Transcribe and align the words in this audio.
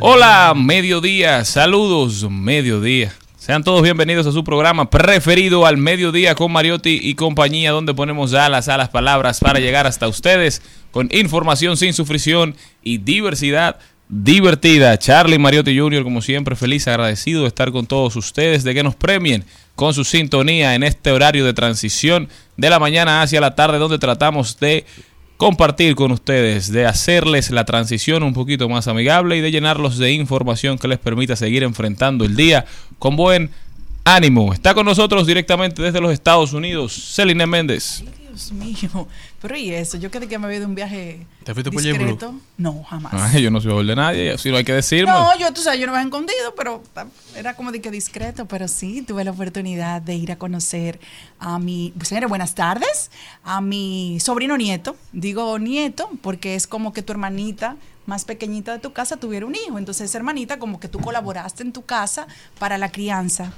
Hola, 0.00 0.54
mediodía, 0.56 1.44
saludos, 1.44 2.28
mediodía. 2.30 3.12
Sean 3.36 3.62
todos 3.62 3.82
bienvenidos 3.82 4.26
a 4.26 4.32
su 4.32 4.42
programa 4.42 4.90
preferido 4.90 5.66
al 5.66 5.76
mediodía 5.76 6.34
con 6.34 6.52
Mariotti 6.52 6.98
y 7.02 7.14
compañía, 7.14 7.70
donde 7.70 7.94
ponemos 7.94 8.34
alas 8.34 8.68
a 8.68 8.76
las 8.76 8.88
palabras 8.88 9.40
para 9.40 9.60
llegar 9.60 9.86
hasta 9.86 10.08
ustedes 10.08 10.62
con 10.90 11.08
información 11.12 11.76
sin 11.76 11.92
sufrición 11.92 12.56
y 12.82 12.98
diversidad 12.98 13.78
divertida. 14.08 14.98
Charlie 14.98 15.38
Mariotti 15.38 15.78
Jr., 15.78 16.02
como 16.02 16.22
siempre, 16.22 16.56
feliz, 16.56 16.86
agradecido 16.88 17.42
de 17.42 17.48
estar 17.48 17.72
con 17.72 17.86
todos 17.86 18.16
ustedes, 18.16 18.64
de 18.64 18.74
que 18.74 18.82
nos 18.82 18.94
premien 18.94 19.44
con 19.74 19.94
su 19.94 20.04
sintonía 20.04 20.74
en 20.74 20.82
este 20.82 21.10
horario 21.10 21.44
de 21.44 21.52
transición 21.52 22.28
de 22.56 22.70
la 22.70 22.78
mañana 22.78 23.22
hacia 23.22 23.40
la 23.40 23.54
tarde, 23.54 23.78
donde 23.78 23.98
tratamos 23.98 24.58
de 24.58 24.86
compartir 25.36 25.94
con 25.94 26.12
ustedes, 26.12 26.72
de 26.72 26.86
hacerles 26.86 27.50
la 27.50 27.64
transición 27.64 28.22
un 28.22 28.32
poquito 28.32 28.68
más 28.68 28.88
amigable 28.88 29.36
y 29.36 29.40
de 29.40 29.50
llenarlos 29.50 29.98
de 29.98 30.12
información 30.12 30.78
que 30.78 30.88
les 30.88 30.98
permita 30.98 31.36
seguir 31.36 31.62
enfrentando 31.62 32.24
el 32.24 32.36
día 32.36 32.64
con 32.98 33.16
buen 33.16 33.50
ánimo. 34.04 34.52
Está 34.52 34.74
con 34.74 34.86
nosotros 34.86 35.26
directamente 35.26 35.82
desde 35.82 36.00
los 36.00 36.12
Estados 36.12 36.52
Unidos, 36.52 36.92
Celine 37.14 37.46
Méndez. 37.46 38.04
Dios 38.36 38.52
mío, 38.52 39.08
pero 39.40 39.56
¿y 39.56 39.72
eso? 39.72 39.96
Yo 39.96 40.10
creí 40.10 40.28
que 40.28 40.38
me 40.38 40.44
había 40.44 40.58
ido 40.58 40.66
un 40.66 40.74
viaje 40.74 41.26
¿Te 41.42 41.54
fuiste 41.54 41.70
por 41.70 41.82
discreto. 41.82 42.34
No, 42.58 42.82
jamás. 42.84 43.14
Ay, 43.34 43.42
yo 43.42 43.50
no 43.50 43.62
soy 43.62 43.86
de 43.86 43.96
nadie, 43.96 44.32
así 44.32 44.50
no 44.50 44.58
hay 44.58 44.64
que 44.64 44.74
decirme. 44.74 45.10
No, 45.10 45.38
yo, 45.38 45.50
tú 45.54 45.62
sabes, 45.62 45.80
yo 45.80 45.86
no 45.86 45.94
me 45.94 46.00
he 46.00 46.02
escondido, 46.04 46.54
pero 46.54 46.82
ta- 46.92 47.06
era 47.34 47.54
como 47.56 47.72
de 47.72 47.80
que 47.80 47.90
discreto, 47.90 48.44
pero 48.46 48.68
sí, 48.68 49.00
tuve 49.00 49.24
la 49.24 49.30
oportunidad 49.30 50.02
de 50.02 50.16
ir 50.16 50.32
a 50.32 50.36
conocer 50.36 51.00
a 51.38 51.58
mi, 51.58 51.94
pues, 51.96 52.08
señores, 52.08 52.28
buenas 52.28 52.54
tardes, 52.54 53.10
a 53.42 53.62
mi 53.62 54.18
sobrino 54.20 54.58
nieto. 54.58 54.96
Digo 55.12 55.58
nieto 55.58 56.10
porque 56.20 56.56
es 56.56 56.66
como 56.66 56.92
que 56.92 57.00
tu 57.02 57.12
hermanita 57.12 57.76
más 58.04 58.24
pequeñita 58.26 58.72
de 58.72 58.78
tu 58.80 58.92
casa 58.92 59.16
tuviera 59.16 59.46
un 59.46 59.54
hijo. 59.54 59.78
Entonces, 59.78 60.14
hermanita, 60.14 60.58
como 60.58 60.78
que 60.78 60.88
tú 60.88 61.00
colaboraste 61.00 61.62
en 61.62 61.72
tu 61.72 61.82
casa 61.86 62.26
para 62.58 62.76
la 62.76 62.92
crianza. 62.92 63.52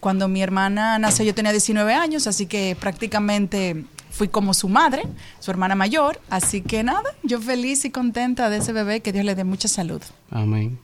Cuando 0.00 0.26
mi 0.26 0.42
hermana 0.42 0.98
nació, 0.98 1.24
yo 1.24 1.34
tenía 1.34 1.52
19 1.52 1.94
años, 1.94 2.26
así 2.26 2.46
que 2.46 2.76
prácticamente 2.80 3.84
fui 4.14 4.28
como 4.28 4.54
su 4.54 4.68
madre, 4.68 5.02
su 5.40 5.50
hermana 5.50 5.74
mayor. 5.74 6.20
Así 6.30 6.62
que 6.62 6.82
nada, 6.82 7.14
yo 7.22 7.40
feliz 7.40 7.84
y 7.84 7.90
contenta 7.90 8.48
de 8.48 8.58
ese 8.58 8.72
bebé, 8.72 9.00
que 9.00 9.12
Dios 9.12 9.24
le 9.24 9.34
dé 9.34 9.44
mucha 9.44 9.68
salud. 9.68 10.00
Amén. 10.30 10.78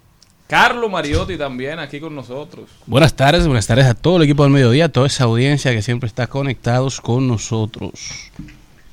Carlos 0.48 0.90
Mariotti 0.90 1.38
también 1.38 1.78
aquí 1.78 2.00
con 2.00 2.14
nosotros. 2.14 2.68
Buenas 2.86 3.14
tardes, 3.14 3.46
buenas 3.46 3.68
tardes 3.68 3.86
a 3.86 3.94
todo 3.94 4.16
el 4.16 4.24
equipo 4.24 4.42
del 4.42 4.52
mediodía, 4.52 4.86
a 4.86 4.88
toda 4.88 5.06
esa 5.06 5.24
audiencia 5.24 5.70
que 5.70 5.80
siempre 5.80 6.08
está 6.08 6.26
conectados 6.26 7.00
con 7.00 7.28
nosotros. 7.28 8.30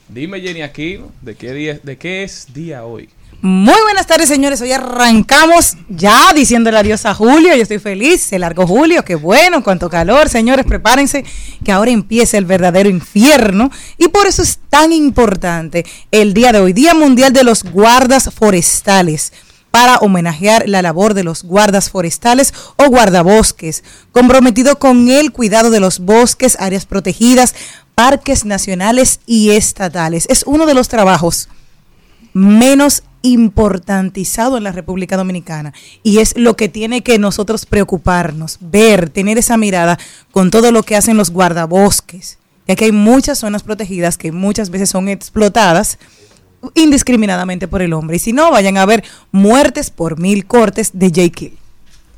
Dime, 0.07 0.39
Jenny 0.39 0.61
Aquino, 0.61 1.11
¿de 1.21 1.35
qué, 1.35 1.53
día, 1.53 1.79
¿de 1.81 1.97
qué 1.97 2.23
es 2.23 2.53
día 2.53 2.85
hoy? 2.85 3.09
Muy 3.41 3.79
buenas 3.83 4.07
tardes, 4.07 4.29
señores. 4.29 4.61
Hoy 4.61 4.71
arrancamos 4.71 5.77
ya 5.89 6.33
diciéndole 6.33 6.79
adiós 6.79 7.05
a 7.05 7.13
Julio. 7.13 7.55
Yo 7.55 7.61
estoy 7.61 7.77
feliz. 7.77 8.21
Se 8.21 8.39
largó 8.39 8.65
Julio. 8.65 9.05
Qué 9.05 9.13
bueno, 9.13 9.63
cuánto 9.63 9.91
calor. 9.91 10.27
Señores, 10.27 10.65
prepárense 10.65 11.23
que 11.63 11.71
ahora 11.71 11.91
empieza 11.91 12.39
el 12.39 12.45
verdadero 12.45 12.89
infierno. 12.89 13.69
Y 13.99 14.07
por 14.07 14.25
eso 14.25 14.41
es 14.41 14.57
tan 14.69 14.91
importante 14.91 15.85
el 16.09 16.33
día 16.33 16.51
de 16.51 16.59
hoy, 16.59 16.73
Día 16.73 16.95
Mundial 16.95 17.31
de 17.31 17.43
los 17.43 17.63
Guardas 17.63 18.31
Forestales 18.33 19.33
para 19.69 19.97
homenajear 19.97 20.67
la 20.67 20.81
labor 20.81 21.13
de 21.13 21.23
los 21.23 21.43
guardas 21.43 21.91
forestales 21.91 22.53
o 22.77 22.85
guardabosques, 22.89 23.83
comprometido 24.11 24.79
con 24.79 25.09
el 25.09 25.31
cuidado 25.31 25.69
de 25.69 25.79
los 25.79 25.99
bosques, 25.99 26.57
áreas 26.59 26.87
protegidas, 26.87 27.53
parques 27.93 28.45
nacionales 28.45 29.19
y 29.27 29.51
estatales. 29.51 30.25
Es 30.29 30.43
uno 30.47 30.65
de 30.65 30.73
los 30.73 30.87
trabajos 30.87 31.49
menos 32.33 33.03
importantizado 33.21 34.57
en 34.57 34.63
la 34.63 34.71
República 34.71 35.17
Dominicana 35.17 35.73
y 36.03 36.19
es 36.19 36.37
lo 36.37 36.55
que 36.55 36.69
tiene 36.69 37.01
que 37.01 37.19
nosotros 37.19 37.65
preocuparnos, 37.65 38.57
ver, 38.61 39.09
tener 39.09 39.37
esa 39.37 39.57
mirada 39.57 39.97
con 40.31 40.51
todo 40.51 40.71
lo 40.71 40.83
que 40.83 40.95
hacen 40.95 41.17
los 41.17 41.31
guardabosques, 41.31 42.37
ya 42.67 42.75
que 42.75 42.85
hay 42.85 42.91
muchas 42.91 43.39
zonas 43.39 43.63
protegidas 43.63 44.17
que 44.17 44.31
muchas 44.31 44.69
veces 44.69 44.89
son 44.89 45.09
explotadas 45.09 45.99
indiscriminadamente 46.73 47.67
por 47.67 47.81
el 47.81 47.93
hombre 47.93 48.17
y 48.17 48.19
si 48.19 48.33
no 48.33 48.51
vayan 48.51 48.77
a 48.77 48.85
ver 48.85 49.03
muertes 49.31 49.89
por 49.89 50.19
mil 50.19 50.45
cortes 50.45 50.91
de 50.93 51.07
J. 51.09 51.29
Kill. 51.29 51.57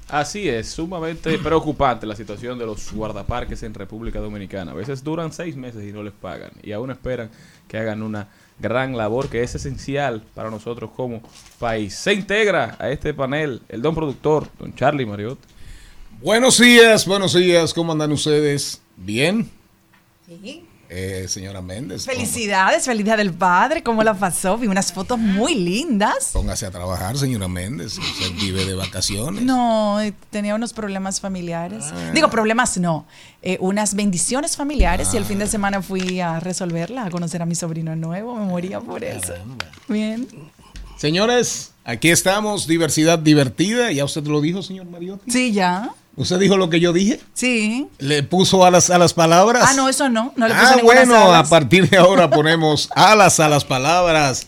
Así 0.09 0.49
es, 0.49 0.67
sumamente 0.69 1.37
preocupante 1.37 2.07
la 2.07 2.15
situación 2.15 2.57
de 2.57 2.65
los 2.65 2.91
guardaparques 2.91 3.61
en 3.61 3.75
República 3.75 4.19
Dominicana. 4.19 4.71
A 4.71 4.73
veces 4.73 5.03
duran 5.03 5.31
seis 5.31 5.55
meses 5.55 5.87
y 5.87 5.91
no 5.91 6.01
les 6.01 6.13
pagan 6.13 6.49
y 6.63 6.71
aún 6.71 6.89
esperan 6.89 7.29
que 7.67 7.77
hagan 7.77 8.01
una 8.01 8.27
gran 8.59 8.95
labor 8.95 9.29
que 9.29 9.41
es 9.41 9.55
esencial 9.55 10.23
para 10.35 10.49
nosotros 10.49 10.91
como 10.95 11.21
país. 11.57 11.95
Se 11.95 12.13
integra 12.13 12.75
a 12.79 12.89
este 12.89 13.13
panel 13.13 13.61
el 13.69 13.81
don 13.81 13.95
productor, 13.95 14.47
don 14.59 14.73
Charlie 14.75 15.05
Mariotti. 15.05 15.47
Buenos 16.21 16.59
días, 16.59 17.05
buenos 17.05 17.33
días, 17.33 17.73
¿cómo 17.73 17.93
andan 17.93 18.11
ustedes? 18.11 18.81
¿Bien? 18.97 19.49
Eh, 20.91 21.27
señora 21.27 21.61
Méndez. 21.61 22.05
Felicidades, 22.05 22.85
feliz 22.85 23.05
día 23.05 23.15
del 23.15 23.31
padre, 23.31 23.83
¿cómo 23.83 24.03
la 24.03 24.15
pasó? 24.15 24.57
Vi 24.57 24.65
unas 24.65 24.91
fotos 24.91 25.19
muy 25.19 25.53
lindas. 25.53 26.31
Póngase 26.33 26.65
a 26.65 26.71
trabajar, 26.71 27.15
señora 27.15 27.47
Méndez. 27.47 27.99
Usted 27.99 28.31
vive 28.41 28.65
de 28.65 28.73
vacaciones. 28.73 29.43
No, 29.43 30.01
eh, 30.01 30.15
tenía 30.31 30.55
unos 30.55 30.73
problemas 30.73 31.21
familiares. 31.21 31.85
Digo, 32.15 32.31
problemas 32.31 32.79
no, 32.79 33.05
eh, 33.43 33.57
unas 33.61 33.93
bendiciones 33.93 34.57
familiares 34.57 35.13
y 35.13 35.17
el 35.17 35.25
fin 35.25 35.37
de 35.37 35.47
semana 35.47 35.83
fui 35.83 36.21
a 36.21 36.39
resolverla, 36.39 37.05
a 37.05 37.11
conocer 37.11 37.43
a 37.43 37.45
mi 37.45 37.53
sobrino 37.53 37.95
nuevo, 37.95 38.35
me 38.35 38.45
moría 38.45 38.79
por 38.79 39.03
eso. 39.03 39.33
Bien. 39.87 40.27
Señores, 40.97 41.71
aquí 41.85 42.09
estamos, 42.09 42.65
diversidad 42.65 43.19
divertida. 43.19 43.91
¿Ya 43.91 44.05
usted 44.05 44.25
lo 44.25 44.41
dijo, 44.41 44.63
señor 44.63 44.87
Mariotti? 44.87 45.29
Sí, 45.31 45.51
ya. 45.53 45.91
¿Usted 46.19 46.37
dijo 46.37 46.57
lo 46.57 46.69
que 46.69 46.81
yo 46.81 46.91
dije? 46.91 47.17
Sí. 47.33 47.87
¿Le 47.97 48.23
puso 48.23 48.65
alas 48.65 48.89
a 48.89 48.97
las 48.97 49.13
palabras? 49.13 49.63
Ah, 49.65 49.73
no, 49.73 49.87
eso 49.87 50.09
no. 50.09 50.33
No 50.35 50.49
le 50.49 50.53
Ah, 50.53 50.75
bueno, 50.83 51.15
a 51.15 51.37
alas. 51.37 51.49
partir 51.49 51.89
de 51.89 51.95
ahora 51.97 52.29
ponemos 52.29 52.89
alas 52.95 53.39
a 53.39 53.47
las 53.47 53.63
palabras 53.63 54.47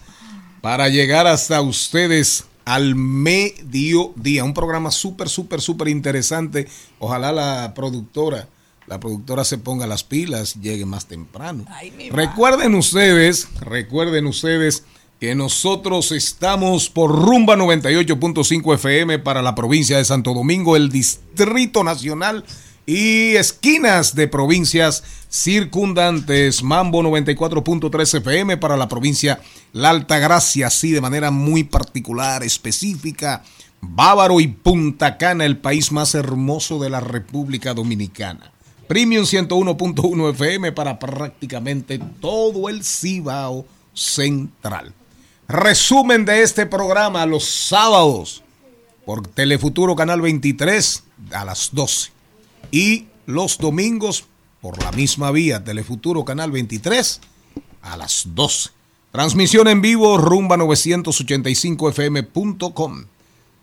para 0.59 0.89
llegar 0.89 1.27
hasta 1.27 1.61
ustedes 1.61 2.43
al 2.65 2.95
mediodía. 2.95 4.43
Un 4.43 4.53
programa 4.53 4.91
súper, 4.91 5.29
súper, 5.29 5.61
súper 5.61 5.87
interesante. 5.87 6.67
Ojalá 6.99 7.31
la 7.31 7.73
productora 7.73 8.47
la 8.87 8.99
productora 8.99 9.45
se 9.45 9.57
ponga 9.57 9.87
las 9.87 10.03
pilas, 10.03 10.55
llegue 10.55 10.85
más 10.85 11.05
temprano. 11.05 11.65
recuerden 12.11 12.75
ustedes, 12.75 13.47
recuerden 13.61 14.27
ustedes 14.27 14.83
que 15.21 15.35
nosotros 15.35 16.11
estamos 16.11 16.89
por 16.89 17.11
rumba 17.11 17.55
98.5 17.55 18.73
FM 18.73 19.19
para 19.19 19.43
la 19.43 19.53
provincia 19.53 19.97
de 19.97 20.03
Santo 20.03 20.33
Domingo, 20.33 20.75
el 20.75 20.89
Distrito 20.89 21.83
Nacional 21.83 22.43
y 22.87 23.35
esquinas 23.35 24.15
de 24.15 24.27
provincias 24.27 25.03
circundantes. 25.29 26.63
Mambo 26.63 27.03
94.3 27.03 28.17
FM 28.17 28.57
para 28.57 28.75
la 28.77 28.89
provincia 28.89 29.39
La 29.73 29.91
Altagracia, 29.91 30.71
sí, 30.71 30.89
de 30.89 31.01
manera 31.01 31.29
muy 31.29 31.65
particular, 31.65 32.41
específica. 32.41 33.43
Bávaro 33.79 34.39
y 34.39 34.47
Punta 34.47 35.19
Cana, 35.19 35.45
el 35.45 35.57
país 35.57 35.91
más 35.91 36.15
hermoso 36.15 36.79
de 36.79 36.89
la 36.89 36.99
República 36.99 37.75
Dominicana. 37.75 38.51
Premium 38.87 39.25
101.1 39.25 40.31
FM 40.31 40.71
para 40.71 40.97
prácticamente 40.97 41.99
todo 42.19 42.69
el 42.69 42.83
Cibao 42.83 43.67
Central. 43.93 44.95
Resumen 45.51 46.23
de 46.23 46.43
este 46.43 46.65
programa 46.65 47.25
los 47.25 47.43
sábados 47.43 48.41
por 49.05 49.27
Telefuturo 49.27 49.97
Canal 49.97 50.21
23 50.21 51.03
a 51.33 51.43
las 51.43 51.71
12 51.73 52.11
y 52.71 53.07
los 53.25 53.57
domingos 53.57 54.23
por 54.61 54.81
la 54.81 54.93
misma 54.93 55.29
vía 55.31 55.61
Telefuturo 55.61 56.23
Canal 56.23 56.51
23 56.51 57.19
a 57.81 57.97
las 57.97 58.23
12. 58.33 58.69
Transmisión 59.11 59.67
en 59.67 59.81
vivo 59.81 60.17
rumba 60.17 60.55
985fm.com. 60.55 63.03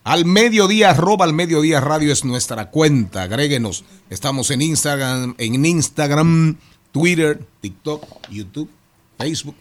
Al 0.04 0.26
mediodía, 0.26 0.90
arroba 0.90 1.24
al 1.24 1.32
mediodía 1.32 1.80
radio 1.80 2.12
es 2.12 2.22
nuestra 2.22 2.68
cuenta. 2.68 3.22
Agréguenos. 3.22 3.86
Estamos 4.10 4.50
en 4.50 4.60
Instagram, 4.60 5.36
en 5.38 5.64
Instagram, 5.64 6.58
Twitter, 6.92 7.42
TikTok, 7.62 8.04
YouTube, 8.28 8.68
Facebook 9.16 9.56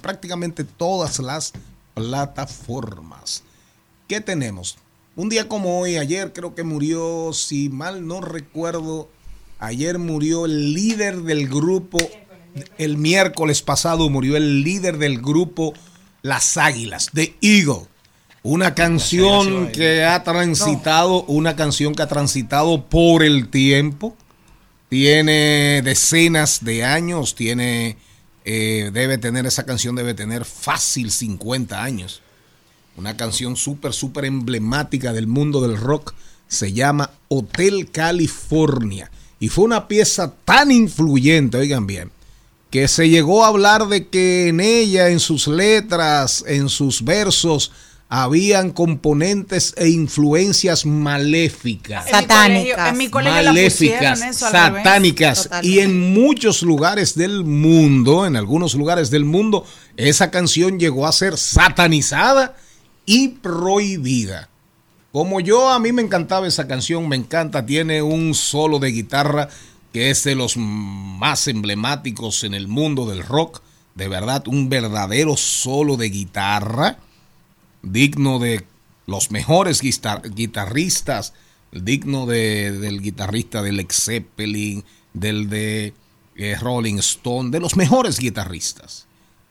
prácticamente 0.00 0.64
todas 0.64 1.18
las 1.18 1.52
plataformas. 1.94 3.42
¿Qué 4.08 4.20
tenemos? 4.20 4.78
Un 5.14 5.28
día 5.28 5.48
como 5.48 5.80
hoy, 5.80 5.96
ayer 5.96 6.32
creo 6.32 6.54
que 6.54 6.62
murió, 6.62 7.32
si 7.32 7.68
mal 7.68 8.06
no 8.06 8.20
recuerdo, 8.20 9.08
ayer 9.58 9.98
murió 9.98 10.46
el 10.46 10.72
líder 10.72 11.22
del 11.22 11.48
grupo, 11.48 11.98
el 12.78 12.96
miércoles 12.96 13.62
pasado 13.62 14.08
murió 14.08 14.36
el 14.36 14.62
líder 14.62 14.98
del 14.98 15.20
grupo 15.20 15.74
Las 16.22 16.56
Águilas, 16.56 17.10
The 17.12 17.34
Eagle. 17.40 17.86
Una 18.42 18.74
canción 18.74 19.70
que 19.70 20.04
ha 20.04 20.24
transitado, 20.24 21.22
una 21.24 21.54
canción 21.54 21.94
que 21.94 22.02
ha 22.02 22.08
transitado 22.08 22.86
por 22.86 23.22
el 23.22 23.48
tiempo. 23.48 24.16
Tiene 24.88 25.80
decenas 25.82 26.64
de 26.64 26.84
años, 26.84 27.34
tiene, 27.34 27.98
eh, 28.44 28.90
debe 28.92 29.18
tener, 29.18 29.46
esa 29.46 29.64
canción 29.64 29.94
debe 29.94 30.14
tener 30.14 30.44
fácil 30.44 31.10
50 31.10 31.82
años. 31.82 32.22
Una 32.96 33.16
canción 33.16 33.56
súper, 33.56 33.92
súper 33.92 34.24
emblemática 34.24 35.12
del 35.12 35.26
mundo 35.26 35.60
del 35.60 35.76
rock. 35.76 36.14
Se 36.48 36.72
llama 36.72 37.10
Hotel 37.28 37.90
California. 37.90 39.10
Y 39.40 39.48
fue 39.48 39.64
una 39.64 39.88
pieza 39.88 40.34
tan 40.44 40.70
influyente, 40.70 41.56
oigan 41.56 41.86
bien, 41.86 42.12
que 42.70 42.86
se 42.88 43.08
llegó 43.08 43.44
a 43.44 43.48
hablar 43.48 43.88
de 43.88 44.08
que 44.08 44.48
en 44.48 44.60
ella, 44.60 45.08
en 45.08 45.20
sus 45.20 45.48
letras, 45.48 46.44
en 46.46 46.68
sus 46.68 47.02
versos, 47.04 47.72
habían 48.14 48.72
componentes 48.72 49.72
e 49.78 49.88
influencias 49.88 50.84
maléficas. 50.84 52.10
Satánicas. 52.10 52.90
En 52.90 52.98
mi 52.98 53.08
colegio 53.08 53.40
la 53.40 53.52
maléficas, 53.54 54.20
eso 54.20 54.50
satánicas. 54.50 55.48
Y 55.62 55.78
en 55.78 56.12
muchos 56.12 56.62
lugares 56.62 57.14
del 57.14 57.42
mundo, 57.42 58.26
en 58.26 58.36
algunos 58.36 58.74
lugares 58.74 59.08
del 59.08 59.24
mundo, 59.24 59.64
esa 59.96 60.30
canción 60.30 60.78
llegó 60.78 61.06
a 61.06 61.12
ser 61.12 61.38
satanizada 61.38 62.54
y 63.06 63.28
prohibida. 63.28 64.50
Como 65.10 65.40
yo, 65.40 65.70
a 65.70 65.78
mí 65.78 65.92
me 65.92 66.02
encantaba 66.02 66.46
esa 66.46 66.68
canción, 66.68 67.08
me 67.08 67.16
encanta, 67.16 67.64
tiene 67.64 68.02
un 68.02 68.34
solo 68.34 68.78
de 68.78 68.92
guitarra 68.92 69.48
que 69.90 70.10
es 70.10 70.22
de 70.24 70.34
los 70.34 70.58
más 70.58 71.48
emblemáticos 71.48 72.44
en 72.44 72.52
el 72.52 72.68
mundo 72.68 73.06
del 73.06 73.22
rock, 73.22 73.62
de 73.94 74.08
verdad, 74.08 74.46
un 74.48 74.68
verdadero 74.68 75.34
solo 75.38 75.96
de 75.96 76.10
guitarra, 76.10 76.98
digno 77.82 78.38
de 78.38 78.64
los 79.06 79.30
mejores 79.30 79.82
guitar- 79.82 80.22
guitarristas, 80.34 81.32
digno 81.72 82.26
de- 82.26 82.72
del 82.72 83.00
guitarrista 83.00 83.62
del 83.62 83.76
Led 83.76 83.90
Zeppelin, 83.90 84.84
del 85.12 85.48
de 85.48 85.94
eh, 86.36 86.56
Rolling 86.60 86.96
Stone, 86.98 87.50
de 87.50 87.60
los 87.60 87.76
mejores 87.76 88.18
guitarristas. 88.18 89.06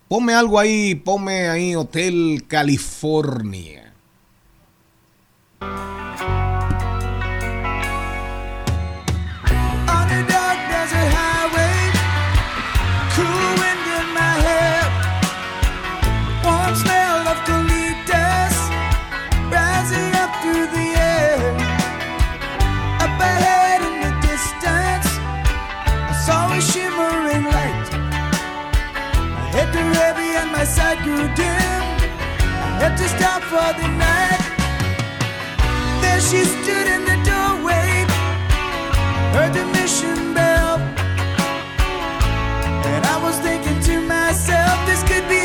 Ponme 0.07 0.33
algo 0.33 0.60
ahí, 0.60 0.95
ponme 0.95 1.48
ahí 1.48 1.75
Hotel 1.75 2.44
California. 2.48 3.94
Had 32.92 32.98
to 32.98 33.10
stop 33.18 33.42
for 33.44 33.70
the 33.80 33.88
night. 33.88 34.42
There 36.02 36.22
she 36.30 36.44
stood 36.44 36.88
in 36.96 37.02
the 37.06 37.18
doorway 37.30 38.06
heard 39.34 39.54
the 39.54 39.66
mission 39.78 40.34
bell. 40.34 40.78
And 42.92 43.06
I 43.06 43.18
was 43.24 43.38
thinking 43.40 43.80
to 43.88 44.02
myself, 44.02 44.76
this 44.88 45.02
could 45.04 45.28
be 45.30 45.41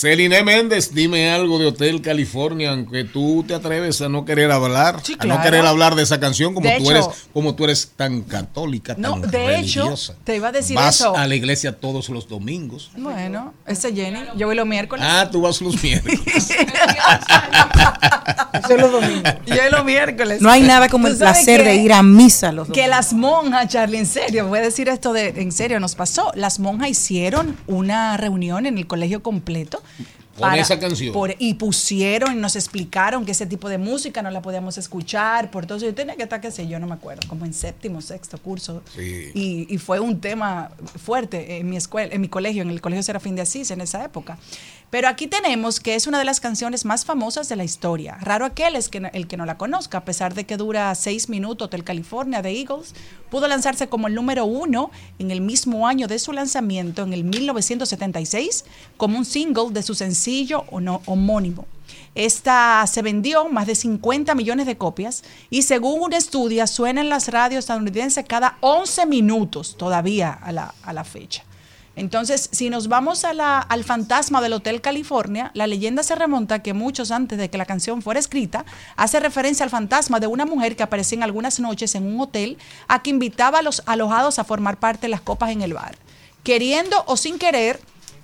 Celine 0.00 0.44
Méndez, 0.44 0.94
dime 0.94 1.28
algo 1.32 1.58
de 1.58 1.66
Hotel 1.66 2.00
California, 2.00 2.70
aunque 2.70 3.02
tú 3.02 3.44
te 3.48 3.52
atreves 3.54 4.00
a 4.00 4.08
no 4.08 4.24
querer 4.24 4.52
hablar, 4.52 5.00
Sí, 5.02 5.16
a 5.18 5.24
no 5.24 5.42
querer 5.42 5.66
hablar 5.66 5.96
de 5.96 6.04
esa 6.04 6.20
canción 6.20 6.54
como 6.54 6.68
De 6.68 6.76
tú 6.76 6.82
hecho- 6.84 6.90
eres, 6.92 7.06
como 7.32 7.56
tú 7.56 7.64
eres 7.64 7.90
tan 7.96 8.22
católica, 8.22 8.94
No, 8.96 9.20
tan 9.20 9.30
de 9.32 9.58
hecho, 9.58 9.80
religiosa. 9.82 10.14
te 10.22 10.36
iba 10.36 10.48
a 10.48 10.52
decir 10.52 10.76
Vas 10.76 10.96
eso. 11.00 11.16
a 11.16 11.26
la 11.26 11.34
iglesia 11.34 11.72
todos 11.80 12.08
los 12.10 12.28
domingos. 12.28 12.92
Bueno, 12.96 13.54
ese 13.66 13.92
Jenny, 13.92 14.20
yo 14.36 14.46
voy 14.46 14.54
los 14.54 14.66
miércoles. 14.68 15.04
Ah, 15.08 15.28
tú 15.32 15.40
vas 15.40 15.60
los 15.60 15.82
miércoles. 15.82 16.20
Solo 18.68 18.88
domingo. 18.90 19.22
Yo 19.46 19.54
voy 19.56 19.70
los 19.72 19.84
miércoles. 19.84 20.40
No 20.42 20.50
hay 20.50 20.62
nada 20.62 20.88
como 20.88 21.08
el 21.08 21.16
placer 21.16 21.62
que- 21.62 21.68
de 21.70 21.74
ir 21.76 21.92
a 21.92 22.02
misa 22.02 22.52
los 22.52 22.68
Que 22.68 22.82
domingos. 22.82 22.90
las 22.96 23.12
monjas, 23.14 23.68
Charlie, 23.68 23.98
en 23.98 24.06
serio, 24.06 24.46
voy 24.46 24.58
a 24.60 24.62
decir 24.62 24.88
esto 24.88 25.12
de, 25.12 25.28
en 25.28 25.50
serio, 25.52 25.80
nos 25.80 25.94
pasó. 25.94 26.30
Las 26.34 26.58
monjas 26.60 26.88
hicieron 26.90 27.56
una 27.66 28.16
reunión 28.16 28.66
en 28.66 28.78
el 28.78 28.86
colegio 28.86 29.22
completo. 29.22 29.82
Con 30.38 30.54
esa 30.54 30.78
canción. 30.78 31.12
por- 31.12 31.34
y 31.40 31.54
pusieron 31.54 32.32
y 32.32 32.36
nos 32.36 32.54
explicaron 32.54 33.24
que 33.26 33.32
ese 33.32 33.44
tipo 33.46 33.68
de 33.68 33.76
música 33.76 34.22
no 34.22 34.30
la 34.30 34.40
podíamos 34.40 34.78
escuchar. 34.78 35.50
Por 35.50 35.66
todo 35.66 35.78
eso 35.78 35.86
yo 35.86 35.94
tenía 35.94 36.14
que 36.14 36.22
estar, 36.22 36.40
qué 36.40 36.52
sé 36.52 36.68
yo, 36.68 36.78
no 36.78 36.86
me 36.86 36.94
acuerdo, 36.94 37.26
como 37.28 37.44
en 37.44 37.52
séptimo, 37.52 38.00
sexto 38.00 38.38
curso. 38.38 38.82
Sí. 38.94 39.32
Y, 39.34 39.66
y 39.74 39.78
fue 39.78 39.98
un 39.98 40.20
tema 40.20 40.70
fuerte 41.02 41.56
en 41.58 41.68
mi 41.68 41.76
escuela, 41.76 42.14
en 42.14 42.20
mi 42.20 42.28
colegio, 42.28 42.62
en 42.62 42.70
el 42.70 42.80
colegio 42.80 43.02
Serafín 43.02 43.34
de 43.34 43.42
Asís 43.42 43.72
en 43.72 43.80
esa 43.80 44.04
época. 44.04 44.38
Pero 44.90 45.08
aquí 45.08 45.26
tenemos 45.26 45.80
que 45.80 45.94
es 45.94 46.06
una 46.06 46.18
de 46.18 46.24
las 46.24 46.40
canciones 46.40 46.86
más 46.86 47.04
famosas 47.04 47.48
de 47.50 47.56
la 47.56 47.64
historia. 47.64 48.16
Raro 48.22 48.46
aquel 48.46 48.72
que 48.90 49.10
el 49.12 49.26
que 49.26 49.36
no 49.36 49.44
la 49.44 49.58
conozca, 49.58 49.98
a 49.98 50.04
pesar 50.04 50.32
de 50.32 50.46
que 50.46 50.56
dura 50.56 50.94
seis 50.94 51.28
minutos, 51.28 51.66
Hotel 51.66 51.84
California 51.84 52.40
de 52.40 52.58
Eagles, 52.58 52.94
pudo 53.30 53.48
lanzarse 53.48 53.88
como 53.88 54.06
el 54.08 54.14
número 54.14 54.46
uno 54.46 54.90
en 55.18 55.30
el 55.30 55.42
mismo 55.42 55.86
año 55.86 56.06
de 56.06 56.18
su 56.18 56.32
lanzamiento, 56.32 57.02
en 57.02 57.12
el 57.12 57.24
1976, 57.24 58.64
como 58.96 59.18
un 59.18 59.26
single 59.26 59.70
de 59.72 59.82
su 59.82 59.94
sencillo 59.94 60.64
homónimo. 60.70 61.66
Esta 62.14 62.86
se 62.86 63.02
vendió 63.02 63.48
más 63.50 63.66
de 63.66 63.74
50 63.74 64.34
millones 64.34 64.66
de 64.66 64.78
copias 64.78 65.22
y 65.50 65.62
según 65.62 66.00
un 66.00 66.12
estudio 66.14 66.66
suena 66.66 67.02
en 67.02 67.10
las 67.10 67.28
radios 67.28 67.60
estadounidenses 67.60 68.24
cada 68.26 68.56
11 68.60 69.06
minutos 69.06 69.76
todavía 69.76 70.32
a 70.32 70.50
la, 70.52 70.74
a 70.82 70.92
la 70.92 71.04
fecha. 71.04 71.44
Entonces, 71.98 72.48
si 72.52 72.70
nos 72.70 72.88
vamos 72.88 73.24
a 73.24 73.32
la- 73.34 73.58
al 73.58 73.84
fantasma 73.84 74.40
del 74.40 74.52
Hotel 74.54 74.80
California, 74.80 75.50
la 75.54 75.66
leyenda 75.66 76.02
se 76.02 76.14
remonta 76.14 76.56
a 76.56 76.58
que 76.62 76.72
muchos 76.74 77.10
antes 77.10 77.38
de 77.38 77.50
que 77.50 77.58
la 77.58 77.66
canción 77.66 78.02
fuera 78.02 78.20
escrita, 78.20 78.64
hace 78.96 79.20
referencia 79.20 79.64
al 79.64 79.70
fantasma 79.70 80.20
de 80.20 80.26
una 80.26 80.46
mujer 80.46 80.76
que 80.76 80.82
aparecía 80.82 81.16
en 81.16 81.22
algunas 81.24 81.60
noches 81.60 81.94
en 81.94 82.06
un 82.06 82.20
hotel 82.20 82.56
a 82.88 83.02
que 83.02 83.10
invitaba 83.10 83.58
a 83.58 83.62
los 83.62 83.82
alojados 83.86 84.38
a 84.38 84.44
formar 84.44 84.78
parte 84.78 85.02
de 85.02 85.08
las 85.08 85.20
copas 85.20 85.50
en 85.50 85.62
el 85.62 85.74
bar. 85.74 85.96
queriendo 86.44 87.02
o 87.06 87.16
sin 87.18 87.38
querer, 87.38 87.78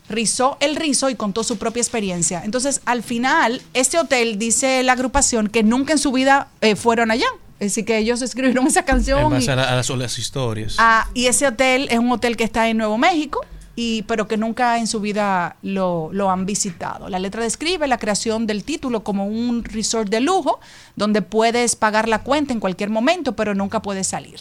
rizó 0.08 0.56
el 0.60 0.76
rizo 0.76 1.10
y 1.10 1.14
contó 1.14 1.44
su 1.44 1.58
propia 1.58 1.80
experiencia. 1.82 2.40
Entonces, 2.44 2.80
al 2.86 3.02
final, 3.02 3.60
este 3.74 3.98
hotel 3.98 4.38
dice 4.38 4.82
la 4.82 4.92
agrupación 4.92 5.48
que 5.48 5.62
nunca 5.62 5.92
en 5.92 5.98
su 5.98 6.10
vida 6.12 6.48
eh, 6.62 6.74
fueron 6.76 7.10
allá. 7.10 7.26
Decir, 7.60 7.84
que 7.84 7.98
ellos 7.98 8.22
escribieron 8.22 8.66
esa 8.66 8.84
canción. 8.84 9.20
En 9.20 9.26
y- 9.26 9.30
base 9.30 9.50
a, 9.50 9.56
la- 9.56 9.68
a 9.70 9.74
las, 9.76 9.90
a 9.90 9.96
las 9.96 10.18
historias. 10.18 10.76
Ah, 10.78 11.08
y 11.12 11.26
ese 11.26 11.46
hotel 11.46 11.86
es 11.90 11.98
un 11.98 12.10
hotel 12.12 12.36
que 12.36 12.44
está 12.44 12.68
en 12.68 12.78
Nuevo 12.78 12.96
México, 12.98 13.40
y, 13.76 14.02
pero 14.02 14.28
que 14.28 14.36
nunca 14.36 14.78
en 14.78 14.86
su 14.86 15.00
vida 15.00 15.56
lo, 15.62 16.10
lo 16.12 16.30
han 16.30 16.46
visitado. 16.46 17.08
La 17.08 17.18
letra 17.18 17.42
describe 17.42 17.86
la 17.88 17.98
creación 17.98 18.46
del 18.46 18.64
título 18.64 19.02
como 19.02 19.26
un 19.26 19.64
resort 19.64 20.08
de 20.08 20.20
lujo, 20.20 20.60
donde 20.96 21.22
puedes 21.22 21.76
pagar 21.76 22.08
la 22.08 22.22
cuenta 22.22 22.52
en 22.52 22.60
cualquier 22.60 22.90
momento, 22.90 23.34
pero 23.34 23.54
nunca 23.54 23.82
puedes 23.82 24.06
salir. 24.06 24.38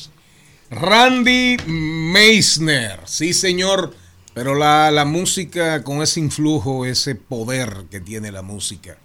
Randy 0.70 1.58
Meisner, 1.68 3.00
sí 3.06 3.34
señor, 3.34 3.94
pero 4.34 4.56
la, 4.56 4.92
la 4.92 5.06
música 5.06 5.84
con 5.84 6.02
ese 6.02 6.20
influjo, 6.20 6.86
ese 6.86 7.16
poder 7.16 7.86
que 7.92 8.00
tiene 8.00 8.32
la 8.32 8.42
música. 8.42 8.98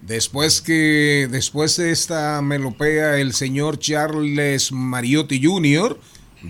Después 0.00 0.60
que, 0.60 1.26
después 1.30 1.76
de 1.76 1.90
esta 1.90 2.40
melopea, 2.42 3.18
el 3.18 3.32
señor 3.32 3.78
Charles 3.78 4.70
Mariotti 4.70 5.42
Jr. 5.42 5.98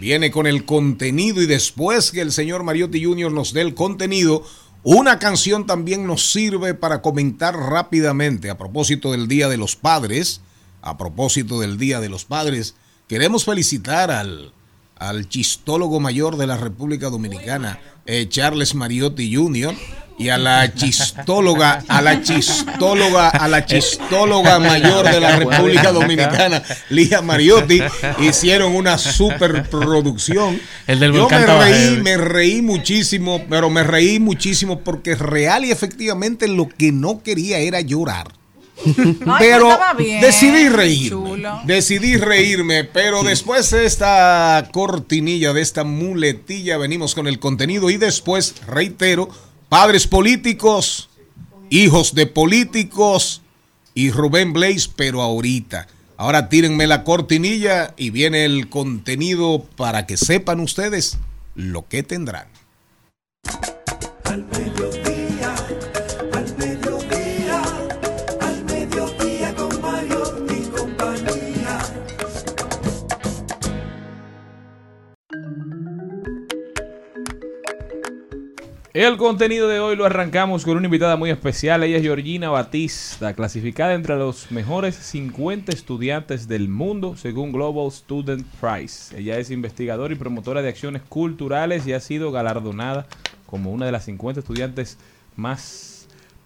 viene 0.01 0.31
con 0.31 0.47
el 0.47 0.65
contenido 0.65 1.43
y 1.43 1.47
después 1.47 2.11
que 2.11 2.21
el 2.21 2.33
señor 2.33 2.63
Mariotti 2.63 3.05
Jr. 3.05 3.33
nos 3.33 3.53
dé 3.53 3.63
el 3.63 3.75
contenido, 3.75 4.45
una 4.83 5.19
canción 5.19 5.67
también 5.67 6.07
nos 6.07 6.31
sirve 6.31 6.75
para 6.75 7.03
comentar 7.03 7.57
rápidamente 7.57 8.51
a 8.51 8.59
propósito 8.59 9.13
del 9.13 9.27
Día 9.27 9.49
de 9.49 9.57
los 9.57 9.75
Padres, 9.77 10.41
a 10.83 10.97
propósito 10.97 11.61
del 11.61 11.79
Día 11.79 12.01
de 12.01 12.09
los 12.09 12.25
Padres, 12.25 12.77
queremos 13.09 13.45
felicitar 13.45 14.11
al, 14.11 14.53
al 14.97 15.29
chistólogo 15.29 16.01
mayor 16.01 16.37
de 16.37 16.47
la 16.47 16.57
República 16.57 17.11
Dominicana, 17.11 17.81
eh, 18.07 18.27
Charles 18.29 18.75
Mariotti 18.75 19.35
Jr., 19.35 19.75
y 20.19 20.31
a 20.31 20.39
la 20.39 20.73
chistóloga, 20.73 21.83
a 21.89 22.01
la 22.01 22.23
chistóloga, 22.23 23.29
a 23.29 23.49
la 23.49 23.67
chistóloga 23.67 24.59
mayor 24.59 25.05
de 25.05 25.21
la 25.21 25.37
República 25.37 25.93
Dominicana, 25.93 26.63
Lía 26.89 27.21
Mariotti, 27.21 27.83
hicieron 28.21 28.75
una 28.75 28.97
superproducción. 28.99 30.61
El 30.87 31.01
del 31.01 31.13
Yo 31.13 31.29
me 31.29 31.47
reí, 31.47 31.97
me 32.03 32.17
reí 32.17 32.63
muchísimo, 32.63 33.43
pero 33.49 33.69
me 33.69 33.83
reí 33.83 34.19
muchísimo 34.19 34.81
porque 34.81 35.15
real 35.15 35.65
y 35.65 35.71
efectivamente 35.71 36.49
lo 36.49 36.69
que 36.69 36.93
no 36.93 37.23
quería 37.23 37.59
era 37.59 37.81
llorar. 37.81 38.29
pero 39.39 39.71
estaba 39.71 39.95
bien, 39.95 40.21
decidí 40.21 40.69
reírme. 40.69 41.09
chulo. 41.09 41.61
Decidí 41.65 42.17
reírme, 42.19 42.85
pero 42.85 43.23
después 43.23 43.71
de 43.71 43.87
esta 43.87 44.69
cortinilla, 44.71 45.55
de 45.55 45.63
esta 45.63 45.85
muletilla, 45.85 46.77
venimos 46.77 47.15
con 47.15 47.27
el 47.27 47.39
contenido 47.39 47.89
y 47.89 47.97
después, 47.97 48.55
reitero, 48.67 49.31
padres 49.79 50.07
políticos, 50.07 51.11
hijos 51.69 52.15
de 52.15 52.27
políticos 52.27 53.43
y 53.93 54.11
Rubén 54.11 54.55
Blaze, 54.55 54.89
pero 54.97 55.21
ahorita. 55.21 55.87
Ahora 56.17 56.49
tírenme 56.49 56.87
la 56.87 57.05
cortinilla 57.05 57.93
y 57.99 58.09
viene 58.09 58.47
el 58.47 58.71
contenido 58.71 59.67
para 59.77 60.07
que 60.07 60.17
sepan 60.17 60.61
ustedes 60.61 61.19
lo 61.55 61.87
que 61.89 62.03
tendrán. 62.03 62.49
El 78.97 79.19
contenido 79.19 79.69
de 79.69 79.79
hoy 79.79 79.95
lo 79.95 80.07
arrancamos 80.07 80.65
con 80.65 80.79
una 80.79 80.87
invitada 80.87 81.17
muy 81.17 81.29
especial. 81.29 81.83
Ella 81.83 81.99
es 81.99 82.03
Georgina 82.03 82.49
Batista, 82.49 83.35
clasificada 83.35 83.93
entre 83.93 84.17
los 84.17 84.51
mejores 84.51 84.95
50 84.95 85.71
estudiantes 85.71 86.49
del 86.49 86.71
mundo 86.71 87.15
según 87.15 87.53
Global 87.53 87.93
Student 87.93 88.47
Prize. 88.59 89.15
Ella 89.15 89.37
es 89.37 89.51
investigadora 89.51 90.15
y 90.15 90.17
promotora 90.17 90.63
de 90.63 90.71
acciones 90.71 91.03
culturales 91.11 91.87
y 91.87 91.93
ha 91.93 92.01
sido 92.01 92.33
galardonada 92.33 93.07
como 93.45 93.71
una 93.71 93.85
de 93.85 93.93
las 93.93 94.07
50 94.07 94.41
estudiantes 94.41 94.97
más 95.37 95.96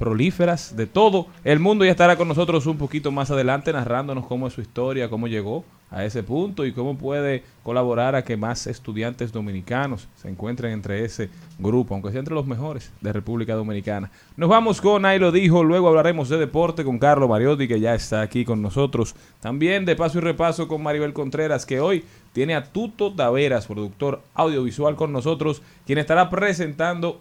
prolíferas 0.01 0.75
de 0.77 0.87
todo 0.87 1.27
el 1.45 1.61
mundo. 1.61 1.85
Ella 1.85 1.93
estará 1.93 2.17
con 2.17 2.27
nosotros 2.27 2.67
un 2.67 2.79
poquito 2.79 3.13
más 3.13 3.31
adelante 3.31 3.71
narrándonos 3.71 4.27
cómo 4.27 4.47
es 4.47 4.55
su 4.55 4.63
historia, 4.63 5.11
cómo 5.11 5.29
llegó 5.29 5.63
a 5.91 6.05
ese 6.05 6.23
punto 6.23 6.65
y 6.65 6.73
cómo 6.73 6.97
puede 6.97 7.43
colaborar 7.63 8.15
a 8.15 8.25
que 8.25 8.37
más 8.37 8.67
estudiantes 8.67 9.31
dominicanos 9.31 10.09
se 10.17 10.29
encuentren 10.29 10.73
entre 10.73 11.05
ese 11.05 11.29
grupo, 11.59 11.95
aunque 11.95 12.11
sea 12.11 12.21
entre 12.21 12.35
los 12.35 12.47
mejores 12.47 12.91
de 13.03 13.13
República 13.13 13.55
Dominicana. 13.55 14.11
Nos 14.37 14.49
vamos 14.49 14.81
con 14.81 15.05
Ahí 15.05 15.19
lo 15.19 15.33
dijo, 15.33 15.65
luego 15.65 15.89
hablaremos 15.89 16.31
de 16.31 16.39
deporte 16.39 16.83
con 16.83 16.99
Carlos 16.99 17.29
Mariotti, 17.29 17.69
que 17.69 17.81
ya 17.81 17.95
está 17.95 18.23
aquí 18.23 18.45
con 18.45 18.63
nosotros. 18.63 19.15
También 19.41 19.85
de 19.85 19.97
paso 19.97 20.19
y 20.19 20.21
repaso 20.23 20.67
con 20.67 20.83
Maribel 20.83 21.13
Contreras, 21.13 21.67
que 21.67 21.81
hoy 21.81 22.05
tiene 22.33 22.55
a 22.55 22.65
Tuto 22.65 23.13
Taveras, 23.13 23.67
productor 23.67 24.23
audiovisual 24.35 24.97
con 24.97 25.13
nosotros, 25.13 25.61
quien 25.85 25.99
estará 25.99 26.31
presentando 26.31 27.21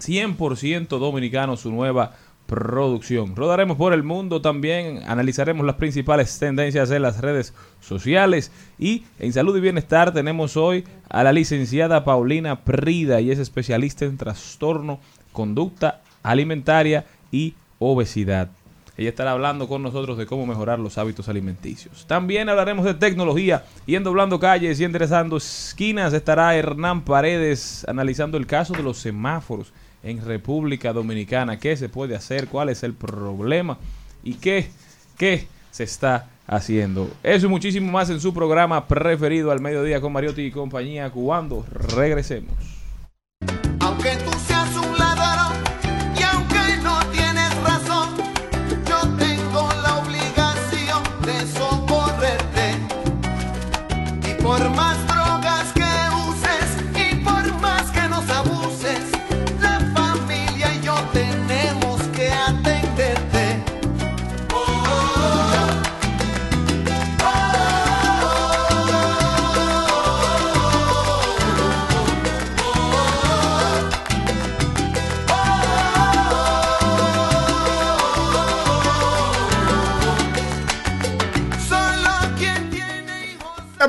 100% 0.00 0.98
dominicano 0.98 1.56
su 1.56 1.70
nueva 1.70 2.12
producción. 2.50 3.36
Rodaremos 3.36 3.76
por 3.76 3.92
el 3.92 4.02
mundo 4.02 4.40
también, 4.40 5.02
analizaremos 5.06 5.64
las 5.64 5.76
principales 5.76 6.36
tendencias 6.38 6.90
en 6.90 7.02
las 7.02 7.20
redes 7.20 7.54
sociales 7.80 8.50
y 8.76 9.04
en 9.20 9.32
salud 9.32 9.56
y 9.56 9.60
bienestar 9.60 10.12
tenemos 10.12 10.56
hoy 10.56 10.84
a 11.08 11.22
la 11.22 11.32
licenciada 11.32 12.04
Paulina 12.04 12.64
Prida 12.64 13.20
y 13.20 13.30
es 13.30 13.38
especialista 13.38 14.04
en 14.04 14.16
trastorno, 14.16 14.98
conducta 15.32 16.00
alimentaria 16.24 17.06
y 17.30 17.54
obesidad. 17.78 18.48
Ella 18.96 19.10
estará 19.10 19.30
hablando 19.30 19.68
con 19.68 19.82
nosotros 19.82 20.18
de 20.18 20.26
cómo 20.26 20.44
mejorar 20.44 20.78
los 20.78 20.98
hábitos 20.98 21.28
alimenticios. 21.28 22.04
También 22.06 22.48
hablaremos 22.48 22.84
de 22.84 22.94
tecnología 22.94 23.64
y 23.86 23.94
en 23.94 24.02
Doblando 24.02 24.40
Calles 24.40 24.80
y 24.80 24.84
Enderezando 24.84 25.36
Esquinas 25.36 26.12
estará 26.12 26.54
Hernán 26.56 27.02
Paredes 27.02 27.86
analizando 27.88 28.36
el 28.36 28.46
caso 28.46 28.74
de 28.74 28.82
los 28.82 28.98
semáforos 28.98 29.72
en 30.02 30.24
República 30.24 30.92
Dominicana. 30.92 31.58
¿Qué 31.58 31.76
se 31.76 31.88
puede 31.88 32.16
hacer? 32.16 32.48
¿Cuál 32.48 32.68
es 32.68 32.82
el 32.82 32.94
problema? 32.94 33.78
¿Y 34.22 34.34
qué, 34.34 34.68
qué 35.16 35.46
se 35.70 35.84
está 35.84 36.28
haciendo? 36.46 37.10
Eso 37.22 37.46
y 37.46 37.50
muchísimo 37.50 37.90
más 37.92 38.10
en 38.10 38.20
su 38.20 38.32
programa 38.34 38.86
preferido 38.86 39.50
al 39.50 39.60
mediodía 39.60 40.00
con 40.00 40.12
Mariotti 40.12 40.42
y 40.42 40.50
compañía 40.50 41.10
cuando 41.10 41.64
regresemos. 41.72 42.79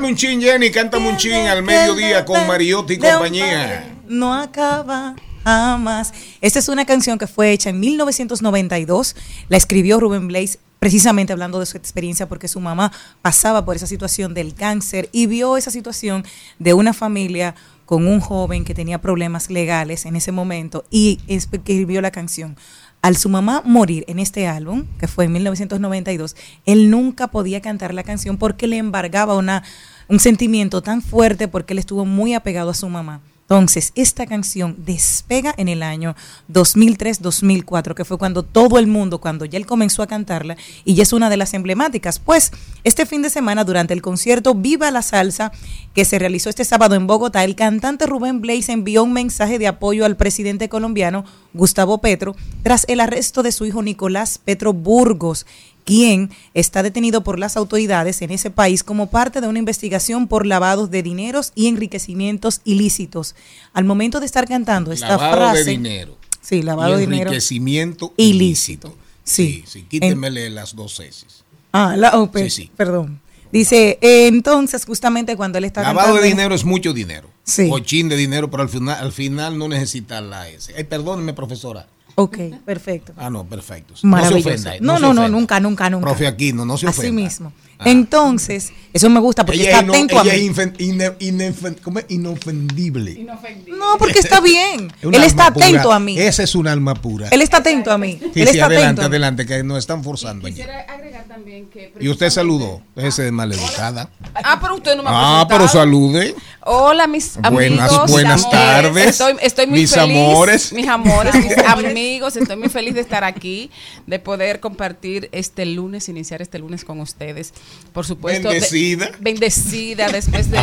Cántame 0.02 0.14
un 0.14 0.18
chin, 0.18 0.42
Jenny, 0.42 0.70
cántame 0.72 1.08
un 1.10 1.16
chin 1.16 1.46
al 1.46 1.62
mediodía 1.62 2.24
con 2.24 2.44
Mariotti 2.48 2.94
y 2.94 2.98
compañía. 2.98 3.88
No 4.08 4.34
acaba 4.34 5.14
jamás. 5.44 6.12
Esta 6.40 6.58
es 6.58 6.68
una 6.68 6.84
canción 6.84 7.20
que 7.20 7.28
fue 7.28 7.52
hecha 7.52 7.70
en 7.70 7.78
1992. 7.78 9.14
La 9.48 9.56
escribió 9.56 10.00
Rubén 10.00 10.26
Blaze 10.26 10.58
precisamente 10.80 11.32
hablando 11.32 11.60
de 11.60 11.66
su 11.66 11.76
experiencia 11.76 12.28
porque 12.28 12.48
su 12.48 12.58
mamá 12.58 12.90
pasaba 13.22 13.64
por 13.64 13.76
esa 13.76 13.86
situación 13.86 14.34
del 14.34 14.56
cáncer 14.56 15.08
y 15.12 15.26
vio 15.26 15.56
esa 15.56 15.70
situación 15.70 16.24
de 16.58 16.74
una 16.74 16.94
familia 16.94 17.54
con 17.86 18.08
un 18.08 18.18
joven 18.18 18.64
que 18.64 18.74
tenía 18.74 19.00
problemas 19.00 19.50
legales 19.50 20.04
en 20.04 20.16
ese 20.16 20.32
momento 20.32 20.84
y 20.90 21.20
escribió 21.28 22.00
la 22.00 22.10
canción. 22.10 22.56
Al 23.02 23.16
su 23.16 23.28
mamá 23.28 23.62
morir 23.64 24.04
en 24.06 24.20
este 24.20 24.46
álbum, 24.46 24.86
que 24.96 25.08
fue 25.08 25.24
en 25.24 25.32
1992, 25.32 26.36
él 26.66 26.88
nunca 26.88 27.26
podía 27.28 27.60
cantar 27.60 27.94
la 27.94 28.04
canción 28.04 28.38
porque 28.38 28.68
le 28.68 28.76
embargaba 28.76 29.34
una, 29.34 29.64
un 30.08 30.20
sentimiento 30.20 30.82
tan 30.82 31.02
fuerte 31.02 31.48
porque 31.48 31.72
él 31.72 31.78
estuvo 31.78 32.04
muy 32.04 32.34
apegado 32.34 32.70
a 32.70 32.74
su 32.74 32.88
mamá. 32.88 33.20
Entonces, 33.52 33.92
esta 33.96 34.24
canción 34.24 34.76
despega 34.78 35.52
en 35.58 35.68
el 35.68 35.82
año 35.82 36.16
2003-2004, 36.50 37.94
que 37.94 38.06
fue 38.06 38.16
cuando 38.16 38.44
todo 38.44 38.78
el 38.78 38.86
mundo, 38.86 39.20
cuando 39.20 39.44
ya 39.44 39.58
él 39.58 39.66
comenzó 39.66 40.02
a 40.02 40.06
cantarla, 40.06 40.56
y 40.86 40.94
ya 40.94 41.02
es 41.02 41.12
una 41.12 41.28
de 41.28 41.36
las 41.36 41.52
emblemáticas. 41.52 42.18
Pues, 42.18 42.52
este 42.82 43.04
fin 43.04 43.20
de 43.20 43.28
semana, 43.28 43.64
durante 43.64 43.92
el 43.92 44.00
concierto 44.00 44.54
Viva 44.54 44.90
la 44.90 45.02
Salsa, 45.02 45.52
que 45.92 46.06
se 46.06 46.18
realizó 46.18 46.48
este 46.48 46.64
sábado 46.64 46.94
en 46.94 47.06
Bogotá, 47.06 47.44
el 47.44 47.54
cantante 47.54 48.06
Rubén 48.06 48.40
Blaze 48.40 48.72
envió 48.72 49.04
un 49.04 49.12
mensaje 49.12 49.58
de 49.58 49.66
apoyo 49.66 50.06
al 50.06 50.16
presidente 50.16 50.70
colombiano 50.70 51.26
Gustavo 51.52 51.98
Petro 51.98 52.34
tras 52.62 52.86
el 52.88 53.00
arresto 53.00 53.42
de 53.42 53.52
su 53.52 53.66
hijo 53.66 53.82
Nicolás 53.82 54.40
Petro 54.42 54.72
Burgos, 54.72 55.44
quien 55.84 56.30
está 56.54 56.82
detenido 56.82 57.22
por 57.24 57.38
las 57.38 57.56
autoridades 57.56 58.22
en 58.22 58.30
ese 58.30 58.50
país 58.50 58.82
como 58.84 59.10
parte 59.10 59.40
de 59.40 59.48
una 59.48 59.58
investigación 59.58 60.28
por 60.28 60.46
lavados 60.46 60.90
de 60.90 61.02
dineros 61.02 61.52
y 61.54 61.66
enriquecimientos 61.68 62.60
ilícitos. 62.64 63.34
Al 63.72 63.84
momento 63.84 64.20
de 64.20 64.26
estar 64.26 64.46
cantando 64.48 64.92
esta 64.92 65.08
Lavado 65.08 65.36
frase, 65.36 65.64
de 65.64 65.70
dinero. 65.72 66.16
sí, 66.40 66.62
lavado 66.62 66.94
de 66.96 67.00
dinero, 67.00 67.22
enriquecimiento 67.30 68.12
ilícito. 68.16 68.88
ilícito. 68.88 69.02
Sí. 69.24 69.62
Sí, 69.62 69.64
sí, 69.66 69.82
quítemele 69.84 70.50
las 70.50 70.74
dos 70.74 70.98
S. 71.00 71.26
ah, 71.72 71.94
la 71.96 72.18
OP, 72.20 72.36
Sí, 72.44 72.50
sí. 72.50 72.70
perdón. 72.76 73.20
Dice, 73.52 73.98
eh, 74.00 74.26
entonces 74.28 74.84
justamente 74.86 75.36
cuando 75.36 75.58
él 75.58 75.64
está 75.64 75.82
Lavado 75.82 76.14
de 76.14 76.20
cantando- 76.20 76.26
dinero 76.36 76.54
es 76.54 76.64
mucho 76.64 76.92
dinero. 76.92 77.28
Sí. 77.44 77.68
Cochín 77.68 78.08
de 78.08 78.16
dinero, 78.16 78.50
pero 78.50 78.62
al 78.62 78.68
final, 78.68 78.98
al 78.98 79.12
final 79.12 79.58
no 79.58 79.68
necesita 79.68 80.20
la 80.20 80.48
S. 80.48 80.72
Ay, 80.76 80.84
perdóneme, 80.84 81.34
profesora. 81.34 81.86
Ok, 82.14 82.38
perfecto. 82.64 83.12
Ah, 83.16 83.30
no, 83.30 83.44
perfecto. 83.44 83.94
Maravilloso. 84.02 84.50
No 84.50 84.56
se 84.58 84.68
ofenda. 84.68 84.70
No, 84.80 84.94
se 84.96 85.00
no, 85.00 85.14
no, 85.14 85.20
ofenda. 85.22 85.28
nunca, 85.38 85.60
nunca, 85.60 85.90
nunca. 85.90 86.06
Profe 86.06 86.26
Aquino, 86.26 86.64
no 86.64 86.76
se 86.76 86.86
Así 86.86 87.00
ofenda. 87.00 87.22
mismo. 87.22 87.52
Ah. 87.78 87.84
Entonces, 87.90 88.72
eso 88.92 89.08
me 89.10 89.18
gusta 89.18 89.44
porque 89.46 89.62
ella 89.62 89.80
está 89.80 89.90
atento 89.92 90.18
a 90.18 90.22
ella 90.22 90.32
mí. 90.34 90.38
es 90.38 90.50
infen- 90.56 90.74
ine- 90.78 91.16
inefen- 91.18 91.80
¿cómo 91.82 91.98
es? 91.98 92.04
inofendible. 92.10 93.26
No, 93.68 93.96
porque 93.98 94.18
está 94.20 94.40
bien. 94.42 94.92
Es 95.00 95.08
Él 95.08 95.24
está 95.24 95.46
alma 95.46 95.54
pura. 95.54 95.66
atento 95.66 95.92
a 95.92 95.98
mí. 95.98 96.18
Ese 96.18 96.42
es 96.44 96.54
un 96.54 96.68
alma 96.68 96.94
pura. 96.94 97.28
Él 97.30 97.42
está 97.42 97.56
atento 97.58 97.90
a 97.90 97.98
mí. 97.98 98.18
Sí, 98.20 98.40
Él 98.42 98.48
sí, 98.48 98.54
está 98.54 98.66
adelante, 98.66 98.84
atento. 98.86 99.02
a 99.02 99.06
adelante, 99.06 99.46
que 99.46 99.62
nos 99.64 99.78
están 99.78 100.04
forzando. 100.04 100.46
allí. 100.46 100.54
Quisiera 100.56 100.80
agregar 100.88 101.24
también 101.24 101.66
que. 101.70 101.92
Y 101.98 102.08
usted 102.08 102.30
saludó. 102.30 102.82
Ese 102.94 103.22
de 103.22 103.32
maleducada. 103.32 104.10
Ah, 104.34 104.58
pero 104.60 104.76
usted 104.76 104.94
no 104.96 105.02
me 105.02 105.08
ha 105.08 105.40
Ah, 105.40 105.46
pero 105.48 105.60
presentado. 105.64 105.84
salude. 105.84 106.34
Hola, 106.64 107.08
mis 107.08 107.36
Buenas- 107.50 107.90
amigos. 107.90 108.10
buenas 108.10 108.48
tardes, 108.50 109.06
Estoy, 109.08 109.34
estoy 109.42 109.66
muy 109.66 109.80
mis 109.80 109.92
feliz. 109.94 110.16
amores. 110.16 110.72
Mis 110.72 110.86
amores, 110.88 111.34
mis 111.34 111.58
amigos. 111.66 112.36
Estoy 112.36 112.56
muy 112.56 112.68
feliz 112.68 112.94
de 112.94 113.00
estar 113.00 113.24
aquí, 113.24 113.68
de 114.06 114.18
poder 114.20 114.60
compartir 114.60 115.28
este 115.32 115.66
lunes, 115.66 116.08
iniciar 116.08 116.40
este 116.40 116.60
lunes 116.60 116.84
con 116.84 117.00
ustedes. 117.00 117.52
Por 117.92 118.06
supuesto. 118.06 118.48
de- 118.48 118.54
Bendecida. 118.54 119.10
bendecida 119.18 120.08
después 120.08 120.50
de 120.50 120.58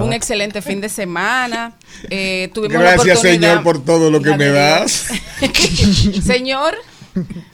un 0.00 0.12
excelente 0.12 0.62
fin 0.62 0.80
de 0.80 0.88
semana. 0.88 1.72
Eh, 2.10 2.50
tuvimos 2.54 2.74
la 2.82 2.92
Gracias, 2.92 3.18
oportunidad- 3.18 3.48
Señor, 3.50 3.62
por 3.64 3.84
todo 3.84 4.10
lo 4.12 4.22
que 4.22 4.36
me 4.36 4.46
das. 4.50 5.06
Señor. 6.24 6.76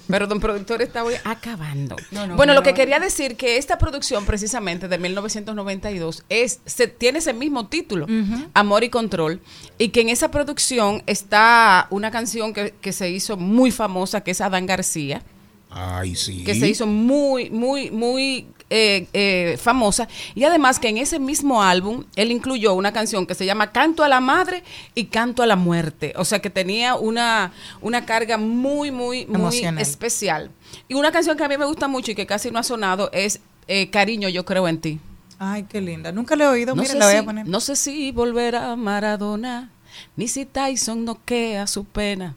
Pero 0.09 0.26
don 0.26 0.40
productor 0.40 0.83
está 0.83 1.05
hoy 1.05 1.14
acabando. 1.25 1.97
bueno, 2.37 2.55
lo 2.55 2.62
que 2.62 2.75
quería 2.75 2.99
decir 2.99 3.37
que 3.37 3.57
esta 3.57 3.79
producción 3.79 4.25
precisamente 4.25 4.88
de 4.88 4.99
1992 4.99 6.25
es 6.29 6.61
se, 6.64 6.87
tiene 6.88 7.19
ese 7.19 7.33
mismo 7.33 7.69
título, 7.69 8.07
Amor 8.55 8.85
y 8.85 8.88
Control, 8.88 9.40
y 9.79 9.88
que 9.88 10.00
en 10.00 10.09
esa 10.09 10.31
producción 10.31 11.02
está 11.07 11.87
una 11.90 12.11
canción 12.11 12.52
que, 12.52 12.75
que 12.81 12.93
se 12.93 13.11
hizo 13.11 13.37
muy 13.37 13.71
famosa, 13.71 14.23
que 14.23 14.31
es 14.31 14.40
Adán 14.40 14.67
García 14.67 15.23
Ay, 15.71 16.17
sí. 16.17 16.43
que 16.43 16.55
se 16.55 16.69
hizo 16.69 16.87
muy, 16.87 17.49
muy, 17.49 17.90
muy 17.90 18.49
eh, 18.70 19.06
eh, 19.12 19.58
famosa. 19.60 20.08
Y 20.34 20.44
además 20.44 20.78
que 20.78 20.88
en 20.88 20.96
ese 20.96 21.18
mismo 21.18 21.62
álbum 21.62 22.04
él 22.16 22.30
incluyó 22.30 22.74
una 22.74 22.92
canción 22.92 23.26
que 23.26 23.34
se 23.34 23.44
llama 23.44 23.72
Canto 23.72 24.04
a 24.04 24.08
la 24.08 24.20
Madre 24.20 24.62
y 24.94 25.06
Canto 25.06 25.42
a 25.42 25.46
la 25.46 25.56
Muerte. 25.56 26.12
O 26.16 26.24
sea 26.24 26.38
que 26.38 26.50
tenía 26.50 26.94
una, 26.94 27.52
una 27.80 28.06
carga 28.06 28.38
muy, 28.38 28.90
muy, 28.90 29.26
muy 29.26 29.36
Emocional. 29.40 29.82
especial. 29.82 30.50
Y 30.88 30.94
una 30.94 31.10
canción 31.10 31.36
que 31.36 31.44
a 31.44 31.48
mí 31.48 31.58
me 31.58 31.64
gusta 31.64 31.88
mucho 31.88 32.12
y 32.12 32.14
que 32.14 32.26
casi 32.26 32.50
no 32.50 32.58
ha 32.60 32.62
sonado 32.62 33.10
es 33.12 33.40
eh, 33.66 33.90
Cariño, 33.90 34.28
yo 34.28 34.44
creo 34.44 34.66
en 34.68 34.80
ti. 34.80 35.00
Ay, 35.38 35.64
qué 35.64 35.80
linda. 35.80 36.12
Nunca 36.12 36.36
le 36.36 36.44
he 36.44 36.46
oído. 36.46 36.74
No 36.74 36.82
Mira, 36.82 36.92
sé, 36.92 36.98
la 36.98 37.06
voy 37.06 37.16
a 37.16 37.24
poner. 37.24 37.48
no 37.48 37.60
sé 37.60 37.74
si 37.74 38.12
volverá 38.12 38.76
Maradona, 38.76 39.70
ni 40.16 40.28
si 40.28 40.44
Tyson 40.44 41.04
noquea 41.04 41.66
su 41.66 41.84
pena. 41.84 42.36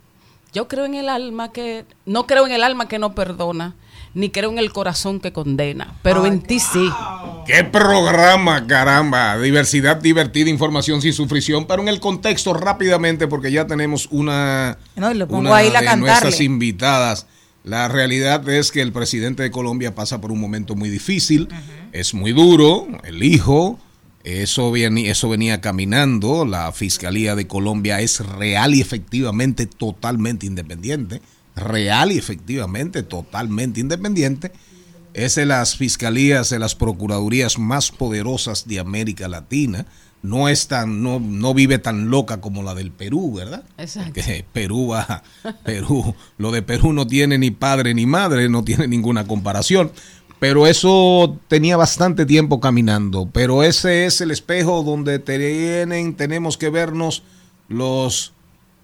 Yo 0.53 0.67
creo 0.67 0.85
en 0.85 0.95
el 0.95 1.09
alma 1.09 1.51
que, 1.51 1.85
no 2.05 2.27
creo 2.27 2.45
en 2.45 2.53
el 2.53 2.63
alma 2.63 2.87
que 2.87 2.99
no 2.99 3.13
perdona, 3.15 3.75
ni 4.13 4.29
creo 4.29 4.51
en 4.51 4.59
el 4.59 4.71
corazón 4.71 5.19
que 5.19 5.31
condena, 5.33 5.95
pero 6.03 6.25
en 6.25 6.41
ti 6.41 6.59
sí. 6.59 6.87
¡Qué 7.47 7.63
programa, 7.63 8.65
caramba! 8.67 9.37
Diversidad 9.39 9.97
divertida, 9.97 10.49
información 10.49 11.01
sin 11.01 11.13
sufrición, 11.13 11.65
pero 11.67 11.81
en 11.81 11.87
el 11.89 11.99
contexto 11.99 12.53
rápidamente, 12.53 13.27
porque 13.27 13.51
ya 13.51 13.67
tenemos 13.67 14.07
una, 14.11 14.77
No, 14.95 15.11
y 15.11 15.15
lo 15.15 15.27
pongo 15.27 15.41
una 15.41 15.55
ahí 15.57 15.67
a 15.67 15.79
de 15.79 15.85
cantarle. 15.85 16.01
nuestras 16.05 16.39
invitadas. 16.41 17.27
La 17.63 17.87
realidad 17.87 18.47
es 18.49 18.71
que 18.71 18.81
el 18.81 18.91
presidente 18.91 19.41
de 19.43 19.49
Colombia 19.51 19.95
pasa 19.95 20.19
por 20.21 20.31
un 20.31 20.39
momento 20.39 20.75
muy 20.75 20.89
difícil, 20.89 21.47
es 21.91 22.13
muy 22.13 22.33
duro, 22.33 22.87
el 23.05 23.23
hijo, 23.23 23.79
eso, 24.25 24.71
viene- 24.71 25.09
eso 25.09 25.27
venía 25.29 25.59
caminando, 25.61 26.45
la 26.45 26.71
Fiscalía 26.71 27.35
de 27.35 27.47
Colombia 27.47 27.99
es 28.01 28.19
real 28.25 28.73
y 28.75 28.81
efectivamente 28.81 29.65
totalmente 29.65 30.45
independiente, 30.45 31.21
real 31.55 32.11
y 32.11 32.17
efectivamente 32.17 33.03
totalmente 33.03 33.79
independiente 33.79 34.51
es 35.13 35.35
de 35.35 35.45
las 35.45 35.75
fiscalías, 35.75 36.49
de 36.49 36.59
las 36.59 36.75
procuradurías 36.75 37.59
más 37.59 37.91
poderosas 37.91 38.67
de 38.67 38.79
América 38.79 39.27
Latina. 39.27 39.85
No 40.21 40.47
es 40.47 40.67
tan, 40.67 41.03
no, 41.03 41.19
no 41.19 41.53
vive 41.53 41.79
tan 41.79 42.09
loca 42.09 42.39
como 42.39 42.63
la 42.63 42.73
del 42.73 42.91
Perú, 42.91 43.33
¿verdad? 43.33 43.63
Exacto. 43.77 44.13
Que 44.13 44.45
Perú 44.53 44.87
va, 44.87 45.21
Perú, 45.65 46.15
lo 46.37 46.51
de 46.51 46.61
Perú 46.61 46.93
no 46.93 47.05
tiene 47.05 47.37
ni 47.37 47.51
padre 47.51 47.93
ni 47.93 48.05
madre, 48.05 48.47
no 48.47 48.63
tiene 48.63 48.87
ninguna 48.87 49.27
comparación. 49.27 49.91
Pero 50.39 50.65
eso 50.67 51.39
tenía 51.47 51.77
bastante 51.77 52.25
tiempo 52.25 52.59
caminando. 52.59 53.29
Pero 53.31 53.63
ese 53.63 54.05
es 54.05 54.19
el 54.21 54.31
espejo 54.31 54.83
donde 54.83 55.19
tienen, 55.19 56.15
tenemos 56.15 56.57
que 56.57 56.69
vernos 56.69 57.23
los, 57.67 58.33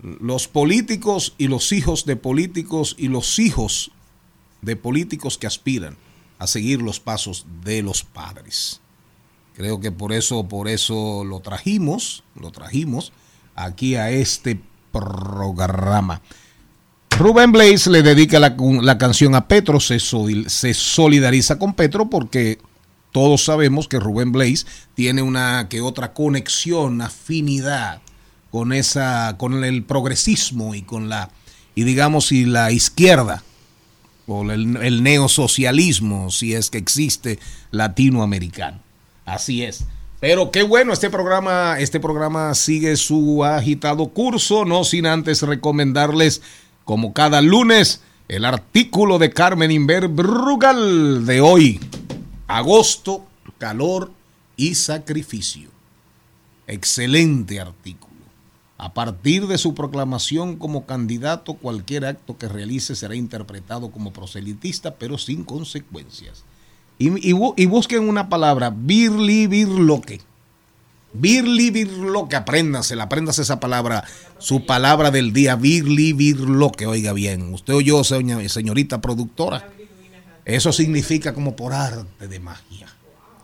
los 0.01 0.47
políticos 0.47 1.33
y 1.38 1.47
los 1.47 1.71
hijos 1.71 2.05
de 2.05 2.15
políticos 2.15 2.95
y 2.97 3.09
los 3.09 3.39
hijos 3.39 3.91
de 4.62 4.75
políticos 4.75 5.38
que 5.38 5.47
aspiran 5.47 5.97
a 6.38 6.47
seguir 6.47 6.81
los 6.81 6.99
pasos 6.99 7.45
de 7.63 7.81
los 7.81 8.03
padres. 8.03 8.81
Creo 9.55 9.81
que 9.81 9.91
por 9.91 10.13
eso, 10.13 10.47
por 10.47 10.69
eso 10.69 11.23
lo 11.25 11.41
trajimos, 11.41 12.23
lo 12.39 12.51
trajimos 12.51 13.12
aquí 13.55 13.95
a 13.95 14.09
este 14.09 14.62
programa. 14.93 16.21
Rubén 17.17 17.51
Blaze 17.51 17.89
le 17.89 18.01
dedica 18.01 18.39
la, 18.39 18.97
canción 18.97 19.35
a 19.35 19.49
Petro, 19.49 19.81
se, 19.81 19.99
se 19.99 20.73
solidariza 20.73 21.59
con 21.59 21.73
Petro 21.73 22.09
porque 22.09 22.59
todos 23.12 23.43
sabemos 23.43 23.89
que 23.89 23.99
Rubén 23.99 24.31
Blaze 24.31 24.65
tiene 24.95 25.21
una 25.21 25.67
que 25.67 25.81
otra 25.81 26.13
conexión, 26.13 27.01
afinidad 27.01 28.01
con 28.51 28.73
esa, 28.73 29.35
con 29.38 29.63
el 29.63 29.83
progresismo 29.83 30.75
y 30.75 30.81
con 30.81 31.09
la, 31.09 31.29
y 31.75 31.83
digamos, 31.83 32.31
y 32.31 32.45
la 32.45 32.71
izquierda 32.71 33.43
o 34.29 34.49
el, 34.51 35.03
neosocialismo, 35.03 36.29
si 36.29 36.53
es 36.53 36.69
que 36.69 36.77
existe 36.77 37.39
latinoamericano. 37.71 38.79
Así 39.25 39.63
es. 39.63 39.85
Pero 40.19 40.51
qué 40.51 40.63
bueno, 40.63 40.93
este 40.93 41.09
programa, 41.09 41.79
este 41.79 41.99
programa 41.99 42.53
sigue 42.53 42.95
su 42.97 43.43
agitado 43.43 44.09
curso, 44.09 44.65
no 44.65 44.83
sin 44.83 45.05
antes 45.05 45.41
recomendarles, 45.41 46.41
como 46.83 47.13
cada 47.13 47.41
lunes, 47.41 48.01
el 48.27 48.45
artículo 48.45 49.17
de 49.17 49.31
Carmen 49.31 49.71
Inver 49.71 50.07
Brugal 50.07 51.25
de 51.25 51.41
hoy. 51.41 51.79
Agosto, 52.47 53.25
calor 53.57 54.12
y 54.57 54.75
sacrificio. 54.75 55.69
Excelente 56.67 57.59
artículo. 57.59 58.09
A 58.81 58.93
partir 58.93 59.45
de 59.47 59.57
su 59.57 59.75
proclamación 59.75 60.55
como 60.55 60.85
candidato, 60.85 61.55
cualquier 61.55 62.05
acto 62.05 62.37
que 62.37 62.47
realice 62.47 62.95
será 62.95 63.13
interpretado 63.13 63.91
como 63.91 64.13
proselitista, 64.13 64.95
pero 64.95 65.17
sin 65.17 65.43
consecuencias. 65.43 66.45
Y, 66.97 67.07
y 67.29 67.33
bu- 67.33 67.53
y 67.57 67.65
busquen 67.65 68.07
una 68.07 68.29
palabra, 68.29 68.69
birli 68.73 69.47
birloque. 69.47 70.21
Birli 71.11 71.71
birloque, 71.71 72.37
apréndasela, 72.37 73.03
apréndase 73.03 73.41
esa 73.41 73.59
palabra, 73.59 74.05
su 74.37 74.65
palabra 74.65 75.11
del 75.11 75.33
día, 75.33 75.55
birli 75.57 76.13
birloque, 76.13 76.85
oiga 76.85 77.11
bien. 77.11 77.53
Usted 77.53 77.73
oyó, 77.73 78.03
señor- 78.05 78.47
señorita 78.47 79.01
productora. 79.01 79.69
Eso 80.45 80.71
significa 80.71 81.33
como 81.33 81.55
por 81.57 81.73
arte 81.73 82.27
de 82.29 82.39
magia. 82.39 82.87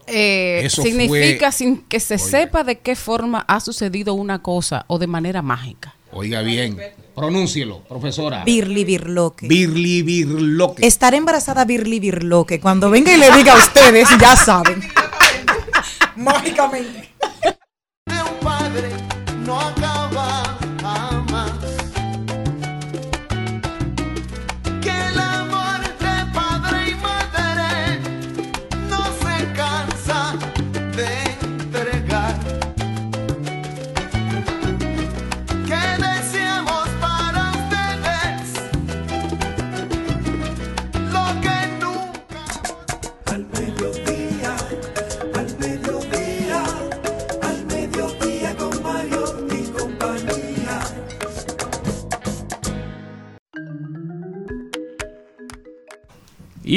Eh, 0.07 0.67
significa 0.69 1.51
fue- 1.51 1.57
sin 1.57 1.77
que 1.83 1.99
se 1.99 2.15
Oiga. 2.15 2.25
sepa 2.25 2.63
de 2.63 2.79
qué 2.79 2.95
forma 2.95 3.43
ha 3.47 3.59
sucedido 3.59 4.13
una 4.13 4.39
cosa 4.41 4.85
o 4.87 4.99
de 4.99 5.07
manera 5.07 5.41
mágica. 5.41 5.95
Oiga 6.11 6.41
bien, 6.41 6.77
pronúncielo, 7.13 7.81
profesora. 7.89 8.43
Birli 8.45 8.85
Birloque. 8.85 9.47
Birli 9.47 10.01
birloque. 10.01 10.85
Estar 10.87 11.13
embarazada 11.13 11.65
Birli 11.65 11.99
Birloque. 11.99 12.59
Cuando 12.61 12.89
venga 12.89 13.11
y 13.13 13.17
le 13.17 13.31
diga 13.31 13.53
a 13.53 13.57
ustedes, 13.57 14.07
ya 14.19 14.35
saben. 14.35 14.81
Mágicamente. 16.15 17.09
de 18.05 18.21
un 18.21 18.39
padre 18.41 18.89
no 19.45 19.74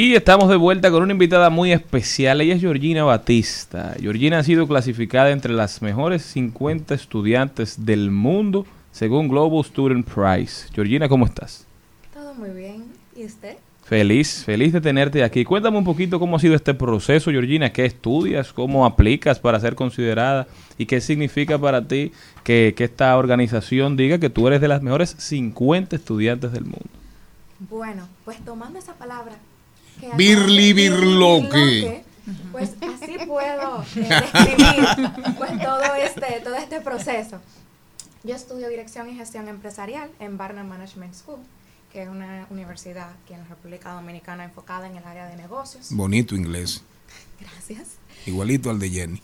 Y 0.01 0.15
estamos 0.15 0.47
de 0.47 0.55
vuelta 0.55 0.91
con 0.91 1.03
una 1.03 1.11
invitada 1.11 1.49
muy 1.49 1.73
especial. 1.73 2.39
Ella 2.39 2.55
es 2.55 2.61
Georgina 2.61 3.03
Batista. 3.03 3.95
Georgina 3.99 4.39
ha 4.39 4.43
sido 4.45 4.65
clasificada 4.65 5.29
entre 5.31 5.51
las 5.51 5.81
mejores 5.81 6.21
50 6.21 6.95
estudiantes 6.95 7.85
del 7.85 8.09
mundo 8.09 8.65
según 8.93 9.27
Global 9.27 9.61
Student 9.61 10.07
Prize. 10.07 10.69
Georgina, 10.73 11.09
¿cómo 11.09 11.25
estás? 11.25 11.65
Todo 12.13 12.33
muy 12.33 12.51
bien. 12.51 12.85
¿Y 13.13 13.25
usted? 13.25 13.57
Feliz, 13.83 14.45
feliz 14.45 14.71
de 14.71 14.79
tenerte 14.79 15.21
aquí. 15.21 15.43
Cuéntame 15.43 15.77
un 15.77 15.83
poquito 15.83 16.17
cómo 16.17 16.37
ha 16.37 16.39
sido 16.39 16.55
este 16.55 16.73
proceso, 16.73 17.29
Georgina. 17.29 17.73
¿Qué 17.73 17.83
estudias? 17.83 18.53
¿Cómo 18.53 18.85
aplicas 18.85 19.37
para 19.37 19.59
ser 19.59 19.75
considerada? 19.75 20.47
¿Y 20.77 20.85
qué 20.85 21.01
significa 21.01 21.59
para 21.59 21.85
ti 21.85 22.13
que, 22.45 22.73
que 22.73 22.85
esta 22.85 23.17
organización 23.17 23.97
diga 23.97 24.17
que 24.17 24.29
tú 24.29 24.47
eres 24.47 24.61
de 24.61 24.69
las 24.69 24.81
mejores 24.81 25.13
50 25.17 25.97
estudiantes 25.97 26.53
del 26.53 26.63
mundo? 26.63 26.87
Bueno, 27.69 28.07
pues 28.23 28.37
tomando 28.45 28.79
esa 28.79 28.93
palabra. 28.93 29.35
Que 29.99 30.09
Birli 30.15 30.73
birloque. 30.73 31.57
birloque, 31.57 32.03
Pues 32.51 32.71
así 32.81 33.17
puedo 33.25 33.83
eh, 33.83 33.85
describir 33.95 35.35
pues 35.37 35.51
todo 35.61 35.95
este, 35.95 36.39
todo 36.41 36.55
este 36.55 36.81
proceso. 36.81 37.39
Yo 38.23 38.35
estudio 38.35 38.67
dirección 38.69 39.09
y 39.09 39.15
gestión 39.15 39.47
empresarial 39.47 40.09
en 40.19 40.37
Barnum 40.37 40.67
Management 40.67 41.13
School, 41.15 41.39
que 41.91 42.03
es 42.03 42.09
una 42.09 42.45
universidad 42.49 43.09
aquí 43.23 43.33
en 43.33 43.39
la 43.41 43.45
República 43.47 43.93
Dominicana 43.93 44.43
enfocada 44.43 44.87
en 44.87 44.97
el 44.97 45.03
área 45.05 45.27
de 45.27 45.35
negocios. 45.37 45.87
Bonito 45.91 46.35
inglés. 46.35 46.83
Gracias. 47.39 47.95
Igualito 48.25 48.69
al 48.69 48.79
de 48.79 48.89
Jenny. 48.89 49.21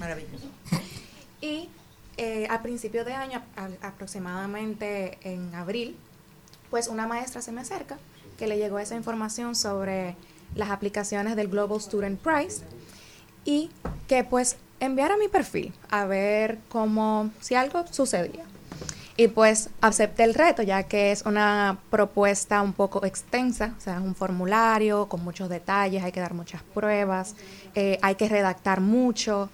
Maravilloso. 0.00 0.46
Y 1.40 1.68
eh, 2.16 2.48
a 2.50 2.62
principio 2.62 3.04
de 3.04 3.12
año, 3.12 3.42
a- 3.56 3.86
aproximadamente 3.86 5.18
en 5.22 5.54
abril, 5.54 5.96
pues 6.70 6.88
una 6.88 7.06
maestra 7.06 7.42
se 7.42 7.52
me 7.52 7.60
acerca 7.60 7.98
que 8.38 8.46
le 8.46 8.56
llegó 8.56 8.78
esa 8.78 8.94
información 8.94 9.54
sobre 9.54 10.16
las 10.54 10.70
aplicaciones 10.70 11.36
del 11.36 11.48
Global 11.48 11.80
Student 11.80 12.18
Prize 12.20 12.62
y 13.44 13.70
que 14.06 14.24
pues 14.24 14.56
enviara 14.80 15.16
mi 15.18 15.28
perfil 15.28 15.74
a 15.90 16.06
ver 16.06 16.58
cómo, 16.70 17.30
si 17.40 17.54
algo 17.54 17.84
sucedía. 17.90 18.44
Y 19.16 19.26
pues 19.26 19.70
acepté 19.80 20.22
el 20.22 20.32
reto, 20.34 20.62
ya 20.62 20.84
que 20.84 21.10
es 21.10 21.22
una 21.26 21.78
propuesta 21.90 22.62
un 22.62 22.72
poco 22.72 23.04
extensa, 23.04 23.74
o 23.76 23.80
sea, 23.80 23.96
es 23.96 24.00
un 24.00 24.14
formulario 24.14 25.08
con 25.08 25.24
muchos 25.24 25.48
detalles, 25.48 26.04
hay 26.04 26.12
que 26.12 26.20
dar 26.20 26.34
muchas 26.34 26.62
pruebas, 26.62 27.34
eh, 27.74 27.98
hay 28.00 28.14
que 28.14 28.28
redactar 28.28 28.80
mucho. 28.80 29.50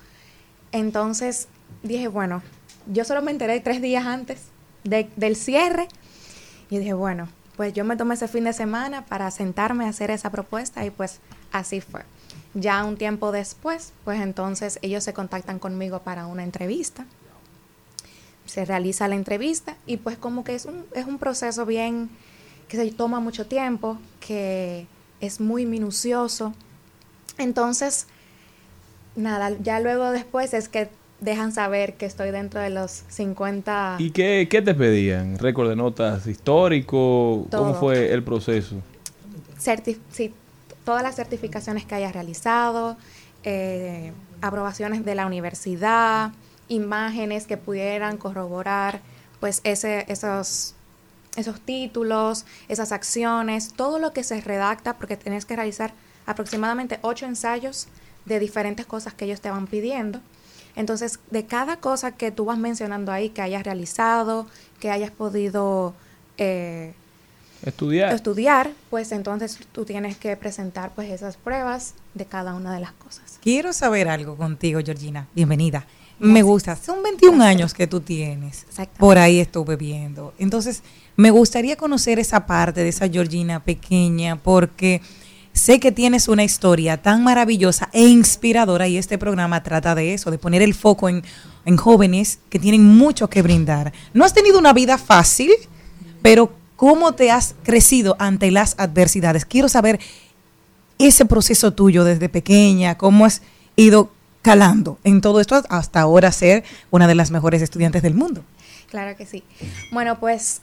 Entonces 0.71 1.49
dije, 1.83 2.09
bueno, 2.09 2.43
yo 2.87 3.05
solo 3.05 3.23
me 3.23 3.31
enteré 3.31 3.59
tres 3.61 3.81
días 3.81 4.05
antes 4.05 4.43
de- 4.83 5.09
del 5.17 5.35
cierre 5.35 5.89
y 6.69 6.77
dije, 6.77 6.93
bueno, 6.93 7.29
pues 7.57 7.73
yo 7.73 7.85
me 7.85 7.97
tomé 7.97 8.15
ese 8.15 8.29
fin 8.29 8.45
de 8.45 8.53
semana 8.53 9.05
para 9.07 9.31
sentarme 9.31 9.85
a 9.85 9.89
hacer 9.89 10.11
esa 10.11 10.31
propuesta 10.31 10.85
y 10.85 10.91
pues 10.91 11.21
así 11.53 11.81
fue. 11.81 12.03
Ya 12.55 12.85
un 12.85 12.97
tiempo 12.97 13.33
después, 13.33 13.93
pues 14.05 14.21
entonces 14.21 14.79
ellos 14.83 15.05
se 15.05 15.13
contactan 15.13 15.59
conmigo 15.59 16.01
para 16.01 16.27
una 16.27 16.43
entrevista. 16.43 17.07
Se 18.47 18.65
realiza 18.65 19.09
la 19.09 19.15
entrevista 19.15 19.77
y 19.87 19.97
pues 19.97 20.19
como 20.19 20.45
que 20.45 20.55
es 20.55 20.67
un, 20.67 20.85
es 20.95 21.07
un 21.07 21.19
proceso 21.19 21.65
bien 21.67 22.11
que 22.69 22.77
se 22.77 22.91
toma 22.93 23.21
mucho 23.21 23.47
tiempo, 23.47 23.99
que 24.21 24.87
es 25.21 25.41
muy 25.41 25.67
minucioso. 25.67 26.55
Entonces, 27.39 28.07
nada, 29.17 29.51
ya 29.61 29.81
luego 29.81 30.11
después 30.11 30.55
es 30.55 30.69
que 30.69 30.91
dejan 31.25 31.53
saber 31.53 31.95
que 31.95 32.07
estoy 32.07 32.31
dentro 32.31 32.61
de 32.61 32.71
los 32.71 33.03
50 33.09 33.97
¿Y 33.99 34.11
qué, 34.11 34.47
qué 34.51 34.63
te 34.63 34.75
pedían? 34.75 35.39
¿Récord 35.39 35.69
de 35.69 35.77
notas 35.77 36.27
histórico? 36.27 37.47
¿Cómo 37.51 37.75
fue 37.75 38.13
el 38.13 38.23
proceso? 38.23 38.77
sí, 40.11 40.35
todas 40.85 41.03
las 41.03 41.17
certificaciones 41.17 41.87
que 41.87 41.95
hayas 41.95 42.13
realizado, 42.13 42.97
eh, 43.43 44.13
aprobaciones 44.43 45.05
de 45.05 45.15
la 45.15 45.27
universidad, 45.27 46.33
imágenes 46.69 47.47
que 47.47 47.57
pudieran 47.57 48.19
corroborar 48.19 49.01
pues 49.41 49.61
ese, 49.65 50.05
esos, 50.09 50.75
esos 51.37 51.61
títulos, 51.61 52.45
esas 52.69 52.93
acciones, 52.93 53.73
todo 53.75 53.99
lo 53.99 54.13
que 54.13 54.23
se 54.23 54.41
redacta, 54.41 54.97
porque 54.97 55.17
tienes 55.17 55.45
que 55.47 55.57
realizar 55.57 55.93
aproximadamente 56.27 56.99
ocho 57.03 57.27
ensayos 57.27 57.89
de 58.25 58.39
diferentes 58.39 58.87
cosas 58.87 59.15
que 59.15 59.25
ellos 59.25 59.41
te 59.41 59.51
van 59.51 59.67
pidiendo. 59.67 60.21
Entonces, 60.77 61.21
de 61.31 61.47
cada 61.47 61.77
cosa 61.77 62.13
que 62.13 62.31
tú 62.31 62.47
vas 62.47 62.59
mencionando 62.59 63.13
ahí, 63.13 63.31
que 63.31 63.43
hayas 63.43 63.63
realizado, 63.63 64.47
que 64.81 64.91
hayas 64.91 65.11
podido 65.11 65.95
eh, 66.39 66.95
Estudiar. 67.65 68.13
estudiar, 68.13 68.71
pues 68.91 69.13
entonces 69.13 69.59
tú 69.73 69.85
tienes 69.85 70.17
que 70.17 70.37
presentar 70.37 70.93
pues 70.95 71.11
esas 71.11 71.37
pruebas 71.37 71.95
de 72.15 72.27
cada 72.27 72.55
una 72.55 72.75
de 72.75 72.81
las 72.81 72.93
cosas. 72.93 73.39
Quiero 73.41 73.73
saber 73.73 74.09
algo 74.09 74.37
contigo, 74.37 74.81
Georgina. 74.85 75.29
Bienvenida. 75.35 75.87
Me 76.19 76.43
gusta. 76.43 76.77
Son 76.77 77.03
21 77.03 77.43
años 77.43 77.75
que 77.75 77.87
tú 77.87 78.01
tienes. 78.01 78.63
Exactamente. 78.63 79.01
Por 79.01 79.19
ahí 79.19 79.41
estuve 79.41 79.77
viendo. 79.77 80.33
Entonces, 80.39 80.83
me 81.17 81.31
gustaría 81.31 81.77
conocer 81.77 82.19
esa 82.19 82.47
parte 82.47 82.83
de 82.83 82.89
esa 82.89 83.09
Georgina 83.09 83.65
pequeña 83.65 84.37
porque 84.37 85.01
sé 85.55 85.81
que 85.81 85.93
tienes 85.93 86.29
una 86.29 86.45
historia 86.45 87.01
tan 87.01 87.25
maravillosa 87.25 87.89
e 87.93 88.07
inspiradora 88.07 88.87
y 88.89 88.99
este 88.99 89.17
programa 89.17 89.63
trata 89.63 89.95
de 89.95 90.13
eso, 90.13 90.31
de 90.31 90.37
poner 90.37 90.61
el 90.61 90.75
foco 90.75 91.09
en, 91.09 91.23
en 91.65 91.77
jóvenes 91.79 92.41
que 92.51 92.59
tienen 92.59 92.85
mucho 92.85 93.31
que 93.31 93.41
brindar. 93.41 93.93
No 94.13 94.25
has 94.25 94.35
tenido 94.35 94.59
una 94.59 94.75
vida 94.75 94.99
fácil, 94.99 95.51
pero 96.21 96.53
¿cómo 96.77 97.13
te 97.13 97.31
has 97.31 97.55
crecido 97.63 98.17
ante 98.19 98.51
las 98.51 98.75
adversidades? 98.79 99.47
Quiero 99.47 99.69
saber 99.69 100.01
ese 100.99 101.25
proceso 101.25 101.73
tuyo 101.73 102.05
desde 102.05 102.29
pequeña, 102.29 102.99
cómo 102.99 103.25
has 103.25 103.41
ido 103.77 104.11
calando 104.43 104.99
en 105.05 105.21
todo 105.21 105.41
esto 105.41 105.63
hasta 105.71 106.01
ahora 106.01 106.31
ser 106.31 106.65
una 106.91 107.07
de 107.07 107.15
las 107.15 107.31
mejores 107.31 107.63
estudiantes 107.63 108.03
del 108.03 108.15
mundo. 108.15 108.45
Claro 108.91 109.17
que 109.17 109.25
sí. 109.25 109.43
Bueno, 109.93 110.21
pues 110.21 110.61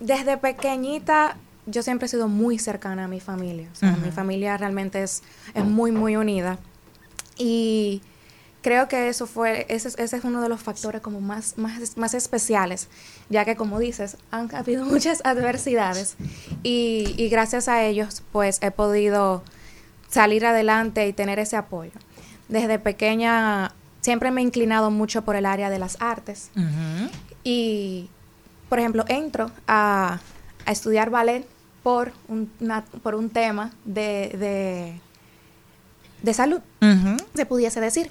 desde 0.00 0.36
pequeñita 0.36 1.36
yo 1.66 1.82
siempre 1.82 2.06
he 2.06 2.08
sido 2.08 2.28
muy 2.28 2.58
cercana 2.58 3.04
a 3.04 3.08
mi 3.08 3.20
familia. 3.20 3.68
O 3.72 3.74
sea, 3.76 3.92
Ujú. 3.92 4.00
Mi 4.00 4.10
familia 4.12 4.56
realmente 4.56 5.02
es, 5.02 5.22
es 5.54 5.64
muy, 5.64 5.92
muy 5.92 6.16
unida. 6.16 6.58
Y 7.36 8.02
creo 8.62 8.88
que 8.88 9.08
eso 9.08 9.26
fue, 9.26 9.66
ese, 9.68 9.88
es- 9.88 9.98
ese 9.98 10.16
es 10.16 10.24
uno 10.24 10.40
de 10.42 10.48
los 10.48 10.60
factores 10.62 11.00
como 11.00 11.20
más, 11.20 11.58
más, 11.58 11.96
más 11.96 12.14
especiales, 12.14 12.88
ya 13.28 13.44
que 13.44 13.56
como 13.56 13.78
dices, 13.78 14.16
han 14.30 14.52
habido 14.54 14.84
muchas 14.86 15.20
adversidades 15.24 16.16
y, 16.62 17.14
y 17.16 17.28
gracias 17.28 17.68
a 17.68 17.82
ellos 17.84 18.22
pues 18.32 18.58
he 18.62 18.70
podido 18.70 19.42
salir 20.08 20.46
adelante 20.46 21.06
y 21.06 21.12
tener 21.12 21.38
ese 21.38 21.56
apoyo. 21.56 21.92
Desde 22.48 22.78
pequeña 22.78 23.72
siempre 24.00 24.30
me 24.30 24.40
he 24.40 24.44
inclinado 24.44 24.90
mucho 24.90 25.22
por 25.24 25.36
el 25.36 25.46
área 25.46 25.68
de 25.68 25.78
las 25.80 25.96
artes 26.00 26.50
y, 27.44 28.08
por 28.68 28.78
ejemplo, 28.78 29.04
entro 29.08 29.50
a, 29.66 30.20
a 30.64 30.72
estudiar 30.72 31.10
ballet 31.10 31.46
por 31.86 32.10
un, 32.26 32.50
una- 32.58 32.84
por 32.84 33.14
un 33.14 33.30
tema 33.30 33.70
de, 33.84 34.34
de, 34.36 35.00
de 36.20 36.34
salud, 36.34 36.58
se 37.32 37.46
pudiese 37.46 37.80
decir. 37.80 38.10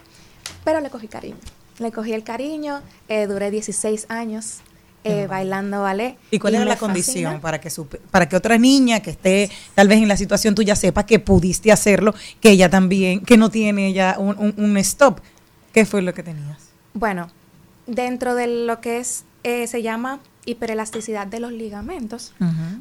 Pero 0.64 0.80
le 0.80 0.90
cogí 0.90 1.10
cariño. 1.10 1.36
Le 1.80 1.92
cogí 1.92 2.14
el 2.14 2.24
cariño, 2.24 2.82
eh, 3.10 3.28
duré 3.28 3.52
16 3.52 4.06
años 4.08 4.60
eh, 5.04 5.28
bailando 5.30 5.82
ballet. 5.82 6.16
¿Y 6.32 6.40
cuál 6.40 6.56
era 6.56 6.64
la 6.64 6.78
fascina. 6.78 6.88
condición 6.88 7.42
para 7.42 7.60
que 7.60 7.68
supe- 7.70 8.00
para 8.12 8.30
que 8.30 8.38
otra 8.38 8.58
niña 8.58 9.02
que 9.02 9.10
esté 9.10 9.52
tal 9.74 9.90
vez 9.90 9.98
en 9.98 10.08
la 10.08 10.16
situación 10.16 10.56
tuya 10.56 10.78
sepa 10.78 11.06
que 11.06 11.20
pudiste 11.20 11.70
hacerlo, 11.74 12.16
que 12.40 12.52
ella 12.52 12.70
también, 12.70 13.26
que 13.26 13.36
no 13.36 13.50
tiene 13.50 13.92
ya 13.92 14.16
un, 14.18 14.38
un- 14.40 14.54
un 14.58 14.78
stop? 14.78 15.20
¿Qué 15.74 15.86
fue 15.86 16.02
lo 16.02 16.14
que 16.14 16.24
tenías? 16.24 16.70
Bueno, 16.94 17.28
dentro 17.88 18.36
de 18.36 18.48
lo 18.48 18.80
que 18.80 19.00
es, 19.00 19.26
eh, 19.44 19.68
se 19.68 19.82
llama 19.82 20.22
hiperelasticidad 20.46 21.28
de 21.28 21.40
los 21.40 21.52
ligamentos, 21.52 22.34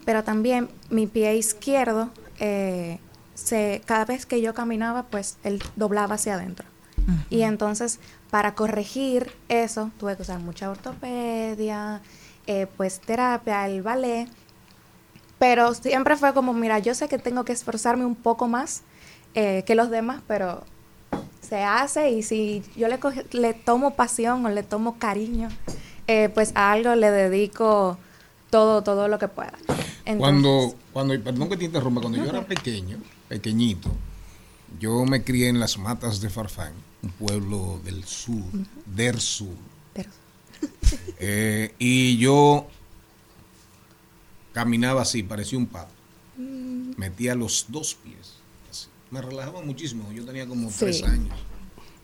pero 0.05 0.22
también 0.24 0.68
mi 0.90 1.07
pie 1.07 1.37
izquierdo, 1.37 2.11
eh, 2.38 2.98
se, 3.35 3.83
cada 3.87 4.05
vez 4.05 4.27
que 4.27 4.40
yo 4.40 4.55
caminaba, 4.55 5.05
pues 5.05 5.38
él 5.44 5.62
doblaba 5.77 6.14
hacia 6.16 6.35
adentro. 6.35 6.66
Y 7.31 7.42
entonces, 7.42 8.00
para 8.31 8.55
corregir 8.55 9.33
eso, 9.48 9.90
tuve 9.98 10.16
que 10.16 10.22
usar 10.22 10.38
mucha 10.40 10.70
ortopedia, 10.70 12.00
eh, 12.46 12.66
pues 12.77 13.00
terapia, 13.00 13.66
el 13.66 13.83
ballet. 13.83 14.29
Pero 15.38 15.74
siempre 15.74 16.16
fue 16.16 16.33
como, 16.33 16.53
mira, 16.55 16.79
yo 16.79 16.94
sé 16.94 17.09
que 17.09 17.18
tengo 17.18 17.44
que 17.44 17.53
esforzarme 17.53 18.05
un 18.07 18.14
poco 18.14 18.48
más 18.48 18.83
eh, 19.35 19.64
que 19.66 19.74
los 19.74 19.90
demás, 19.90 20.22
pero 20.27 20.64
se 21.40 21.62
hace 21.62 22.11
y 22.12 22.22
si 22.22 22.62
yo 22.77 22.88
le, 22.88 22.98
coge- 23.00 23.27
le 23.33 23.53
tomo 23.53 23.94
pasión 23.94 24.46
o 24.46 24.48
le 24.48 24.62
tomo 24.62 24.98
cariño, 24.98 25.48
eh, 26.07 26.29
pues 26.33 26.53
a 26.55 26.73
algo 26.73 26.95
le 26.95 27.11
dedico 27.11 27.99
todo, 28.51 28.83
todo 28.83 29.09
lo 29.09 29.19
que 29.19 29.29
pueda. 29.29 29.53
Entonces, 30.07 30.19
Cuando, 30.19 30.75
cuando, 30.93 31.21
perdón 31.23 31.49
que 31.49 31.57
te 31.57 31.64
interrumpa, 31.64 32.01
cuando 32.01 32.19
yo 32.19 32.29
era 32.31 32.45
pequeño, 32.47 32.99
pequeñito, 33.29 33.90
yo 34.79 35.05
me 35.05 35.23
crié 35.25 35.49
en 35.49 35.61
las 35.61 35.79
matas 35.79 36.21
de 36.21 36.29
Farfán, 36.31 36.73
un 37.03 37.11
pueblo 37.11 37.81
del 37.85 38.05
sur, 38.05 38.43
del 38.87 39.21
sur. 39.21 39.55
Pero- 39.93 40.11
Eh, 41.19 41.75
y 41.79 42.17
yo 42.19 42.67
caminaba 44.53 45.03
así, 45.03 45.23
parecía 45.23 45.59
un 45.59 45.67
pato. 45.67 45.93
Metía 46.97 47.35
los 47.35 47.67
dos 47.69 47.95
pies. 47.95 48.35
así. 48.71 48.87
Me 49.11 49.21
relajaba 49.23 49.62
muchísimo. 49.62 50.11
Yo 50.12 50.25
tenía 50.25 50.47
como 50.47 50.69
Sí. 50.71 50.77
tres 50.81 51.03
años, 51.03 51.35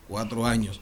cuatro 0.07 0.45
años. 0.45 0.79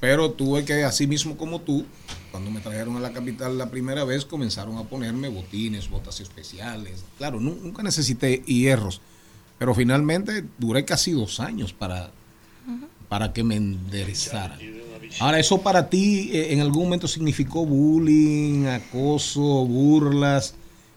Pero 0.00 0.30
tuve 0.32 0.64
que, 0.64 0.84
así 0.84 1.06
mismo 1.06 1.36
como 1.36 1.60
tú, 1.60 1.84
cuando 2.30 2.50
me 2.50 2.60
trajeron 2.60 2.96
a 2.96 3.00
la 3.00 3.12
capital 3.12 3.56
la 3.58 3.70
primera 3.70 4.04
vez, 4.04 4.24
comenzaron 4.24 4.76
a 4.78 4.84
ponerme 4.84 5.28
botines, 5.28 5.88
botas 5.88 6.20
especiales. 6.20 7.04
Claro, 7.16 7.40
nu- 7.40 7.58
nunca 7.62 7.82
necesité 7.82 8.42
hierros. 8.46 9.00
Pero 9.58 9.74
finalmente 9.74 10.44
duré 10.58 10.84
casi 10.84 11.12
dos 11.12 11.40
años 11.40 11.72
para, 11.72 12.10
para 13.08 13.32
que 13.32 13.42
me 13.42 13.56
enderezaran. 13.56 14.58
Ahora, 15.20 15.38
¿eso 15.40 15.62
para 15.62 15.88
ti 15.88 16.30
eh, 16.32 16.52
en 16.52 16.60
algún 16.60 16.84
momento 16.84 17.08
significó 17.08 17.64
bullying, 17.66 18.66
acoso, 18.66 19.40
burlas? 19.66 20.54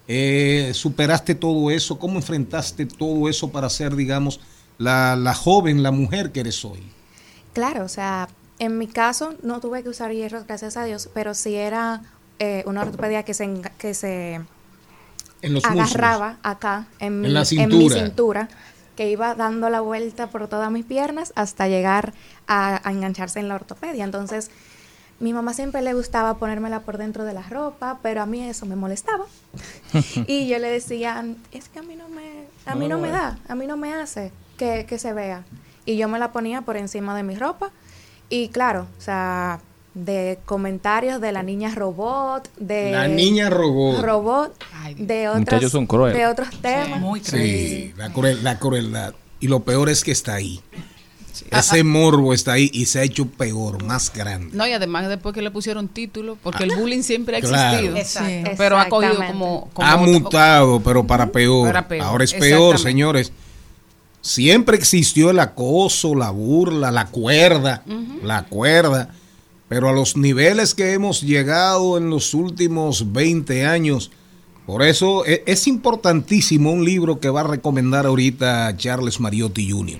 Eh, 0.08 0.72
¿Superaste 0.74 1.34
todo 1.36 1.72
eso? 1.72 1.98
¿Cómo 1.98 2.17
enfrentaste 2.17 2.86
todo 2.86 3.30
eso 3.30 3.50
para 3.52 3.70
ser, 3.70 3.96
digamos, 3.96 4.39
la, 4.78 5.15
la 5.15 5.34
joven, 5.34 5.82
la 5.82 5.91
mujer 5.91 6.32
que 6.32 6.41
eres 6.41 6.63
hoy? 6.65 6.84
Claro, 7.54 7.86
o 7.86 7.89
sea, 7.89 8.28
en 8.62 8.78
mi 8.78 8.88
caso 8.88 9.34
no 9.41 9.60
tuve 9.60 9.82
que 9.82 9.89
usar 9.89 10.12
hierros, 10.12 10.45
gracias 10.45 10.78
a 10.78 10.84
Dios, 10.84 11.10
pero 11.15 11.34
sí 11.34 11.56
era 11.56 12.04
eh, 12.38 12.63
una 12.67 12.84
ortopedia 12.84 13.24
que 13.24 13.34
se, 13.34 13.60
que 13.80 13.95
se 13.95 14.36
En 15.41 15.54
los 15.56 15.67
músculos. 15.71 15.95
agarraba 15.95 16.38
acá 16.43 16.86
en 17.00 17.21
mi, 17.21 17.43
En 17.58 17.76
mi 17.76 17.89
cintura. 17.89 18.50
que 18.95 19.10
iba 19.10 19.34
dando 19.34 19.69
la 19.71 19.82
vuelta 19.82 20.28
por 20.28 20.47
todas 20.47 20.69
mis 20.69 20.86
piernas 20.86 21.34
hasta 21.36 21.67
llegar 21.67 22.13
a, 22.45 22.88
a 22.88 22.91
engancharse 22.91 23.39
en 23.39 23.47
la 23.47 23.56
ortopedia. 23.56 24.04
Entonces, 24.04 24.52
mi 25.19 25.34
mamá 25.34 25.54
siempre 25.56 25.82
le 25.82 25.95
gustaba 25.95 26.38
ponérmela 26.38 26.82
por 26.82 27.00
dentro 27.00 27.24
de 27.26 27.34
la 27.34 27.41
ropa, 27.41 27.97
pero 28.04 28.21
a 28.21 28.28
mí 28.28 28.43
eso 28.47 28.67
me 28.67 28.76
molestaba. 28.76 29.26
y 30.28 30.47
yo 30.47 30.60
le 30.60 30.69
decía, 30.69 31.26
es 31.52 31.67
que 31.69 31.80
a 31.80 31.84
mí 31.84 31.95
no 31.95 32.10
me, 32.10 32.45
a 32.67 32.76
mí 32.76 32.88
no 32.88 33.00
me 33.00 33.10
da, 33.10 33.39
a 33.47 33.56
mí 33.56 33.65
no 33.65 33.76
me 33.76 33.91
hace 33.95 34.32
que, 34.58 34.86
que 34.88 35.00
se 35.00 35.13
vea. 35.13 35.45
Y 35.86 35.97
yo 35.97 36.08
me 36.08 36.19
la 36.19 36.32
ponía 36.32 36.62
por 36.62 36.78
encima 36.78 37.15
de 37.15 37.24
mi 37.24 37.36
ropa. 37.36 37.71
Y 38.32 38.48
claro, 38.48 38.88
o 38.98 39.02
sea, 39.02 39.60
de 39.94 40.39
comentarios 40.46 41.20
de 41.22 41.32
la 41.34 41.44
niña 41.44 41.76
robot, 41.76 42.50
de... 42.58 42.91
La 42.91 43.08
niña 43.08 43.50
robot. 43.50 44.02
Robot, 44.02 44.63
Ay, 44.82 44.96
de 44.96 45.28
otros, 45.30 45.72
son 45.72 45.86
de 45.86 46.26
otros 46.26 46.50
temas. 46.62 47.00
Muy 47.00 47.20
Sí, 47.20 47.94
la, 47.98 48.12
cruel- 48.12 48.41
la 48.41 48.58
crueldad. 48.58 49.13
Y 49.41 49.48
lo 49.48 49.60
peor 49.60 49.89
es 49.89 50.04
que 50.04 50.12
está 50.12 50.36
ahí. 50.36 50.62
Ese 51.50 51.84
morbo 51.84 52.34
está 52.34 52.54
ahí 52.54 52.70
y 52.74 52.86
se 52.86 53.00
ha 53.00 53.04
hecho 53.04 53.26
peor, 53.26 53.84
más 53.84 54.13
grande. 54.13 54.56
No, 54.56 54.65
y 54.67 54.72
además 54.74 55.10
después 55.10 55.34
que 55.36 55.41
le 55.41 55.52
pusieron 55.52 55.88
título, 55.89 56.38
porque 56.41 56.63
el 56.63 56.76
bullying 56.76 57.02
siempre 57.02 57.38
ha 57.38 57.41
Claro. 57.41 57.78
existido. 57.98 57.98
Exacto. 57.98 58.52
Pero 58.58 58.78
ha 58.80 58.88
cogido 58.88 59.15
como... 59.28 59.70
como 59.74 59.88
ha 59.88 59.96
otro- 60.00 60.08
mutado, 60.12 60.80
pero 60.82 61.06
para 61.06 61.32
peor. 61.32 61.67
Para 61.67 61.88
peor, 61.88 62.06
Ahora 62.06 62.24
es 62.24 62.34
peor, 62.34 62.80
señores. 62.80 63.34
Siempre 64.22 64.78
existió 64.78 65.32
el 65.32 65.40
acoso, 65.40 66.16
la 66.16 66.30
burla, 66.30 66.92
la 66.92 67.08
cuerda, 67.08 67.84
la 68.24 68.46
cuerda. 68.46 69.16
Pero 69.68 69.90
a 69.90 69.94
los 69.94 70.18
niveles 70.18 70.76
que 70.76 70.94
hemos 70.94 71.22
llegado 71.22 71.98
en 71.98 72.10
los 72.10 72.34
últimos 72.34 73.14
20 73.14 73.66
años, 73.66 74.12
por 74.66 74.84
eso 74.84 75.26
e- 75.26 75.44
es, 75.48 75.66
importantísimo 75.68 76.72
un 76.72 76.86
libro 76.86 77.20
que 77.20 77.30
va 77.30 77.42
a 77.42 77.46
recomendar 77.46 78.06
ahorita 78.06 78.76
Charles 78.78 79.20
Mariotti 79.20 79.72
Jr. 79.72 80.00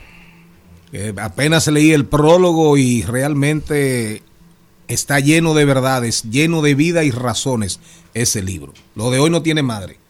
Eh, 0.94 1.14
apenas 1.18 1.68
leí 1.68 1.92
el 1.92 2.06
prólogo 2.06 2.78
y 2.78 3.02
realmente 3.04 4.22
está 4.88 5.20
lleno 5.20 5.54
de 5.54 5.66
verdades, 5.66 6.24
lleno 6.30 6.62
de 6.62 6.76
vida 6.76 7.04
y 7.04 7.12
razones 7.12 7.80
ese 8.14 8.44
libro. 8.44 8.74
Lo 8.96 9.10
de 9.10 9.20
hoy 9.20 9.30
no 9.30 9.42
tiene 9.42 9.64
madre. 9.64 10.01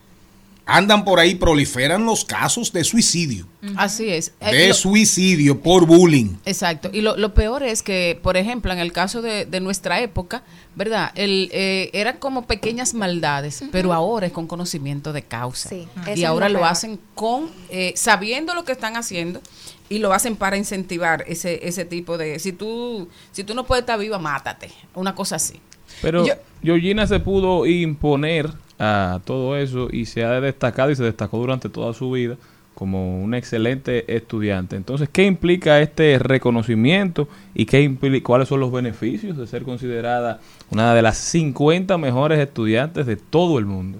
Andan 0.64 1.04
por 1.04 1.18
ahí, 1.18 1.34
proliferan 1.34 2.04
los 2.06 2.24
casos 2.24 2.72
de 2.72 2.84
suicidio. 2.84 3.46
Así 3.76 4.08
es. 4.08 4.32
Eh, 4.40 4.54
De 4.54 4.68
lo- 4.68 4.74
suicidio 4.74 5.60
por 5.60 5.86
bullying. 5.86 6.36
Exacto. 6.44 6.88
Y 6.92 7.00
lo, 7.00 7.16
lo 7.16 7.34
peor 7.34 7.64
es 7.64 7.82
que, 7.82 8.18
por 8.22 8.36
ejemplo, 8.36 8.72
en 8.72 8.78
el 8.78 8.92
caso 8.92 9.22
de, 9.22 9.44
de 9.44 9.60
nuestra 9.60 10.00
época, 10.00 10.44
¿verdad? 10.76 11.10
El, 11.16 11.50
eh, 11.52 11.90
eran 11.92 12.18
como 12.18 12.46
pequeñas 12.46 12.94
maldades, 12.94 13.64
pero 13.72 13.92
ahora 13.92 14.26
es 14.28 14.32
con 14.32 14.46
conocimiento 14.46 15.12
de 15.12 15.22
causa. 15.22 15.68
Sí, 15.68 15.88
eso 16.06 16.20
y 16.20 16.24
ahora 16.24 16.48
lo 16.48 16.64
hacen 16.64 17.00
con, 17.14 17.50
eh, 17.68 17.92
sabiendo 17.96 18.54
lo 18.54 18.64
que 18.64 18.70
están 18.72 18.96
haciendo 18.96 19.40
y 19.88 19.98
lo 19.98 20.12
hacen 20.12 20.36
para 20.36 20.56
incentivar 20.56 21.24
ese, 21.26 21.66
ese 21.66 21.84
tipo 21.84 22.16
de, 22.18 22.38
si 22.38 22.52
tú, 22.52 23.08
si 23.32 23.42
tú 23.44 23.54
no 23.54 23.64
puedes 23.66 23.82
estar 23.82 23.98
viva, 23.98 24.18
mátate. 24.18 24.70
Una 24.94 25.14
cosa 25.14 25.36
así. 25.36 25.60
Pero 26.00 26.24
Yo- 26.26 26.34
Georgina 26.62 27.06
se 27.06 27.18
pudo 27.20 27.66
imponer 27.66 28.48
a 28.84 29.20
todo 29.24 29.56
eso 29.56 29.88
y 29.92 30.06
se 30.06 30.24
ha 30.24 30.40
destacado 30.40 30.90
y 30.90 30.96
se 30.96 31.04
destacó 31.04 31.38
durante 31.38 31.68
toda 31.68 31.94
su 31.94 32.10
vida 32.10 32.36
como 32.74 33.22
una 33.22 33.38
excelente 33.38 34.16
estudiante. 34.16 34.74
Entonces, 34.74 35.08
¿qué 35.12 35.24
implica 35.24 35.80
este 35.80 36.18
reconocimiento 36.18 37.28
y 37.54 37.66
qué 37.66 37.88
impli- 37.88 38.22
cuáles 38.22 38.48
son 38.48 38.58
los 38.58 38.72
beneficios 38.72 39.36
de 39.36 39.46
ser 39.46 39.62
considerada 39.62 40.40
una 40.70 40.94
de 40.94 41.02
las 41.02 41.16
50 41.18 41.96
mejores 41.96 42.40
estudiantes 42.40 43.06
de 43.06 43.14
todo 43.16 43.58
el 43.60 43.66
mundo? 43.66 43.98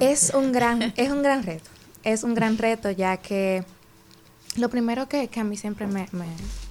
Es 0.00 0.32
un 0.34 0.52
gran, 0.52 0.92
es 0.96 1.10
un 1.10 1.22
gran 1.22 1.44
reto. 1.44 1.70
Es 2.02 2.24
un 2.24 2.34
gran 2.34 2.58
reto, 2.58 2.90
ya 2.90 3.16
que 3.16 3.64
lo 4.58 4.68
primero 4.68 5.08
que, 5.08 5.28
que 5.28 5.40
a 5.40 5.44
mí 5.44 5.56
siempre 5.56 5.86
me, 5.86 6.06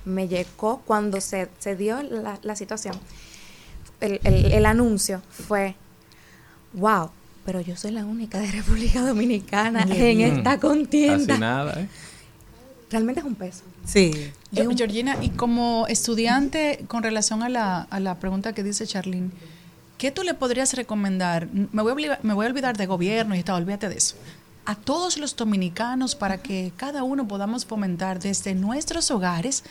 me, 0.05 0.27
llegó 0.27 0.81
cuando 0.85 1.19
se, 1.19 1.49
se 1.57 1.75
dio 1.75 2.03
la, 2.03 2.37
la 2.43 2.55
situación, 2.55 2.95
el- 4.01 4.19
el 4.23 4.65
anuncio 4.67 5.21
fue, 5.31 5.75
wow, 6.73 7.09
pero 7.45 7.62
yo 7.62 7.75
soy 7.77 7.91
la 7.91 8.05
única 8.05 8.39
de 8.39 8.51
República 8.51 9.01
Dominicana 9.05 9.83
en 9.89 10.21
esta 10.21 10.51
Así 10.51 10.59
contienda. 10.62 11.38
nada, 11.38 11.79
¿eh? 11.81 11.88
Realmente 12.89 13.21
es 13.21 13.25
un 13.25 13.36
peso. 13.36 13.63
Sí. 13.86 14.12
Yo- 14.51 14.69
Georgina, 14.75 15.17
y 15.21 15.29
como 15.29 15.86
estudiante, 15.88 16.86
con 16.88 17.01
relación 17.03 17.41
a 17.43 17.49
la, 17.49 17.81
a 17.81 17.99
la 17.99 18.19
pregunta 18.19 18.53
que 18.53 18.62
dice 18.63 18.86
Charlene, 18.86 19.31
¿qué 19.97 20.12
tú 20.12 20.21
le 20.23 20.36
podrías 20.36 20.73
recomendar? 20.73 21.47
Me 21.51 21.81
voy, 21.81 21.89
a 21.91 21.93
olvidar, 21.95 22.19
me 22.23 22.33
voy 22.33 22.45
a 22.45 22.49
olvidar 22.49 22.77
de 22.77 22.86
gobierno 22.86 23.36
y 23.36 23.41
tal, 23.43 23.63
olvídate 23.63 23.89
de 23.89 23.97
eso. 23.97 24.15
A 24.65 24.75
todos 24.75 25.17
los 25.17 25.36
dominicanos 25.36 26.15
para 26.15 26.38
que 26.41 26.71
cada 26.77 27.03
uno 27.03 27.27
podamos 27.27 27.65
fomentar 27.65 28.19
desde 28.19 28.53
nuestros 28.53 29.09
hogares 29.12 29.63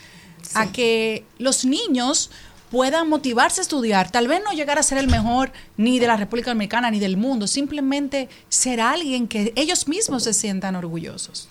a 0.53 0.71
que 0.71 1.25
los 1.39 1.63
niños 1.65 2.29
puedan 2.73 3.07
motivarse 3.07 3.61
a 3.61 3.65
estudiar, 3.65 4.09
tal 4.09 4.27
vez 4.27 4.41
no 4.43 4.51
llegar 4.51 4.79
a 4.79 4.83
ser 4.83 4.97
el 4.97 5.07
mejor 5.07 5.51
ni 5.77 5.99
de 5.99 6.07
la 6.07 6.17
República 6.17 6.49
Dominicana 6.49 6.89
ni 6.89 6.99
del 6.99 7.17
mundo, 7.17 7.45
simplemente 7.45 8.29
ser 8.49 8.81
alguien 8.81 9.27
que 9.27 9.53
ellos 9.55 9.87
mismos 9.87 10.23
se 10.23 10.33
sientan 10.33 10.75
orgullosos. 10.75 11.47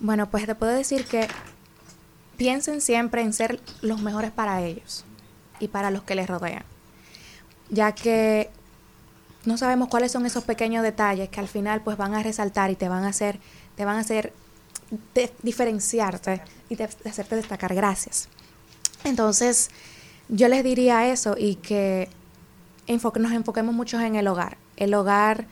Bueno, 0.00 0.28
pues 0.28 0.46
te 0.46 0.56
puedo 0.56 0.72
decir 0.72 1.04
que 1.04 1.28
piensen 2.36 2.80
siempre 2.80 3.22
en 3.22 3.32
ser 3.32 3.60
los 3.82 4.02
mejores 4.02 4.32
para 4.32 4.60
ellos 4.64 5.04
y 5.60 5.68
para 5.68 5.92
los 5.92 6.02
que 6.02 6.16
les 6.16 6.26
rodean, 6.26 6.64
ya 7.70 7.92
que 7.92 8.50
no 9.44 9.58
sabemos 9.58 9.86
cuáles 9.86 10.10
son 10.10 10.26
esos 10.26 10.42
pequeños 10.42 10.82
detalles 10.82 11.28
que 11.28 11.38
al 11.38 11.46
final 11.46 11.82
pues 11.82 11.96
van 11.96 12.16
a 12.16 12.22
resaltar 12.24 12.72
y 12.72 12.74
te 12.74 12.88
van 12.88 13.04
a 13.04 13.10
hacer, 13.10 13.38
te 13.76 13.84
van 13.84 13.94
a 13.94 14.00
hacer 14.00 14.32
diferenciarte 15.40 16.42
y 16.68 16.74
de 16.74 16.82
hacerte 16.82 17.36
destacar. 17.36 17.76
Gracias. 17.76 18.28
Entonces, 19.04 19.70
yo 20.28 20.48
les 20.48 20.62
diría 20.64 21.08
eso 21.10 21.34
y 21.38 21.56
que 21.56 22.08
enfoque- 22.86 23.20
nos 23.20 23.32
enfoquemos 23.32 23.74
mucho 23.74 24.00
en 24.00 24.16
el 24.16 24.26
hogar. 24.28 24.56
El 24.76 24.94
hogar 24.94 25.46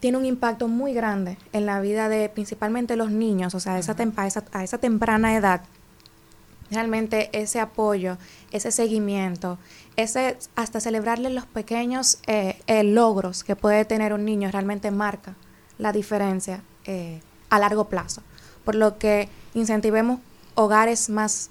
tiene 0.00 0.16
un 0.16 0.24
impacto 0.24 0.66
muy 0.68 0.94
grande 0.94 1.36
en 1.52 1.66
la 1.66 1.80
vida 1.80 2.08
de 2.08 2.28
principalmente 2.28 2.96
los 2.96 3.10
niños, 3.10 3.54
o 3.54 3.60
sea, 3.60 3.78
esa 3.78 3.94
a, 4.16 4.26
esa, 4.26 4.44
a 4.52 4.64
esa 4.64 4.78
temprana 4.78 5.36
edad. 5.36 5.62
Realmente 6.70 7.30
ese 7.32 7.58
apoyo, 7.60 8.16
ese 8.52 8.70
seguimiento, 8.70 9.58
ese 9.96 10.38
hasta 10.54 10.80
celebrarle 10.80 11.28
los 11.30 11.44
pequeños 11.44 12.18
eh, 12.28 12.60
eh, 12.68 12.84
logros 12.84 13.42
que 13.42 13.56
puede 13.56 13.84
tener 13.84 14.12
un 14.12 14.24
niño 14.24 14.50
realmente 14.52 14.90
marca 14.92 15.34
la 15.78 15.92
diferencia 15.92 16.62
eh, 16.84 17.20
a 17.50 17.58
largo 17.58 17.88
plazo. 17.88 18.22
Por 18.64 18.76
lo 18.76 18.98
que 18.98 19.28
incentivemos 19.54 20.20
hogares 20.54 21.10
más 21.10 21.50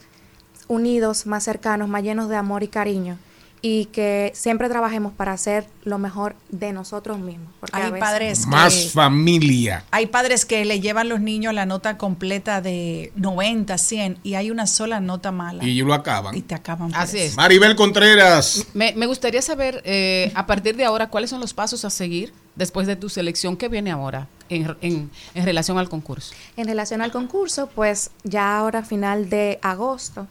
unidos, 0.69 1.25
más 1.25 1.43
cercanos, 1.43 1.89
más 1.89 2.03
llenos 2.03 2.29
de 2.29 2.37
amor 2.37 2.63
y 2.63 2.69
cariño 2.69 3.17
y 3.61 3.85
que 3.87 4.31
siempre 4.35 4.69
trabajemos 4.69 5.11
para 5.11 5.33
hacer 5.33 5.67
lo 5.83 5.97
mejor 5.97 6.33
de 6.47 6.71
nosotros 6.71 7.19
mismos. 7.19 7.49
Porque 7.59 7.75
a 7.75 7.83
Hay 7.87 7.91
veces- 7.91 7.99
padres 8.07 8.47
Más 8.47 8.73
que- 8.73 8.89
familia. 8.91 9.83
Hay 9.91 10.05
padres 10.05 10.45
que 10.45 10.63
le 10.63 10.79
llevan 10.79 11.09
los 11.09 11.19
niños 11.19 11.53
la 11.53 11.65
nota 11.65 11.97
completa 11.97 12.61
de 12.61 13.11
90, 13.17 13.77
100 13.77 14.17
y 14.23 14.35
hay 14.35 14.49
una 14.49 14.65
sola 14.65 15.01
nota 15.01 15.33
mala. 15.33 15.61
Y 15.65 15.81
lo 15.81 15.89
Y 15.89 15.91
acaban. 15.93 16.41
te 16.43 16.55
acaban. 16.55 16.91
por 16.91 16.97
Así 17.01 17.17
eso. 17.17 17.25
es. 17.31 17.35
Maribel 17.35 17.75
Contreras. 17.75 18.65
Me, 18.73 18.93
me 18.95 19.07
gustaría 19.07 19.41
saber, 19.41 19.81
eh, 19.83 20.31
a 20.35 20.45
partir 20.45 20.77
de 20.77 20.85
ahora, 20.85 21.09
cuáles 21.09 21.29
son 21.29 21.41
los 21.41 21.53
pasos 21.53 21.83
a 21.83 21.89
seguir 21.89 22.31
después 22.55 22.87
de 22.87 22.95
tu 22.95 23.09
selección 23.09 23.57
que 23.57 23.67
viene 23.67 23.91
ahora 23.91 24.29
en, 24.47 24.73
en- 24.79 25.11
en 25.33 25.43
relación 25.45 25.77
al 25.77 25.89
concurso. 25.89 26.33
En 26.55 26.65
relación 26.65 27.01
al 27.01 27.11
concurso, 27.11 27.67
pues 27.75 28.11
ya 28.23 28.57
ahora 28.57 28.83
final 28.85 29.29
de 29.29 29.59
agosto 29.61 30.27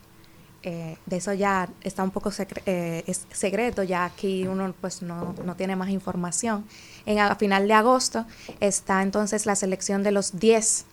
eh, 0.64 0.96
de 1.06 1.16
eso 1.16 1.32
ya 1.32 1.68
está 1.82 2.02
un 2.02 2.10
poco 2.10 2.32
eh, 2.66 3.14
secreto, 3.30 3.84
ya 3.84 4.04
aquí 4.04 4.46
uno 4.46 4.74
pues 4.80 5.02
no, 5.02 5.34
no 5.44 5.54
tiene 5.54 5.76
más 5.76 5.90
información. 5.90 6.64
En, 7.06 7.18
a 7.20 7.34
final 7.36 7.68
de 7.68 7.74
agosto 7.74 8.26
está 8.60 9.02
entonces 9.02 9.46
la 9.46 9.54
selección 9.54 10.02
de 10.02 10.10
los 10.10 10.38
10, 10.38 10.84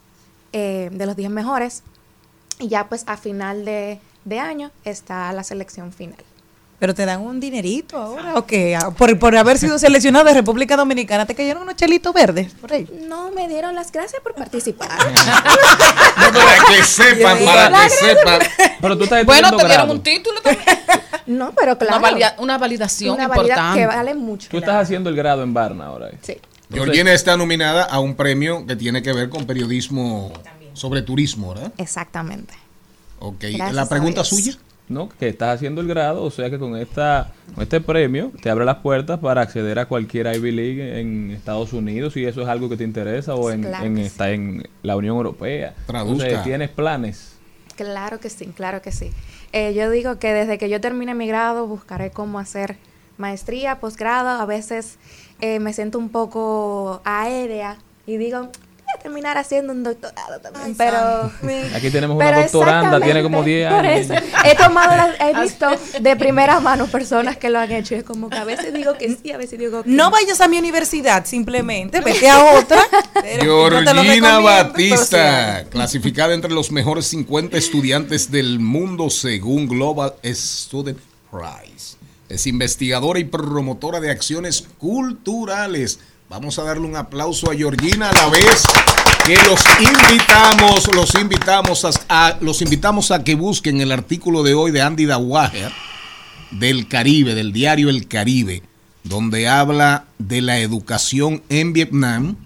eh, 0.53 0.89
de 0.91 1.05
los 1.05 1.15
10 1.15 1.31
mejores, 1.31 1.83
y 2.59 2.67
ya 2.67 2.87
pues 2.87 3.03
a 3.07 3.17
final 3.17 3.65
de, 3.65 3.99
de 4.23 4.39
año 4.39 4.71
está 4.83 5.33
la 5.33 5.43
selección 5.43 5.91
final. 5.91 6.23
Pero 6.77 6.93
te 6.93 7.05
dan 7.05 7.21
un 7.21 7.39
dinerito 7.39 7.97
ahora, 7.97 8.35
¿o 8.35 8.45
qué? 8.45 8.75
Ah, 8.75 8.91
Por, 8.91 9.17
por 9.17 9.35
haber 9.37 9.57
sido 9.57 9.79
seleccionado 9.79 10.25
de 10.25 10.33
República 10.33 10.75
Dominicana, 10.75 11.25
te 11.25 11.33
cayeron 11.33 11.63
unos 11.63 11.75
chelitos 11.77 12.13
verdes 12.13 12.53
por 12.53 12.73
ahí. 12.73 12.85
No 13.07 13.31
me 13.31 13.47
dieron 13.47 13.73
las 13.75 13.91
gracias 13.93 14.21
por 14.21 14.35
participar. 14.35 14.89
Para 16.15 16.57
que 16.67 16.83
sepan, 16.83 17.37
para 17.45 17.83
que 17.83 17.89
sepan. 17.89 18.39
Pero 18.81 18.97
tú 18.97 19.03
estás 19.05 19.25
Bueno, 19.25 19.49
te 19.51 19.55
dieron 19.57 19.71
grado. 19.71 19.93
un 19.93 20.03
título 20.03 20.41
también. 20.41 20.65
no, 21.27 21.53
pero 21.53 21.77
claro. 21.77 21.97
Una, 21.97 22.09
valida- 22.11 22.35
una 22.39 22.57
validación 22.57 23.15
una 23.15 23.23
importante. 23.25 23.79
que 23.79 23.85
vale 23.87 24.13
mucho. 24.13 24.49
Tú 24.49 24.57
estás 24.57 24.75
haciendo 24.75 25.09
el 25.09 25.15
grado 25.15 25.43
en 25.43 25.53
Barna 25.53 25.85
ahora. 25.87 26.09
¿eh? 26.09 26.17
Sí. 26.21 26.37
Georgina 26.71 27.13
está 27.13 27.37
nominada 27.37 27.83
a 27.83 27.99
un 27.99 28.15
premio 28.15 28.65
que 28.65 28.75
tiene 28.75 29.01
que 29.01 29.13
ver 29.13 29.29
con 29.29 29.45
periodismo 29.45 30.33
sobre 30.73 31.01
turismo, 31.03 31.53
¿verdad? 31.53 31.71
Exactamente. 31.77 32.53
Ok, 33.19 33.39
Gracias 33.39 33.73
la 33.73 33.87
pregunta 33.87 34.23
suya. 34.23 34.57
¿No? 34.87 35.09
Que 35.09 35.27
estás 35.29 35.55
haciendo 35.55 35.81
el 35.81 35.87
grado, 35.87 36.23
o 36.23 36.29
sea 36.31 36.49
que 36.49 36.59
con 36.59 36.75
esta 36.77 37.31
con 37.53 37.63
este 37.63 37.81
premio 37.81 38.31
te 38.41 38.49
abre 38.49 38.65
las 38.65 38.77
puertas 38.77 39.19
para 39.19 39.41
acceder 39.41 39.79
a 39.79 39.87
cualquier 39.87 40.27
Ivy 40.35 40.51
League 40.51 40.99
en 40.99 41.31
Estados 41.31 41.73
Unidos 41.73 42.13
si 42.13 42.23
eso 42.25 42.41
es 42.41 42.47
algo 42.47 42.69
que 42.69 42.77
te 42.77 42.83
interesa 42.83 43.33
o 43.35 43.49
en, 43.51 43.63
Claro 43.63 43.85
en- 43.85 43.95
sí. 43.97 44.01
está 44.03 44.29
en 44.31 44.67
la 44.83 44.95
Unión 44.95 45.15
Europea. 45.17 45.73
Traduzca. 45.87 46.25
Entonces, 46.25 46.43
¿tienes 46.43 46.69
planes? 46.69 47.31
Claro 47.75 48.19
que 48.19 48.29
sí, 48.29 48.45
claro 48.55 48.81
que 48.81 48.91
sí. 48.91 49.11
Eh, 49.51 49.73
yo 49.73 49.89
digo 49.89 50.17
que 50.19 50.33
desde 50.33 50.57
que 50.57 50.69
yo 50.69 50.79
termine 50.79 51.13
mi 51.15 51.27
grado 51.27 51.67
buscaré 51.67 52.11
cómo 52.11 52.39
hacer 52.39 52.77
maestría, 53.17 53.79
posgrado. 53.79 54.29
A 54.29 54.45
veces 54.45 54.97
eh, 55.41 55.59
me 55.59 55.73
siento 55.73 55.97
un 55.99 56.09
poco 56.09 57.01
aérea 57.05 57.77
y 58.05 58.17
digo, 58.17 58.49
terminar 58.97 59.37
haciendo 59.37 59.73
un 59.73 59.83
doctorado 59.83 60.39
también. 60.39 60.75
pero 60.75 60.97
Aquí 61.75 61.89
tenemos 61.89 62.15
una 62.17 62.25
pero 62.25 62.41
doctoranda, 62.41 62.99
tiene 63.01 63.21
como 63.23 63.43
10 63.43 63.71
por 63.73 63.85
años. 63.85 64.09
eso, 64.09 64.13
he 64.45 64.55
tomado, 64.55 64.95
las- 64.95 65.19
he 65.19 65.39
visto 65.41 65.67
de 65.99 66.15
primera 66.15 66.59
mano 66.59 66.87
personas 66.87 67.37
que 67.37 67.49
lo 67.49 67.59
han 67.59 67.71
hecho. 67.71 67.95
Es 67.95 68.03
como 68.03 68.29
que 68.29 68.37
a 68.37 68.43
veces 68.43 68.73
digo 68.73 68.93
que 68.97 69.15
sí, 69.21 69.31
a 69.31 69.37
veces 69.37 69.59
digo 69.59 69.83
que 69.83 69.89
No 69.89 70.11
vayas 70.11 70.41
a 70.41 70.47
mi 70.47 70.57
universidad, 70.57 71.25
simplemente 71.25 72.01
vete 72.01 72.29
a 72.29 72.43
otra. 72.55 72.81
Georgina 73.41 74.39
Batista, 74.39 75.65
clasificada 75.69 76.33
entre 76.33 76.51
los 76.51 76.71
mejores 76.71 77.07
50 77.07 77.57
estudiantes 77.57 78.31
del 78.31 78.59
mundo 78.59 79.09
según 79.09 79.67
Global 79.67 80.13
Student 80.23 80.99
Prize. 81.31 81.97
Es 82.29 82.47
investigadora 82.47 83.19
y 83.19 83.23
promotora 83.25 83.99
de 83.99 84.09
acciones 84.09 84.65
culturales. 84.79 85.99
Vamos 86.27 86.57
a 86.57 86.63
darle 86.63 86.87
un 86.87 86.95
aplauso 86.95 87.51
a 87.51 87.55
Georgina 87.55 88.09
a 88.09 88.13
la 88.13 88.29
vez 88.29 88.63
que 89.27 89.37
los 89.47 89.63
invitamos, 89.79 90.95
los 90.95 91.13
invitamos 91.13 91.85
a, 92.09 92.37
los 92.41 92.63
invitamos 92.63 93.11
a 93.11 93.23
que 93.23 93.35
busquen 93.35 93.79
el 93.79 93.91
artículo 93.91 94.41
de 94.41 94.55
hoy 94.55 94.71
de 94.71 94.81
Andy 94.81 95.05
Dawager 95.05 95.71
del 96.49 96.87
Caribe, 96.87 97.35
del 97.35 97.53
diario 97.53 97.91
El 97.91 98.07
Caribe, 98.07 98.63
donde 99.03 99.47
habla 99.47 100.05
de 100.17 100.41
la 100.41 100.57
educación 100.57 101.43
en 101.49 101.73
Vietnam, 101.73 102.37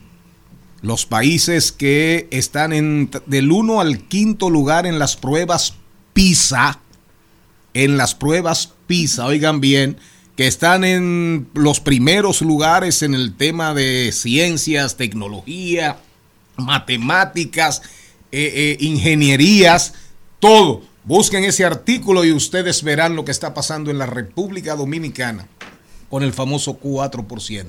los 0.82 1.06
países 1.06 1.72
que 1.72 2.28
están 2.32 2.74
en, 2.74 3.10
del 3.28 3.50
1 3.50 3.80
al 3.80 4.00
quinto 4.10 4.50
lugar 4.50 4.88
en 4.88 5.00
las 5.00 5.16
pruebas 5.16 5.76
PISA, 6.12 6.80
en 7.74 7.96
las 7.96 8.14
pruebas 8.14 8.74
PISA, 8.88 9.26
oigan 9.26 9.62
bien, 9.62 9.98
que 10.40 10.48
están 10.48 10.86
en 10.86 11.50
los 11.54 11.82
primeros 11.82 12.42
lugares 12.42 13.04
en 13.04 13.14
el 13.14 13.36
tema 13.36 13.74
de 13.74 14.14
ciencias, 14.14 14.96
tecnología, 14.96 15.98
matemáticas, 16.56 17.82
eh, 18.32 18.50
eh, 18.56 18.78
ingenierías, 18.80 19.96
todo. 20.40 20.84
Busquen 21.04 21.44
ese 21.44 21.66
artículo 21.66 22.24
y 22.24 22.32
ustedes 22.32 22.84
verán 22.84 23.18
lo 23.18 23.26
que 23.26 23.32
está 23.32 23.54
pasando 23.54 23.92
en 23.92 23.98
la 23.98 24.06
República 24.06 24.78
Dominicana 24.78 25.46
con 26.10 26.24
el 26.24 26.32
famoso 26.32 26.80
4% 26.80 27.68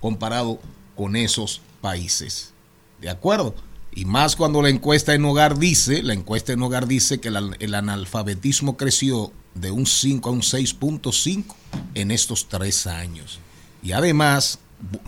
comparado 0.00 0.58
con 0.96 1.14
esos 1.14 1.62
países. 1.80 2.52
¿De 3.00 3.10
acuerdo? 3.10 3.54
Y 3.92 4.06
más 4.06 4.34
cuando 4.34 4.60
la 4.60 4.70
encuesta 4.70 5.14
en 5.14 5.24
hogar 5.24 5.56
dice, 5.56 6.02
la 6.02 6.14
encuesta 6.14 6.52
en 6.52 6.62
hogar 6.64 6.88
dice 6.88 7.20
que 7.20 7.28
el 7.28 7.74
analfabetismo 7.76 8.76
creció 8.76 9.32
de 9.60 9.70
un 9.70 9.86
5 9.86 10.28
a 10.28 10.32
un 10.32 10.40
6.5 10.40 11.44
en 11.94 12.10
estos 12.10 12.48
tres 12.48 12.86
años. 12.86 13.40
Y 13.82 13.92
además, 13.92 14.58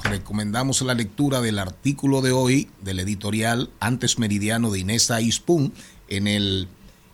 recomendamos 0.02 0.82
la 0.82 0.94
lectura 0.94 1.40
del 1.40 1.58
artículo 1.58 2.22
de 2.22 2.32
hoy 2.32 2.70
del 2.82 3.00
editorial 3.00 3.70
Antes 3.80 4.18
Meridiano 4.18 4.70
de 4.70 4.80
Inés 4.80 5.10
Aispun 5.10 5.72
en 6.08 6.26
el, 6.26 6.68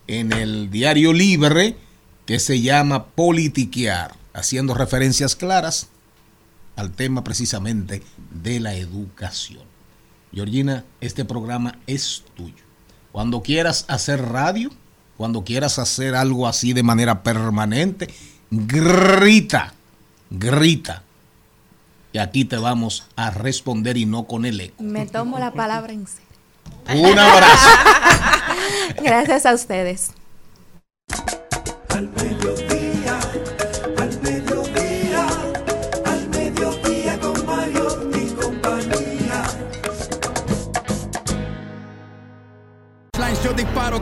en 0.07 0.33
el 0.33 0.71
diario 0.71 1.13
Libre 1.13 1.77
que 2.25 2.39
se 2.41 2.61
llama 2.61 3.07
Politiquear, 3.07 4.15
haciendo 4.33 4.75
referencias 4.75 5.37
claras 5.37 5.89
al 6.75 6.93
tema 6.93 7.25
precisamente 7.25 8.03
de 8.31 8.61
la 8.61 8.75
educación. 8.75 9.65
Georgina, 10.33 10.85
este 11.01 11.25
programa 11.25 11.79
es 11.87 12.25
tuyo. 12.35 12.65
Cuando 13.13 13.43
quieras 13.43 13.87
hacer 13.89 14.21
radio, 14.21 14.71
cuando 15.17 15.45
quieras 15.45 15.79
hacer 15.79 16.15
algo 16.15 16.47
así 16.47 16.73
de 16.73 16.83
manera 16.83 17.23
permanente, 17.23 18.09
grita, 18.51 19.75
grita. 20.31 21.03
Y 22.13 22.19
aquí 22.19 22.45
te 22.45 22.57
vamos 22.57 23.07
a 23.17 23.31
responder 23.31 23.97
y 23.97 24.07
no 24.07 24.25
con 24.25 24.47
el 24.47 24.61
eco. 24.61 24.83
me 24.83 25.07
tomo 25.07 25.39
la 25.39 25.53
palabra 25.53 25.93
en 25.93 26.07
serio. 26.07 26.27
Un 26.95 27.19
abrazo. 27.19 27.69
Gracias 29.03 29.45
a 29.47 29.55
ustedes. 29.55 30.11
Al 31.89 32.09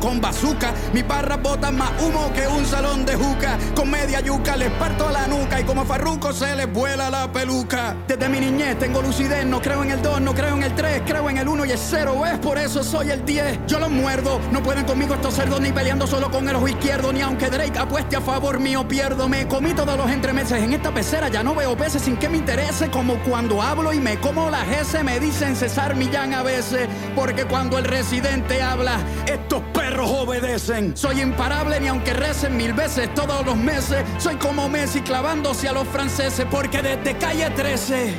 con 0.00 0.20
bazooka. 0.20 0.72
Mis 0.92 1.06
barras 1.06 1.40
botan 1.42 1.76
más 1.76 1.90
humo 2.02 2.32
que 2.34 2.46
un 2.46 2.64
salón 2.64 3.04
de 3.04 3.14
juca. 3.14 3.58
Con 3.74 3.90
media 3.90 4.20
yuca 4.20 4.56
les 4.56 4.70
parto 4.72 5.10
la 5.10 5.26
nuca 5.26 5.60
y 5.60 5.64
como 5.64 5.84
Farruco 5.84 6.32
se 6.32 6.54
les 6.56 6.72
vuela 6.72 7.10
la 7.10 7.30
peluca. 7.32 7.96
Desde 8.06 8.28
mi 8.28 8.40
niñez 8.40 8.78
tengo 8.78 9.02
lucidez, 9.02 9.44
no 9.46 9.60
creo 9.60 9.82
en 9.82 9.90
el 9.90 10.02
2, 10.02 10.20
no 10.20 10.34
creo 10.34 10.54
en 10.56 10.62
el 10.62 10.74
3, 10.74 11.02
creo 11.06 11.28
en 11.30 11.38
el 11.38 11.48
1 11.48 11.64
y 11.66 11.70
el 11.72 11.78
0, 11.78 12.26
es 12.26 12.38
por 12.38 12.58
eso 12.58 12.82
soy 12.82 13.10
el 13.10 13.24
10. 13.24 13.60
Yo 13.66 13.78
los 13.78 13.90
muerdo, 13.90 14.40
no 14.50 14.62
pueden 14.62 14.84
conmigo 14.84 15.14
estos 15.14 15.34
cerdos 15.34 15.60
ni 15.60 15.72
peleando 15.72 16.06
solo 16.06 16.30
con 16.30 16.48
el 16.48 16.56
ojo 16.56 16.68
izquierdo, 16.68 17.12
ni 17.12 17.20
aunque 17.20 17.50
Drake 17.50 17.78
apueste 17.78 18.16
a 18.16 18.20
favor 18.20 18.58
mío 18.60 18.86
pierdo. 18.86 19.28
Me 19.28 19.46
comí 19.48 19.74
todos 19.74 19.96
los 19.96 20.10
entremeses 20.10 20.62
en 20.62 20.72
esta 20.72 20.92
pecera, 20.92 21.28
ya 21.28 21.42
no 21.42 21.54
veo 21.54 21.76
peces 21.76 22.02
sin 22.02 22.16
que 22.16 22.28
me 22.28 22.38
interese. 22.38 22.90
Como 22.90 23.18
cuando 23.24 23.62
hablo 23.62 23.92
y 23.92 24.00
me 24.00 24.18
como 24.18 24.50
las 24.50 24.68
S, 24.68 25.02
me 25.04 25.20
dicen 25.20 25.56
César 25.56 25.94
Millán 25.94 26.34
a 26.34 26.42
veces. 26.42 26.88
Porque 27.14 27.44
cuando 27.44 27.78
el 27.78 27.84
residente 27.84 28.62
habla, 28.62 28.98
estos 29.26 29.62
perros 30.04 30.22
obedecen. 30.22 30.96
Soy 30.96 31.20
imparable 31.20 31.80
ni 31.80 31.88
aunque 31.88 32.12
recen 32.12 32.56
mil 32.56 32.72
veces 32.72 33.12
todos 33.14 33.44
los 33.44 33.56
meses. 33.56 34.04
Soy 34.18 34.36
como 34.36 34.68
Messi 34.68 35.00
clavándose 35.00 35.68
a 35.68 35.72
los 35.72 35.86
franceses. 35.88 36.46
Porque 36.50 36.82
desde 36.82 37.16
calle 37.18 37.50
13. 37.50 38.14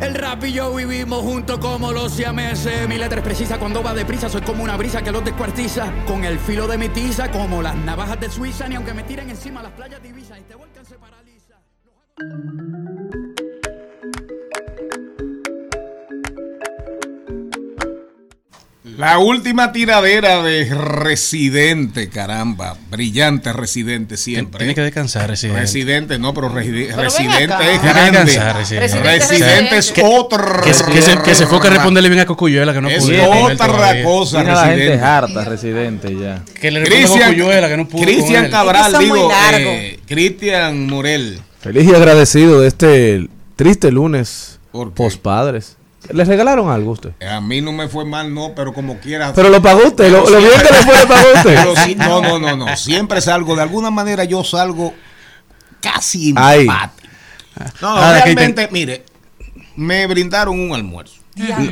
El 0.00 0.14
rap 0.14 0.44
y 0.44 0.52
yo 0.52 0.74
vivimos 0.74 1.22
juntos 1.22 1.58
como 1.58 1.92
los 1.92 2.12
siameses. 2.12 2.88
Mi 2.88 2.98
letra 2.98 3.18
es 3.18 3.24
precisa 3.24 3.58
cuando 3.58 3.82
va 3.82 3.94
deprisa. 3.94 4.28
Soy 4.28 4.42
como 4.42 4.62
una 4.64 4.76
brisa 4.76 5.02
que 5.02 5.12
los 5.12 5.24
descuartiza. 5.24 5.92
Con 6.06 6.24
el 6.24 6.38
filo 6.38 6.66
de 6.66 6.78
mi 6.78 6.88
tiza, 6.88 7.30
como 7.30 7.62
las 7.62 7.76
navajas 7.76 8.20
de 8.20 8.30
Suiza. 8.30 8.68
Ni 8.68 8.74
aunque 8.74 8.94
me 8.94 9.04
tiren 9.04 9.30
encima 9.30 9.62
las 9.62 9.72
playas 9.72 10.02
divisas. 10.02 10.38
Este 10.38 10.54
volcán 10.54 10.84
se 10.84 10.96
paraliza. 10.96 11.54
La 18.96 19.18
última 19.18 19.72
tiradera 19.72 20.42
de 20.42 20.72
Residente, 20.72 22.08
caramba. 22.08 22.76
Brillante 22.90 23.52
Residente 23.52 24.16
siempre. 24.16 24.58
Tiene 24.58 24.74
que 24.74 24.82
descansar, 24.82 25.28
Residente. 25.30 25.60
Residente, 25.62 26.18
no, 26.18 26.32
pero 26.32 26.48
ven 26.50 26.64
Residente 26.64 26.92
es 27.02 27.14
Tiene 27.16 27.38
que 27.38 27.46
grande. 27.88 28.24
descansar, 28.24 28.56
Residente. 28.56 28.86
Residente, 28.86 29.18
Residente 29.18 29.78
es 29.78 29.88
Residente. 29.88 30.02
otro. 30.16 30.60
Que, 30.62 30.74
se- 30.74 30.84
que 30.84 31.02
se, 31.02 31.18
que 31.22 31.34
se 31.34 31.42
enfoque 31.44 31.66
a 31.66 31.70
responderle 31.70 32.08
bien 32.08 32.20
a 32.20 32.26
Cocuyuela, 32.26 32.72
que 32.72 32.80
no 32.80 32.88
Es 32.88 33.04
pudo. 33.04 33.28
con 33.28 33.50
él 33.50 33.52
otra 33.60 34.02
cosa, 34.04 34.36
Tiene 34.38 34.50
a 34.50 34.54
la 34.54 34.60
gente 34.66 34.76
Residente. 34.80 35.04
harta, 35.04 35.44
residente 35.44 36.16
ya. 36.16 36.42
Que 36.60 36.70
le 36.70 36.80
responda 36.80 36.96
a 36.96 37.00
Cristian, 37.08 37.30
Cocuyuela, 37.30 37.68
que 37.68 37.76
no 37.76 37.88
pudo. 37.88 38.02
Cristian. 38.02 38.50
Cabral, 38.50 38.92
Es 38.92 38.98
que 38.98 39.04
digo, 39.04 39.30
eh, 39.54 40.00
Cristian 40.06 40.86
Morel. 40.86 41.40
Feliz 41.60 41.88
y 41.90 41.94
agradecido 41.94 42.60
de 42.60 42.68
este 42.68 43.28
triste 43.56 43.90
lunes 43.90 44.60
¿Por 44.70 44.88
qué? 44.90 44.96
¿Le 46.10 46.24
regalaron 46.24 46.70
algo 46.70 46.90
a 46.90 46.92
usted? 46.94 47.12
A 47.26 47.40
mí 47.40 47.60
no 47.60 47.72
me 47.72 47.88
fue 47.88 48.04
mal, 48.04 48.32
no, 48.32 48.52
pero 48.54 48.72
como 48.72 48.98
quiera. 48.98 49.32
Pero 49.34 49.48
lo 49.48 49.62
pagó 49.62 49.86
usted, 49.86 50.10
lo, 50.10 50.28
lo 50.28 50.38
bien 50.38 50.52
que 50.58 50.72
le 50.72 50.82
fue, 50.82 50.98
lo 50.98 51.08
pagó 51.08 51.26
usted. 51.36 51.54
Pero 51.54 51.76
sí, 51.76 51.94
no, 51.94 52.20
no, 52.20 52.38
no, 52.38 52.56
no. 52.56 52.76
Siempre 52.76 53.20
salgo, 53.20 53.56
de 53.56 53.62
alguna 53.62 53.90
manera 53.90 54.24
yo 54.24 54.44
salgo 54.44 54.92
casi 55.80 56.34
Ahí. 56.36 56.62
empate. 56.62 57.02
No, 57.80 57.88
Ahora 57.88 58.18
que 58.24 58.34
realmente, 58.34 58.68
mire, 58.72 59.04
me 59.76 60.06
brindaron 60.06 60.58
un 60.58 60.74
almuerzo. 60.74 61.20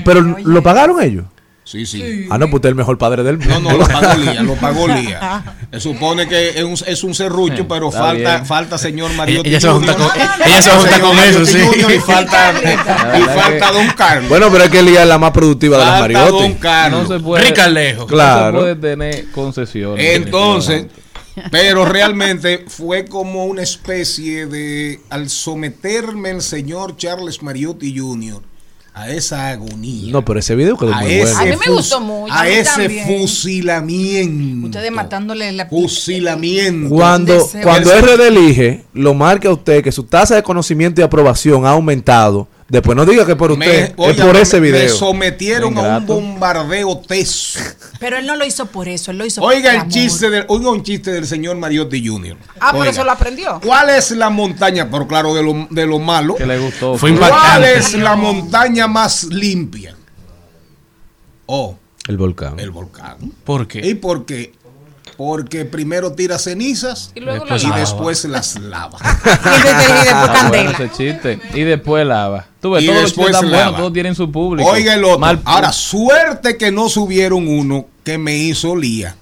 Pero 0.05 0.21
lo 0.23 0.63
pagaron 0.63 1.03
ellos. 1.03 1.25
Sí, 1.65 1.87
sí. 1.87 2.27
Ah, 2.29 2.39
no, 2.39 2.47
pues 2.47 2.55
usted 2.57 2.69
es 2.69 2.73
el 2.73 2.77
mejor 2.77 2.99
padre 2.99 3.23
del 3.23 3.39
mundo. 3.39 3.61
No, 3.61 3.71
no, 3.71 3.79
lo 3.79 3.87
pagó 3.87 4.15
Lía, 4.17 4.43
lo 4.43 4.55
pagó 4.57 4.89
Lía. 4.89 5.43
Se 5.73 5.81
supone 5.81 6.27
que 6.29 6.49
es 6.51 6.65
un, 6.65 6.73
es 6.87 7.05
un 7.05 7.15
serrucho, 7.15 7.69
pero 7.69 7.89
está 7.89 8.01
falta, 8.01 8.35
bien. 8.35 8.47
falta 8.47 8.79
señor 8.79 9.13
Mariotti. 9.15 9.49
Ella 9.49 9.61
se 9.61 9.69
va 9.69 9.73
a 9.75 9.77
juntar 9.77 9.95
Junior. 9.97 10.13
con- 10.13 10.47
ella 10.49 10.63
se 10.63 10.71
va 10.71 10.75
a 10.77 10.79
juntar 10.81 11.01
Señor 11.01 11.15
con 11.17 11.25
eso, 11.25 11.47
sí. 11.47 11.59
Y 11.97 12.01
falta, 12.01 12.53
y 13.17 13.23
falta 13.23 13.73
Don 13.73 13.87
Carlos. 13.97 14.29
Bueno, 14.29 14.49
pero 14.51 14.65
es 14.65 14.71
que 14.71 14.83
Lía 14.83 15.03
es 15.03 15.09
la 15.09 15.19
más 15.19 15.31
productiva 15.31 15.79
de 15.79 15.85
las 15.85 16.01
Falta 16.01 16.19
Mariotti. 16.19 16.43
Don 16.43 16.55
Carlos. 16.55 17.09
No 17.09 17.17
se 17.17 17.23
puede, 17.23 17.45
Ricalejo. 17.45 18.07
Claro. 18.09 18.53
No 18.61 18.67
se 18.67 18.75
puede 18.75 18.91
tener 18.97 19.31
concesiones. 19.31 20.17
Entonces, 20.17 20.87
pero 21.53 21.85
realmente 21.85 22.65
fue 22.67 23.05
como 23.07 23.47
una 23.47 23.63
especie 23.63 24.47
de, 24.47 25.01
al 25.11 25.31
someterme 25.31 26.31
el 26.31 26.43
señor 26.43 26.97
Charles 26.97 27.41
Mariotti 27.43 27.97
Jr. 27.97 28.43
a 28.95 29.11
esa 29.11 29.49
agonía. 29.49 30.13
No, 30.13 30.25
pero 30.25 30.39
ese 30.39 30.55
video 30.55 30.77
quedó 30.77 30.93
a 30.93 31.01
muy 31.01 31.13
ese 31.13 31.35
bueno. 31.35 31.39
A 31.39 31.45
mí 31.45 31.57
me 31.67 31.73
gustó 31.73 32.01
mucho. 32.01 32.33
A 32.35 32.49
ese 32.49 32.83
también. 32.83 33.07
fusilamiento. 33.07 34.67
Ustedes 34.67 34.93
matándole 34.93 35.51
la 35.53 35.67
Fusilamiento. 35.67 36.95
Cuando, 36.95 37.49
cuando 37.63 37.91
RD 37.91 38.21
elige, 38.29 38.85
lo 38.93 39.15
marca 39.15 39.49
a 39.49 39.53
usted 39.53 39.83
que 39.83 39.93
su 39.93 40.05
tasa 40.05 40.35
de 40.35 40.43
conocimiento 40.43 41.01
y 41.01 41.05
aprobación 41.05 41.65
ha 41.65 41.71
aumentado. 41.71 42.49
Después 42.73 42.97
no 42.97 43.05
diga 43.05 43.27
que 43.27 43.37
por 43.37 43.55
Me- 43.55 43.67
usted, 43.67 43.83
es 43.85 43.91
por 44.17 44.33
me- 44.33 44.41
ese 44.41 44.59
Me 44.59 44.73
video. 44.73 44.97
sometieron 44.97 45.77
a 45.77 45.99
un 45.99 46.07
bombardeo 46.07 46.97
teso. 47.07 47.59
Pero 48.01 48.17
él 48.17 48.25
no 48.25 48.35
lo 48.35 48.47
hizo 48.47 48.65
por 48.65 48.89
eso, 48.89 49.11
él 49.11 49.19
lo 49.19 49.27
hizo 49.27 49.43
Oiga 49.43 49.69
por 49.69 49.75
el 49.75 49.81
amor. 49.83 49.93
chiste 49.93 50.31
del, 50.31 50.47
oiga 50.49 50.71
un 50.71 50.83
chiste 50.83 51.13
del 51.13 51.27
señor 51.27 51.57
Mariotti 51.59 52.03
Jr. 52.09 52.35
Ah, 52.59 52.69
pero 52.71 52.79
Oiga, 52.81 52.91
eso 52.93 53.05
lo 53.05 53.11
aprendió. 53.11 53.61
¿Cuál 53.63 53.91
es 53.91 54.11
la 54.13 54.31
montaña? 54.31 54.89
Pero 54.91 55.07
claro, 55.07 55.35
de 55.35 55.43
lo, 55.43 55.67
de 55.69 55.85
lo 55.87 55.99
malo. 55.99 56.35
Que 56.35 56.47
le 56.47 56.59
gustó. 56.59 56.97
Fue 56.97 57.15
¿Cuál 57.15 57.63
es 57.63 57.93
la 57.93 58.17
montaña 58.17 58.87
más 58.87 59.25
limpia? 59.25 59.95
Oh, 61.45 61.77
El 62.09 62.17
volcán. 62.17 62.59
el 62.59 62.71
volcán. 62.71 63.19
¿Por 63.45 63.69
qué? 63.69 63.87
¿Y 63.87 63.95
por 63.97 64.25
qué? 64.25 64.55
Porque 65.17 65.65
primero 65.65 66.13
tira 66.13 66.39
cenizas 66.39 67.13
Y 67.15 67.21
luego 67.21 67.41
Después 67.45 67.63
lo 67.63 67.69
y 67.69 67.71
lava. 67.71 67.81
después 67.81 68.25
las 68.25 68.61
lava. 68.61 68.99
Ah. 70.15 70.51
Y 71.55 71.61
después 71.63 72.07
lava. 72.07 72.47
Tú 72.61 72.73
ves, 72.73 72.83
Y 72.85 72.87
todos 72.87 73.03
los 73.03 73.11
después 73.15 73.33
lava. 73.33 73.49
buenos, 73.49 73.77
todos 73.77 73.93
tienen 73.93 74.15
su 74.15 74.31
público. 74.31 74.69
Oiga 74.69 74.95
el 74.95 75.05
otro. 75.05 75.19
Mal- 75.19 75.41
Ahora, 75.45 75.73
suerte 75.73 76.57
que 76.57 76.71
no 76.71 76.89
subieron 76.89 77.47
uno 77.49 77.87
que 78.05 78.19
me 78.19 78.37
hizo 78.37 78.77
lía. 78.77 79.17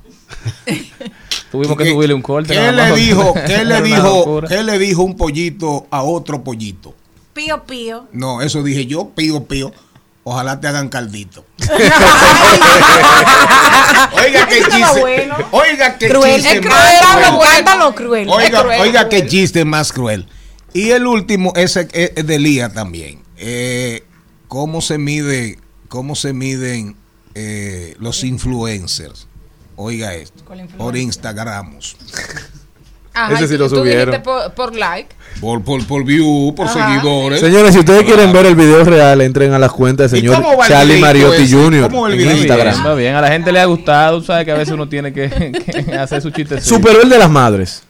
tuvimos 1.50 1.76
que 1.76 1.84
¿Qué- 1.84 1.90
subirle 1.90 2.14
un 2.14 2.22
corte. 2.22 2.54
¿Qué 2.54 2.72
le 2.72 2.92
dijo? 2.94 3.34
¿Qué 3.46 3.64
le 3.64 3.82
dijo? 3.82 4.42
¿Qué 4.48 4.62
le 4.62 4.78
dijo 4.78 5.02
un 5.02 5.16
pollito 5.16 5.86
a 5.90 6.02
otro 6.02 6.42
pollito? 6.42 6.94
Pío, 7.32 7.64
pío. 7.64 8.06
No, 8.12 8.42
eso 8.42 8.62
dije 8.62 8.86
yo, 8.86 9.10
pío, 9.14 9.44
pío. 9.44 9.72
Ojalá 10.30 10.60
te 10.60 10.68
hagan 10.68 10.88
caldito. 10.88 11.44
Oiga 14.12 14.46
qué 14.46 14.62
chiste. 14.62 15.00
bueno. 15.00 15.36
Oiga 15.50 15.98
qué 15.98 16.08
Cruel. 16.08 16.34
chiste 16.40 16.58
Es 16.58 16.64
más 16.64 16.70
cruel, 16.70 17.00
cruel. 17.00 17.30
me 17.32 17.36
encanta 17.36 17.76
lo 17.76 17.94
cruel. 17.96 18.28
Oiga, 18.28 18.62
cruel, 18.62 18.80
oiga 18.80 19.08
qué 19.08 19.16
cruel. 19.16 19.28
chiste 19.28 19.64
más 19.64 19.92
cruel. 19.92 20.28
Y 20.72 20.90
el 20.90 21.08
último, 21.08 21.52
es 21.56 21.74
de 21.74 22.38
Lía 22.38 22.72
también. 22.72 23.24
Eh, 23.38 24.04
¿Cómo 24.46 24.80
se 24.82 24.98
mide, 24.98 25.58
cómo 25.88 26.14
se 26.14 26.32
miden 26.32 26.94
eh, 27.34 27.96
los 27.98 28.22
influencers? 28.22 29.26
Oiga 29.74 30.14
esto, 30.14 30.44
por 30.78 30.96
Instagramos, 30.96 31.96
Ajá, 33.12 33.34
Ese 33.34 33.48
sí 33.48 33.58
lo 33.58 33.68
subieron. 33.68 34.22
por, 34.22 34.52
por 34.52 34.74
like. 34.76 35.08
por, 35.40 35.62
por, 35.62 35.84
por 35.86 36.04
view, 36.04 36.54
por 36.54 36.66
Ajá. 36.68 36.88
seguidores. 36.94 37.40
Señores, 37.40 37.72
si 37.72 37.80
ustedes 37.80 38.04
quieren 38.04 38.32
ver 38.32 38.46
el 38.46 38.54
video 38.54 38.84
real, 38.84 39.20
entren 39.20 39.52
a 39.52 39.58
las 39.58 39.72
cuentas 39.72 40.10
del 40.12 40.24
¿Y 40.24 40.28
señor 40.28 40.44
Charlie 40.68 41.00
Mariotti 41.00 41.42
ese? 41.42 41.56
Jr. 41.56 41.88
¿Cómo 41.90 42.02
va 42.02 42.08
el 42.08 42.14
en 42.14 42.18
bien, 42.20 42.36
Instagram. 42.38 42.68
está 42.74 42.94
bien. 42.94 43.14
A 43.16 43.20
la 43.20 43.28
gente 43.28 43.50
le 43.50 43.60
ha 43.60 43.64
gustado. 43.64 44.22
Sabes 44.22 44.44
que 44.44 44.52
a 44.52 44.56
veces 44.56 44.72
uno 44.74 44.88
tiene 44.88 45.12
que, 45.12 45.28
que 45.86 45.94
hacer 45.96 46.22
su 46.22 46.30
chiste. 46.30 46.60
Superó 46.60 47.02
el 47.02 47.08
de 47.08 47.18
las 47.18 47.30
madres. 47.30 47.82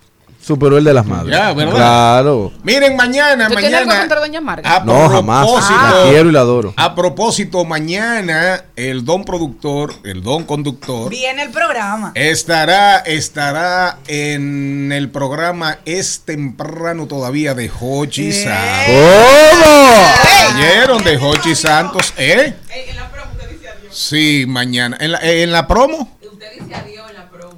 Superó 0.50 0.78
el 0.78 0.82
de 0.84 0.92
las 0.92 1.06
madres. 1.06 1.30
Ya, 1.36 1.52
¿verdad? 1.52 1.76
Claro. 1.76 2.50
Miren, 2.64 2.96
mañana, 2.96 3.46
¿Tú 3.46 3.54
tienes 3.54 3.72
algo 3.72 3.86
mañana. 3.86 4.00
contra 4.00 4.18
Doña 4.18 4.40
Marga? 4.40 4.76
A 4.78 4.80
No, 4.84 5.08
jamás. 5.08 5.46
La 5.46 6.10
quiero 6.10 6.28
y 6.28 6.32
la 6.32 6.40
adoro. 6.40 6.74
A 6.76 6.96
propósito, 6.96 7.64
mañana 7.64 8.64
el 8.74 9.04
don 9.04 9.24
productor, 9.24 9.94
el 10.02 10.24
don 10.24 10.42
conductor, 10.42 11.08
Viene 11.08 11.42
el 11.44 11.50
programa. 11.50 12.10
estará, 12.16 12.96
estará 12.98 13.98
en 14.08 14.90
el 14.90 15.08
programa 15.10 15.78
Es 15.84 16.22
Temprano 16.24 17.06
todavía 17.06 17.54
de 17.54 17.70
Hochi 17.80 18.32
Santos. 18.32 18.86
¿Cómo? 18.88 20.58
¿Oyeron 20.58 21.04
de 21.04 21.16
Hochi 21.16 21.54
Santos? 21.54 22.12
¿Eh? 22.16 22.54
Sí, 23.92 24.46
mañana. 24.48 24.96
¿En 25.00 25.12
la, 25.12 25.18
en 25.22 25.52
la 25.52 25.68
promo? 25.68 26.18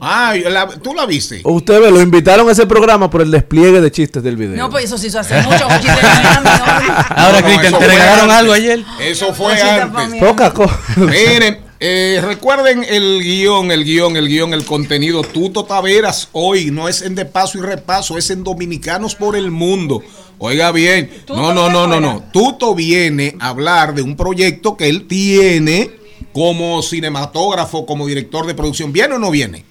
Ah, 0.04 0.34
la- 0.50 0.66
¿tú 0.68 0.94
la 0.94 1.06
viste? 1.06 1.40
Usted 1.44 1.80
ve, 1.80 1.90
lo 1.92 2.00
invitaron 2.00 2.48
a 2.48 2.52
ese 2.52 2.66
programa 2.66 3.08
por 3.08 3.22
el 3.22 3.30
despliegue 3.30 3.80
de 3.80 3.90
chistes 3.92 4.20
del 4.22 4.36
video. 4.36 4.56
No, 4.56 4.68
pues 4.68 4.86
eso 4.86 4.98
se 4.98 5.06
hizo 5.06 5.20
hace 5.20 5.40
mucho. 5.42 5.64
Oye, 5.66 5.76
de. 5.78 5.88
Ahora, 7.16 7.40
No, 7.40 7.46
Cristian, 7.46 7.78
¿te 7.78 7.86
regalaron 7.86 8.22
antes. 8.24 8.36
algo 8.36 8.52
ayer? 8.52 8.84
Eso 9.00 9.32
fue 9.32 9.60
antes. 9.62 10.20
Poca 10.20 10.52
cosa. 10.52 10.76
Miren, 10.96 11.60
eh, 11.78 12.20
recuerden 12.24 12.84
el 12.88 13.20
guion, 13.22 13.70
el 13.70 13.84
guion, 13.84 14.16
el 14.16 14.26
guion, 14.26 14.54
el 14.54 14.64
contenido. 14.64 15.22
Tuto 15.22 15.64
Taveras 15.64 16.28
hoy 16.32 16.72
no 16.72 16.88
es 16.88 17.02
en 17.02 17.14
de 17.14 17.24
paso 17.24 17.58
y 17.58 17.60
repaso, 17.60 18.18
es 18.18 18.28
en 18.30 18.42
Dominicanos 18.42 19.14
por 19.14 19.36
el 19.36 19.52
Mundo. 19.52 20.02
Oiga 20.38 20.72
bien, 20.72 21.12
no, 21.28 21.54
no, 21.54 21.70
no, 21.70 21.86
no, 21.86 22.00
no. 22.00 22.24
Tuto 22.32 22.74
viene 22.74 23.36
a 23.38 23.50
hablar 23.50 23.94
de 23.94 24.02
un 24.02 24.16
proyecto 24.16 24.76
que 24.76 24.88
él 24.88 25.06
tiene 25.06 25.92
como 26.32 26.82
cinematógrafo, 26.82 27.86
como 27.86 28.08
director 28.08 28.46
de 28.46 28.54
producción. 28.54 28.92
¿Viene 28.92 29.14
o 29.14 29.18
no 29.20 29.30
viene? 29.30 29.64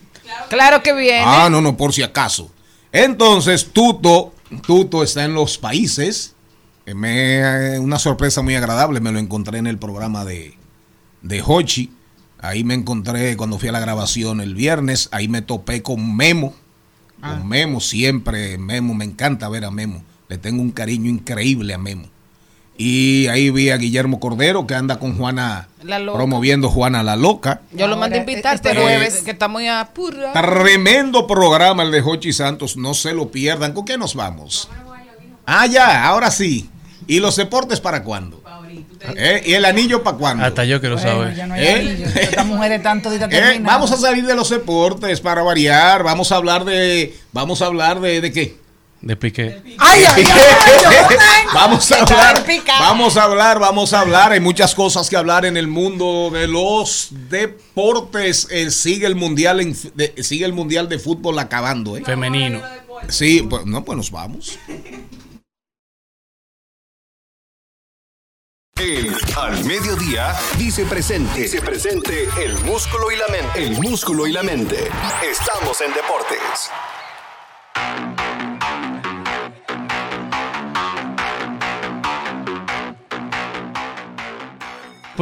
Claro 0.49 0.83
que 0.83 0.93
viene. 0.93 1.23
Ah, 1.25 1.49
no, 1.49 1.61
no, 1.61 1.77
por 1.77 1.93
si 1.93 2.03
acaso. 2.03 2.51
Entonces, 2.91 3.71
Tuto, 3.71 4.33
Tuto 4.65 5.03
está 5.03 5.23
en 5.23 5.33
los 5.33 5.57
países. 5.57 6.35
Eh, 6.85 6.93
Me, 6.93 7.79
una 7.79 7.99
sorpresa 7.99 8.41
muy 8.41 8.55
agradable, 8.55 8.99
me 8.99 9.11
lo 9.11 9.19
encontré 9.19 9.59
en 9.59 9.67
el 9.67 9.77
programa 9.77 10.25
de, 10.25 10.57
de 11.21 11.43
Hochi. 11.45 11.91
Ahí 12.39 12.63
me 12.63 12.73
encontré 12.73 13.37
cuando 13.37 13.59
fui 13.59 13.69
a 13.69 13.71
la 13.71 13.79
grabación 13.79 14.41
el 14.41 14.55
viernes. 14.55 15.09
Ahí 15.11 15.27
me 15.27 15.41
topé 15.41 15.83
con 15.83 16.15
Memo. 16.15 16.55
Con 17.21 17.47
Memo, 17.47 17.79
siempre 17.79 18.57
Memo, 18.57 18.95
me 18.95 19.05
encanta 19.05 19.47
ver 19.47 19.63
a 19.63 19.69
Memo. 19.69 20.03
Le 20.27 20.39
tengo 20.39 20.59
un 20.61 20.71
cariño 20.71 21.07
increíble 21.07 21.73
a 21.75 21.77
Memo. 21.77 22.09
Y 22.83 23.27
ahí 23.27 23.51
vi 23.51 23.69
a 23.69 23.77
Guillermo 23.77 24.19
Cordero 24.19 24.65
que 24.65 24.73
anda 24.73 24.97
con 24.97 25.15
Juana, 25.15 25.67
La 25.83 25.99
Loca. 25.99 26.17
promoviendo 26.17 26.67
Juana 26.69 27.03
la 27.03 27.15
Loca. 27.15 27.61
Yo 27.73 27.87
lo 27.87 27.95
mandé 27.95 28.17
a 28.17 28.19
invitar, 28.21 28.55
este 28.55 28.75
jueves. 28.75 29.17
eh, 29.17 29.21
que 29.23 29.29
está 29.31 29.47
muy 29.47 29.67
apurado. 29.67 30.33
Tremendo 30.33 31.27
programa 31.27 31.83
el 31.83 31.91
de 31.91 32.01
Hochi 32.01 32.33
Santos, 32.33 32.77
no 32.77 32.95
se 32.95 33.13
lo 33.13 33.29
pierdan. 33.29 33.73
¿Con 33.73 33.85
qué 33.85 33.99
nos 33.99 34.15
vamos? 34.15 34.67
Ah, 35.45 35.67
ya, 35.67 36.05
ahora 36.05 36.31
sí. 36.31 36.71
¿Y 37.05 37.19
los 37.19 37.35
deportes 37.35 37.79
para 37.79 38.03
cuándo? 38.03 38.41
¿Eh? 39.15 39.43
¿Y 39.45 39.53
el 39.53 39.65
anillo 39.65 40.01
para 40.03 40.17
cuándo? 40.17 40.45
Hasta 40.45 40.63
yo 40.65 40.79
quiero 40.79 40.95
Bueno, 40.95 41.09
saber. 41.11 41.35
ya 41.35 41.45
no 41.47 41.53
hay 41.55 41.65
¿Eh? 41.65 41.73
anillo. 41.75 42.05
Estas 42.15 42.45
mujeres 42.45 42.81
tanto 42.81 43.09
de 43.11 43.17
Eh, 43.31 43.59
vamos 43.61 43.91
a 43.91 43.97
salir 43.97 44.25
de 44.25 44.35
los 44.35 44.49
deportes 44.49 45.21
para 45.21 45.43
variar. 45.43 46.01
Vamos 46.03 46.31
a 46.31 46.35
hablar 46.37 46.65
de. 46.65 47.15
Vamos 47.31 47.61
a 47.61 47.65
hablar 47.67 47.99
de, 47.99 48.21
de 48.21 48.31
qué? 48.31 48.60
De 49.01 49.15
Piqué. 49.15 49.63
Ay, 49.79 50.03
ay, 50.15 50.23
ay, 50.31 51.45
vamos 51.55 51.91
a 51.91 52.01
hablar, 52.01 52.43
vamos 52.67 53.17
a 53.17 53.23
hablar, 53.23 53.59
vamos 53.59 53.93
a 53.93 53.99
hablar. 54.01 54.31
Hay 54.31 54.39
muchas 54.39 54.75
cosas 54.75 55.09
que 55.09 55.17
hablar 55.17 55.43
en 55.45 55.57
el 55.57 55.67
mundo 55.67 56.29
de 56.31 56.47
los 56.47 57.07
deportes. 57.11 58.47
Eh, 58.51 58.69
sigue 58.69 59.07
el 59.07 59.15
mundial, 59.15 59.59
en- 59.59 59.75
de- 59.95 60.13
sigue 60.23 60.45
el 60.45 60.53
mundial 60.53 60.87
de 60.87 60.99
fútbol 60.99 61.39
acabando, 61.39 61.97
¿eh? 61.97 62.03
Femenino. 62.05 62.61
Sí, 63.09 63.41
pues 63.49 63.65
no, 63.65 63.83
pues 63.83 63.97
nos 63.97 64.11
vamos. 64.11 64.59
El 68.79 69.15
Al 69.35 69.63
Mediodía 69.65 70.35
dice 70.59 70.85
presente. 70.85 71.41
Dice 71.41 71.61
presente 71.61 72.27
el 72.43 72.53
músculo 72.59 73.11
y 73.11 73.15
la 73.15 73.27
mente. 73.27 73.63
El 73.63 73.71
músculo 73.81 74.27
y 74.27 74.31
la 74.31 74.43
mente. 74.43 74.89
Estamos 75.23 75.81
en 75.81 75.91
deportes. 75.93 76.69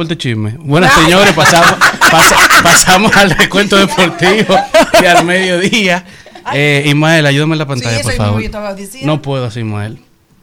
Puerto 0.00 0.14
chisme. 0.14 0.54
Buenas 0.58 0.94
señores, 0.94 1.34
pasamos, 1.34 1.74
pasa- 2.10 2.36
pasamos 2.62 3.14
al 3.18 3.32
recuento 3.32 3.76
deportivo 3.76 4.56
y 5.02 5.04
al 5.04 5.26
mediodía. 5.26 6.06
Eh, 6.54 6.84
Ismael, 6.86 7.26
ayúdame 7.26 7.52
en 7.52 7.58
la 7.58 7.66
pantalla, 7.66 7.98
Sí, 7.98 8.02
por 8.04 8.14
favor. 8.14 8.42
No 9.02 9.20
puedo 9.20 9.44
así, 9.44 9.60
Ismael. 9.60 9.98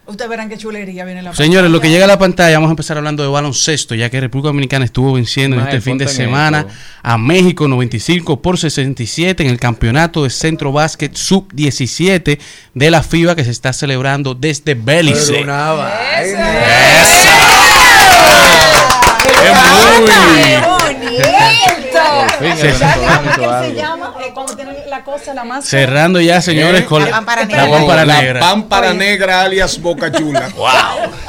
Ustedes 0.06 0.30
verán 0.30 0.48
qué 0.48 0.60
chulería 0.60 1.06
viene 1.06 1.24
la 1.24 1.34
Señores, 1.34 1.72
lo 1.72 1.82
que 1.82 1.90
llega 1.90 2.06
a 2.06 2.08
la 2.08 2.20
pantalla, 2.20 2.54
vamos 2.58 2.68
a 2.70 2.74
empezar 2.74 2.98
hablando 2.98 3.24
de 3.24 3.30
baloncesto, 3.30 3.96
ya 3.96 4.12
que 4.12 4.22
República 4.22 4.50
Dominicana 4.50 4.86
estuvo 4.86 5.14
venciendo 5.14 5.58
en 5.58 5.64
este 5.64 5.82
fin 5.82 5.98
de 5.98 6.08
semana 6.08 6.60
esto. 6.60 6.72
a 7.02 7.18
México 7.18 7.68
95 7.68 8.40
por 8.40 8.60
67 8.60 9.42
en 9.44 9.50
el 9.50 9.60
campeonato 9.60 10.24
de 10.24 10.30
centro 10.30 10.72
básquet 10.72 11.16
sub-17 11.16 12.38
de 12.76 12.92
la 12.92 13.02
FIBA 13.02 13.36
que 13.36 13.44
se 13.44 13.50
está 13.50 13.74
celebrando 13.74 14.36
desde 14.36 14.76
Belice. 14.76 15.32
Pero 15.34 15.44
una 15.46 15.72
vaina. 15.72 16.54
Cerrando 25.62 26.22
ya, 26.22 26.42
señores, 26.42 26.82
¿Eh? 26.82 26.86
con 26.86 27.02
La 27.04 27.10
la, 27.10 27.12
pámpara 27.18 27.46
negra. 27.46 28.06
la 28.06 28.22
negra. 28.22 28.40
pámpara 28.40 28.94
negra 28.94 29.42
alias 29.42 29.82
Boca 29.82 30.12
Chula. 30.12 30.50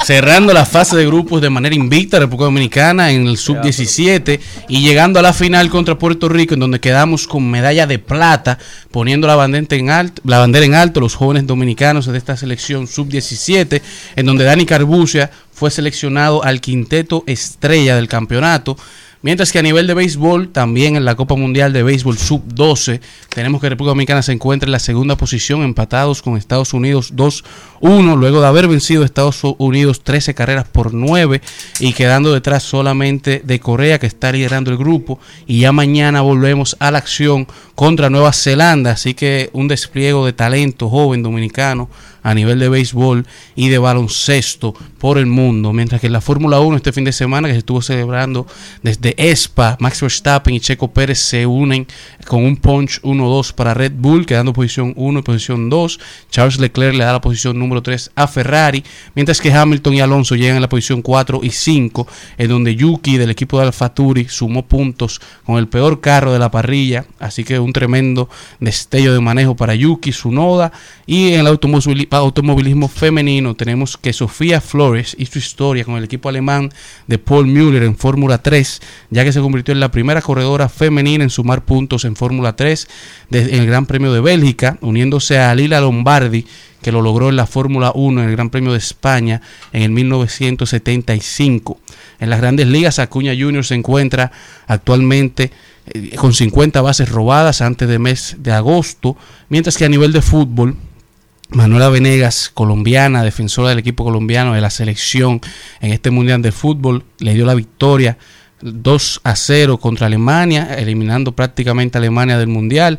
Cerrando 0.05 0.53
la 0.53 0.65
fase 0.65 0.97
de 0.97 1.07
grupos 1.07 1.41
de 1.43 1.51
manera 1.51 1.75
invicta 1.75 2.19
República 2.19 2.45
Dominicana 2.45 3.11
en 3.11 3.27
el 3.27 3.37
sub-17 3.37 4.41
y 4.69 4.81
llegando 4.81 5.19
a 5.19 5.23
la 5.23 5.33
final 5.33 5.69
contra 5.71 5.99
Puerto 5.99 6.29
Rico 6.29 6.55
en 6.55 6.61
donde 6.61 6.81
quedamos 6.81 7.27
con 7.27 7.51
medalla 7.51 7.87
de 7.87 7.99
plata 7.99 8.59
poniendo 8.91 9.27
la 9.27 9.37
bandera 9.37 9.67
en 9.71 9.91
alto, 9.91 10.23
la 10.25 10.39
bandera 10.39 10.67
en 10.67 10.75
alto 10.75 11.01
los 11.01 11.15
jóvenes 11.15 11.47
dominicanos 11.47 12.07
de 12.07 12.17
esta 12.17 12.37
selección 12.37 12.87
sub-17 12.87 13.83
en 14.17 14.27
donde 14.27 14.45
Dani 14.45 14.67
Carbucia 14.67 15.31
fue 15.53 15.71
seleccionado 15.71 16.45
al 16.45 16.61
quinteto 16.61 17.25
estrella 17.27 17.97
del 17.97 18.09
campeonato 18.09 18.77
Mientras 19.21 19.51
que 19.51 19.59
a 19.59 19.63
nivel 19.63 19.89
de 19.89 19.95
béisbol, 19.95 20.51
también 20.51 20.95
en 20.95 21.05
la 21.05 21.17
Copa 21.17 21.35
Mundial 21.35 21.73
de 21.73 21.83
Béisbol 21.83 22.17
Sub-12, 22.17 23.01
tenemos 23.35 23.61
que 23.61 23.69
República 23.69 23.91
Dominicana 23.91 24.23
se 24.23 24.31
encuentra 24.31 24.69
en 24.69 24.73
la 24.73 24.79
segunda 24.79 25.17
posición, 25.17 25.63
empatados 25.63 26.23
con 26.23 26.37
Estados 26.37 26.73
Unidos 26.73 27.13
2-1, 27.17 28.17
luego 28.17 28.41
de 28.41 28.47
haber 28.47 28.69
vencido 28.69 29.03
a 29.03 29.07
Estados 29.07 29.41
Unidos 29.59 30.05
13 30.05 30.35
carreras 30.35 30.69
por 30.69 30.95
9 30.95 31.41
y 31.81 31.95
quedando 31.95 32.33
detrás 32.33 32.63
solamente 32.63 33.43
de 33.45 33.59
Corea, 33.59 33.99
que 33.99 34.07
está 34.07 34.31
liderando 34.31 34.71
el 34.71 34.77
grupo. 34.77 35.19
Y 35.49 35.61
ya 35.61 35.73
mañana 35.73 36.21
volvemos 36.21 36.77
a 36.79 36.93
la 36.93 36.99
acción 36.99 37.49
contra 37.75 38.11
Nueva 38.11 38.33
Zelanda, 38.33 38.93
así 38.93 39.15
que 39.15 39.51
un 39.53 39.67
despliegue 39.67 40.25
de 40.27 40.33
talento 40.33 40.89
joven 40.89 41.25
dominicano 41.25 41.89
a 42.29 42.35
nivel 42.35 42.59
de 42.59 42.69
béisbol 42.69 43.27
y 43.57 43.71
de 43.71 43.79
baloncesto 43.79 44.75
por 44.99 45.17
el 45.17 45.25
mundo. 45.25 45.73
Mientras 45.73 45.99
que 45.99 46.09
en 46.09 46.13
la 46.13 46.21
Fórmula 46.21 46.61
1 46.61 46.77
este 46.77 46.93
fin 46.93 47.05
de 47.05 47.13
semana 47.13 47.49
que 47.49 47.55
se 47.55 47.61
estuvo 47.61 47.81
celebrando 47.81 48.47
desde 48.83 49.15
ESPA, 49.17 49.79
Max 49.81 50.03
Verstappen 50.03 50.55
y 50.55 50.61
Checo 50.61 50.93
Pérez 50.93 51.21
se 51.21 51.47
unen 51.47 51.87
con 52.27 52.45
un 52.45 52.57
punch 52.57 53.01
1-2 53.01 53.55
para 53.55 53.73
Red 53.73 53.93
Bull, 53.97 54.27
quedando 54.27 54.53
posición 54.53 54.93
1 54.95 55.21
y 55.21 55.23
posición 55.23 55.71
2. 55.71 56.01
Charles 56.31 56.59
Leclerc 56.59 56.95
le 56.97 57.05
da 57.05 57.13
la 57.13 57.21
posición 57.23 57.59
número 57.59 57.83
3 57.83 58.11
a 58.15 58.27
Ferrari, 58.27 58.85
mientras 59.15 59.41
que 59.41 59.51
Hamilton 59.51 59.95
y 59.95 60.01
Alonso 60.03 60.35
llegan 60.35 60.59
a 60.59 60.61
la 60.61 60.69
posición 60.69 61.01
4 61.01 61.41
y 61.43 61.51
5, 61.51 62.07
en 62.37 62.49
donde 62.49 62.77
Yuki 62.77 63.17
del 63.17 63.31
equipo 63.31 63.59
de 63.59 63.67
AlphaTauri 63.67 64.29
sumó 64.29 64.67
puntos 64.67 65.23
con 65.47 65.57
el 65.57 65.67
peor 65.67 66.03
carro 66.03 66.31
de 66.31 66.39
la 66.39 66.51
parrilla, 66.51 67.07
así 67.21 67.43
que 67.43 67.59
un 67.59 67.73
tremendo 67.73 68.29
destello 68.61 69.15
de 69.15 69.21
manejo 69.21 69.57
para 69.57 69.75
Yuki, 69.75 70.11
Tsunoda 70.11 70.73
y 71.07 71.33
en 71.33 71.41
el 71.41 71.47
automobili- 71.47 72.07
automovilismo 72.19 72.89
femenino 72.89 73.55
tenemos 73.55 73.97
que 73.97 74.13
Sofía 74.13 74.61
Flores 74.61 75.17
y 75.19 75.27
su 75.27 75.39
historia 75.39 75.85
con 75.85 75.97
el 75.97 76.05
equipo 76.05 76.29
alemán 76.29 76.71
de 77.07 77.19
Paul 77.19 77.47
Müller 77.47 77.83
en 77.83 77.97
Fórmula 77.97 78.39
3, 78.43 78.81
ya 79.11 79.25
que 79.25 79.33
se 79.33 79.41
convirtió 79.41 79.73
en 79.73 79.81
la 79.81 79.91
primera 79.91 80.23
corredora 80.23 80.69
femenina 80.69 81.25
en 81.25 81.31
sumar 81.31 81.65
puntos 81.65 82.05
en 82.05 82.17
Fórmula 82.17 82.57
3 82.57 82.89
desde 83.31 83.59
el 83.59 83.67
Gran 83.67 83.87
Premio 83.87 84.13
de 84.13 84.21
Bélgica, 84.21 84.79
uniéndose 84.81 85.39
a 85.39 85.55
Lila 85.55 85.81
Lombardi 85.81 86.45
que 86.83 86.93
lo 86.93 87.03
logró 87.03 87.29
en 87.29 87.37
la 87.37 87.47
Fórmula 87.47 87.93
1 87.95 88.23
en 88.23 88.29
el 88.29 88.37
Gran 88.37 88.51
Premio 88.51 88.73
de 88.73 88.79
España 88.79 89.41
en 89.73 89.83
el 89.83 89.91
1975. 89.91 91.81
En 92.21 92.31
las 92.31 92.41
grandes 92.41 92.67
ligas, 92.69 92.99
Acuña 92.99 93.33
Junior 93.39 93.65
se 93.65 93.75
encuentra 93.75 94.31
actualmente 94.67 95.51
eh, 95.87 96.17
con 96.17 96.33
50 96.33 96.81
bases 96.81 97.09
robadas 97.09 97.61
antes 97.61 97.89
del 97.89 98.01
mes 98.01 98.37
de 98.39 98.53
agosto, 98.53 99.17
mientras 99.49 99.77
que 99.77 99.85
a 99.85 99.89
nivel 99.89 100.13
de 100.13 100.23
fútbol, 100.23 100.77
Manuela 101.51 101.89
Venegas, 101.89 102.51
colombiana, 102.53 103.23
defensora 103.23 103.71
del 103.71 103.79
equipo 103.79 104.05
colombiano 104.05 104.53
de 104.53 104.61
la 104.61 104.71
selección 104.71 105.41
en 105.81 105.93
este 105.93 106.11
Mundial 106.11 106.43
de 106.43 106.53
Fútbol, 106.53 107.05
le 107.19 107.35
dio 107.35 107.47
la 107.47 107.55
victoria 107.55 108.19
2 108.61 109.21
a 109.25 109.37
0 109.37 109.79
contra 109.79 110.07
Alemania, 110.07 110.75
eliminando 110.77 111.33
prácticamente 111.33 111.97
a 111.97 112.01
Alemania 112.01 112.39
del 112.39 112.49
Mundial. 112.49 112.99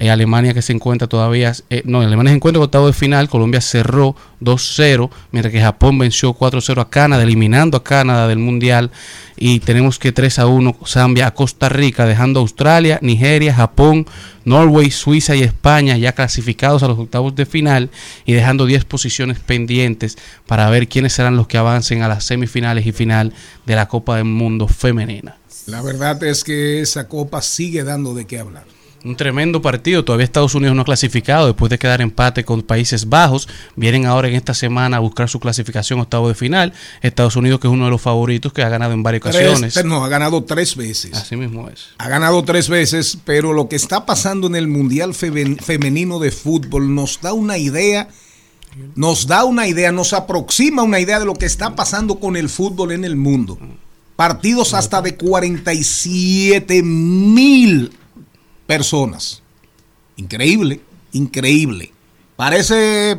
Eh, 0.00 0.10
Alemania 0.10 0.54
que 0.54 0.62
se 0.62 0.72
encuentra 0.72 1.08
todavía, 1.08 1.52
eh, 1.70 1.82
no, 1.84 2.00
Alemania 2.00 2.30
se 2.30 2.36
encuentra 2.36 2.60
en 2.60 2.64
octavo 2.64 2.86
de 2.86 2.92
final, 2.92 3.28
Colombia 3.28 3.60
cerró 3.60 4.14
2-0, 4.40 5.10
mientras 5.32 5.50
que 5.50 5.60
Japón 5.60 5.98
venció 5.98 6.34
4-0 6.34 6.80
a 6.80 6.88
Canadá, 6.88 7.24
eliminando 7.24 7.76
a 7.76 7.82
Canadá 7.82 8.28
del 8.28 8.38
Mundial. 8.38 8.92
Y 9.36 9.58
tenemos 9.58 9.98
que 9.98 10.12
3 10.12 10.38
a 10.38 10.46
1 10.46 10.76
Zambia 10.86 11.26
a 11.26 11.34
Costa 11.34 11.68
Rica, 11.68 12.06
dejando 12.06 12.38
a 12.38 12.42
Australia, 12.42 13.00
Nigeria, 13.02 13.52
Japón, 13.52 14.06
Norway, 14.48 14.90
Suiza 14.90 15.36
y 15.36 15.42
España 15.42 15.96
ya 15.96 16.12
clasificados 16.12 16.82
a 16.82 16.88
los 16.88 16.98
octavos 16.98 17.34
de 17.36 17.46
final 17.46 17.90
y 18.24 18.32
dejando 18.32 18.66
10 18.66 18.84
posiciones 18.86 19.38
pendientes 19.38 20.16
para 20.46 20.68
ver 20.70 20.88
quiénes 20.88 21.12
serán 21.12 21.36
los 21.36 21.46
que 21.46 21.58
avancen 21.58 22.02
a 22.02 22.08
las 22.08 22.24
semifinales 22.24 22.86
y 22.86 22.92
final 22.92 23.32
de 23.66 23.76
la 23.76 23.88
Copa 23.88 24.16
del 24.16 24.24
Mundo 24.24 24.66
femenina. 24.66 25.36
La 25.66 25.82
verdad 25.82 26.22
es 26.24 26.44
que 26.44 26.80
esa 26.80 27.08
copa 27.08 27.42
sigue 27.42 27.84
dando 27.84 28.14
de 28.14 28.26
qué 28.26 28.38
hablar. 28.38 28.64
Un 29.04 29.14
tremendo 29.16 29.62
partido. 29.62 30.04
Todavía 30.04 30.24
Estados 30.24 30.54
Unidos 30.56 30.74
no 30.74 30.82
ha 30.82 30.84
clasificado 30.84 31.46
después 31.46 31.70
de 31.70 31.78
quedar 31.78 32.00
empate 32.00 32.44
con 32.44 32.62
Países 32.62 33.08
Bajos. 33.08 33.48
Vienen 33.76 34.06
ahora 34.06 34.26
en 34.28 34.34
esta 34.34 34.54
semana 34.54 34.96
a 34.96 35.00
buscar 35.00 35.28
su 35.28 35.38
clasificación 35.38 36.00
octavo 36.00 36.28
de 36.28 36.34
final. 36.34 36.72
Estados 37.00 37.36
Unidos, 37.36 37.60
que 37.60 37.68
es 37.68 37.72
uno 37.72 37.84
de 37.84 37.90
los 37.92 38.00
favoritos, 38.02 38.52
que 38.52 38.62
ha 38.62 38.68
ganado 38.68 38.92
en 38.94 39.04
varias 39.04 39.22
ocasiones. 39.22 39.84
No, 39.84 40.04
ha 40.04 40.08
ganado 40.08 40.42
tres 40.42 40.74
veces. 40.74 41.12
Así 41.14 41.36
mismo 41.36 41.68
es. 41.68 41.90
Ha 41.98 42.08
ganado 42.08 42.42
tres 42.44 42.68
veces, 42.68 43.18
pero 43.24 43.52
lo 43.52 43.68
que 43.68 43.76
está 43.76 44.04
pasando 44.04 44.48
en 44.48 44.56
el 44.56 44.66
Mundial 44.66 45.10
Femen- 45.14 45.62
Femenino 45.62 46.18
de 46.18 46.32
Fútbol 46.32 46.92
nos 46.92 47.20
da 47.20 47.32
una 47.32 47.56
idea, 47.56 48.08
nos 48.96 49.28
da 49.28 49.44
una 49.44 49.68
idea, 49.68 49.92
nos 49.92 50.12
aproxima 50.12 50.82
una 50.82 50.98
idea 50.98 51.20
de 51.20 51.24
lo 51.24 51.34
que 51.34 51.46
está 51.46 51.76
pasando 51.76 52.18
con 52.18 52.36
el 52.36 52.48
fútbol 52.48 52.90
en 52.90 53.04
el 53.04 53.14
mundo. 53.14 53.58
Partidos 54.16 54.74
hasta 54.74 55.00
de 55.02 55.14
47 55.16 56.82
mil 56.82 57.92
personas. 58.68 59.42
Increíble, 60.16 60.80
increíble. 61.12 61.90
Parece 62.36 63.18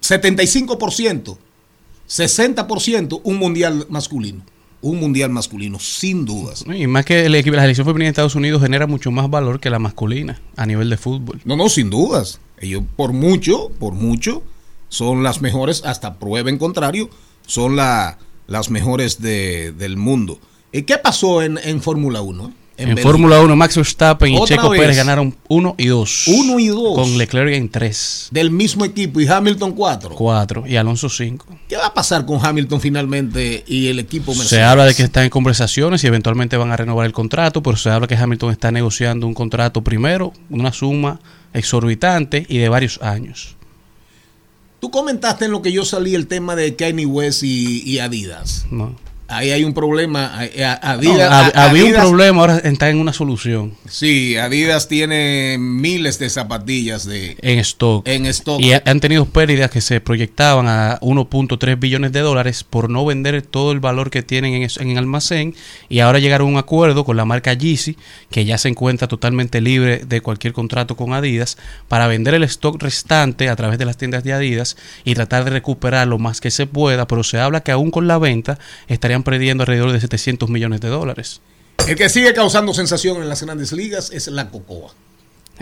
75%, 0.00 1.36
60% 2.08 3.20
un 3.22 3.36
mundial 3.36 3.86
masculino. 3.90 4.42
Un 4.82 4.98
mundial 4.98 5.28
masculino, 5.28 5.78
sin 5.78 6.24
dudas. 6.24 6.64
Y 6.66 6.86
más 6.86 7.04
que 7.04 7.26
el 7.26 7.34
equipo, 7.34 7.54
la 7.54 7.62
selección 7.62 7.86
femenina 7.86 8.06
de 8.06 8.10
Estados 8.12 8.34
Unidos 8.34 8.62
genera 8.62 8.86
mucho 8.86 9.10
más 9.10 9.28
valor 9.28 9.60
que 9.60 9.68
la 9.68 9.78
masculina 9.78 10.40
a 10.56 10.64
nivel 10.64 10.88
de 10.88 10.96
fútbol. 10.96 11.38
No, 11.44 11.54
no, 11.54 11.68
sin 11.68 11.90
dudas. 11.90 12.40
Ellos 12.58 12.82
por 12.96 13.12
mucho, 13.12 13.68
por 13.78 13.92
mucho, 13.92 14.42
son 14.88 15.22
las 15.22 15.42
mejores, 15.42 15.82
hasta 15.84 16.18
prueba 16.18 16.48
en 16.48 16.56
contrario, 16.56 17.10
son 17.46 17.76
la, 17.76 18.16
las 18.46 18.70
mejores 18.70 19.20
de- 19.20 19.72
del 19.72 19.98
mundo. 19.98 20.38
¿Y 20.72 20.82
qué 20.82 20.96
pasó 20.96 21.42
en, 21.42 21.58
en 21.62 21.82
Fórmula 21.82 22.22
1? 22.22 22.54
En. 22.80 22.98
Fórmula 22.98 23.40
1, 23.40 23.56
Max 23.56 23.76
Verstappen 23.76 24.32
y 24.32 24.44
Checo 24.44 24.70
vez. 24.70 24.80
Pérez 24.80 24.96
ganaron 24.96 25.36
1 25.48 25.74
y 25.78 25.86
2. 25.86 26.24
Uno 26.28 26.58
y 26.58 26.68
dos. 26.68 26.94
Con 26.94 27.18
Leclerc 27.18 27.52
en 27.52 27.68
3. 27.68 28.28
Del 28.30 28.50
mismo 28.50 28.84
equipo 28.84 29.20
y 29.20 29.26
Hamilton 29.26 29.72
4. 29.72 30.14
4 30.14 30.64
y 30.66 30.76
Alonso 30.76 31.08
5. 31.08 31.46
¿Qué 31.68 31.76
va 31.76 31.86
a 31.86 31.94
pasar 31.94 32.24
con 32.24 32.44
Hamilton 32.44 32.80
finalmente 32.80 33.64
y 33.66 33.88
el 33.88 33.98
equipo 33.98 34.32
Mercedes? 34.32 34.48
Se 34.48 34.62
habla 34.62 34.86
de 34.86 34.94
que 34.94 35.02
están 35.02 35.24
en 35.24 35.30
conversaciones 35.30 36.02
y 36.04 36.06
eventualmente 36.06 36.56
van 36.56 36.72
a 36.72 36.76
renovar 36.76 37.06
el 37.06 37.12
contrato, 37.12 37.62
pero 37.62 37.76
se 37.76 37.90
habla 37.90 38.06
que 38.06 38.16
Hamilton 38.16 38.52
está 38.52 38.70
negociando 38.70 39.26
un 39.26 39.34
contrato 39.34 39.82
primero, 39.82 40.32
una 40.48 40.72
suma 40.72 41.20
exorbitante 41.52 42.46
y 42.48 42.58
de 42.58 42.68
varios 42.68 43.00
años. 43.02 43.56
Tú 44.80 44.90
comentaste 44.90 45.44
en 45.44 45.50
lo 45.50 45.60
que 45.60 45.72
yo 45.72 45.84
salí 45.84 46.14
el 46.14 46.26
tema 46.26 46.56
de 46.56 46.74
Kanye 46.74 47.04
West 47.04 47.42
y, 47.42 47.82
y 47.82 47.98
Adidas. 47.98 48.66
No. 48.70 48.96
Ahí 49.30 49.50
hay 49.52 49.64
un 49.64 49.72
problema. 49.74 50.32
eh, 50.42 50.60
No, 50.82 50.88
Adidas, 50.88 51.30
a- 51.54 51.66
había 51.68 51.84
un 51.84 51.92
problema, 51.92 52.40
ahora 52.40 52.58
está 52.58 52.90
en 52.90 52.98
una 52.98 53.12
solución 53.12 53.74
Sí, 53.88 54.36
Adidas 54.36 54.88
tiene 54.88 55.56
miles 55.58 56.18
de 56.18 56.28
zapatillas 56.30 57.04
de 57.04 57.36
en 57.40 57.58
stock. 57.60 58.06
en 58.08 58.26
stock. 58.26 58.60
Y 58.60 58.72
ha- 58.72 58.82
han 58.86 59.00
tenido 59.00 59.24
pérdidas 59.26 59.70
que 59.70 59.80
se 59.80 60.00
proyectaban 60.00 60.66
a 60.68 60.98
1.3 61.00 61.78
billones 61.78 62.12
de 62.12 62.20
dólares 62.20 62.64
por 62.64 62.90
no 62.90 63.04
vender 63.04 63.42
todo 63.42 63.72
el 63.72 63.80
valor 63.80 64.10
que 64.10 64.22
tienen 64.22 64.54
en, 64.54 64.68
en 64.78 64.90
el 64.90 64.98
almacén. 64.98 65.54
Y 65.88 66.00
ahora 66.00 66.18
llegaron 66.18 66.48
a 66.48 66.50
un 66.50 66.58
acuerdo 66.58 67.04
con 67.04 67.16
la 67.16 67.24
marca 67.24 67.52
Yeezy, 67.52 67.96
que 68.30 68.44
ya 68.44 68.58
se 68.58 68.68
encuentra 68.68 69.08
totalmente 69.08 69.60
libre 69.60 69.98
de 70.06 70.20
cualquier 70.20 70.52
contrato 70.52 70.96
con 70.96 71.12
Adidas, 71.12 71.56
para 71.88 72.06
vender 72.06 72.34
el 72.34 72.42
stock 72.44 72.82
restante 72.82 73.48
a 73.48 73.56
través 73.56 73.78
de 73.78 73.84
las 73.84 73.96
tiendas 73.96 74.24
de 74.24 74.32
Adidas 74.32 74.76
y 75.04 75.14
tratar 75.14 75.44
de 75.44 75.50
recuperar 75.50 76.08
lo 76.08 76.18
más 76.18 76.40
que 76.40 76.50
se 76.50 76.66
pueda. 76.66 77.06
Pero 77.06 77.22
se 77.24 77.38
habla 77.38 77.60
que 77.62 77.70
aún 77.72 77.90
con 77.90 78.06
la 78.08 78.18
venta 78.18 78.58
estarían 78.88 79.19
perdiendo 79.22 79.62
alrededor 79.62 79.92
de 79.92 80.00
700 80.00 80.48
millones 80.50 80.80
de 80.80 80.88
dólares. 80.88 81.40
El 81.86 81.96
que 81.96 82.08
sigue 82.08 82.34
causando 82.34 82.74
sensación 82.74 83.22
en 83.22 83.28
las 83.28 83.42
grandes 83.42 83.72
ligas 83.72 84.10
es 84.12 84.28
la 84.28 84.50
Cocoa. 84.50 84.92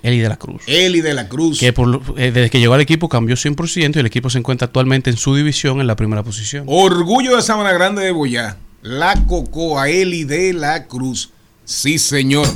Eli 0.03 0.19
de 0.19 0.29
la 0.29 0.37
Cruz. 0.37 0.63
Eli 0.67 1.01
de 1.01 1.15
la 1.15 1.29
Cruz. 1.29 1.59
Que 1.59 1.73
por 1.73 2.03
eh, 2.17 2.31
desde 2.31 2.51
que 2.51 2.61
llegó 2.61 2.75
al 2.75 2.81
equipo 2.81 3.09
cambió 3.09 3.37
100% 3.37 3.97
y 3.97 3.99
el 3.99 4.07
equipo 4.07 4.31
se 4.31 4.39
encuentra 4.39 4.67
actualmente 4.67 5.11
en 5.11 5.17
su 5.17 5.35
división 5.35 5.81
en 5.81 5.87
la 5.87 5.97
primera 5.97 6.23
posición. 6.23 6.65
Orgullo 6.69 7.37
de 7.37 7.43
Sabana 7.43 7.73
Grande 7.73 8.03
de 8.03 8.13
Boyá. 8.13 8.57
La 8.83 9.27
Cocoa 9.27 9.89
Eli 9.89 10.25
de 10.25 10.53
la 10.53 10.87
Cruz. 10.87 11.31
Sí, 11.65 11.99
señor. 11.99 12.47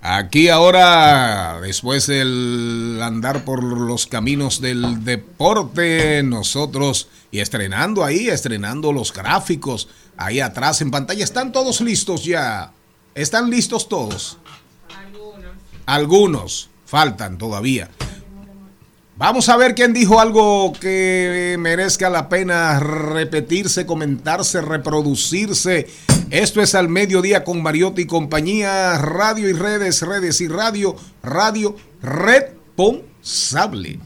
Aquí 0.00 0.48
ahora, 0.48 1.60
después 1.60 2.06
del 2.06 3.00
andar 3.02 3.44
por 3.44 3.64
los 3.64 4.06
caminos 4.06 4.60
del 4.60 5.04
deporte, 5.04 6.22
nosotros, 6.22 7.08
y 7.32 7.40
estrenando 7.40 8.04
ahí, 8.04 8.28
estrenando 8.28 8.92
los 8.92 9.12
gráficos, 9.12 9.88
ahí 10.18 10.40
atrás 10.40 10.82
en 10.82 10.90
pantalla, 10.90 11.24
están 11.24 11.52
todos 11.52 11.80
listos 11.80 12.24
ya. 12.24 12.72
¿Están 13.14 13.48
listos 13.48 13.88
todos? 13.88 14.38
Algunos. 14.94 15.50
Algunos, 15.86 16.70
faltan 16.84 17.38
todavía. 17.38 17.88
Vamos 19.16 19.48
a 19.48 19.56
ver 19.56 19.74
quién 19.74 19.92
dijo 19.92 20.20
algo 20.20 20.72
que 20.72 21.56
merezca 21.58 22.08
la 22.08 22.28
pena 22.28 22.78
repetirse, 22.78 23.84
comentarse, 23.86 24.60
reproducirse. 24.60 25.88
Esto 26.30 26.62
es 26.62 26.76
al 26.76 26.88
mediodía 26.88 27.42
con 27.42 27.60
Mariotti 27.60 28.02
y 28.02 28.06
compañía, 28.06 28.96
radio 28.98 29.48
y 29.48 29.54
redes, 29.54 30.02
redes 30.02 30.40
y 30.40 30.46
radio, 30.46 30.94
radio 31.20 31.74
responsable. 32.00 33.98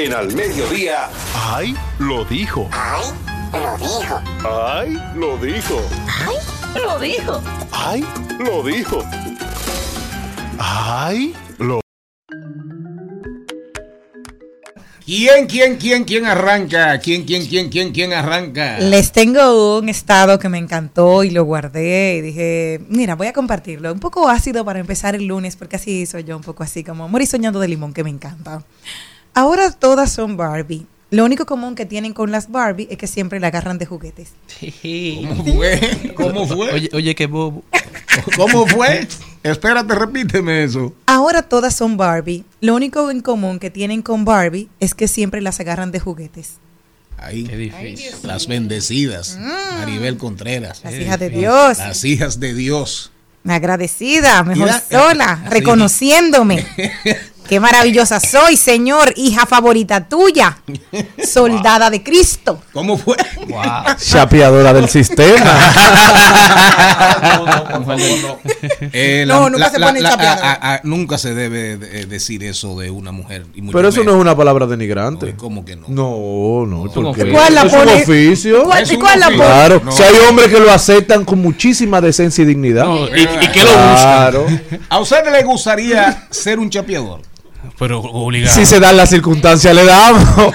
En 0.00 0.14
al 0.14 0.32
mediodía. 0.32 1.10
¡Ay! 1.34 1.76
Lo 1.98 2.24
dijo. 2.24 2.70
¡Ay! 2.72 3.04
Lo 3.52 3.76
dijo. 3.76 4.22
¡Ay! 4.48 4.98
Lo 5.14 5.38
dijo. 5.38 5.82
¡Ay! 6.08 6.40
Lo 6.74 6.98
dijo. 6.98 7.42
¡Ay! 7.70 8.06
Lo 8.38 8.62
dijo. 8.62 9.04
¡Ay! 10.58 11.34
Lo 11.58 11.82
¿Quién, 15.04 15.46
quién, 15.46 15.76
quién, 15.76 16.04
quién 16.04 16.24
arranca? 16.24 16.98
¿Quién, 17.00 17.26
quién, 17.26 17.46
quién, 17.46 17.68
quién, 17.68 17.92
quién 17.92 18.14
arranca? 18.14 18.78
Les 18.78 19.12
tengo 19.12 19.80
un 19.80 19.90
estado 19.90 20.38
que 20.38 20.48
me 20.48 20.56
encantó 20.56 21.24
y 21.24 21.30
lo 21.30 21.44
guardé 21.44 22.16
y 22.16 22.20
dije, 22.22 22.80
mira, 22.88 23.16
voy 23.16 23.26
a 23.26 23.34
compartirlo. 23.34 23.92
Un 23.92 24.00
poco 24.00 24.30
ácido 24.30 24.64
para 24.64 24.80
empezar 24.80 25.14
el 25.14 25.26
lunes, 25.26 25.56
porque 25.56 25.76
así 25.76 26.06
soy 26.06 26.24
yo, 26.24 26.38
un 26.38 26.42
poco 26.42 26.62
así 26.62 26.84
como 26.84 27.06
morir 27.06 27.26
soñando 27.26 27.60
de 27.60 27.68
limón, 27.68 27.92
que 27.92 28.02
me 28.02 28.08
encanta. 28.08 28.64
Ahora 29.40 29.70
todas 29.70 30.12
son 30.12 30.36
Barbie. 30.36 30.84
Lo 31.10 31.24
único 31.24 31.46
común 31.46 31.74
que 31.74 31.86
tienen 31.86 32.12
con 32.12 32.30
las 32.30 32.50
Barbie 32.50 32.86
es 32.90 32.98
que 32.98 33.06
siempre 33.06 33.40
la 33.40 33.46
agarran 33.46 33.78
de 33.78 33.86
juguetes. 33.86 34.32
¿Cómo 34.60 35.44
fue? 35.46 36.12
¿Cómo 36.14 36.46
fue? 36.46 36.72
Oye, 36.74 36.90
oye 36.92 37.14
qué 37.14 37.24
bobo. 37.24 37.64
¿Cómo 38.36 38.66
fue? 38.66 39.08
Espérate, 39.42 39.94
repíteme 39.94 40.62
eso. 40.62 40.92
Ahora 41.06 41.40
todas 41.40 41.74
son 41.74 41.96
Barbie. 41.96 42.44
Lo 42.60 42.74
único 42.74 43.10
en 43.10 43.22
común 43.22 43.58
que 43.58 43.70
tienen 43.70 44.02
con 44.02 44.26
Barbie 44.26 44.68
es 44.78 44.94
que 44.94 45.08
siempre 45.08 45.40
las 45.40 45.58
agarran 45.58 45.90
de 45.90 46.00
juguetes. 46.00 46.58
Ahí. 47.16 47.72
Las 48.22 48.46
bendecidas. 48.46 49.38
Maribel 49.78 50.18
Contreras. 50.18 50.82
Las 50.84 50.92
hijas 50.92 51.18
de 51.18 51.30
Dios. 51.30 51.78
Las 51.78 52.04
hijas 52.04 52.40
de 52.40 52.52
Dios. 52.52 53.10
Agradecida, 53.48 54.42
mejor 54.42 54.70
sola, 54.90 55.46
reconociéndome. 55.48 56.66
Qué 57.50 57.58
maravillosa 57.58 58.20
soy, 58.20 58.56
Señor, 58.56 59.12
hija 59.16 59.44
favorita 59.44 60.08
tuya, 60.08 60.58
soldada 61.28 61.90
de 61.90 62.00
Cristo. 62.00 62.62
¿Cómo 62.72 62.96
fue? 62.96 63.16
Chapeadora 63.98 64.72
del 64.72 64.88
sistema. 64.88 65.58
Eh, 68.92 69.24
No, 69.26 69.48
nunca 69.50 69.70
se 69.70 69.80
pone 69.80 70.00
chapeador. 70.02 70.44
a- 70.44 70.52
a- 70.52 70.74
a- 70.74 70.80
nunca 70.84 71.18
se 71.18 71.34
debe 71.34 71.76
de- 71.76 72.06
decir 72.06 72.44
eso 72.44 72.78
de 72.78 72.90
una 72.90 73.10
mujer. 73.12 73.46
y 73.54 73.62
mucho 73.62 73.76
Pero 73.76 73.88
eso 73.88 74.04
no 74.04 74.12
es 74.12 74.16
una 74.20 74.36
palabra 74.36 74.66
denigrante. 74.66 75.34
¿Cómo 75.36 75.64
que 75.64 75.76
no? 75.76 75.86
No, 75.88 76.66
no. 76.66 76.82
¿por 76.84 76.92
¿Cómo 76.94 77.12
qué? 77.14 77.30
¿Cuál 77.30 77.54
la 77.54 77.62
es 77.62 77.72
un 77.72 77.78
pone? 77.80 78.02
oficio. 78.02 78.64
¿Cuál- 78.64 78.82
Es 78.82 78.90
un 78.90 78.96
cuál 79.00 79.22
oficio. 79.22 79.36
pone? 79.38 79.48
Claro. 79.50 79.82
No. 79.84 79.92
Si 79.92 80.02
hay 80.02 80.14
hombres 80.28 80.48
que 80.48 80.60
lo 80.60 80.70
aceptan 80.70 81.24
con 81.24 81.40
muchísima 81.40 82.00
decencia 82.00 82.42
y 82.42 82.46
dignidad. 82.46 82.86
y, 83.14 83.22
y 83.22 83.48
que 83.48 83.64
lo 83.64 83.72
Claro. 83.72 84.46
¿A 84.88 84.98
usted 85.00 85.24
le 85.32 85.42
gustaría 85.42 86.26
ser 86.30 86.58
un 86.58 86.70
chapeador? 86.70 87.22
Pero 87.78 88.00
obligado. 88.00 88.54
Si 88.54 88.66
se 88.66 88.80
dan 88.80 88.96
las 88.96 89.10
circunstancias, 89.10 89.74
le 89.74 89.84
damos. 89.84 90.54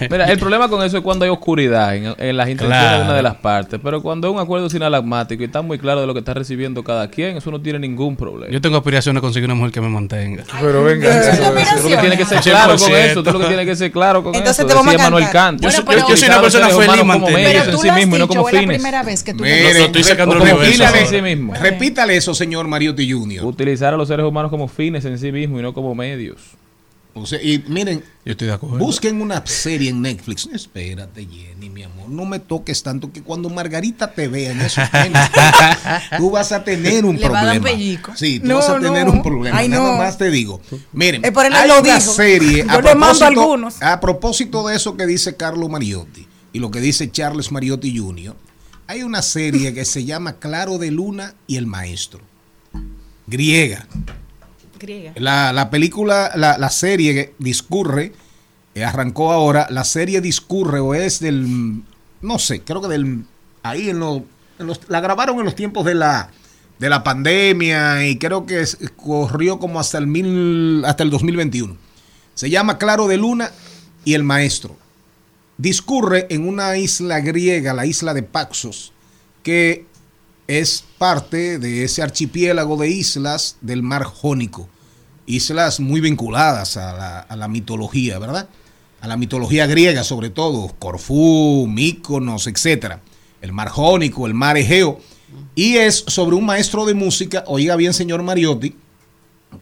Mira, 0.10 0.24
el 0.26 0.38
problema 0.38 0.68
con 0.68 0.84
eso 0.84 0.96
es 0.98 1.02
cuando 1.02 1.24
hay 1.24 1.30
oscuridad 1.30 1.94
en, 1.96 2.14
en 2.18 2.36
las 2.36 2.48
intenciones 2.48 2.78
Claro. 2.82 2.98
de 2.98 3.04
una 3.04 3.14
de 3.14 3.22
las 3.22 3.36
partes. 3.36 3.80
Pero 3.82 4.02
cuando 4.02 4.28
es 4.28 4.34
un 4.34 4.40
acuerdo 4.40 4.68
sinalagmático 4.70 5.42
y 5.42 5.46
está 5.46 5.62
muy 5.62 5.78
claro 5.78 6.00
de 6.00 6.06
lo 6.06 6.12
que 6.14 6.20
está 6.20 6.34
recibiendo 6.34 6.82
cada 6.84 7.08
quien, 7.08 7.36
eso 7.36 7.50
no 7.50 7.60
tiene 7.60 7.78
ningún 7.78 8.16
problema. 8.16 8.52
Yo 8.52 8.60
tengo 8.60 8.76
aspiraciones 8.76 9.20
de 9.20 9.26
conseguir 9.26 9.46
una 9.46 9.54
mujer 9.54 9.72
que 9.72 9.80
me 9.80 9.88
mantenga. 9.88 10.44
Pero 10.60 10.84
venga. 10.84 11.08
Tú 11.36 11.82
lo 11.82 11.88
que 11.88 11.96
tienes 11.96 12.18
que 12.18 12.24
ser 12.24 12.40
claro 12.40 12.76
con 12.76 12.92
eso. 12.92 13.22
Tú 13.22 13.32
lo 13.32 13.38
que 13.40 13.46
tienes 13.46 13.66
que 13.66 13.76
ser 13.76 13.90
claro 13.92 14.22
con 14.22 14.34
Entonces 14.34 14.58
eso. 14.60 14.68
te 14.68 14.74
vamos 14.74 14.88
a 14.88 14.92
Decía 14.92 15.10
Manuel. 15.10 15.60
Yo 15.60 15.70
soy- 15.70 15.84
Utilizar 15.84 16.08
yo- 16.08 16.08
yo 16.08 16.16
soy 16.16 16.28
una 16.28 16.40
persona 16.40 16.68
feliz 16.68 17.04
medios 17.04 17.64
Pero 17.64 17.70
tú 17.72 17.78
sí 17.82 17.86
lo 17.86 17.92
has 17.92 17.98
mismo 17.98 18.16
y 18.16 18.18
no 18.18 18.28
como 18.28 18.42
la 18.50 18.60
fines. 18.60 18.76
primera 18.78 19.02
vez 19.02 19.22
que 19.22 19.34
tú 19.34 19.42
Mire, 19.44 19.72
lo 19.74 19.78
Lo 19.80 19.84
estoy 19.86 20.04
sacando 20.04 20.34
repítale, 20.38 21.00
En 21.00 21.06
sí 21.06 21.22
mismo. 21.22 21.54
repítale 21.60 22.16
eso, 22.16 22.34
señor 22.34 22.66
Mariotti 22.68 23.10
Jr. 23.10 23.44
Utilizar 23.44 23.94
a 23.94 23.96
los 23.96 24.08
seres 24.08 24.24
humanos 24.26 24.50
como 24.50 24.68
fines 24.68 25.04
en 25.04 25.18
sí 25.18 25.32
mismo 25.32 25.58
y 25.58 25.62
no 25.62 25.72
como 25.72 25.94
medios. 25.94 26.36
O 27.22 27.26
sea, 27.26 27.42
y 27.42 27.62
miren, 27.68 28.02
Yo 28.24 28.32
estoy 28.32 28.48
de 28.48 28.54
acuerdo. 28.54 28.78
busquen 28.78 29.20
una 29.20 29.44
serie 29.46 29.90
en 29.90 30.00
Netflix. 30.02 30.48
Espérate, 30.52 31.26
Jenny, 31.26 31.68
mi 31.70 31.82
amor. 31.82 32.08
No 32.08 32.24
me 32.24 32.38
toques 32.38 32.82
tanto 32.82 33.12
que 33.12 33.22
cuando 33.22 33.48
Margarita 33.50 34.12
te 34.12 34.28
vea 34.28 34.52
en 34.52 34.60
esos 34.60 34.90
temas, 34.90 35.30
tú 36.16 36.30
vas 36.30 36.52
a 36.52 36.62
tener 36.64 37.04
un 37.04 37.16
Le 37.16 37.28
va 37.28 37.40
a 37.40 37.44
dar 37.44 37.54
problema. 37.60 37.76
pellico. 37.78 38.12
Sí, 38.16 38.40
tú 38.40 38.46
No, 38.48 38.56
vas 38.56 38.68
a 38.68 38.80
tener 38.80 39.06
no. 39.06 39.12
un 39.12 39.22
problema. 39.22 39.56
Ay, 39.58 39.68
Nada 39.68 39.92
no. 39.92 39.98
más 39.98 40.16
te 40.18 40.30
digo. 40.30 40.60
Miren, 40.92 41.24
él 41.24 41.32
hay 41.36 41.68
lo 41.68 41.80
una 41.80 41.98
dijo. 41.98 42.12
serie. 42.12 42.64
Yo 42.70 42.80
le 42.80 42.94
mando 42.94 43.18
propósito- 43.18 43.24
algunos. 43.24 43.82
A 43.82 44.00
propósito 44.00 44.66
de 44.68 44.76
eso 44.76 44.96
que 44.96 45.06
dice 45.06 45.36
Carlo 45.36 45.68
Mariotti 45.68 46.26
y 46.52 46.58
lo 46.58 46.70
que 46.70 46.80
dice 46.80 47.10
Charles 47.10 47.52
Mariotti 47.52 47.96
Jr., 47.96 48.34
hay 48.86 49.02
una 49.02 49.20
serie 49.22 49.74
que 49.74 49.84
se 49.84 50.04
llama 50.06 50.34
Claro 50.34 50.78
de 50.78 50.90
Luna 50.90 51.34
y 51.46 51.56
el 51.56 51.66
Maestro. 51.66 52.20
Griega. 53.26 53.86
Griega. 54.78 55.12
La, 55.16 55.52
la 55.52 55.70
película, 55.70 56.32
la, 56.34 56.58
la 56.58 56.70
serie 56.70 57.34
discurre, 57.38 58.12
eh, 58.74 58.84
arrancó 58.84 59.32
ahora, 59.32 59.66
la 59.70 59.84
serie 59.84 60.20
discurre 60.20 60.80
o 60.80 60.94
es 60.94 61.20
del, 61.20 61.82
no 62.22 62.38
sé, 62.38 62.60
creo 62.62 62.80
que 62.82 62.88
del, 62.88 63.24
ahí 63.62 63.90
en, 63.90 63.98
lo- 63.98 64.24
los, 64.58 64.80
la 64.88 65.00
grabaron 65.00 65.38
en 65.38 65.44
los 65.44 65.54
tiempos 65.54 65.84
de 65.84 65.94
la, 65.94 66.30
de 66.78 66.88
la 66.88 67.02
pandemia 67.04 68.06
y 68.06 68.18
creo 68.18 68.46
que 68.46 68.64
corrió 68.96 69.58
como 69.58 69.80
hasta 69.80 69.98
el, 69.98 70.06
mil, 70.06 70.84
hasta 70.84 71.02
el 71.02 71.10
2021. 71.10 71.76
Se 72.34 72.50
llama 72.50 72.78
Claro 72.78 73.08
de 73.08 73.16
Luna 73.16 73.50
y 74.04 74.14
el 74.14 74.22
Maestro. 74.24 74.76
Discurre 75.56 76.26
en 76.30 76.46
una 76.46 76.76
isla 76.76 77.18
griega, 77.20 77.74
la 77.74 77.84
isla 77.84 78.14
de 78.14 78.22
Paxos, 78.22 78.92
que 79.42 79.86
es 80.48 80.82
parte 80.96 81.58
de 81.58 81.84
ese 81.84 82.02
archipiélago 82.02 82.78
de 82.78 82.88
islas 82.88 83.58
del 83.60 83.82
mar 83.82 84.04
Jónico. 84.04 84.68
Islas 85.26 85.78
muy 85.78 86.00
vinculadas 86.00 86.78
a 86.78 86.94
la, 86.94 87.20
a 87.20 87.36
la 87.36 87.48
mitología, 87.48 88.18
¿verdad? 88.18 88.48
A 89.02 89.06
la 89.06 89.18
mitología 89.18 89.66
griega 89.66 90.02
sobre 90.04 90.30
todo, 90.30 90.74
Corfú, 90.78 91.66
Míconos, 91.68 92.46
etc. 92.46 92.94
El 93.42 93.52
mar 93.52 93.68
Jónico, 93.68 94.26
el 94.26 94.32
mar 94.32 94.56
Egeo. 94.56 95.00
Y 95.54 95.76
es 95.76 96.04
sobre 96.06 96.34
un 96.34 96.46
maestro 96.46 96.86
de 96.86 96.94
música, 96.94 97.44
oiga 97.46 97.76
bien 97.76 97.92
señor 97.92 98.22
Mariotti, 98.22 98.74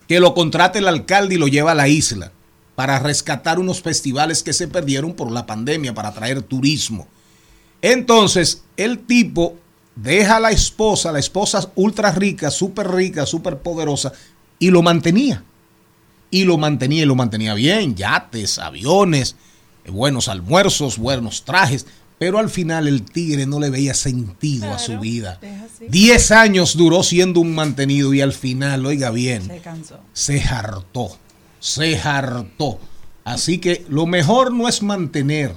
que 0.07 0.21
lo 0.21 0.35
contrata 0.35 0.79
el 0.79 0.87
alcalde 0.87 1.35
y 1.35 1.39
lo 1.39 1.49
lleva 1.49 1.73
a 1.73 1.75
la 1.75 1.89
isla 1.89 2.31
para 2.77 3.01
rescatar 3.01 3.59
unos 3.59 3.83
festivales 3.83 4.45
que 4.45 4.53
se 4.53 4.69
perdieron 4.69 5.15
por 5.15 5.33
la 5.33 5.47
pandemia, 5.47 5.95
para 5.95 6.13
traer 6.13 6.43
turismo. 6.43 7.09
Entonces, 7.83 8.63
el 8.77 9.01
tipo 9.01 9.57
deja 9.97 10.37
a 10.37 10.41
la 10.41 10.51
esposa, 10.53 11.11
la 11.11 11.19
esposa 11.19 11.73
ultra 11.75 12.13
rica, 12.13 12.51
súper 12.51 12.89
rica, 12.93 13.27
súper 13.27 13.59
poderosa, 13.59 14.13
y 14.59 14.71
lo 14.71 14.83
mantenía. 14.83 15.43
Y 16.31 16.45
lo 16.45 16.59
mantenía 16.59 17.03
y 17.03 17.07
lo 17.07 17.15
mantenía 17.15 17.55
bien, 17.55 17.95
yates, 17.95 18.59
aviones, 18.59 19.37
buenos 19.89 20.29
almuerzos, 20.29 20.99
buenos 20.99 21.45
trajes. 21.45 21.87
Pero 22.19 22.39
al 22.39 22.49
final 22.49 22.89
el 22.89 23.03
tigre 23.03 23.45
no 23.45 23.61
le 23.61 23.69
veía 23.69 23.93
sentido 23.93 24.73
a 24.73 24.79
su 24.79 24.99
vida. 24.99 25.39
Diez 25.89 26.31
años 26.31 26.75
duró 26.77 27.03
siendo 27.03 27.41
un 27.41 27.55
mantenido 27.55 28.15
y 28.15 28.23
al 28.23 28.33
final, 28.33 28.87
oiga 28.87 29.11
bien, 29.11 29.47
Se 29.47 29.59
cansó. 29.59 30.01
se 30.15 30.41
hartó, 30.43 31.19
se 31.61 31.99
hartó. 31.99 32.79
Así 33.23 33.59
que 33.59 33.85
lo 33.91 34.07
mejor 34.07 34.53
no 34.55 34.67
es 34.67 34.83
mantener, 34.83 35.55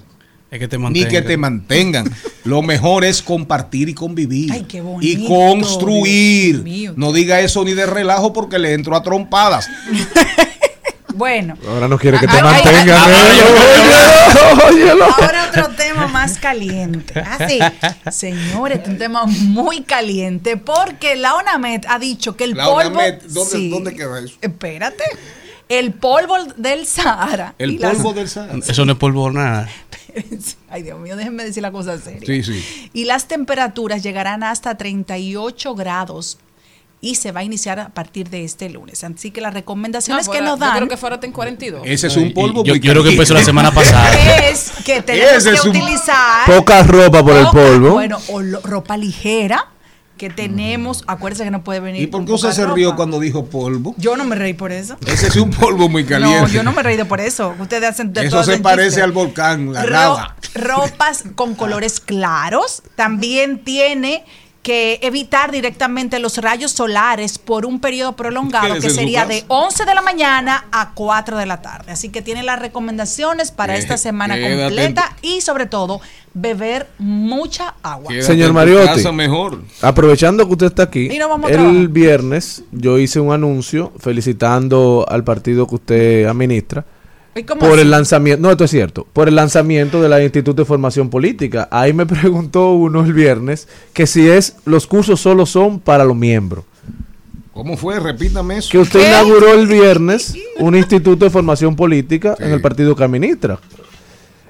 que 0.58 0.68
te 0.68 0.78
ni 0.80 1.06
que 1.06 1.22
te 1.22 1.38
mantengan. 1.38 2.12
Lo 2.44 2.62
mejor 2.64 3.06
es 3.06 3.22
compartir 3.22 3.90
y 3.90 3.94
convivir. 3.94 4.52
Ay, 4.52 4.66
qué 4.68 4.78
y 4.78 4.82
bonito, 4.82 5.28
construir. 5.28 6.56
Dios 6.56 6.64
mío. 6.64 6.94
No 6.96 7.12
diga 7.14 7.40
eso 7.42 7.64
ni 7.64 7.74
de 7.74 7.86
relajo 7.86 8.34
porque 8.34 8.58
le 8.58 8.74
entro 8.74 8.96
a 8.96 9.04
trompadas. 9.04 9.68
Bueno, 11.16 11.56
Ahora 11.68 11.88
no 11.90 12.00
quiere 12.00 12.18
que 12.20 12.28
te 12.28 12.42
mantengan. 12.42 12.98
ahora 15.20 15.50
otro 15.50 15.70
tema 15.76 16.08
más 16.08 16.38
caliente. 16.38 17.20
Así, 17.20 17.60
señores, 18.12 18.78
este 18.78 18.90
es 18.90 18.94
un 18.94 19.00
tema 19.00 19.26
muy 19.26 19.82
caliente 19.82 20.58
porque 20.58 21.16
la 21.16 21.36
ONAMED 21.36 21.84
ha 21.90 22.00
dicho 22.00 22.36
que 22.36 22.46
el 22.46 22.56
La 22.56 22.66
polvo. 22.66 22.78
ONAMED, 23.00 23.22
¿dónde- 23.30 23.52
Sí. 23.52 23.70
dónde 23.70 23.94
queda 23.96 24.20
eso? 24.20 24.36
Espérate. 24.42 25.04
El 25.68 25.92
polvo 25.94 26.36
del 26.58 26.86
Sahara. 26.88 27.54
El 27.60 27.72
y 27.72 27.78
las- 27.78 27.96
polvo 27.96 28.14
del 28.14 28.28
Sahara. 28.30 28.58
Eso 28.68 28.86
no 28.86 28.94
es 28.94 28.98
polvo 28.98 29.30
nada. 29.32 29.70
Ay, 30.70 30.84
Dios 30.84 31.00
mío, 31.00 31.16
déjenme 31.16 31.44
decir 31.44 31.62
la 31.64 31.72
cosa 31.72 31.98
seria. 31.98 32.22
Sí, 32.26 32.44
sí. 32.44 32.90
Y 32.94 33.06
las 33.06 33.28
temperaturas 33.28 34.04
llegarán 34.04 34.44
hasta 34.44 34.76
38 34.78 35.76
grados 35.76 36.38
y 37.02 37.16
se 37.16 37.32
va 37.32 37.40
a 37.40 37.44
iniciar 37.44 37.80
a 37.80 37.90
partir 37.90 38.30
de 38.30 38.44
este 38.44 38.70
lunes. 38.70 39.04
Así 39.06 39.32
que 39.32 39.40
las 39.40 39.54
recomendaciones 39.54 40.28
Ah, 40.28 40.32
que 40.32 40.38
fuera- 40.40 40.50
nos 40.52 40.60
Yo 40.60 40.66
dan 40.66 40.76
creo 40.76 40.88
que 40.90 40.98
fuera 40.98 41.20
en 41.22 41.32
42. 41.32 41.82
Ese 41.86 42.08
es 42.08 42.18
un 42.18 42.34
polvo 42.34 42.64
Yo, 42.66 42.76
yo 42.76 42.92
creo 42.92 43.04
que 43.04 43.12
empezó 43.12 43.34
la 43.34 43.44
semana 43.46 43.72
pasada. 43.72 44.50
es 44.50 44.72
que 44.86 45.02
tenemos 45.02 45.32
Ese 45.38 45.50
que 45.52 45.56
es 45.56 45.66
utilizar 45.66 46.46
Poca 46.46 46.84
ropa 46.84 47.24
por 47.24 47.38
el 47.38 47.48
polvo. 47.48 47.92
Bueno, 47.92 48.20
o 48.30 48.42
lo- 48.42 48.60
ropa 48.62 48.98
ligera 48.98 49.66
que 50.20 50.30
tenemos. 50.30 51.04
Acuérdense 51.08 51.44
que 51.46 51.50
no 51.50 51.64
puede 51.64 51.80
venir. 51.80 52.04
¿Y 52.04 52.08
por 52.08 52.24
qué 52.26 52.34
usted 52.34 52.52
se 52.52 52.68
rió 52.68 52.96
cuando 52.96 53.20
dijo 53.20 53.46
polvo? 53.46 53.96
Yo 53.98 54.16
no 54.16 54.24
me 54.26 54.36
reí 54.36 54.54
por 54.54 54.72
eso. 54.72 54.98
Ese 55.08 55.28
es 55.30 55.36
un 55.38 55.50
polvo 55.50 55.90
muy 55.90 56.06
caliente. 56.06 56.42
No, 56.42 56.48
yo 56.50 56.62
no 56.62 56.72
me 56.74 56.82
he 56.82 56.84
reído 56.84 57.06
por 57.08 57.20
eso. 57.22 57.56
Ustedes 57.60 57.90
hacen 57.90 58.14
de 58.14 58.28
Eso 58.28 58.44
se 58.44 58.60
parece 58.60 58.90
chiste. 58.90 59.02
al 59.02 59.12
volcán, 59.14 59.74
la 59.74 59.84
Ro- 59.84 59.90
lava. 59.90 60.36
ropas 60.54 61.24
con 61.34 61.56
colores 61.56 62.00
claros. 62.00 62.84
También 62.96 63.64
tiene 63.64 64.24
que 64.62 65.00
evitar 65.04 65.52
directamente 65.52 66.20
los 66.20 66.38
rayos 66.38 66.74
solares 66.74 67.38
por 67.40 67.66
un 67.66 67.80
periodo 67.80 68.16
prolongado 68.18 68.76
que 68.80 68.90
sería 68.90 69.26
de 69.26 69.46
11 69.48 69.86
de 69.86 69.96
la 69.96 70.02
mañana 70.02 70.66
a 70.72 70.92
4 70.94 71.38
de 71.38 71.46
la 71.46 71.62
tarde. 71.62 71.94
Así 71.94 72.10
que 72.10 72.22
tiene 72.22 72.44
las 72.44 72.60
recomendaciones 72.60 73.52
para 73.52 73.74
Qué- 73.74 73.80
esta 73.80 73.98
semana 73.98 74.36
completa 74.40 75.16
y 75.22 75.40
sobre 75.42 75.66
todo 75.66 76.02
beber 76.34 76.88
mucha 77.00 77.76
agua. 77.82 78.10
Quédate 78.10 78.28
Señor 78.28 78.54
Mariotti. 78.54 79.12
mejor. 79.14 79.64
Aprovechando 79.82 80.46
que 80.46 80.52
usted 80.52 80.66
está 80.68 80.84
aquí, 80.84 81.10
Y 81.10 81.18
nos 81.18 81.30
vamos 81.30 81.50
a 81.50 81.54
el 81.54 81.88
viernes 81.88 82.64
yo 82.72 83.00
hice 83.00 83.20
un 83.22 83.32
anuncio 83.34 83.94
felicitando 84.00 85.06
al 85.10 85.24
partido 85.24 85.68
que 85.68 85.76
usted 85.76 86.26
administra 86.26 86.82
¿Y 86.82 86.84
cómo 86.84 86.99
por 87.60 87.74
así? 87.74 87.82
el 87.82 87.92
lanzamiento, 87.92 88.42
no, 88.42 88.52
esto 88.52 88.64
es 88.64 88.72
cierto, 88.72 89.08
por 89.14 89.28
el 89.28 89.36
lanzamiento 89.36 90.02
del 90.02 90.22
Instituto 90.24 90.62
de 90.62 90.66
Formación 90.66 91.10
Política. 91.10 91.68
Ahí 91.72 91.94
me 91.94 92.06
preguntó 92.06 92.72
uno 92.74 93.04
el 93.04 93.14
viernes 93.14 93.68
que 93.94 94.08
si 94.08 94.28
es 94.28 94.56
los 94.66 94.88
cursos 94.88 95.20
solo 95.20 95.46
son 95.46 95.80
para 95.80 96.04
los 96.04 96.16
miembros. 96.16 96.66
¿Cómo 97.54 97.76
fue? 97.76 98.00
Repítame 98.00 98.58
eso. 98.58 98.70
Que 98.72 98.78
usted 98.78 99.06
inauguró 99.06 99.54
el 99.54 99.68
viernes 99.68 100.34
un 100.60 100.76
instituto 100.76 101.26
de 101.26 101.32
formación 101.32 101.76
política 101.76 102.36
en 102.40 102.52
el 102.52 102.62
partido 102.62 102.96
que 102.96 103.04
administra. 103.04 103.60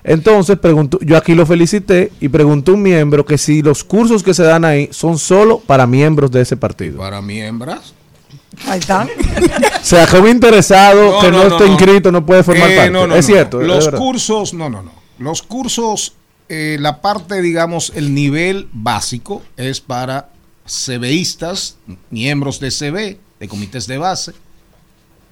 Entonces, 0.04 0.58
preguntó, 0.58 1.00
yo 1.02 1.18
aquí 1.18 1.36
lo 1.36 1.46
felicité 1.46 2.12
y 2.20 2.30
preguntó 2.30 2.74
un 2.74 2.82
miembro 2.82 3.26
que 3.26 3.38
si 3.38 3.62
los 3.62 3.84
cursos 3.84 4.24
que 4.24 4.34
se 4.34 4.44
dan 4.44 4.64
ahí 4.64 4.90
son 4.92 5.18
solo 5.18 5.60
para 5.60 5.88
miembros 5.88 6.32
de 6.32 6.42
ese 6.42 6.56
partido. 6.56 6.98
Para 7.00 7.22
miembros. 7.22 7.94
Ahí 8.68 8.80
están. 8.80 9.10
O 9.82 9.86
sea, 9.90 10.06
que 10.06 10.18
un 10.20 10.28
interesado 10.28 11.14
No, 11.14 11.20
que 11.22 11.32
no, 11.32 11.38
no, 11.38 11.48
esté 11.48 11.66
no. 11.66 11.72
inscrito 11.74 12.12
no 12.12 12.26
puede 12.26 12.44
formar 12.44 12.70
Eh, 12.70 12.76
parte. 12.76 12.92
no, 12.92 13.08
no, 13.08 13.16
es 13.16 13.28
no. 13.28 13.34
cierto. 13.34 13.60
Los 13.62 13.90
cursos, 13.90 14.54
no, 14.54 14.70
no, 14.70 14.84
no. 14.84 14.92
Los 15.18 15.42
cursos, 15.42 16.14
eh, 16.50 16.78
la 16.80 17.02
parte, 17.02 17.42
digamos, 17.42 17.92
el 17.96 18.14
nivel 18.14 18.68
básico 18.72 19.42
es 19.58 19.80
para 19.82 20.30
CBistas, 20.68 21.78
miembros 22.10 22.60
de 22.60 22.70
CB, 22.72 23.18
de 23.40 23.48
comités 23.48 23.88
de 23.88 23.98
base, 23.98 24.34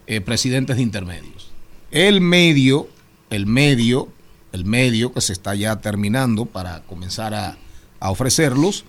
eh, 0.08 0.22
presidentes 0.22 0.78
de 0.78 0.82
intermedios. 0.82 1.52
El 1.92 2.22
medio, 2.22 2.88
el 3.30 3.46
medio, 3.46 4.08
el 4.54 4.66
medio 4.66 5.12
que 5.14 5.22
se 5.22 5.34
está 5.34 5.54
ya 5.56 5.76
terminando 5.78 6.46
para 6.46 6.82
comenzar 6.84 7.34
a, 7.34 7.58
a 8.00 8.10
ofrecerlos, 8.12 8.86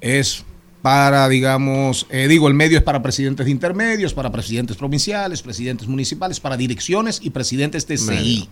es 0.00 0.44
para, 0.82 1.28
digamos, 1.28 2.06
eh, 2.10 2.26
digo, 2.26 2.48
el 2.48 2.54
medio 2.54 2.76
es 2.76 2.82
para 2.82 3.00
presidentes 3.02 3.46
de 3.46 3.52
intermedios, 3.52 4.12
para 4.12 4.32
presidentes 4.32 4.76
provinciales, 4.76 5.40
presidentes 5.40 5.86
municipales, 5.86 6.40
para 6.40 6.56
direcciones 6.56 7.20
y 7.22 7.30
presidentes 7.30 7.86
de 7.86 7.98
CI. 7.98 8.48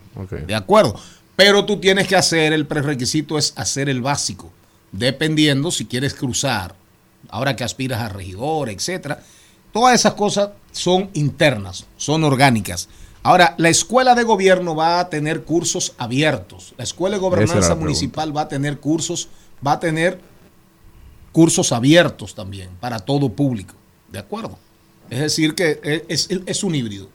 ¿De 0.46 0.54
acuerdo? 0.54 0.94
Pero 1.34 1.64
tú 1.64 1.80
tienes 1.80 2.06
que 2.06 2.14
hacer, 2.14 2.52
el 2.52 2.66
prerequisito 2.66 3.36
es 3.36 3.52
hacer 3.56 3.88
el 3.88 4.00
básico, 4.00 4.52
dependiendo 4.92 5.72
si 5.72 5.86
quieres 5.86 6.14
cruzar, 6.14 6.76
ahora 7.30 7.56
que 7.56 7.64
aspiras 7.64 8.00
a 8.00 8.08
regidor, 8.08 8.70
etcétera. 8.70 9.22
Todas 9.72 9.94
esas 9.94 10.14
cosas 10.14 10.50
son 10.70 11.10
internas, 11.14 11.86
son 11.96 12.22
orgánicas. 12.22 12.88
Ahora, 13.22 13.54
la 13.58 13.68
escuela 13.68 14.14
de 14.14 14.22
gobierno 14.22 14.76
va 14.76 15.00
a 15.00 15.10
tener 15.10 15.42
cursos 15.42 15.94
abiertos. 15.98 16.74
La 16.78 16.84
escuela 16.84 17.16
de 17.16 17.20
gobernanza 17.20 17.74
municipal 17.74 18.34
va 18.36 18.42
a 18.42 18.48
tener 18.48 18.78
cursos, 18.78 19.28
va 19.66 19.72
a 19.72 19.80
tener 19.80 20.20
cursos 21.32 21.72
abiertos 21.72 22.34
también 22.34 22.68
para 22.80 22.98
todo 22.98 23.28
público. 23.30 23.74
¿De 24.10 24.18
acuerdo? 24.18 24.58
Es 25.08 25.20
decir, 25.20 25.54
que 25.54 25.80
es, 26.08 26.26
es- 26.30 26.40
es 26.46 26.64
un 26.64 26.74
híbrido. 26.74 27.08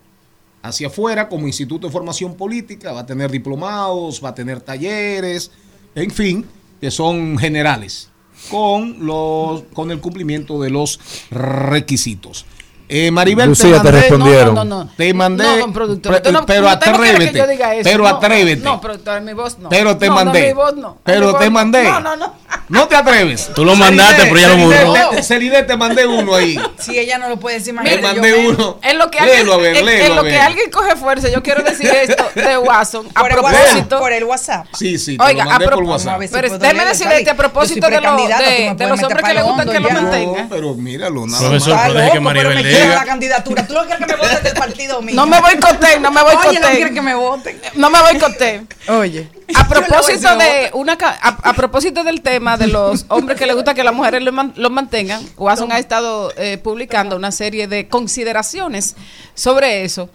Hacia 0.62 0.88
afuera, 0.88 1.30
como 1.30 1.46
Instituto 1.48 1.88
de 1.88 1.94
Formación 1.94 2.36
Política, 2.36 2.92
va 2.92 3.02
a 3.02 3.06
tener 3.06 3.30
diplomados, 3.30 4.24
va 4.24 4.30
a 4.30 4.36
tener 4.36 4.62
talleres, 4.62 5.52
en 5.94 6.10
fin, 6.12 6.46
que 6.82 6.90
son 6.90 7.38
generales, 7.38 8.10
con, 8.50 9.06
los, 9.06 9.64
con 9.74 9.92
el 9.92 10.00
cumplimiento 10.02 10.60
de 10.62 10.72
los 10.72 11.00
requisitos. 11.30 12.46
Eh, 12.88 13.10
Maribel, 13.12 13.50
Lucía, 13.50 13.82
te 13.82 13.90
mandé- 13.90 13.92
respondieron. 13.92 14.56
No, 14.56 14.64
no, 14.64 14.84
no. 14.84 14.90
Te 14.96 15.14
mandé, 15.14 15.58
No, 15.60 15.74
productor. 15.74 16.22
pre- 16.22 16.32
no- 16.32 16.46
pero 16.46 16.70
atrévete, 16.70 17.44
pero 17.84 18.04
No, 18.04 18.10
atrévete. 18.10 18.62
No, 18.64 18.80
productor, 18.80 19.22
mi 19.22 19.34
voz 19.34 19.58
no. 19.58 19.70
Pero 19.70 19.98
te 19.98 20.08
No, 20.08 20.14
no, 20.16 20.26
mandé. 20.26 20.48
mi 20.48 20.54
voz 20.54 20.76
no. 20.76 20.98
Pero 21.04 21.20
Mi 21.26 21.32
voz 21.32 21.40
te 21.40 21.46
no. 21.46 21.52
mandé. 21.52 21.84
No, 21.84 22.00
no, 22.00 22.16
no. 22.16 22.34
No 22.70 22.88
te 22.88 22.96
atreves. 22.96 23.52
Tú 23.54 23.66
lo 23.66 23.76
mandaste, 23.76 24.24
pero 24.24 24.38
ya 24.38 24.48
lo 24.50 24.58
borró. 24.58 25.10
te- 25.12 25.24
Celide, 25.24 25.64
te 25.64 25.76
mandé 25.78 26.06
uno 26.08 26.36
ahí. 26.36 26.60
Si 26.80 26.98
ella 26.98 27.18
no 27.18 27.30
lo 27.30 27.38
puede 27.38 27.58
decir, 27.60 27.76
Te 27.76 27.82
imagínate, 27.82 28.02
mandé 28.02 28.30
yo 28.44 28.50
uno. 28.50 28.80
En 28.82 28.98
lo 28.98 29.12
que 29.12 29.20
alguien, 29.20 29.38
Léelo, 29.40 29.54
a 29.54 29.58
ver, 29.58 29.72
en- 29.72 29.78
en 29.78 29.86
léelo, 29.86 30.16
lo 30.16 30.24
que 30.24 30.38
alguien 30.38 30.70
coge 30.72 30.96
fuerza, 30.96 31.30
yo 31.30 31.44
quiero 31.44 31.64
decir 31.64 31.88
esto 31.96 32.26
de 32.36 32.58
Watson. 32.58 33.08
A 33.14 33.22
Por 33.22 33.32
el 33.32 33.38
propósito. 33.38 33.66
WhatsApp. 33.68 34.00
Por 34.00 34.14
el 34.14 34.24
Whatsap. 34.24 34.66
Sí, 34.74 34.98
sí, 34.98 35.18
te 35.18 35.24
Oiga, 35.24 35.44
lo 35.44 35.50
mandé 35.50 35.66
a 35.66 35.70
propósito- 35.70 36.10
WhatsApp. 36.12 36.32
Pero 36.42 36.58
déjeme 36.60 36.86
decirle 36.86 37.18
este 37.18 37.30
a 37.32 37.36
propósito 37.38 37.88
de, 37.90 38.02
los 38.02 38.12
hombres 38.12 39.24
que 39.24 39.34
le 39.34 39.42
gustan 39.44 39.70
que 39.70 39.80
lo 39.80 39.90
mantengan. 39.92 40.50
Pero 40.50 40.74
míralo, 40.76 41.26
nada 41.28 41.40
Profesor, 41.40 41.74
más. 41.76 41.82
pero 41.88 41.94
deje 42.00 42.06
que 42.08 42.12
pero 42.14 42.22
Maribel 42.22 42.58
la 42.90 43.06
candidatura. 43.06 43.66
¿Tú 43.68 43.74
lo 43.74 43.86
quieres 43.86 44.06
que 44.06 44.14
me 44.14 44.16
voten 44.20 44.44
del 44.44 44.54
partido 44.54 45.02
mío? 45.02 45.16
No 45.16 45.26
me 45.28 45.40
boicoteen, 45.42 46.02
no 46.02 46.12
me 46.12 46.22
Oye, 46.22 46.34
no 46.36 46.42
boicoteen. 46.44 46.76
quiere 46.76 46.94
que 46.94 47.02
me 47.02 47.16
voten. 47.16 47.62
No 47.76 47.90
me 47.90 48.02
boicoteen. 48.02 48.68
Oye. 48.90 49.30
A 49.56 49.68
propósito 49.68 50.36
de 50.38 50.72
una 50.74 50.98
a, 51.00 51.28
a 51.50 51.54
propósito 51.54 52.04
del 52.04 52.22
tema 52.22 52.58
de 52.58 52.68
los 52.68 53.06
hombres 53.10 53.38
que 53.38 53.46
les 53.46 53.56
gusta 53.56 53.74
que 53.74 53.84
las 53.84 53.94
mujeres 53.94 54.24
los 54.24 54.34
man- 54.34 54.54
los 54.56 54.72
mantengan, 54.72 55.24
Watson 55.38 55.72
ha 55.72 55.78
estado 55.80 56.32
eh, 56.38 56.58
publicando 56.58 57.16
una 57.16 57.32
serie 57.32 57.68
de 57.68 57.88
consideraciones 57.88 58.96
sobre 59.36 59.84
eso. 59.84 60.10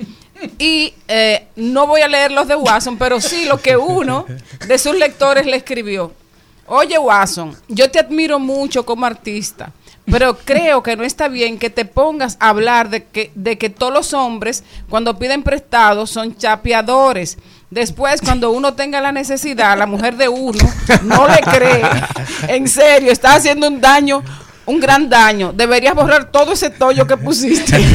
Y 0.59 0.95
eh, 1.07 1.47
no 1.57 1.87
voy 1.87 2.01
a 2.01 2.09
leer 2.09 2.33
los 2.33 2.49
de 2.49 2.57
Watson, 2.57 2.97
pero 2.99 3.21
sí 3.21 3.45
lo 3.45 3.61
que 3.61 3.77
uno 3.77 4.25
de 4.67 4.79
sus 4.79 4.97
lectores 4.97 5.45
le 5.47 5.57
escribió. 5.57 6.13
Oye, 6.67 6.99
Watson, 6.99 7.57
yo 7.69 7.91
te 7.91 7.99
admiro 7.99 8.39
mucho 8.39 8.87
como 8.87 9.05
artista, 9.05 9.71
pero 10.11 10.37
creo 10.39 10.83
que 10.83 10.97
no 10.97 11.05
está 11.05 11.29
bien 11.29 11.59
que 11.59 11.71
te 11.71 11.85
pongas 11.85 12.37
a 12.41 12.49
hablar 12.49 12.91
de 12.91 13.05
que, 13.05 13.31
de 13.35 13.59
que 13.59 13.71
todos 13.71 13.93
los 13.93 14.13
hombres, 14.13 14.65
cuando 14.89 15.19
piden 15.19 15.43
prestado, 15.43 16.07
son 16.07 16.37
chapeadores. 16.37 17.39
Después, 17.71 18.21
cuando 18.21 18.51
uno 18.51 18.75
tenga 18.75 19.01
la 19.01 19.13
necesidad, 19.13 19.79
la 19.79 19.87
mujer 19.87 20.17
de 20.17 20.29
uno 20.29 20.59
no 21.05 21.29
le 21.29 21.41
cree. 21.41 21.83
En 22.49 22.67
serio, 22.67 23.13
está 23.13 23.35
haciendo 23.35 23.69
un 23.69 23.81
daño, 23.81 24.23
un 24.71 24.81
gran 24.81 25.09
daño. 25.09 25.53
Deberías 25.53 25.95
borrar 25.95 26.31
todo 26.31 26.53
ese 26.53 26.71
tollo 26.71 27.07
que 27.07 27.17
pusiste. 27.17 27.79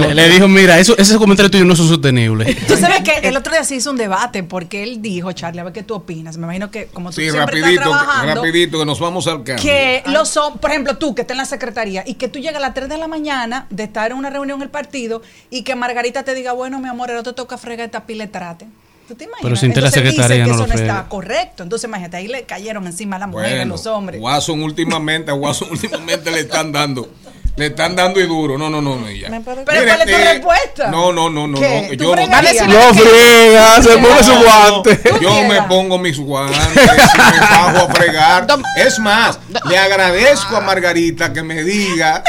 Le, 0.00 0.14
le 0.14 0.28
dijo, 0.30 0.48
mira, 0.48 0.78
eso, 0.78 0.96
ese 0.96 1.18
comentario 1.18 1.50
tuyo 1.50 1.64
no 1.66 1.74
es 1.74 1.78
sostenible. 1.78 2.54
Tú 2.66 2.74
sabes 2.76 3.02
que 3.02 3.28
el 3.28 3.36
otro 3.36 3.52
día 3.52 3.64
se 3.64 3.74
hizo 3.74 3.90
un 3.90 3.98
debate 3.98 4.42
porque 4.42 4.82
él 4.82 5.02
dijo, 5.02 5.30
Charlie, 5.32 5.60
a 5.60 5.64
ver 5.64 5.74
qué 5.74 5.82
tú 5.82 5.94
opinas. 5.94 6.38
Me 6.38 6.44
imagino 6.44 6.70
que 6.70 6.86
como 6.86 7.10
tú 7.10 7.16
Sí, 7.16 7.30
siempre 7.30 7.60
rapidito, 7.60 7.82
estás 7.82 8.02
trabajando, 8.02 8.34
rapidito, 8.36 8.78
que 8.78 8.86
nos 8.86 8.98
vamos 8.98 9.26
al 9.26 9.44
cambio. 9.44 9.62
que 9.62 10.02
los 10.06 10.30
son, 10.30 10.56
por 10.58 10.70
ejemplo, 10.70 10.96
tú 10.96 11.14
que 11.14 11.20
estás 11.22 11.34
en 11.34 11.38
la 11.38 11.44
secretaría 11.44 12.02
y 12.06 12.14
que 12.14 12.28
tú 12.28 12.38
llegas 12.38 12.56
a 12.56 12.60
las 12.60 12.72
3 12.72 12.88
de 12.88 12.96
la 12.96 13.08
mañana 13.08 13.66
de 13.68 13.84
estar 13.84 14.10
en 14.10 14.16
una 14.16 14.30
reunión 14.30 14.58
en 14.58 14.62
el 14.62 14.70
partido 14.70 15.20
y 15.50 15.62
que 15.62 15.74
Margarita 15.74 16.22
te 16.22 16.34
diga, 16.34 16.52
bueno, 16.52 16.78
mi 16.80 16.88
amor, 16.88 17.10
ahora 17.10 17.22
te 17.22 17.34
toca 17.34 17.58
fregar 17.58 17.84
esta 17.86 18.06
pila 18.06 18.24
de 18.24 18.30
trate. 18.32 18.66
¿Tú 19.06 19.14
te 19.14 19.24
imaginas? 19.24 19.42
Pero 19.42 19.56
si 19.56 19.68
usted 19.68 19.80
la 19.80 19.88
Entonces 19.88 20.02
dice 20.02 20.14
secretaría 20.16 20.44
que 20.44 20.50
no 20.50 20.56
lo 20.56 20.64
eso 20.64 20.74
no 20.74 20.80
está 20.80 21.08
correcto. 21.08 21.62
Entonces, 21.62 21.88
imagínate, 21.88 22.16
ahí 22.16 22.28
le 22.28 22.42
cayeron 22.44 22.86
encima 22.86 23.16
a 23.16 23.18
las 23.20 23.28
mujeres, 23.28 23.58
Bueno, 23.58 23.74
los 23.74 23.86
hombres. 23.86 24.20
Watson 24.20 24.62
últimamente, 24.62 25.30
a 25.30 25.34
Watson 25.34 25.68
últimamente 25.70 26.30
le 26.30 26.40
están 26.40 26.72
dando. 26.72 27.08
Le 27.56 27.66
están 27.66 27.96
dando 27.96 28.20
y 28.20 28.26
duro. 28.26 28.58
No, 28.58 28.68
no, 28.68 28.82
no, 28.82 28.96
no. 28.96 29.10
ya. 29.10 29.28
Pero 29.30 29.64
¿cuál 29.64 29.76
es 29.78 30.04
tu 30.04 30.10
eh, 30.12 30.32
respuesta? 30.34 30.90
No, 30.90 31.10
no, 31.10 31.30
no, 31.30 31.46
no. 31.46 31.58
¿Qué? 31.58 31.88
no, 31.92 31.96
¿Tú 31.96 32.04
Yo 32.04 32.14
no? 32.14 32.26
No 32.26 32.94
friega, 32.94 33.82
se 33.82 33.96
pone 33.96 34.22
su 34.22 34.34
guante. 34.34 35.00
Yo 35.22 35.42
me 35.44 35.62
pongo 35.62 35.98
mis 35.98 36.18
guantes 36.18 36.58
y 36.58 37.18
me 37.18 37.40
bajo 37.40 37.90
a 37.90 37.94
fregar. 37.94 38.46
Es 38.76 38.98
más, 38.98 39.38
le 39.68 39.78
agradezco 39.78 40.56
a 40.56 40.60
Margarita 40.60 41.32
que 41.32 41.42
me 41.42 41.62
diga. 41.62 42.22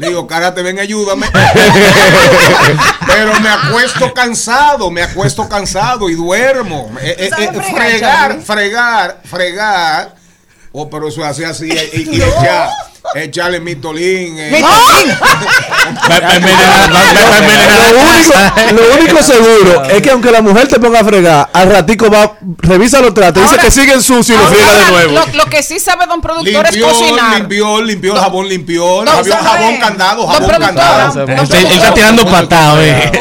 Le 0.00 0.08
digo, 0.08 0.26
Karate, 0.26 0.62
ven, 0.62 0.78
ayúdame. 0.78 1.26
Pero 3.06 3.38
me 3.40 3.50
acuesto 3.50 4.14
cansado, 4.14 4.90
me 4.90 5.02
acuesto 5.02 5.46
cansado 5.46 6.08
y 6.08 6.14
duermo. 6.14 6.90
Eh, 7.02 7.16
eh, 7.18 7.28
¿Sabes 7.28 7.50
eh, 7.50 7.62
fregar, 7.74 8.40
fregar, 8.40 8.40
fregar, 8.42 9.20
fregar. 9.24 10.14
Oh, 10.72 10.88
pero 10.88 11.08
eso 11.08 11.22
hace 11.22 11.44
así 11.44 11.68
y, 11.68 12.00
y 12.16 12.20
echar- 12.22 12.70
echarle 13.14 13.60
mitolín. 13.60 14.36
eh. 14.38 14.50
Lo 17.92 18.00
único, 18.08 18.34
lo 18.82 18.94
único 19.00 19.22
seguro 19.22 19.84
es 19.84 20.02
que 20.02 20.10
aunque 20.10 20.30
la 20.30 20.42
mujer 20.42 20.68
te 20.68 20.78
ponga 20.78 21.00
a 21.00 21.04
fregar, 21.04 21.48
al 21.52 21.70
ratico 21.70 22.10
va, 22.10 22.36
revisa 22.58 23.00
los 23.00 23.14
tratos, 23.14 23.42
dice 23.42 23.56
que 23.60 23.70
siguen 23.70 24.02
sucios 24.02 24.38
y 24.38 24.42
lo 24.42 24.46
friega 24.48 24.74
de 24.74 24.90
nuevo. 24.90 25.12
Lo, 25.12 25.26
lo 25.44 25.46
que 25.46 25.62
sí 25.62 25.78
sabe 25.80 26.06
don 26.06 26.20
productor 26.20 26.66
es 26.66 26.76
cocinar. 26.82 27.38
limpió, 27.40 27.82
limpió, 27.82 28.14
el 28.14 28.20
jabón 28.20 28.48
limpió, 28.48 29.04
No, 29.04 29.10
jabón, 29.10 29.28
¿sabe? 29.28 29.42
jabón 29.48 29.76
candado, 29.78 30.26
jabón 30.26 30.50
candado. 30.50 31.24
Él 31.26 31.38
está- 31.40 31.94
tirando 31.94 32.24
patadas, 32.26 32.78
eh. 32.80 33.12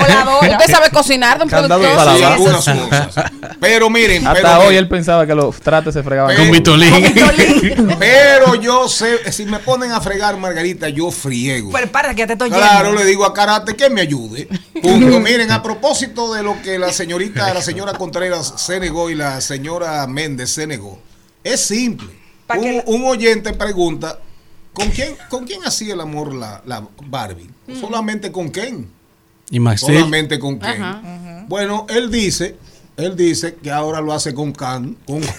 Usted 0.52 0.72
sabe 0.74 0.90
cocinar, 0.90 1.38
don 1.40 1.50
Candado 1.50 1.82
productor. 1.82 2.18
Sí, 2.18 2.24
algunas 2.24 2.56
cosas. 2.66 3.32
Pero 3.60 3.90
miren, 3.90 4.26
Hasta 4.28 4.42
pero, 4.58 4.68
hoy 4.70 4.76
él 4.78 4.88
pensaba 4.88 5.26
que 5.26 5.36
los 5.36 5.60
trates 5.60 5.94
se 5.94 6.04
fregaban 6.04 6.36
Con 6.36 6.52
Vitolín. 6.52 7.96
pero 8.00 8.56
yo 8.56 8.88
sé, 8.88 9.32
si 9.32 9.46
me 9.46 9.60
ponen 9.70 9.92
a 9.92 10.02
fregar 10.02 10.38
Margarita, 10.38 10.90
yo 10.90 11.12
friego. 11.12 11.72
Pero 11.72 11.92
para 11.92 12.14
que 12.16 12.20
ya 12.20 12.28
te 12.28 12.34
estoy 12.34 12.50
Claro, 12.50 12.88
yendo. 12.90 13.02
le 13.04 13.08
digo 13.08 13.26
a 13.26 13.34
Karate 13.34 13.76
que 13.76 13.90
me 13.90 14.02
ayude. 14.02 14.48
Punto. 14.82 15.20
Miren, 15.22 15.52
a 15.52 15.62
propósito 15.62 16.34
de 16.34 16.42
lo 16.44 16.62
que 16.62 16.80
la 16.80 16.92
señorita, 16.92 17.54
la 17.54 17.62
señora 17.62 17.94
Contreras 17.94 18.54
se 18.58 18.80
negó 18.80 19.10
y 19.10 19.16
la 19.16 19.42
señora 19.42 20.06
Méndez 20.08 20.50
se 20.52 20.66
negó, 20.68 21.00
es 21.44 21.62
simple. 21.62 22.10
Que 22.52 22.84
Un, 22.88 23.06
oyente 23.06 23.54
pregunta, 23.54 24.18
¿con 24.74 24.90
quién, 24.90 25.16
¿con 25.30 25.46
quién 25.46 25.64
hacía 25.66 25.94
el 25.94 26.02
amor 26.02 26.34
la, 26.34 26.64
la 26.66 26.88
Barbie? 27.06 27.50
Solamente 27.80 28.32
con 28.32 28.50
Ken. 28.50 28.90
Y 29.52 29.60
Marcel. 29.60 29.96
Solamente 29.96 30.40
con 30.40 30.58
Ken. 30.60 31.46
Bueno, 31.48 31.86
él 31.90 32.10
dice, 32.10 32.56
él 32.98 33.16
dice 33.16 33.56
que 33.62 33.70
ahora 33.72 34.02
lo 34.02 34.14
hace 34.14 34.34
con 34.34 34.52
Can. 34.52 34.98
Con 35.06 35.22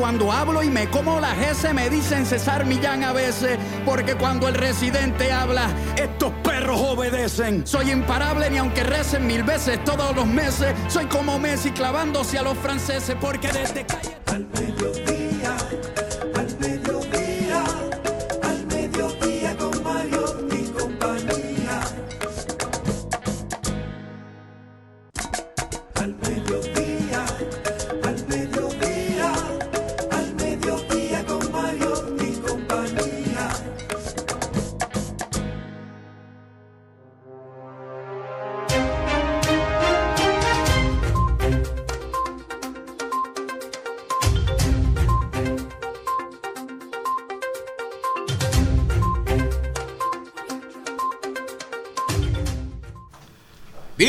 Cuando 0.00 0.32
hablo 0.32 0.62
y 0.62 0.70
me 0.70 0.88
como 0.88 1.20
la 1.20 1.34
S 1.50 1.74
me 1.74 1.90
dicen 1.90 2.24
César 2.24 2.64
Millán 2.64 3.04
a 3.04 3.12
veces, 3.12 3.58
porque 3.84 4.14
cuando 4.14 4.48
el 4.48 4.54
residente 4.54 5.30
habla, 5.30 5.68
estos 5.94 6.32
perros 6.42 6.80
obedecen. 6.80 7.66
Soy 7.66 7.90
imparable 7.90 8.48
ni 8.48 8.56
aunque 8.56 8.82
recen 8.82 9.26
mil 9.26 9.42
veces 9.42 9.84
todos 9.84 10.16
los 10.16 10.26
meses, 10.26 10.74
soy 10.88 11.04
como 11.04 11.38
Messi 11.38 11.70
clavándose 11.72 12.38
a 12.38 12.42
los 12.42 12.56
franceses, 12.56 13.14
porque 13.20 13.48
desde 13.52 13.84
calle... 13.84 14.16
Al 14.24 14.46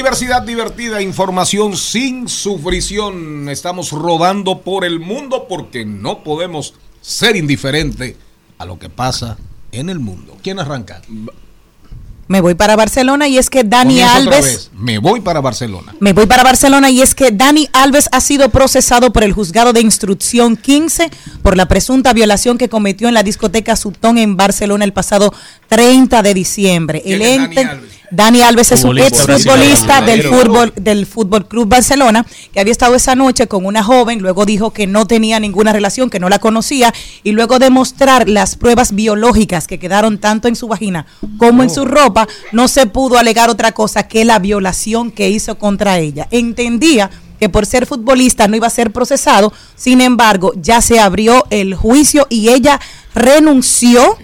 Diversidad 0.02 0.42
divertida, 0.42 1.00
información 1.00 1.78
sin 1.78 2.28
sufrición. 2.28 3.48
Estamos 3.50 3.92
rodando 3.92 4.62
por 4.62 4.84
el 4.84 5.00
mundo 5.00 5.46
porque 5.48 5.86
no 5.86 6.24
podemos 6.24 6.74
ser 7.02 7.36
indiferentes 7.36 8.16
a 8.58 8.66
lo 8.66 8.80
que 8.80 8.90
pasa 8.90 9.38
en 9.72 9.92
el 9.92 10.00
mundo. 10.00 10.36
¿Quién 10.42 10.58
arranca? 10.58 11.04
Me 12.28 12.42
voy 12.42 12.56
para 12.56 12.76
Barcelona 12.76 13.28
y 13.28 13.38
es 13.38 13.52
que 13.52 13.64
Dani 13.64 14.02
Alves. 14.02 14.72
Me 14.74 14.98
voy 14.98 15.22
para 15.22 15.40
Barcelona. 15.40 15.94
Me 16.00 16.14
voy 16.14 16.26
para 16.26 16.42
Barcelona 16.42 16.90
y 16.90 17.04
es 17.04 17.14
que 17.14 17.30
Dani 17.30 17.70
Alves 17.72 18.10
ha 18.12 18.22
sido 18.22 18.50
procesado 18.50 19.14
por 19.14 19.24
el 19.24 19.34
juzgado 19.34 19.72
de 19.72 19.82
instrucción 19.82 20.58
15 20.58 21.12
por 21.44 21.56
la 21.56 21.68
presunta 21.68 22.12
violación 22.12 22.58
que 22.58 22.70
cometió 22.70 23.08
en 23.08 23.14
la 23.14 23.22
discoteca 23.22 23.76
Sutón 23.76 24.18
en 24.18 24.36
Barcelona 24.36 24.84
el 24.84 24.94
pasado 24.94 25.32
30 25.68 26.24
de 26.24 26.34
diciembre. 26.34 27.04
El 27.06 27.20
¿Quién 27.20 27.22
es 27.22 27.38
Dani 27.38 27.44
ente 27.44 27.66
Alves? 27.66 28.01
Dani 28.12 28.42
Alves 28.42 28.74
es 28.74 28.84
un 28.84 28.92
Futbolista 28.92 29.34
exfutbolista 29.36 30.02
del 30.02 30.24
fútbol 30.24 30.74
del 30.76 31.06
Fútbol 31.06 31.48
Club 31.48 31.70
Barcelona 31.70 32.26
que 32.52 32.60
había 32.60 32.74
estado 32.74 32.94
esa 32.96 33.16
noche 33.16 33.48
con 33.48 33.66
una 33.66 33.84
joven, 33.84 34.20
luego 34.20 34.46
dijo 34.46 34.72
que 34.72 34.86
no 34.86 35.08
tenía 35.08 35.40
ninguna 35.40 35.72
relación, 35.72 36.10
que 36.10 36.20
no 36.20 36.28
la 36.28 36.40
conocía 36.40 36.94
y 37.24 37.32
luego 37.32 37.58
de 37.58 37.70
mostrar 37.70 38.28
las 38.28 38.58
pruebas 38.58 38.94
biológicas 38.94 39.66
que 39.66 39.80
quedaron 39.80 40.18
tanto 40.18 40.50
en 40.50 40.58
su 40.58 40.68
vagina 40.68 41.06
como 41.38 41.64
en 41.64 41.70
su 41.70 41.86
ropa, 41.86 42.28
no 42.52 42.68
se 42.68 42.86
pudo 42.86 43.18
alegar 43.18 43.50
otra 43.50 43.72
cosa 43.72 44.10
que 44.10 44.26
la 44.26 44.40
violación 44.40 45.12
que 45.12 45.30
hizo 45.30 45.58
contra 45.58 45.98
ella. 45.98 46.28
Entendía 46.32 47.10
que 47.42 47.50
por 47.50 47.66
ser 47.66 47.88
futbolista 47.88 48.48
no 48.48 48.56
iba 48.56 48.68
a 48.68 48.70
ser 48.70 48.92
procesado, 48.92 49.52
sin 49.76 50.00
embargo, 50.00 50.52
ya 50.58 50.80
se 50.80 51.00
abrió 51.00 51.46
el 51.50 51.74
juicio 51.74 52.28
y 52.30 52.50
ella 52.50 52.80
renunció 53.14 54.18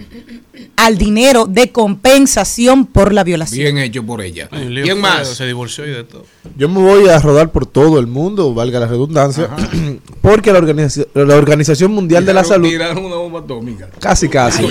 al 0.76 0.96
dinero 0.96 1.46
de 1.46 1.72
compensación 1.72 2.86
por 2.86 3.12
la 3.12 3.24
violación. 3.24 3.58
Bien 3.58 3.78
hecho 3.78 4.04
por 4.04 4.22
ella. 4.22 4.48
¿Quién 4.48 5.00
más? 5.00 5.28
Se 5.28 5.44
divorció 5.44 5.84
y 5.84 5.90
de 5.90 6.04
todo. 6.04 6.24
Yo 6.56 6.68
me 6.68 6.80
voy 6.80 7.08
a 7.08 7.18
rodar 7.18 7.50
por 7.50 7.66
todo 7.66 7.98
el 7.98 8.06
mundo, 8.06 8.54
valga 8.54 8.78
la 8.78 8.86
redundancia, 8.86 9.50
porque 10.22 10.52
la, 10.52 10.58
organización 10.58 11.08
la 11.14 11.36
Organización 11.36 11.92
Mundial 11.92 12.24
de 12.24 12.32
la 12.32 12.44
Salud, 12.44 12.68
tiraron 12.68 13.04
una 13.04 13.16
bomba 13.16 13.40
atómica. 13.40 13.88
casi 13.98 14.28
casi, 14.28 14.64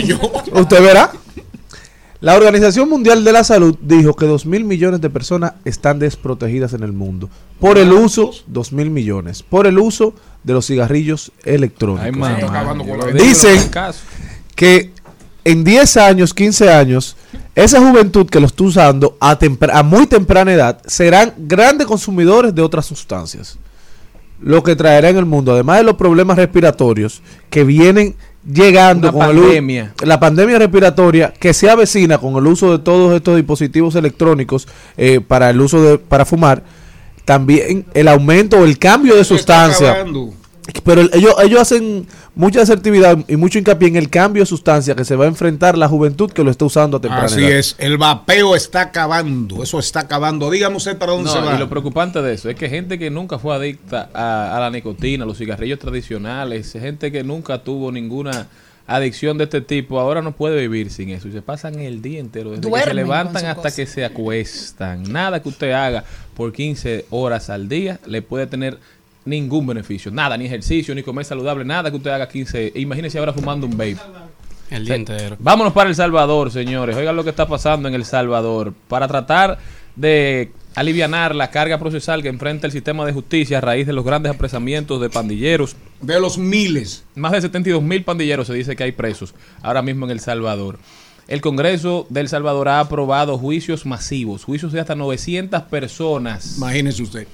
usted 0.54 0.82
verá, 0.82 1.12
la 2.20 2.36
Organización 2.36 2.90
Mundial 2.90 3.24
de 3.24 3.32
la 3.32 3.44
Salud 3.44 3.78
dijo 3.82 4.16
que 4.16 4.26
2 4.26 4.46
mil 4.46 4.64
millones 4.64 5.02
de 5.02 5.10
personas 5.10 5.54
están 5.66 6.00
desprotegidas 6.00 6.74
en 6.74 6.84
el 6.84 6.92
mundo 6.92 7.30
por 7.60 7.78
el 7.78 7.92
uso, 7.92 8.32
2 8.48 8.72
mil 8.72 8.90
millones, 8.90 9.44
por 9.44 9.68
el 9.68 9.78
uso 9.78 10.14
de 10.48 10.54
los 10.54 10.66
cigarrillos 10.66 11.32
electrónicos. 11.44 12.06
Ay, 12.06 13.14
Dicen- 13.14 13.70
que 14.56 14.92
en 15.44 15.64
10 15.64 15.98
años, 15.98 16.34
15 16.34 16.70
años, 16.72 17.16
esa 17.54 17.80
juventud 17.80 18.28
que 18.28 18.40
lo 18.40 18.48
está 18.48 18.64
usando 18.64 19.18
a, 19.20 19.38
a 19.74 19.84
muy 19.84 20.08
temprana 20.08 20.54
edad 20.54 20.82
serán 20.88 21.34
grandes 21.38 21.86
consumidores 21.86 22.56
de 22.56 22.62
otras 22.62 22.86
sustancias. 22.86 23.58
Lo 24.42 24.64
que 24.64 24.76
traerá 24.76 25.10
en 25.10 25.18
el 25.18 25.26
mundo, 25.26 25.52
además 25.54 25.78
de 25.78 25.84
los 25.84 25.96
problemas 25.96 26.38
respiratorios 26.38 27.22
que 27.50 27.64
vienen 27.64 28.16
llegando 28.46 29.10
Una 29.10 29.26
con 29.28 29.36
el 29.38 29.44
pandemia. 29.44 29.94
la 30.04 30.20
pandemia 30.20 30.60
respiratoria 30.60 31.34
que 31.38 31.54
se 31.54 31.70
avecina 31.70 32.18
con 32.18 32.36
el 32.36 32.48
uso 32.48 32.72
de 32.78 32.80
todos 32.84 33.14
estos 33.16 33.36
dispositivos 33.36 33.96
electrónicos 33.96 34.68
eh, 34.96 35.20
para 35.20 35.50
el 35.50 35.60
uso 35.60 35.82
de 35.82 35.98
para 35.98 36.24
fumar, 36.24 36.64
también 37.28 37.86
el 37.94 38.08
aumento 38.08 38.58
o 38.58 38.64
el 38.64 38.80
cambio 38.80 39.14
de 39.18 39.26
sustancia. 39.26 40.06
Pero 40.84 41.02
el- 41.02 41.10
ellos, 41.14 41.34
ellos 41.44 41.62
hacen 41.62 42.08
mucha 42.36 42.62
asertividad 42.62 43.18
y 43.28 43.36
mucho 43.36 43.58
hincapié 43.60 43.88
en 43.90 43.96
el 43.98 44.10
cambio 44.10 44.44
de 44.44 44.46
sustancia 44.46 44.96
que 44.96 45.04
se 45.06 45.16
va 45.16 45.26
a 45.26 45.28
enfrentar 45.28 45.78
la 45.78 45.88
juventud 45.90 46.30
que 46.32 46.44
lo 46.44 46.52
está 46.52 46.66
usando 46.66 46.98
a 46.98 47.02
temprana 47.02 47.26
Así 47.26 47.40
edad. 47.42 47.52
es, 47.52 47.76
el 47.80 47.98
vapeo 47.98 48.56
está 48.56 48.82
acabando, 48.82 49.62
eso 49.64 49.80
está 49.80 50.02
acabando. 50.02 50.50
Dígame 50.50 50.76
usted 50.78 50.98
para 50.98 51.12
dónde 51.14 51.30
No, 51.30 51.34
se 51.34 51.40
va. 51.42 51.56
y 51.56 51.60
lo 51.60 51.68
preocupante 51.70 52.22
de 52.22 52.34
eso 52.34 52.50
es 52.50 52.56
que 52.56 52.70
gente 52.70 52.98
que 53.00 53.10
nunca 53.10 53.40
fue 53.40 53.56
adicta 53.56 54.10
a, 54.14 54.56
a 54.56 54.60
la 54.60 54.70
nicotina, 54.70 55.24
a 55.24 55.28
los 55.28 55.38
cigarrillos 55.38 55.80
tradicionales, 55.80 56.72
gente 56.74 57.12
que 57.12 57.24
nunca 57.24 57.60
tuvo 57.64 57.92
ninguna 57.92 58.48
adicción 58.88 59.38
de 59.38 59.44
este 59.44 59.62
tipo, 59.62 60.00
ahora 60.00 60.22
no 60.22 60.32
puede 60.32 60.60
vivir 60.62 60.90
sin 60.90 61.10
eso. 61.10 61.28
Y 61.28 61.34
se 61.34 61.42
pasan 61.42 61.80
el 61.80 62.02
día 62.02 62.20
entero, 62.20 62.52
desde 62.52 62.72
que 62.72 62.80
se 62.80 62.94
levantan 62.94 63.46
hasta 63.46 63.64
cosa. 63.64 63.76
que 63.76 63.86
se 63.86 64.06
acuestan. 64.06 65.04
Nada 65.04 65.42
que 65.42 65.50
usted 65.50 65.72
haga 65.72 66.06
por 66.36 66.54
15 66.54 67.06
horas 67.10 67.50
al 67.50 67.68
día 67.68 68.00
le 68.08 68.22
puede 68.22 68.48
tener 68.48 68.80
ningún 69.26 69.68
beneficio. 69.68 70.10
Nada, 70.10 70.38
ni 70.38 70.46
ejercicio, 70.46 70.96
ni 70.96 71.04
comer 71.04 71.26
saludable, 71.26 71.66
nada 71.66 71.92
que 71.92 71.98
usted 71.98 72.10
haga 72.10 72.28
15. 72.30 72.72
Imagínese 72.76 73.20
ahora 73.20 73.34
fumando 73.34 73.68
un 73.68 73.74
vape. 73.78 73.98
El 74.70 74.86
día 74.86 74.96
entero. 74.96 75.36
Vámonos 75.40 75.74
para 75.74 75.90
El 75.90 75.96
Salvador, 75.96 76.52
señores. 76.52 76.96
Oigan 76.96 77.16
lo 77.16 77.24
que 77.24 77.30
está 77.30 77.48
pasando 77.48 77.88
en 77.88 77.94
El 77.94 78.06
Salvador. 78.06 78.74
Para 78.88 79.08
tratar 79.08 79.60
de 79.98 80.52
alivianar 80.76 81.36
la 81.36 81.50
carga 81.50 81.80
procesal 81.80 82.22
que 82.22 82.30
enfrenta 82.30 82.68
el 82.68 82.72
sistema 82.72 83.06
de 83.06 83.12
justicia 83.12 83.58
a 83.58 83.62
raíz 83.62 83.88
de 83.88 83.94
los 83.94 84.06
grandes 84.06 84.32
apresamientos 84.32 85.02
de 85.02 85.10
pandilleros. 85.10 85.76
De 86.02 86.20
los 86.20 86.38
miles. 86.38 87.04
Más 87.16 87.32
de 87.32 87.42
72 87.42 87.82
mil 87.82 88.04
pandilleros 88.04 88.48
se 88.48 88.54
dice 88.54 88.76
que 88.76 88.84
hay 88.84 88.92
presos 88.92 89.34
ahora 89.62 89.82
mismo 89.82 90.06
en 90.06 90.12
El 90.12 90.20
Salvador. 90.20 90.78
El 91.28 91.42
Congreso 91.42 92.06
de 92.10 92.22
El 92.22 92.30
Salvador 92.30 92.70
ha 92.70 92.80
aprobado 92.80 93.38
juicios 93.38 93.86
masivos, 93.86 94.46
juicios 94.46 94.72
de 94.72 94.80
hasta 94.80 94.96
900 94.96 95.64
personas. 95.64 96.58
Imagínese 96.58 97.04
usted. 97.04 97.28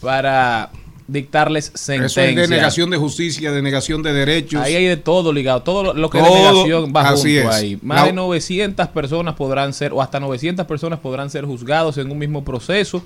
Para 0.00 0.70
dictarles 1.08 1.68
Eso 1.74 1.78
sentencia. 1.78 2.24
es 2.28 2.36
denegación 2.50 2.90
de 2.90 2.96
justicia, 2.98 3.50
denegación 3.50 4.02
de 4.02 4.12
derechos. 4.12 4.60
Ahí 4.62 4.74
hay 4.76 4.84
de 4.84 4.96
todo 4.98 5.32
ligado, 5.32 5.62
todo 5.62 5.92
lo, 5.94 6.10
que 6.10 6.18
es 6.18 6.24
denegación 6.24 6.92
va 6.94 7.08
así 7.08 7.34
junto 7.36 7.50
es. 7.50 7.56
ahí. 7.56 7.78
Más 7.82 8.00
La- 8.02 8.06
de 8.06 8.12
900 8.12 8.88
personas 8.88 9.34
podrán 9.34 9.72
ser, 9.72 9.92
o 9.92 10.00
hasta 10.02 10.20
900 10.20 10.66
personas 10.66 11.00
podrán 11.00 11.30
ser 11.30 11.44
juzgados 11.44 11.98
en 11.98 12.10
un 12.12 12.18
mismo 12.18 12.44
proceso 12.44 13.02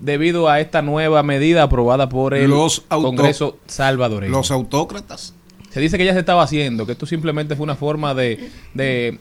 debido 0.00 0.48
a 0.48 0.60
esta 0.60 0.82
nueva 0.82 1.22
medida 1.22 1.62
aprobada 1.62 2.08
por 2.08 2.34
el 2.34 2.48
Los 2.50 2.82
auto- 2.88 3.08
Congreso 3.08 3.58
salvadoreño. 3.66 4.30
Los 4.32 4.50
autócratas. 4.50 5.34
Se 5.70 5.80
dice 5.80 5.98
que 5.98 6.04
ya 6.06 6.12
se 6.14 6.20
estaba 6.20 6.42
haciendo, 6.42 6.86
que 6.86 6.92
esto 6.92 7.06
simplemente 7.06 7.54
fue 7.56 7.64
una 7.64 7.76
forma 7.76 8.14
de, 8.14 8.50
de 8.72 9.18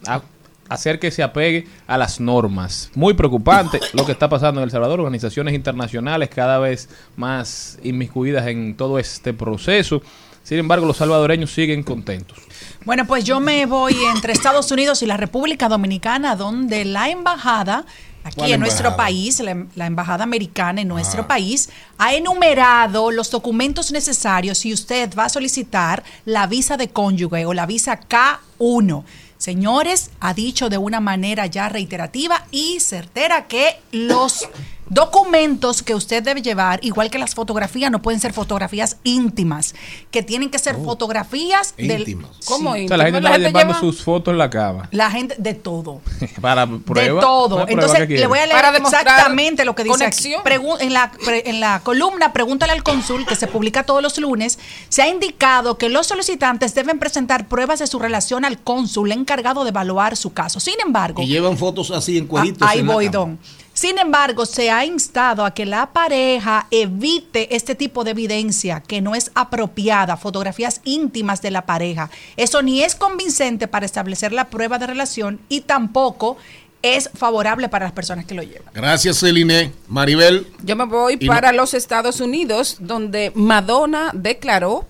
hacer 0.69 0.99
que 0.99 1.11
se 1.11 1.23
apegue 1.23 1.67
a 1.87 1.97
las 1.97 2.19
normas. 2.19 2.89
Muy 2.95 3.13
preocupante 3.13 3.79
lo 3.93 4.05
que 4.05 4.11
está 4.11 4.29
pasando 4.29 4.61
en 4.61 4.65
El 4.65 4.71
Salvador, 4.71 4.99
organizaciones 4.99 5.53
internacionales 5.53 6.29
cada 6.29 6.59
vez 6.59 6.89
más 7.15 7.77
inmiscuidas 7.83 8.47
en 8.47 8.75
todo 8.75 8.99
este 8.99 9.33
proceso. 9.33 10.01
Sin 10.43 10.59
embargo, 10.59 10.85
los 10.85 10.97
salvadoreños 10.97 11.51
siguen 11.51 11.81
contentos. 11.81 12.37
Bueno, 12.85 13.05
pues 13.07 13.23
yo 13.23 13.39
me 13.39 13.65
voy 13.65 13.95
entre 14.13 14.31
Estados 14.33 14.71
Unidos 14.71 15.01
y 15.01 15.07
la 15.07 15.17
República 15.17 15.67
Dominicana, 15.67 16.35
donde 16.35 16.85
la 16.85 17.09
embajada 17.09 17.83
aquí 18.23 18.37
¿Cuál 18.37 18.51
en 18.53 18.59
nuestro 18.59 18.95
país, 18.95 19.39
la, 19.39 19.65
la 19.75 19.85
embajada 19.87 20.23
americana 20.23 20.81
en 20.81 20.87
nuestro 20.87 21.23
Ah. 21.23 21.27
país, 21.27 21.69
ha 21.97 22.13
enumerado 22.13 23.09
los 23.11 23.29
documentos 23.31 23.91
necesarios 23.91 24.59
si 24.59 24.73
usted 24.73 25.09
va 25.17 25.25
a 25.25 25.29
solicitar 25.29 26.03
la 26.25 26.45
visa 26.47 26.77
de 26.77 26.89
cónyuge 26.89 27.45
o 27.45 27.53
la 27.53 27.65
visa 27.65 27.99
K1. 27.99 29.03
Señores, 29.45 30.09
ha 30.21 30.33
dicho 30.33 30.69
de 30.69 30.79
una 30.79 30.99
manera 30.99 31.45
ya 31.45 31.69
reiterativa 31.69 32.47
y 32.49 32.79
certera 32.79 33.47
que 33.47 33.79
los 33.91 34.49
documentos 34.89 35.81
que 35.83 35.95
usted 35.95 36.23
debe 36.23 36.41
llevar, 36.41 36.79
igual 36.83 37.09
que 37.09 37.17
las 37.17 37.35
fotografías, 37.35 37.91
no 37.91 38.01
pueden 38.01 38.19
ser 38.19 38.33
fotografías 38.33 38.97
íntimas, 39.03 39.75
que 40.11 40.23
tienen 40.23 40.49
que 40.49 40.59
ser 40.59 40.75
fotografías 40.75 41.73
del... 41.77 42.01
Íntimas. 42.01 42.31
¿Cómo 42.45 42.71
O 42.71 42.75
sea, 42.75 42.97
la 42.97 43.05
gente 43.05 43.21
La 43.21 43.29
está 43.29 43.33
gente 43.33 43.47
llevando 43.49 43.73
lleva- 43.73 43.79
sus 43.79 44.03
fotos 44.03 44.31
en 44.31 44.37
la 44.37 44.49
cama. 44.49 44.87
La 44.91 45.09
gente, 45.11 45.35
de 45.37 45.53
todo. 45.53 46.01
Para 46.41 46.67
prueba. 46.67 47.15
de 47.15 47.21
todo. 47.21 47.67
Entonces, 47.67 48.07
le 48.09 48.27
voy 48.27 48.39
a 48.39 48.45
leer 48.45 48.55
Para 48.55 48.71
demostrar 48.71 49.01
exactamente 49.07 49.65
lo 49.65 49.75
que 49.75 49.83
dice 49.83 49.97
conexión. 49.97 50.41
aquí. 50.45 50.85
En, 50.85 50.93
la, 50.93 51.11
pre- 51.11 51.49
en 51.49 51.59
la 51.59 51.79
columna 51.81 52.33
Pregúntale 52.33 52.73
al 52.73 52.83
cónsul, 52.83 53.25
que 53.25 53.35
se 53.35 53.47
publica 53.47 53.83
todos 53.83 54.01
los 54.01 54.17
lunes, 54.17 54.59
se 54.89 55.01
ha 55.01 55.07
indicado 55.07 55.77
que 55.77 55.89
los 55.89 56.07
solicitantes 56.07 56.75
deben 56.75 56.99
presentar 56.99 57.47
pruebas 57.47 57.79
de 57.79 57.87
su 57.87 57.99
relación 57.99 58.45
al 58.45 58.59
cónsul 58.59 59.11
encargado 59.11 59.63
de 59.63 59.69
evaluar 59.69 60.15
su 60.17 60.33
caso. 60.33 60.59
Sin 60.59 60.75
embargo, 60.85 61.21
Y 61.21 61.27
llevan 61.27 61.57
fotos 61.57 61.91
así 61.91 62.17
en 62.17 62.27
cueritos. 62.27 62.61
Ah, 62.61 62.71
ahí 62.71 62.79
en 62.79 62.87
la 62.87 62.93
voy, 62.93 63.05
cama. 63.05 63.17
Don. 63.17 63.39
Sin 63.75 63.99
embargo, 63.99 64.45
se 64.45 64.71
ha 64.71 64.85
instado 64.85 65.43
a 65.43 65.53
que 65.53 65.65
la 65.65 65.87
pareja 65.91 66.65
evite 66.71 67.53
este 67.57 67.75
tipo 67.75 68.05
de 68.05 68.11
evidencia 68.11 68.79
que 68.79 69.01
no 69.01 69.15
es 69.15 69.31
apropiada, 69.35 70.15
fotografías 70.15 70.79
íntimas 70.85 71.41
de 71.41 71.51
la 71.51 71.65
pareja. 71.65 72.09
Eso 72.37 72.61
ni 72.61 72.83
es 72.83 72.95
convincente 72.95 73.67
para 73.67 73.85
establecer 73.85 74.31
la 74.31 74.49
prueba 74.49 74.79
de 74.79 74.87
relación 74.87 75.41
y 75.49 75.61
tampoco 75.61 76.37
es 76.81 77.09
favorable 77.15 77.67
para 77.67 77.83
las 77.83 77.91
personas 77.91 78.23
que 78.23 78.33
lo 78.33 78.43
llevan. 78.43 78.73
Gracias, 78.73 79.19
Celine. 79.19 79.73
Maribel. 79.89 80.47
Yo 80.63 80.77
me 80.77 80.85
voy 80.85 81.17
para 81.17 81.51
los 81.51 81.73
Estados 81.73 82.21
Unidos, 82.21 82.77
donde 82.79 83.33
Madonna 83.35 84.11
declaró 84.13 84.87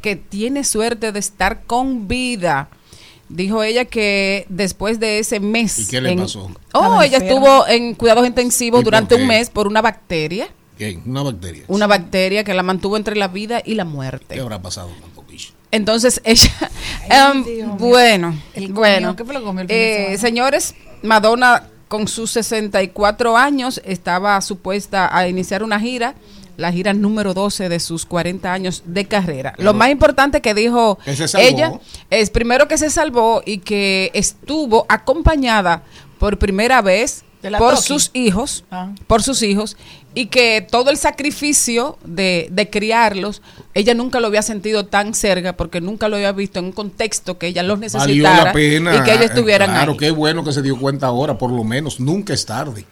que 0.00 0.16
tiene 0.16 0.64
suerte 0.64 1.12
de 1.12 1.18
estar 1.18 1.64
con 1.64 2.08
vida. 2.08 2.70
Dijo 3.32 3.62
ella 3.62 3.84
que 3.86 4.46
después 4.48 5.00
de 5.00 5.18
ese 5.18 5.40
mes. 5.40 5.78
¿Y 5.78 5.86
qué 5.88 6.00
le 6.00 6.12
en- 6.12 6.20
pasó? 6.20 6.50
Oh, 6.72 7.02
ella 7.02 7.16
enferma. 7.18 7.34
estuvo 7.34 7.66
en 7.66 7.94
cuidados 7.94 8.26
intensivos 8.26 8.80
¿Y 8.80 8.84
por 8.84 8.92
durante 8.92 9.14
un 9.14 9.26
mes 9.26 9.50
por 9.50 9.66
una 9.66 9.80
bacteria. 9.82 10.48
¿Qué? 10.78 10.98
Una 11.06 11.22
bacteria. 11.22 11.64
Una 11.68 11.86
bacteria 11.86 12.44
que 12.44 12.54
la 12.54 12.62
mantuvo 12.62 12.96
entre 12.96 13.16
la 13.16 13.28
vida 13.28 13.62
y 13.64 13.74
la 13.74 13.84
muerte. 13.84 14.34
¿Qué 14.34 14.40
habrá 14.40 14.60
pasado 14.60 14.90
con? 15.00 15.12
Entonces 15.70 16.20
ella, 16.24 16.50
Ay, 17.08 17.42
Dios 17.44 17.66
mío. 17.68 17.76
bueno, 17.78 18.38
El 18.54 18.72
bueno, 18.74 19.16
¿qué 19.16 19.24
fue 19.24 19.32
lo 19.32 19.42
comió 19.42 19.62
el 19.62 19.70
Eh, 19.70 20.16
señores, 20.18 20.74
Madonna 21.02 21.68
con 21.88 22.08
sus 22.08 22.30
64 22.32 23.36
años 23.36 23.80
estaba 23.84 24.38
supuesta 24.42 25.16
a 25.16 25.28
iniciar 25.28 25.62
una 25.62 25.80
gira, 25.80 26.14
la 26.62 26.72
gira 26.72 26.94
número 26.94 27.34
12 27.34 27.68
de 27.68 27.78
sus 27.80 28.06
40 28.06 28.50
años 28.52 28.82
de 28.86 29.04
carrera. 29.06 29.52
Lo 29.58 29.74
más 29.74 29.90
importante 29.90 30.40
que 30.40 30.54
dijo 30.54 30.98
Que 31.04 31.14
ella 31.38 31.72
es 32.08 32.30
primero 32.30 32.68
que 32.68 32.78
se 32.78 32.88
salvó 32.88 33.42
y 33.44 33.58
que 33.58 34.10
estuvo 34.14 34.86
acompañada 34.88 35.82
por 36.18 36.38
primera 36.38 36.80
vez 36.80 37.24
por 37.58 37.76
sus 37.76 38.10
hijos, 38.14 38.64
Ah. 38.70 38.92
por 39.08 39.20
sus 39.24 39.42
hijos, 39.42 39.76
y 40.14 40.26
que 40.26 40.64
todo 40.70 40.90
el 40.90 40.96
sacrificio 40.96 41.98
de, 42.04 42.46
de 42.52 42.70
criarlos, 42.70 43.42
ella 43.74 43.94
nunca 43.94 44.20
lo 44.20 44.28
había 44.28 44.42
sentido 44.42 44.86
tan 44.86 45.12
cerca 45.12 45.56
porque 45.56 45.80
nunca 45.80 46.06
lo 46.08 46.14
había 46.14 46.30
visto 46.30 46.60
en 46.60 46.66
un 46.66 46.72
contexto 46.72 47.38
que 47.38 47.48
ella 47.48 47.64
los 47.64 47.80
Valió 47.80 47.98
necesitara 47.98 48.44
la 48.44 48.52
pena. 48.52 48.96
y 48.96 49.02
que 49.02 49.10
ellos 49.14 49.24
estuvieran 49.24 49.70
Claro, 49.70 49.92
ahí. 49.92 49.98
qué 49.98 50.10
bueno 50.12 50.44
que 50.44 50.52
se 50.52 50.62
dio 50.62 50.78
cuenta 50.78 51.08
ahora, 51.08 51.36
por 51.36 51.50
lo 51.50 51.64
menos. 51.64 51.98
Nunca 51.98 52.32
es 52.32 52.46
tarde. 52.46 52.84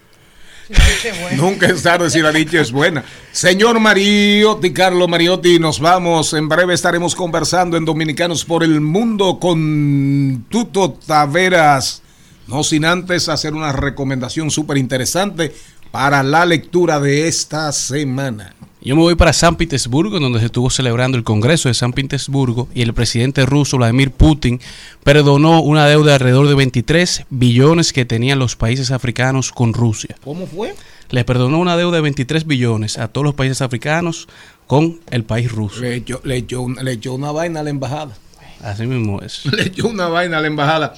Nunca 1.37 1.67
es 1.67 1.83
tarde 1.83 2.11
si 2.11 2.21
la 2.21 2.33
dicha 2.33 2.61
es 2.61 2.73
buena. 2.73 3.05
Señor 3.33 3.81
Mariotti, 3.81 4.73
Carlos 4.73 5.09
Mariotti, 5.09 5.59
nos 5.59 5.81
vamos. 5.81 6.33
En 6.35 6.49
breve 6.49 6.75
estaremos 6.75 7.15
conversando 7.15 7.77
en 7.77 7.85
Dominicanos 7.85 8.45
por 8.45 8.63
el 8.63 8.81
Mundo 8.81 9.39
con 9.41 10.47
Tuto 10.49 10.93
Taveras. 10.93 12.03
No 12.47 12.63
sin 12.65 12.85
antes 12.85 13.29
hacer 13.29 13.55
una 13.55 13.73
recomendación 13.73 14.51
súper 14.51 14.77
interesante 14.77 15.55
para 15.91 16.23
la 16.23 16.45
lectura 16.47 17.01
de 17.01 17.29
esta 17.29 17.73
semana. 17.73 18.55
Yo 18.83 18.97
me 18.97 19.03
voy 19.03 19.15
para 19.15 19.35
San 19.35 19.57
Petersburgo, 19.57 20.19
donde 20.21 20.39
se 20.41 20.47
estuvo 20.47 20.71
celebrando 20.71 21.19
el 21.19 21.25
Congreso 21.25 21.69
de 21.69 21.75
San 21.75 21.93
Petersburgo 21.93 22.67
y 22.75 22.81
el 22.81 22.95
presidente 22.95 23.45
ruso 23.45 23.77
Vladimir 23.77 24.11
Putin 24.11 24.59
perdonó 25.05 25.61
una 25.61 25.87
deuda 25.87 26.07
de 26.09 26.15
alrededor 26.15 26.49
de 26.49 26.55
23 26.55 27.25
billones 27.29 27.93
que 27.93 28.07
tenían 28.07 28.39
los 28.39 28.57
países 28.57 28.91
africanos 28.91 29.53
con 29.53 29.75
Rusia. 29.75 30.17
¿Cómo 30.25 30.47
fue? 30.47 30.75
Le 31.11 31.25
perdonó 31.25 31.59
una 31.59 31.77
deuda 31.77 31.97
de 31.97 32.03
23 32.03 32.47
billones 32.47 32.97
a 32.97 33.09
todos 33.09 33.25
los 33.27 33.35
países 33.35 33.61
africanos 33.61 34.29
con 34.67 35.01
el 35.11 35.25
país 35.25 35.53
ruso. 35.53 35.81
Le 35.81 35.97
echó, 35.97 36.23
le 36.25 36.37
echó 36.39 36.63
un- 36.63 36.77
le 36.83 36.93
echó 36.93 37.13
una 37.13 37.33
vaina 37.33 37.61
a 37.61 37.63
la 37.63 37.71
embajada. 37.71 38.17
Así 38.63 38.87
mismo 38.87 39.21
es. 39.21 39.45
Le 39.53 39.65
echó 39.69 39.89
una 39.89 40.09
vaina 40.09 40.39
a 40.39 40.41
la 40.41 40.47
embajada. 40.47 40.95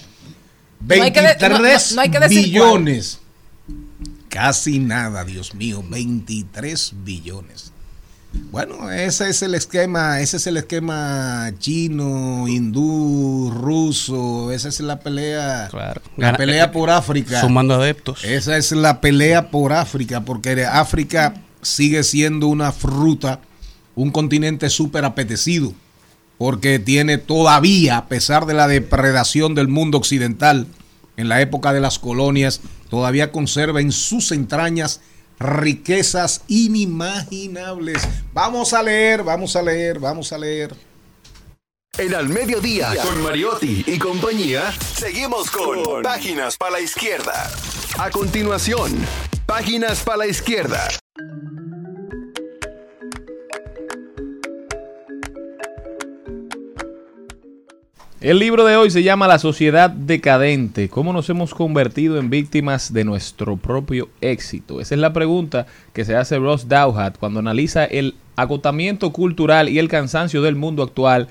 No 0.86 0.94
hay 1.02 1.12
que 1.12 1.20
de- 1.20 1.26
23 1.28 1.50
no- 1.50 1.58
no- 1.58 1.96
no 1.96 2.00
hay 2.02 2.10
que 2.10 2.18
decir 2.20 2.44
billones. 2.44 3.18
Casi 4.28 4.78
nada, 4.78 5.24
Dios 5.24 5.54
mío, 5.54 5.82
23 5.88 6.92
billones. 7.04 7.71
Bueno, 8.50 8.90
ese 8.90 9.28
es 9.28 9.42
el 9.42 9.54
esquema, 9.54 10.20
ese 10.20 10.38
es 10.38 10.46
el 10.46 10.56
esquema 10.56 11.52
chino, 11.58 12.48
hindú, 12.48 13.50
ruso, 13.54 14.50
esa 14.52 14.68
es 14.68 14.80
la 14.80 15.00
pelea, 15.00 15.70
la 16.16 16.36
pelea 16.36 16.72
por 16.72 16.90
África. 16.90 17.40
Sumando 17.40 17.74
adeptos. 17.74 18.24
Esa 18.24 18.56
es 18.56 18.72
la 18.72 19.00
pelea 19.00 19.50
por 19.50 19.72
África, 19.72 20.22
porque 20.22 20.64
África 20.64 21.34
sigue 21.62 22.02
siendo 22.04 22.48
una 22.48 22.72
fruta, 22.72 23.40
un 23.94 24.10
continente 24.10 24.70
súper 24.70 25.04
apetecido, 25.04 25.74
porque 26.38 26.78
tiene 26.78 27.18
todavía, 27.18 27.98
a 27.98 28.08
pesar 28.08 28.46
de 28.46 28.54
la 28.54 28.66
depredación 28.66 29.54
del 29.54 29.68
mundo 29.68 29.98
occidental, 29.98 30.66
en 31.16 31.28
la 31.28 31.40
época 31.40 31.72
de 31.72 31.80
las 31.80 31.98
colonias, 31.98 32.60
todavía 32.88 33.30
conserva 33.30 33.80
en 33.80 33.92
sus 33.92 34.32
entrañas 34.32 35.00
riquezas 35.42 36.42
inimaginables. 36.48 38.02
Vamos 38.32 38.72
a 38.72 38.82
leer, 38.82 39.22
vamos 39.22 39.56
a 39.56 39.62
leer, 39.62 39.98
vamos 39.98 40.32
a 40.32 40.38
leer. 40.38 40.74
En 41.98 42.14
Al 42.14 42.28
Mediodía, 42.30 42.94
con 43.02 43.22
Mariotti 43.22 43.84
y 43.86 43.98
compañía, 43.98 44.72
seguimos 44.96 45.50
con 45.50 46.02
Páginas 46.02 46.56
para 46.56 46.72
la 46.72 46.80
Izquierda. 46.80 47.52
A 47.98 48.10
continuación, 48.10 48.98
Páginas 49.44 50.00
para 50.00 50.18
la 50.18 50.26
Izquierda. 50.26 50.88
El 58.22 58.38
libro 58.38 58.64
de 58.64 58.76
hoy 58.76 58.88
se 58.88 59.02
llama 59.02 59.26
La 59.26 59.40
sociedad 59.40 59.90
decadente, 59.90 60.88
cómo 60.88 61.12
nos 61.12 61.28
hemos 61.28 61.54
convertido 61.54 62.20
en 62.20 62.30
víctimas 62.30 62.92
de 62.92 63.02
nuestro 63.02 63.56
propio 63.56 64.10
éxito. 64.20 64.80
Esa 64.80 64.94
es 64.94 65.00
la 65.00 65.12
pregunta 65.12 65.66
que 65.92 66.04
se 66.04 66.14
hace 66.14 66.38
Ross 66.38 66.68
Douthat 66.68 67.18
cuando 67.18 67.40
analiza 67.40 67.84
el 67.84 68.14
agotamiento 68.36 69.12
cultural 69.12 69.68
y 69.68 69.80
el 69.80 69.88
cansancio 69.88 70.40
del 70.40 70.54
mundo 70.54 70.84
actual 70.84 71.26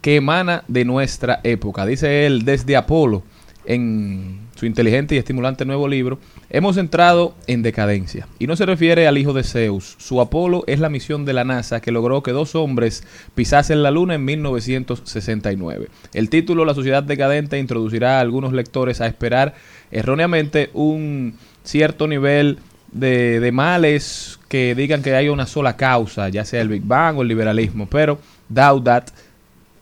que 0.00 0.16
emana 0.16 0.64
de 0.66 0.86
nuestra 0.86 1.40
época. 1.44 1.84
Dice 1.84 2.24
él 2.24 2.46
desde 2.46 2.76
Apolo 2.76 3.22
en 3.66 4.48
su 4.56 4.64
inteligente 4.64 5.14
y 5.14 5.18
estimulante 5.18 5.66
nuevo 5.66 5.86
libro, 5.88 6.18
hemos 6.50 6.76
entrado 6.76 7.34
en 7.46 7.62
decadencia. 7.62 8.26
Y 8.38 8.46
no 8.46 8.56
se 8.56 8.66
refiere 8.66 9.06
al 9.06 9.18
hijo 9.18 9.32
de 9.32 9.44
Zeus. 9.44 9.96
Su 9.98 10.20
Apolo 10.20 10.64
es 10.66 10.80
la 10.80 10.88
misión 10.88 11.24
de 11.24 11.32
la 11.32 11.44
NASA 11.44 11.80
que 11.80 11.92
logró 11.92 12.22
que 12.22 12.32
dos 12.32 12.54
hombres 12.54 13.04
pisasen 13.34 13.82
la 13.82 13.90
Luna 13.90 14.14
en 14.14 14.24
1969. 14.24 15.88
El 16.14 16.30
título 16.30 16.64
La 16.64 16.74
sociedad 16.74 17.02
decadente 17.02 17.58
introducirá 17.58 18.18
a 18.18 18.20
algunos 18.20 18.52
lectores 18.52 19.00
a 19.00 19.06
esperar 19.06 19.54
erróneamente 19.90 20.70
un 20.72 21.34
cierto 21.64 22.08
nivel 22.08 22.58
de, 22.92 23.40
de 23.40 23.52
males 23.52 24.40
que 24.48 24.74
digan 24.74 25.02
que 25.02 25.14
hay 25.14 25.28
una 25.28 25.46
sola 25.46 25.76
causa, 25.76 26.28
ya 26.30 26.44
sea 26.44 26.62
el 26.62 26.68
Big 26.68 26.82
Bang 26.82 27.18
o 27.18 27.22
el 27.22 27.28
liberalismo. 27.28 27.86
Pero 27.86 28.18
Daudat 28.48 29.10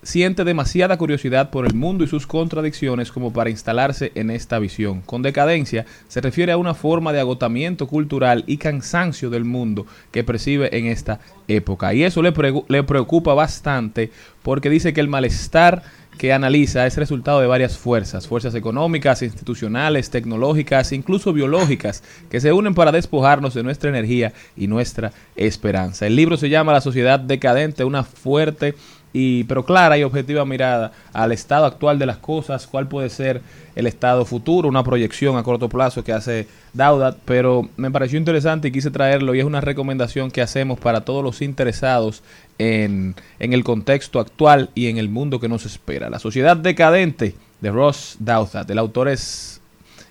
siente 0.06 0.44
demasiada 0.44 0.96
curiosidad 0.98 1.50
por 1.50 1.66
el 1.66 1.74
mundo 1.74 2.04
y 2.04 2.06
sus 2.06 2.28
contradicciones 2.28 3.10
como 3.10 3.32
para 3.32 3.50
instalarse 3.50 4.12
en 4.14 4.30
esta 4.30 4.60
visión. 4.60 5.00
Con 5.00 5.22
decadencia 5.22 5.84
se 6.06 6.20
refiere 6.20 6.52
a 6.52 6.58
una 6.58 6.74
forma 6.74 7.12
de 7.12 7.18
agotamiento 7.18 7.88
cultural 7.88 8.44
y 8.46 8.58
cansancio 8.58 9.30
del 9.30 9.44
mundo 9.44 9.84
que 10.12 10.22
percibe 10.22 10.78
en 10.78 10.86
esta 10.86 11.18
época. 11.48 11.92
Y 11.92 12.04
eso 12.04 12.22
le, 12.22 12.32
le 12.68 12.82
preocupa 12.84 13.34
bastante 13.34 14.12
porque 14.44 14.70
dice 14.70 14.92
que 14.92 15.00
el 15.00 15.08
malestar 15.08 15.82
que 16.18 16.32
analiza 16.32 16.86
es 16.86 16.96
resultado 16.96 17.40
de 17.40 17.46
varias 17.46 17.76
fuerzas, 17.76 18.26
fuerzas 18.26 18.54
económicas, 18.54 19.22
institucionales, 19.22 20.10
tecnológicas, 20.10 20.92
incluso 20.92 21.32
biológicas, 21.32 22.02
que 22.30 22.40
se 22.40 22.52
unen 22.52 22.74
para 22.74 22.92
despojarnos 22.92 23.54
de 23.54 23.62
nuestra 23.62 23.90
energía 23.90 24.32
y 24.56 24.66
nuestra 24.66 25.12
esperanza. 25.34 26.06
El 26.06 26.16
libro 26.16 26.36
se 26.36 26.48
llama 26.48 26.72
La 26.72 26.80
sociedad 26.80 27.20
decadente, 27.20 27.84
una 27.84 28.04
fuerte 28.04 28.74
y 29.18 29.44
pero 29.44 29.64
clara 29.64 29.96
y 29.96 30.02
objetiva 30.02 30.44
mirada 30.44 30.92
al 31.14 31.32
estado 31.32 31.64
actual 31.64 31.98
de 31.98 32.04
las 32.04 32.18
cosas, 32.18 32.66
cuál 32.66 32.86
puede 32.86 33.08
ser 33.08 33.40
el 33.74 33.86
estado 33.86 34.26
futuro, 34.26 34.68
una 34.68 34.84
proyección 34.84 35.38
a 35.38 35.42
corto 35.42 35.70
plazo 35.70 36.04
que 36.04 36.12
hace 36.12 36.46
Daudat, 36.74 37.16
pero 37.24 37.66
me 37.78 37.90
pareció 37.90 38.18
interesante 38.18 38.68
y 38.68 38.72
quise 38.72 38.90
traerlo 38.90 39.34
y 39.34 39.38
es 39.38 39.46
una 39.46 39.62
recomendación 39.62 40.30
que 40.30 40.42
hacemos 40.42 40.78
para 40.78 41.00
todos 41.00 41.24
los 41.24 41.40
interesados 41.40 42.22
en, 42.58 43.14
en 43.38 43.54
el 43.54 43.64
contexto 43.64 44.20
actual 44.20 44.68
y 44.74 44.88
en 44.88 44.98
el 44.98 45.08
mundo 45.08 45.40
que 45.40 45.48
nos 45.48 45.64
espera. 45.64 46.10
La 46.10 46.18
sociedad 46.18 46.54
decadente 46.54 47.34
de 47.62 47.70
Ross 47.70 48.16
Douthat, 48.18 48.70
el 48.70 48.78
autor 48.78 49.08
es 49.08 49.62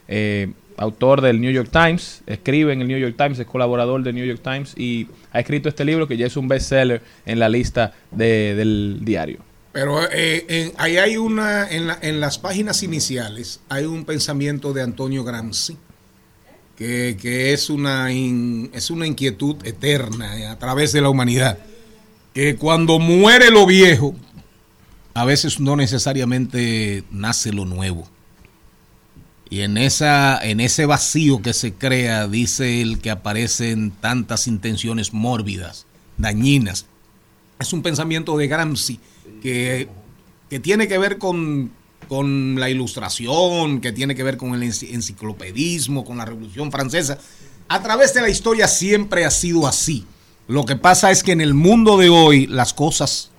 eh, 0.08 0.52
autor 0.78 1.22
del 1.22 1.40
New 1.42 1.52
York 1.52 1.70
Times, 1.72 2.22
escribe 2.28 2.74
en 2.74 2.82
el 2.82 2.88
New 2.88 2.98
York 3.00 3.16
Times, 3.18 3.40
es 3.40 3.46
colaborador 3.48 4.04
del 4.04 4.16
New 4.16 4.26
York 4.26 4.42
Times 4.44 4.74
y 4.78 5.08
ha 5.32 5.40
escrito 5.40 5.70
este 5.70 5.86
libro 5.86 6.08
que 6.08 6.18
ya 6.18 6.26
es 6.28 6.36
un 6.38 6.48
bestseller 6.48 7.02
en 7.26 7.40
la 7.40 7.50
lista 7.50 7.94
de- 8.12 8.56
del 8.56 9.00
diario. 9.04 9.40
Pero 9.72 10.00
eh, 10.12 10.74
ahí 10.78 10.98
hay 10.98 11.18
una, 11.18 11.70
en, 11.70 11.88
la- 11.88 12.00
en 12.02 12.20
las 12.20 12.38
páginas 12.40 12.82
iniciales, 12.84 13.60
hay 13.70 13.86
un 13.86 14.06
pensamiento 14.06 14.72
de 14.74 14.82
Antonio 14.82 15.24
Gramsci, 15.24 15.78
que, 16.78 17.54
es, 17.54 17.70
una 17.70 18.12
es 18.12 18.90
una 18.92 19.08
inquietud 19.08 19.56
eterna 19.66 20.38
eh, 20.38 20.46
a 20.48 20.60
través 20.60 20.92
de 20.92 21.02
la 21.02 21.10
humanidad, 21.10 21.58
que 22.34 22.58
cuando 22.58 23.00
muere 23.00 23.50
lo 23.50 23.66
viejo, 23.66 24.14
a 25.14 25.24
veces 25.24 25.62
no 25.62 25.78
necesariamente 25.78 27.04
nace 27.12 27.54
lo 27.54 27.64
nuevo. 27.64 28.10
Y 29.50 29.62
en, 29.62 29.78
esa, 29.78 30.40
en 30.44 30.60
ese 30.60 30.86
vacío 30.86 31.42
que 31.42 31.54
se 31.54 31.74
crea, 31.74 32.28
dice 32.28 32.82
él 32.82 33.00
que 33.00 33.12
aparecen 33.12 33.92
tantas 33.92 34.48
intenciones 34.48 35.14
mórbidas, 35.14 35.86
dañinas. 36.18 36.88
Es 37.60 37.72
un 37.72 37.84
pensamiento 37.84 38.38
de 38.38 38.48
Gramsci 38.48 39.00
que, 39.42 39.88
que 40.50 40.60
tiene 40.60 40.88
que 40.88 40.98
ver 40.98 41.20
con, 41.20 41.72
con 42.08 42.60
la 42.60 42.70
ilustración, 42.72 43.82
que 43.82 43.92
tiene 43.92 44.16
que 44.16 44.24
ver 44.24 44.38
con 44.38 44.56
el 44.56 44.64
enci- 44.64 44.92
enciclopedismo, 44.92 46.04
con 46.04 46.18
la 46.18 46.26
Revolución 46.26 46.72
Francesa. 46.72 47.20
A 47.68 47.82
través 47.84 48.14
de 48.14 48.22
la 48.22 48.30
historia 48.30 48.68
siempre 48.68 49.26
ha 49.26 49.32
sido 49.32 49.68
así. 49.68 50.06
Lo 50.48 50.66
que 50.66 50.76
pasa 50.76 51.12
es 51.12 51.24
que 51.24 51.32
en 51.32 51.42
el 51.42 51.54
mundo 51.54 51.98
de 51.98 52.10
hoy 52.10 52.48
las 52.48 52.74
cosas 52.74 53.32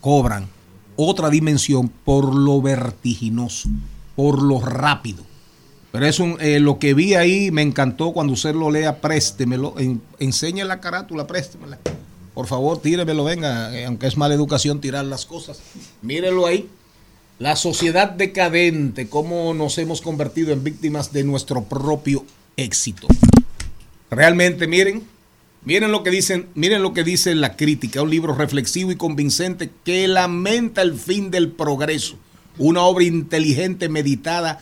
cobran 0.00 0.48
otra 0.96 1.30
dimensión 1.30 1.88
por 1.88 2.34
lo 2.34 2.60
vertiginoso, 2.60 3.68
por 4.16 4.42
lo 4.42 4.60
rápido. 4.60 5.24
Pero 5.92 6.06
es 6.06 6.18
un, 6.20 6.38
eh, 6.40 6.58
lo 6.58 6.78
que 6.78 6.94
vi 6.94 7.14
ahí 7.14 7.50
me 7.50 7.60
encantó 7.60 8.12
cuando 8.12 8.32
usted 8.32 8.54
lo 8.54 8.70
lea, 8.70 9.00
préstemelo, 9.00 9.74
en, 9.78 10.00
enseñe 10.18 10.64
la 10.64 10.80
carátula, 10.80 11.26
préstemela. 11.26 11.78
Por 12.32 12.46
favor, 12.46 12.80
tíremelo, 12.80 13.24
venga, 13.24 13.76
eh, 13.76 13.84
aunque 13.84 14.06
es 14.06 14.16
mala 14.16 14.34
educación 14.34 14.80
tirar 14.80 15.04
las 15.04 15.26
cosas. 15.26 15.60
Mírelo 16.00 16.46
ahí. 16.46 16.68
La 17.38 17.56
sociedad 17.56 18.08
decadente, 18.08 19.08
cómo 19.08 19.52
nos 19.52 19.76
hemos 19.76 20.00
convertido 20.00 20.52
en 20.52 20.64
víctimas 20.64 21.12
de 21.12 21.24
nuestro 21.24 21.64
propio 21.64 22.24
éxito. 22.56 23.06
Realmente, 24.10 24.66
miren, 24.66 25.02
miren 25.64 25.92
lo 25.92 26.02
que 26.02 26.10
dicen, 26.10 26.46
miren 26.54 26.82
lo 26.82 26.94
que 26.94 27.04
dice 27.04 27.34
la 27.34 27.56
crítica, 27.56 28.00
un 28.00 28.10
libro 28.10 28.34
reflexivo 28.34 28.92
y 28.92 28.96
convincente 28.96 29.70
que 29.84 30.08
lamenta 30.08 30.80
el 30.80 30.94
fin 30.94 31.30
del 31.30 31.50
progreso, 31.50 32.16
una 32.56 32.82
obra 32.82 33.04
inteligente, 33.04 33.90
meditada 33.90 34.60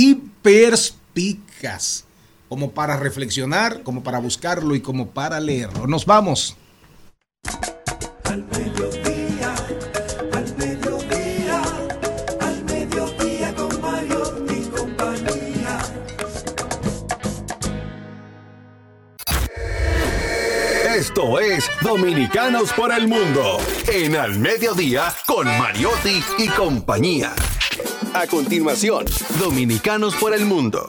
y 0.00 0.14
perspicaz, 0.14 2.04
como 2.48 2.70
para 2.70 2.96
reflexionar, 2.96 3.82
como 3.82 4.04
para 4.04 4.20
buscarlo 4.20 4.76
y 4.76 4.80
como 4.80 5.08
para 5.10 5.40
leerlo. 5.40 5.88
Nos 5.88 6.06
vamos. 6.06 6.56
Al 8.22 8.44
mediodía, 8.44 9.56
al 10.32 10.56
mediodía, 10.56 11.62
al 12.38 12.64
mediodía 12.66 13.54
con 13.56 13.80
Mario 13.80 14.46
y 14.48 14.68
compañía. 14.68 15.78
Esto 20.96 21.40
es 21.40 21.68
Dominicanos 21.82 22.72
por 22.72 22.92
el 22.92 23.08
Mundo 23.08 23.58
en 23.92 24.14
Al 24.14 24.38
Mediodía 24.38 25.12
con 25.26 25.48
Mariotti 25.58 26.22
y 26.38 26.46
compañía. 26.50 27.34
A 28.14 28.26
continuación, 28.26 29.04
Dominicanos 29.38 30.14
por 30.16 30.34
el 30.34 30.44
Mundo. 30.46 30.88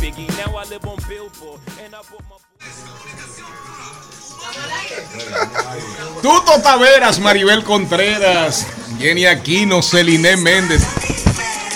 Biggie. 0.00 0.26
Now 0.36 0.56
I 0.56 0.64
live 0.64 0.84
on 0.86 0.96
Billboard. 1.08 1.60
And 1.82 1.94
I 1.94 2.02
bought 2.10 2.24
my... 2.28 2.36
Tuto 6.22 6.60
Taveras, 6.62 7.18
Maribel 7.20 7.62
Contreras, 7.64 8.66
Jenny 8.98 9.26
Aquino, 9.26 9.82
Celine 9.82 10.36
Méndez. 10.36 10.82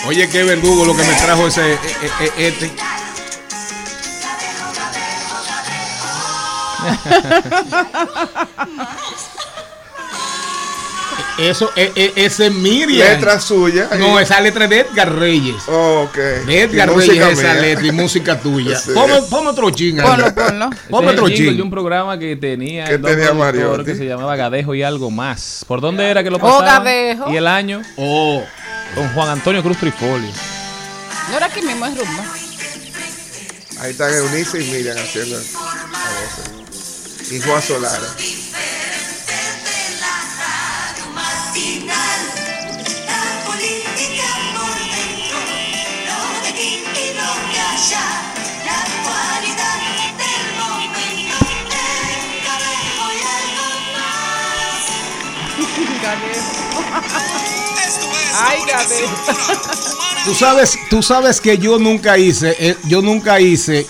Oye, 0.07 0.29
qué 0.29 0.43
verdugo 0.43 0.85
lo 0.85 0.97
que 0.97 1.05
me 1.05 1.15
trajo 1.15 1.47
ese 1.47 1.75
eh, 1.75 1.79
eh, 1.85 2.11
eh, 2.39 2.49
este. 2.49 2.73
Eso, 11.39 11.71
eh, 11.77 11.91
eh, 11.97 12.13
ese 12.17 12.47
es 12.47 12.53
Miriam. 12.53 13.09
Letra 13.09 13.41
suya. 13.41 13.89
No, 13.99 14.21
esa 14.21 14.41
letra 14.41 14.65
es 14.65 14.71
de 14.71 14.81
Edgar 14.81 15.15
Reyes. 15.19 15.63
ok. 15.67 16.15
De 16.47 16.63
Edgar 16.63 16.91
Y 16.91 16.95
Reyes 16.95 17.17
esa 17.39 17.53
mía. 17.53 17.61
letra 17.61 17.87
y 17.87 17.93
música 17.93 18.39
tuya. 18.39 18.79
Sí. 18.79 18.91
Ponme, 18.95 19.23
ponme 19.31 19.51
otro 19.51 19.71
ching. 19.71 19.99
ahí. 20.01 20.07
Ponlo, 20.07 20.71
Ponme 20.91 21.11
otro 21.13 21.29
ching. 21.31 21.57
de 21.57 21.63
un 21.63 21.71
programa 21.71 22.19
que 22.19 22.37
tenía, 22.37 22.85
¿Qué 22.85 22.95
el 22.95 23.03
tenía 23.03 23.33
Mariotti? 23.33 23.85
que 23.85 23.95
se 23.97 24.05
llamaba 24.05 24.37
Gadejo 24.37 24.75
y 24.75 24.83
algo 24.83 25.11
más. 25.11 25.65
¿Por 25.67 25.81
dónde 25.81 26.05
era 26.09 26.23
que 26.23 26.31
lo 26.31 26.37
Oh, 26.37 26.41
pasaban? 26.41 26.85
Gadejo. 26.85 27.31
Y 27.33 27.37
el 27.37 27.47
año. 27.47 27.83
Oh. 27.97 28.45
Con 28.95 29.09
Juan 29.15 29.31
Antonio 29.31 29.63
Cruz 29.63 29.79
Trifolio. 29.79 30.31
No 31.31 31.37
era 31.37 31.47
aquí 31.47 31.63
mismo, 31.63 31.87
es 31.87 31.97
rumba. 31.97 32.25
Ahí 33.81 33.91
están 33.93 34.13
Eunice 34.15 34.61
y 34.63 34.71
Miriam 34.71 34.97
haciendo 34.99 35.37
la 35.37 35.43
voz. 35.43 37.31
Y 37.33 37.41
Juan 37.41 37.63
Solara 37.63 37.99
final. 41.53 42.21
La 43.07 43.45
política 43.47 44.29
por 44.55 44.75
dentro, 44.93 45.39
lo 46.09 46.19
de 46.43 46.49
aquí 46.49 46.73
y 46.81 47.07
lo 47.15 47.31
de 47.53 47.59
allá. 47.61 48.07
La 48.65 48.77
actualidad 48.81 49.79
del 50.23 50.47
momento, 50.59 51.37
el 51.53 52.41
cabello 52.47 53.07
y 53.13 53.23
algo 53.39 53.69
más. 53.97 54.85
Ay, 58.45 58.61
tú 60.25 60.35
sabes, 60.35 60.79
tú 60.89 61.03
sabes 61.03 61.41
que 61.41 61.59
yo 61.59 61.79
nunca 61.79 62.17
hice, 62.17 62.57
eh, 62.59 62.77
yo 62.85 63.03
nunca 63.03 63.41
hice, 63.41 63.87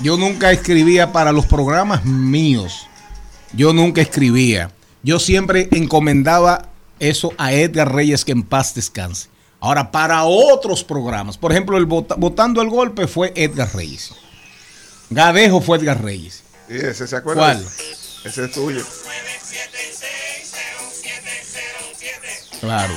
yo 0.00 0.16
nunca 0.16 0.52
escribía 0.52 1.12
para 1.12 1.32
los 1.32 1.46
programas 1.46 2.04
míos. 2.04 2.86
Yo 3.52 3.72
nunca 3.72 4.02
escribía. 4.02 4.70
Yo 5.02 5.18
siempre 5.18 5.68
encomendaba 5.72 6.75
eso 7.00 7.32
a 7.38 7.52
Edgar 7.52 7.92
Reyes 7.94 8.24
que 8.24 8.32
en 8.32 8.42
paz 8.42 8.74
descanse. 8.74 9.28
Ahora, 9.60 9.90
para 9.90 10.24
otros 10.24 10.84
programas, 10.84 11.38
por 11.38 11.50
ejemplo, 11.52 11.76
el 11.78 11.86
Vota- 11.86 12.14
Votando 12.16 12.60
el 12.62 12.68
Golpe 12.68 13.06
fue 13.06 13.32
Edgar 13.34 13.74
Reyes. 13.74 14.12
Gadejo 15.10 15.60
fue 15.60 15.78
Edgar 15.78 16.02
Reyes. 16.02 16.42
¿Y 16.68 16.76
ese 16.76 17.06
se 17.06 17.16
acuerda? 17.16 17.54
¿Cuál? 17.54 17.66
Ese 18.24 18.44
es 18.44 18.52
tuyo. 18.52 18.84
Claro. 22.60 22.94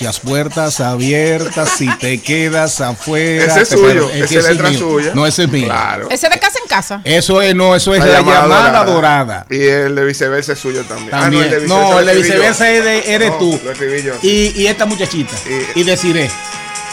Las 0.00 0.18
puertas 0.20 0.80
abiertas, 0.80 1.70
si 1.76 1.86
te 1.98 2.20
quedas 2.22 2.80
afuera. 2.80 3.44
Ese 3.44 3.62
es 3.62 3.68
suyo, 3.68 4.10
es 4.10 4.32
ese 4.32 4.50
letra 4.50 4.70
mío. 4.70 4.78
suya. 4.78 5.12
No, 5.14 5.26
ese 5.26 5.44
es 5.44 5.50
mío. 5.50 5.66
Claro. 5.66 6.08
Ese 6.10 6.28
de 6.28 6.38
casa 6.38 6.58
en 6.62 6.68
casa. 6.68 7.00
Eso 7.04 7.42
es, 7.42 7.54
no, 7.54 7.76
eso 7.76 7.94
es 7.94 8.00
la, 8.00 8.22
llamada, 8.22 8.84
dorada. 8.84 9.46
Y 9.50 9.60
el 9.62 9.94
de 9.94 10.04
viceversa 10.04 10.54
es 10.54 10.58
suyo 10.58 10.84
también. 10.84 11.10
Ah, 11.12 11.20
También. 11.22 11.44
el 11.44 11.50
de 11.50 11.66
no, 11.68 11.98
el 11.98 12.06
de 12.06 12.14
viceversa 12.14 12.70
es 12.70 12.82
de- 12.82 13.14
eres 13.14 13.30
No, 13.30 13.36
tú. 13.38 13.60
Lo 13.62 13.72
escribí 13.72 14.02
yo. 14.02 14.14
Y, 14.22 14.52
y 14.62 14.66
esta 14.68 14.86
muchachita. 14.86 15.34
Y, 15.74 15.82
deciré. 15.82 16.30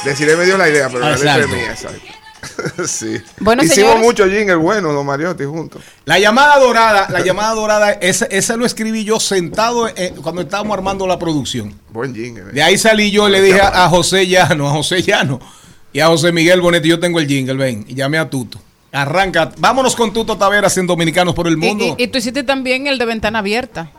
Deciré 0.04 0.36
me 0.36 0.46
dio 0.46 0.58
la 0.58 0.68
idea, 0.70 0.88
pero 0.90 1.00
la 1.00 1.12
letra 1.12 1.38
es 1.40 1.48
mía, 1.48 1.72
exacto. 1.72 2.17
sí. 2.88 3.18
Bueno, 3.40 3.64
Hicimos 3.64 3.90
señores. 3.92 4.04
mucho 4.04 4.26
jingle 4.30 4.56
bueno, 4.56 4.92
don 4.94 5.06
Mariotti, 5.06 5.44
juntos. 5.46 5.82
La 6.06 6.20
llamada 6.20 6.60
dorada, 6.60 7.08
la 7.10 7.22
llamada 7.24 7.54
dorada, 7.54 7.92
ese, 7.94 8.28
ese 8.32 8.56
lo 8.58 8.66
escribí 8.66 9.04
yo 9.04 9.20
sentado 9.20 9.88
eh, 9.88 10.14
cuando 10.22 10.42
estábamos 10.42 10.78
armando 10.78 11.08
la 11.08 11.18
producción. 11.20 11.74
Buen 11.90 12.14
jingle. 12.14 12.46
De 12.52 12.62
ahí 12.62 12.78
salí 12.78 13.12
yo 13.12 13.28
y 13.28 13.32
le 13.32 13.42
dije 13.42 13.60
a, 13.62 13.86
a 13.86 13.90
José 13.90 14.28
Llano, 14.28 14.68
a 14.68 14.72
José 14.72 15.02
Llano 15.02 15.40
y 15.92 16.00
a 16.00 16.08
José 16.08 16.32
Miguel 16.32 16.62
Bonetti, 16.62 16.90
yo 16.90 17.00
tengo 17.00 17.20
el 17.20 17.28
jingle, 17.28 17.56
ven, 17.56 17.86
y 17.88 17.96
llamé 17.96 18.18
a 18.20 18.30
Tuto. 18.30 18.60
Arranca, 18.92 19.52
vámonos 19.58 19.96
con 19.96 20.14
Tuto 20.14 20.38
Taveras 20.38 20.78
en 20.78 20.88
Dominicanos 20.88 21.34
por 21.34 21.48
el 21.48 21.54
Y, 21.54 21.58
Mundo. 21.58 21.96
y- 21.98 22.04
y 22.04 22.08
tú 22.08 22.20
hiciste 22.20 22.44
también 22.44 22.88
el 22.88 22.98
de 22.98 23.06
ventana 23.06 23.40
abierta. 23.40 23.90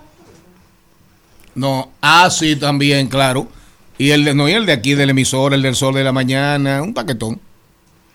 No, 1.54 1.90
ah, 2.00 2.30
sí, 2.30 2.56
también, 2.56 3.08
claro. 3.08 3.48
Y 3.98 4.10
el 4.12 4.24
de, 4.24 4.34
no, 4.34 4.48
y 4.48 4.52
el 4.52 4.64
de 4.64 4.72
aquí 4.72 4.94
del 4.94 5.10
emisor, 5.10 5.54
el 5.54 5.62
del 5.62 5.74
sol 5.74 5.94
de 5.94 6.04
la 6.04 6.12
mañana, 6.12 6.82
un 6.82 6.94
paquetón. 6.94 7.40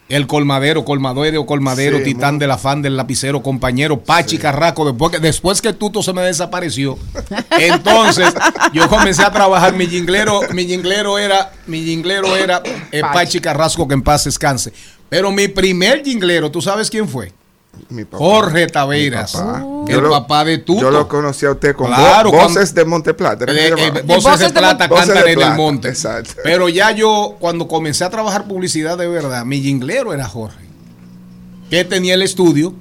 El 0.10 0.28
colmadero, 0.28 0.84
colmadero, 0.84 1.46
colmadero, 1.46 1.98
Sí, 2.00 2.04
titán 2.04 2.38
del 2.38 2.52
afán 2.52 2.82
del 2.82 2.98
lapicero, 2.98 3.42
compañero, 3.42 4.00
Pachi 4.02 4.38
Carraco, 4.38 4.86
después 4.86 5.12
que, 5.12 5.20
después 5.20 5.62
que 5.62 5.74
Tuto 5.74 6.04
se 6.04 6.12
me 6.14 6.22
desapareció. 6.22 6.98
Entonces, 7.58 8.34
yo 8.74 8.90
comencé 8.90 9.24
a 9.24 9.32
trabajar, 9.32 9.74
mi 9.74 9.88
jinglero, 9.88 10.42
mi 10.54 10.66
jinglero 10.66 11.18
era, 11.18 11.54
mi 11.68 11.84
jinglero 11.84 12.36
era 12.36 12.62
eh, 12.92 13.02
Pachi. 13.02 13.14
Pachi 13.14 13.40
Carrasco, 13.40 13.88
que 13.88 13.94
en 13.94 14.02
paz 14.02 14.26
descanse. 14.26 14.74
Pero 15.10 15.32
mi 15.32 15.48
primer 15.48 16.04
jinglero, 16.04 16.52
¿tú 16.52 16.62
sabes 16.62 16.90
quién 16.90 17.08
fue? 17.08 17.32
Mi 17.90 18.06
papá. 18.06 18.18
Jorge 18.24 18.68
Taveras, 18.68 19.34
Mi 19.36 19.41
papá. 19.41 19.66
el 19.88 19.98
lo- 20.02 20.10
papá 20.12 20.45
de 20.45 20.60
Tuto. 20.60 20.82
Yo 20.82 20.91
lo 20.91 21.08
conocí 21.08 21.45
a 21.45 21.52
usted 21.52 21.76
con 21.76 21.88
Claro, 21.88 22.30
vo- 22.30 22.34
cuando- 22.34 22.54
voces 22.60 22.74
de 22.74 22.86
Monteplata. 22.86 23.44
¿era 23.45 23.54
que 23.54 23.68
Eh, 23.68 23.91
eh, 23.95 24.02
voces 24.06 24.40
de 24.40 24.50
plata 24.52 24.88
Voces 24.88 25.08
de 25.08 25.14
cantan 25.14 25.24
en 25.26 25.30
el 25.32 25.36
Plata, 25.38 25.56
monte. 25.56 25.88
Exacto. 25.90 26.34
Pero 26.44 26.70
ya 26.70 26.91
yo, 26.91 27.36
cuando 27.40 27.68
comencé 27.68 28.04
a 28.04 28.10
trabajar 28.10 28.48
publicidad 28.48 28.98
de 28.98 29.08
verdad, 29.08 29.44
mi 29.45 29.62
jinglero 29.62 30.14
era 30.14 30.26
Jorge. 30.26 30.58
Que 31.70 31.84
tenía 31.84 32.14
el 32.14 32.22
estudio 32.22 32.74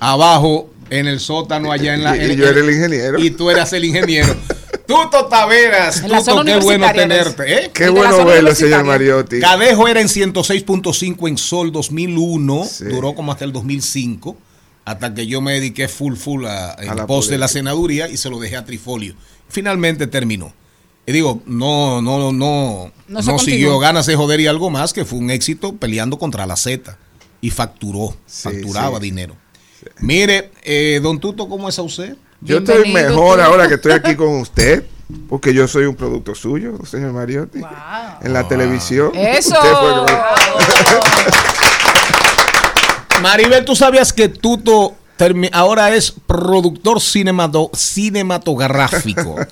abajo 0.00 0.68
en 0.90 1.06
el 1.06 1.20
sótano 1.20 1.70
allá 1.72 1.94
en 1.94 2.02
la. 2.04 2.16
Y- 2.16 2.20
y 2.20 2.32
en- 2.32 2.36
yo 2.38 2.48
era 2.48 2.60
el 2.60 2.70
ingeniero. 2.70 3.18
Y 3.20 3.30
tú 3.30 3.50
eras 3.50 3.72
el 3.72 3.84
ingeniero. 3.84 4.34
Tuto 4.90 5.26
Taveras, 5.26 6.02
Tuto, 6.02 6.44
qué 6.44 6.56
bueno 6.56 6.92
tenerte. 6.92 7.54
¿eh? 7.54 7.70
Qué 7.72 7.84
de 7.84 7.90
bueno 7.90 8.24
verlo, 8.24 8.52
señor. 8.56 8.82
Mariotti. 8.82 9.38
Cadejo 9.38 9.86
era 9.86 10.00
en 10.00 10.08
106.5 10.08 11.28
en 11.28 11.38
Sol 11.38 11.70
2001, 11.70 12.66
duró 12.90 13.14
como 13.14 13.30
hasta 13.30 13.44
el 13.44 13.52
2005, 13.52 14.36
hasta 14.84 15.14
que 15.14 15.28
yo 15.28 15.40
me 15.40 15.52
dediqué 15.52 15.86
full 15.86 16.16
full 16.16 16.44
a, 16.44 16.74
en 16.80 16.96
la 16.96 17.06
pos 17.06 17.28
de 17.28 17.38
la 17.38 17.46
senaduría 17.46 18.08
y 18.08 18.16
se 18.16 18.30
lo 18.30 18.40
dejé 18.40 18.56
a 18.56 18.64
Trifolio. 18.64 19.14
Finalmente 19.48 20.08
terminó. 20.08 20.52
Y 21.06 21.12
digo, 21.12 21.40
no, 21.46 22.02
no, 22.02 22.18
no, 22.18 22.32
no, 22.32 22.92
No 23.06 23.38
siguió 23.38 23.78
ganas 23.78 24.06
de 24.06 24.16
joder 24.16 24.40
y 24.40 24.48
algo 24.48 24.70
más, 24.70 24.92
que 24.92 25.04
fue 25.04 25.20
un 25.20 25.30
éxito 25.30 25.76
peleando 25.76 26.18
contra 26.18 26.46
la 26.46 26.56
Z 26.56 26.98
y 27.40 27.50
facturó, 27.50 28.16
facturaba 28.26 28.98
sí. 28.98 29.04
dinero. 29.04 29.36
Mire, 30.00 30.50
eh, 30.64 30.98
don 31.00 31.20
Tuto, 31.20 31.48
¿cómo 31.48 31.68
es 31.68 31.78
a 31.78 31.82
usted? 31.82 32.16
Yo 32.40 32.58
estoy 32.58 32.92
mejor 32.92 33.40
ahora 33.40 33.68
que 33.68 33.74
estoy 33.74 33.92
aquí 33.92 34.14
con 34.16 34.28
usted, 34.40 34.84
porque 35.28 35.52
yo 35.52 35.66
soy 35.68 35.84
un 35.84 35.94
producto 35.96 36.34
suyo, 36.34 36.74
señor 36.84 37.12
Mariotti. 37.12 37.60
En 38.22 38.32
la 38.32 38.46
televisión. 38.48 39.12
Eso. 39.14 39.54
Maribel, 43.22 43.64
¿tú 43.64 43.76
sabías 43.76 44.12
que 44.12 44.28
Tuto 44.28 44.94
ahora 45.52 45.94
es 45.94 46.12
productor 46.26 46.98
cinemato- 47.00 47.70
cinematográfico? 47.74 49.36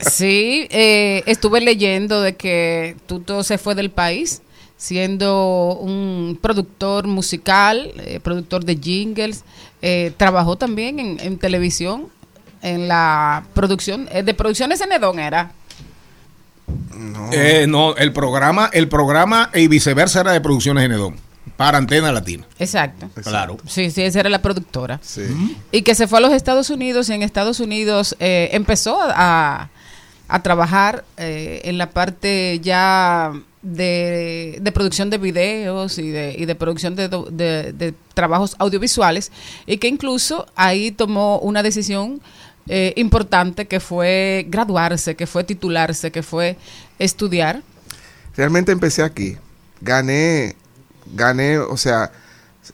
Sí, 0.00 0.66
eh, 0.70 1.22
estuve 1.26 1.60
leyendo 1.62 2.20
de 2.20 2.36
que 2.36 2.96
Tuto 3.06 3.42
se 3.42 3.56
fue 3.58 3.74
del 3.74 3.90
país 3.90 4.42
siendo 4.76 5.78
un 5.80 6.38
productor 6.42 7.06
musical, 7.06 7.92
eh, 8.04 8.20
productor 8.22 8.64
de 8.66 8.76
jingles, 8.76 9.44
eh, 9.80 10.12
trabajó 10.18 10.56
también 10.56 10.98
en, 10.98 11.18
en 11.20 11.38
televisión, 11.38 12.08
en 12.64 12.88
la 12.88 13.44
producción, 13.54 14.08
eh, 14.10 14.22
de 14.24 14.34
producciones 14.34 14.80
en 14.80 14.90
Edón 14.92 15.18
era. 15.20 15.52
Eh, 17.32 17.66
no, 17.68 17.94
el 17.96 18.12
programa, 18.12 18.70
el 18.72 18.88
programa 18.88 19.50
y 19.54 19.68
viceversa 19.68 20.20
era 20.20 20.32
de 20.32 20.40
Producciones 20.40 20.82
Genedón 20.82 21.16
para 21.56 21.78
Antena 21.78 22.10
Latina. 22.10 22.46
Exacto. 22.58 23.08
Claro. 23.22 23.58
Sí, 23.66 23.90
sí, 23.90 24.02
esa 24.02 24.20
era 24.20 24.30
la 24.30 24.40
productora. 24.42 25.00
Y 25.72 25.82
que 25.82 25.94
se 25.94 26.08
fue 26.08 26.18
a 26.18 26.22
los 26.22 26.32
Estados 26.32 26.70
Unidos 26.70 27.08
y 27.08 27.12
en 27.12 27.22
Estados 27.22 27.60
Unidos 27.60 28.16
eh, 28.18 28.48
empezó 28.52 28.98
a, 29.02 29.68
a 30.28 30.42
trabajar 30.42 31.04
eh, 31.16 31.60
en 31.64 31.76
la 31.78 31.90
parte 31.90 32.60
ya 32.62 33.32
de, 33.62 34.58
de 34.60 34.72
producción 34.72 35.10
de 35.10 35.18
videos 35.18 35.98
y 35.98 36.10
de, 36.10 36.34
y 36.38 36.44
de 36.46 36.54
producción 36.54 36.96
de, 36.96 37.08
de- 37.08 37.72
de 37.72 37.94
trabajos 38.14 38.56
audiovisuales 38.58 39.30
y 39.66 39.76
que 39.78 39.88
incluso 39.88 40.46
ahí 40.54 40.90
tomó 40.92 41.38
una 41.40 41.62
decisión 41.62 42.20
eh, 42.68 42.92
importante 42.96 43.66
que 43.66 43.80
fue 43.80 44.46
graduarse, 44.48 45.14
que 45.16 45.26
fue 45.26 45.44
titularse, 45.44 46.10
que 46.10 46.22
fue 46.22 46.56
estudiar. 46.98 47.62
Realmente 48.36 48.72
empecé 48.72 49.02
aquí. 49.02 49.36
Gané, 49.80 50.56
gané, 51.14 51.58
o 51.58 51.76
sea, 51.76 52.10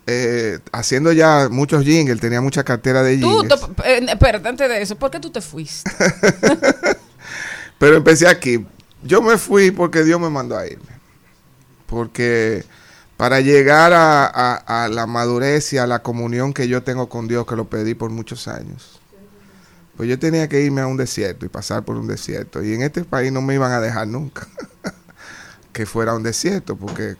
eh, 0.07 0.59
haciendo 0.73 1.12
ya 1.12 1.49
muchos 1.51 1.85
jingles, 1.85 2.21
tenía 2.21 2.41
mucha 2.41 2.62
cartera 2.65 3.03
de 3.03 3.19
Tú, 3.19 3.29
jingles. 3.41 3.61
to- 3.61 3.75
eh, 3.85 4.07
espérate, 4.09 4.49
antes 4.49 4.69
de 4.69 4.83
eso, 4.83 4.97
¿por 4.97 5.11
qué 5.11 5.19
tú 5.21 5.31
te 5.31 5.41
fuiste? 5.41 5.91
Pero 7.79 7.97
empecé 7.97 8.29
aquí. 8.29 8.65
Yo 9.03 9.23
me 9.23 9.39
fui 9.39 9.71
porque 9.71 10.05
Dios 10.05 10.21
me 10.21 10.29
mandó 10.31 10.57
a 10.57 10.67
irme. 10.67 11.01
Porque 11.87 12.65
para 13.17 13.41
llegar 13.41 13.93
a, 13.93 14.27
a- 14.27 14.85
a 14.85 14.89
la 14.89 15.07
madurez 15.07 15.73
y 15.73 15.79
a 15.79 15.87
la 15.87 16.01
comunión 16.03 16.53
que 16.53 16.69
yo 16.69 16.83
tengo 16.83 17.09
con 17.09 17.27
Dios, 17.27 17.47
que 17.47 17.57
lo 17.57 17.69
pedí 17.69 17.95
por 17.95 18.11
muchos 18.11 18.47
años, 18.49 19.00
pues 20.01 20.09
yo 20.09 20.19
tenía 20.19 20.49
que 20.49 20.63
irme 20.63 20.81
a 20.81 20.87
un 20.87 20.97
desierto 20.97 21.45
y 21.45 21.51
pasar 21.51 21.85
por 21.85 21.95
un 21.97 22.07
desierto. 22.07 22.65
Y 22.65 22.73
en 22.73 22.81
este 22.81 23.05
país 23.05 23.31
no 23.31 23.43
me 23.43 23.53
iban 23.53 23.71
a 23.71 23.81
dejar 23.81 24.09
nunca 24.09 24.49
que 25.75 25.85
fuera 25.85 26.15
un 26.15 26.23
desierto, 26.23 26.75
porque 26.75 27.17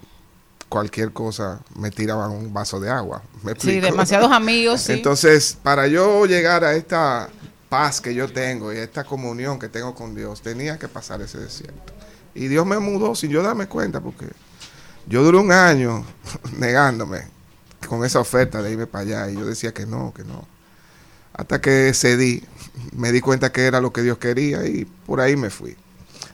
cualquier 0.66 1.12
cosa 1.12 1.61
me 1.74 1.90
tiraban 1.90 2.31
un 2.31 2.55
vaso 2.55 2.81
de 2.81 2.89
agua. 2.89 3.23
¿Me 3.43 3.55
Sí, 3.59 3.81
demasiados 3.81 4.32
amigos, 4.32 4.81
sí. 4.81 4.94
Entonces, 4.94 5.59
para 5.62 5.89
yo 5.89 6.24
llegar 6.24 6.65
a 6.65 6.73
esta 6.73 7.28
paz 7.69 8.01
que 8.01 8.15
yo 8.15 8.32
tengo 8.32 8.73
y 8.73 8.78
a 8.78 8.82
esta 8.82 9.05
comunión 9.05 9.59
que 9.59 9.69
tengo 9.69 9.94
con 9.94 10.15
Dios, 10.15 10.40
tenía 10.40 10.78
que 10.78 10.89
pasar 10.89 11.20
ese 11.20 11.36
desierto. 11.36 11.93
Y 12.35 12.48
Dios 12.48 12.65
me 12.65 12.78
mudó 12.78 13.15
sin 13.15 13.31
yo 13.31 13.43
darme 13.43 13.66
cuenta, 13.66 14.01
porque 14.01 14.24
yo 15.07 15.23
duré 15.23 15.36
un 15.36 15.52
año 15.52 16.02
negándome 16.57 17.24
con 17.86 18.07
esa 18.07 18.20
oferta 18.20 18.62
de 18.62 18.73
irme 18.73 18.86
para 18.86 19.02
allá 19.02 19.31
y 19.31 19.35
yo 19.35 19.44
decía 19.44 19.74
que 19.74 19.85
no, 19.85 20.15
que 20.15 20.24
no. 20.24 20.48
Hasta 21.40 21.60
que 21.60 21.92
cedí, 21.94 22.42
me 22.92 23.12
di 23.12 23.20
cuenta 23.20 23.50
que 23.50 23.64
era 23.64 23.80
lo 23.80 23.92
que 23.92 24.02
Dios 24.02 24.18
quería 24.18 24.66
y 24.66 24.84
por 24.84 25.20
ahí 25.20 25.36
me 25.36 25.48
fui. 25.48 25.74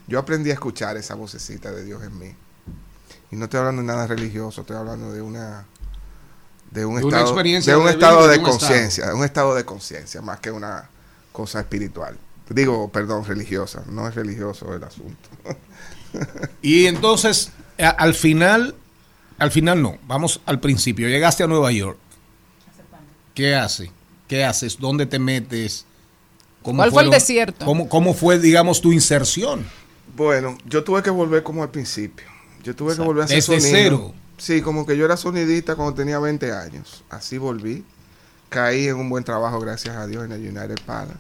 Yo 0.08 0.18
aprendí 0.18 0.50
a 0.50 0.54
escuchar 0.54 0.96
esa 0.96 1.14
vocecita 1.14 1.70
de 1.70 1.84
Dios 1.84 2.02
en 2.02 2.18
mí. 2.18 2.34
Y 3.30 3.36
no 3.36 3.44
estoy 3.44 3.58
hablando 3.60 3.82
de 3.82 3.86
nada 3.88 4.06
religioso, 4.08 4.62
estoy 4.62 4.76
hablando 4.76 5.12
de 5.12 5.22
una 5.22 5.64
de 6.72 6.84
un 6.84 6.96
De 6.96 7.04
una 7.04 7.18
estado 7.18 7.30
experiencia 7.30 7.72
de 7.72 7.78
un 7.78 7.86
de 7.86 7.92
estado 7.92 8.26
de 8.28 8.42
conciencia, 8.42 9.14
un 9.14 9.24
estado 9.24 9.54
de 9.54 9.64
conciencia 9.64 10.20
más 10.22 10.40
que 10.40 10.50
una 10.50 10.88
cosa 11.32 11.60
espiritual. 11.60 12.18
Digo, 12.50 12.90
perdón, 12.90 13.24
religiosa, 13.24 13.82
no 13.88 14.08
es 14.08 14.14
religioso 14.16 14.74
el 14.74 14.82
asunto. 14.82 15.28
Y 16.62 16.86
entonces, 16.86 17.52
a- 17.78 17.90
al 17.90 18.14
final, 18.14 18.74
al 19.38 19.50
final 19.52 19.80
no, 19.82 19.98
vamos 20.08 20.40
al 20.46 20.58
principio. 20.60 21.08
Llegaste 21.08 21.44
a 21.44 21.46
Nueva 21.46 21.70
York. 21.70 21.98
¿Qué 23.34 23.54
haces? 23.54 23.90
¿Qué 24.28 24.44
haces? 24.44 24.78
¿Dónde 24.78 25.06
te 25.06 25.18
metes? 25.18 25.84
¿Cómo 26.62 26.78
¿Cuál 26.78 26.90
fue 26.90 27.02
el 27.02 27.08
lo- 27.08 27.14
desierto? 27.14 27.64
¿cómo, 27.64 27.88
¿Cómo 27.88 28.12
fue, 28.14 28.38
digamos, 28.38 28.80
tu 28.80 28.92
inserción? 28.92 29.66
Bueno, 30.16 30.56
yo 30.66 30.82
tuve 30.82 31.02
que 31.02 31.10
volver 31.10 31.42
como 31.42 31.62
al 31.62 31.70
principio. 31.70 32.26
Yo 32.62 32.74
tuve 32.74 32.96
que 32.96 33.02
volver 33.02 33.22
a 33.22 33.24
hacer 33.26 33.36
desde 33.36 33.60
sonido. 33.60 33.70
cero. 33.78 34.14
Sí, 34.38 34.60
como 34.62 34.84
que 34.84 34.96
yo 34.96 35.04
era 35.04 35.16
sonidista 35.16 35.76
cuando 35.76 35.94
tenía 35.94 36.18
20 36.18 36.52
años. 36.52 37.04
Así 37.10 37.38
volví. 37.38 37.84
Caí 38.48 38.88
en 38.88 38.96
un 38.96 39.08
buen 39.08 39.24
trabajo, 39.24 39.60
gracias 39.60 39.96
a 39.96 40.06
Dios, 40.06 40.24
en 40.24 40.32
el 40.32 40.40
United 40.40 40.78
Palace. 40.84 41.18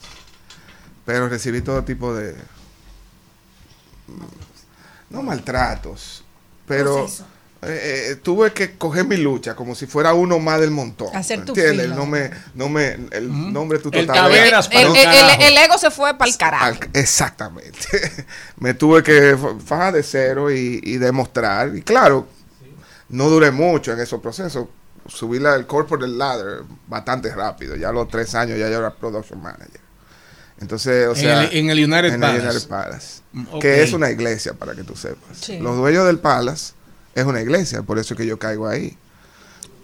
Pero 1.04 1.28
recibí 1.28 1.60
todo 1.60 1.84
tipo 1.84 2.12
de... 2.14 2.34
No 5.10 5.22
maltratos, 5.22 6.24
pero 6.66 6.96
Proceso. 6.96 7.24
Eh, 7.68 8.10
eh, 8.12 8.16
tuve 8.16 8.52
que 8.52 8.76
coger 8.76 9.04
mi 9.06 9.16
lucha 9.16 9.54
como 9.54 9.74
si 9.74 9.86
fuera 9.86 10.14
uno 10.14 10.38
más 10.38 10.60
del 10.60 10.70
montón. 10.70 11.14
Hacer 11.14 11.44
tu 11.44 11.52
¿Entiendes? 11.52 11.82
fila. 11.86 11.94
No 11.96 12.06
me, 12.06 12.30
no 12.54 12.68
me, 12.68 12.96
el 13.12 13.52
nombre 13.52 13.78
tú 13.78 13.90
El 13.92 14.08
ego 14.08 15.78
se 15.78 15.90
fue 15.90 16.16
para 16.16 16.30
el 16.30 16.36
carajo. 16.36 16.76
exactamente. 16.92 18.26
me 18.58 18.74
tuve 18.74 19.02
que 19.02 19.36
fa- 19.36 19.58
fajar 19.64 19.94
de 19.94 20.02
cero 20.02 20.50
y, 20.50 20.80
y 20.82 20.96
demostrar. 20.98 21.74
Y 21.76 21.82
claro, 21.82 22.26
no 23.08 23.28
duré 23.28 23.50
mucho 23.50 23.92
en 23.92 24.00
esos 24.00 24.20
procesos. 24.20 24.66
Subí 25.08 25.38
la, 25.38 25.54
el 25.54 25.66
corporate 25.66 26.08
ladder 26.12 26.62
bastante 26.88 27.32
rápido. 27.34 27.76
Ya 27.76 27.90
a 27.90 27.92
los 27.92 28.08
tres 28.08 28.34
años 28.34 28.58
ya 28.58 28.68
yo 28.68 28.78
era 28.78 28.92
production 28.94 29.40
manager. 29.40 29.80
Entonces, 30.60 31.06
o 31.06 31.10
En 31.10 31.16
sea, 31.16 31.44
el- 31.44 31.56
en 31.56 31.70
el 31.70 31.78
United 31.84 32.14
en 32.14 32.20
Palace. 32.20 32.38
el 32.42 32.48
United 32.50 32.68
Palace. 32.68 33.20
Mm. 33.32 33.58
Que 33.60 33.82
es 33.82 33.92
una 33.92 34.10
iglesia, 34.10 34.54
para 34.54 34.74
que 34.74 34.82
tú 34.84 34.96
sepas. 34.96 35.36
Sí. 35.38 35.58
Los 35.58 35.76
dueños 35.76 36.06
del 36.06 36.18
Palace 36.18 36.72
es 37.16 37.24
una 37.24 37.40
iglesia, 37.40 37.82
por 37.82 37.98
eso 37.98 38.14
es 38.14 38.18
que 38.18 38.26
yo 38.26 38.38
caigo 38.38 38.68
ahí. 38.68 38.96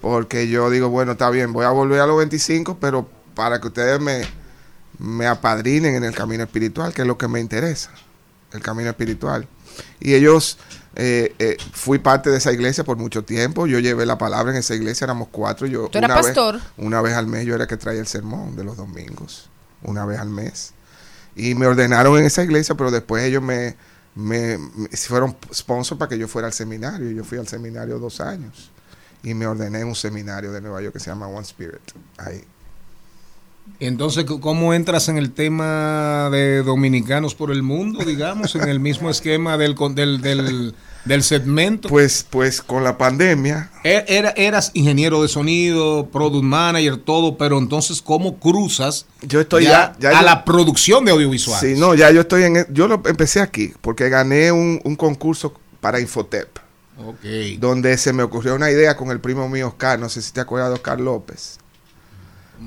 Porque 0.00 0.48
yo 0.48 0.68
digo, 0.70 0.88
bueno, 0.88 1.12
está 1.12 1.30
bien, 1.30 1.52
voy 1.52 1.64
a 1.64 1.70
volver 1.70 2.00
a 2.00 2.06
los 2.06 2.18
25, 2.18 2.78
pero 2.80 3.08
para 3.34 3.60
que 3.60 3.68
ustedes 3.68 4.00
me, 4.00 4.22
me 4.98 5.26
apadrinen 5.26 5.94
en 5.94 6.04
el 6.04 6.14
camino 6.14 6.42
espiritual, 6.44 6.92
que 6.92 7.02
es 7.02 7.08
lo 7.08 7.16
que 7.16 7.28
me 7.28 7.40
interesa, 7.40 7.90
el 8.52 8.60
camino 8.60 8.90
espiritual. 8.90 9.46
Y 10.00 10.14
ellos, 10.14 10.58
eh, 10.96 11.34
eh, 11.38 11.56
fui 11.72 11.98
parte 11.98 12.30
de 12.30 12.38
esa 12.38 12.52
iglesia 12.52 12.84
por 12.84 12.96
mucho 12.98 13.24
tiempo, 13.24 13.66
yo 13.66 13.78
llevé 13.78 14.04
la 14.04 14.18
palabra 14.18 14.52
en 14.52 14.58
esa 14.58 14.74
iglesia, 14.74 15.04
éramos 15.06 15.28
cuatro. 15.30 15.66
Yo, 15.66 15.88
¿Tú 15.88 15.98
eras 15.98 16.10
una 16.10 16.16
vez- 16.16 16.26
pastor? 16.26 16.60
una 16.76 17.00
vez 17.00 17.14
al 17.14 17.26
mes 17.28 17.46
yo 17.46 17.54
era 17.54 17.66
que 17.66 17.76
traía 17.76 18.00
el 18.00 18.06
sermón 18.08 18.56
de 18.56 18.64
los 18.64 18.76
domingos, 18.76 19.48
una 19.82 20.04
vez 20.04 20.18
al 20.18 20.28
mes. 20.28 20.74
Y 21.36 21.54
me 21.54 21.66
ordenaron 21.66 22.18
en 22.18 22.26
esa 22.26 22.42
iglesia, 22.42 22.74
pero 22.74 22.90
después 22.90 23.22
ellos 23.24 23.42
me, 23.42 23.76
me, 24.14 24.58
fueron 24.94 25.36
sponsor 25.52 25.98
para 25.98 26.08
que 26.08 26.18
yo 26.18 26.28
fuera 26.28 26.48
al 26.48 26.52
seminario. 26.52 27.10
Yo 27.10 27.24
fui 27.24 27.38
al 27.38 27.48
seminario 27.48 27.98
dos 27.98 28.20
años. 28.20 28.70
Y 29.22 29.34
me 29.34 29.46
ordené 29.46 29.80
en 29.80 29.88
un 29.88 29.94
seminario 29.94 30.52
de 30.52 30.60
Nueva 30.60 30.82
York 30.82 30.94
que 30.94 31.00
se 31.00 31.10
llama 31.10 31.28
One 31.28 31.42
Spirit. 31.42 31.92
Ahí. 32.18 32.42
Entonces, 33.78 34.24
¿cómo 34.24 34.74
entras 34.74 35.08
en 35.08 35.18
el 35.18 35.32
tema 35.32 36.28
de 36.30 36.62
dominicanos 36.62 37.34
por 37.34 37.50
el 37.52 37.62
mundo, 37.62 38.04
digamos, 38.04 38.54
en 38.56 38.68
el 38.68 38.80
mismo 38.80 39.10
esquema 39.10 39.56
del, 39.56 39.76
del, 39.94 40.20
del, 40.20 40.74
del 41.04 41.22
segmento? 41.22 41.88
Pues, 41.88 42.24
pues 42.28 42.62
con 42.62 42.84
la 42.84 42.96
pandemia, 42.96 43.70
E- 43.84 44.04
Era, 44.08 44.30
eras 44.36 44.70
ingeniero 44.74 45.20
de 45.22 45.28
sonido, 45.28 46.08
product 46.10 46.44
manager, 46.44 46.96
todo, 46.98 47.36
pero 47.36 47.58
entonces, 47.58 48.00
¿cómo 48.00 48.38
cruzas 48.38 49.06
yo 49.22 49.40
estoy 49.40 49.64
ya, 49.64 49.94
ya 49.98 50.10
a 50.10 50.20
yo- 50.20 50.22
la 50.26 50.44
producción 50.44 51.04
de 51.04 51.10
audiovisual? 51.12 51.60
Sí, 51.60 51.74
no, 51.76 51.94
ya 51.94 52.10
yo 52.10 52.20
estoy 52.22 52.44
en. 52.44 52.66
Yo 52.72 52.86
lo 52.88 53.02
empecé 53.04 53.40
aquí 53.40 53.72
porque 53.80 54.08
gané 54.08 54.52
un, 54.52 54.80
un 54.84 54.96
concurso 54.96 55.54
para 55.80 55.98
Infotep. 56.00 56.58
Ok. 57.04 57.24
donde 57.58 57.96
se 57.96 58.12
me 58.12 58.22
ocurrió 58.22 58.54
una 58.54 58.70
idea 58.70 58.96
con 58.96 59.10
el 59.10 59.18
primo 59.18 59.48
mío 59.48 59.68
Oscar, 59.68 59.98
no 59.98 60.08
sé 60.10 60.20
si 60.22 60.30
te 60.32 60.40
acuerdas 60.42 60.68
de 60.68 60.74
Oscar 60.74 61.00
López, 61.00 61.58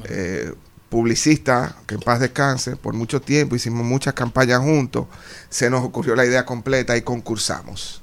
eh, 0.09 0.51
publicista, 0.89 1.75
que 1.87 1.95
en 1.95 2.01
paz 2.01 2.19
descanse, 2.19 2.75
por 2.75 2.93
mucho 2.95 3.21
tiempo 3.21 3.55
hicimos 3.55 3.85
muchas 3.85 4.13
campañas 4.13 4.59
juntos, 4.59 5.05
se 5.49 5.69
nos 5.69 5.83
ocurrió 5.85 6.15
la 6.15 6.25
idea 6.25 6.43
completa 6.45 6.97
y 6.97 7.01
concursamos. 7.03 8.01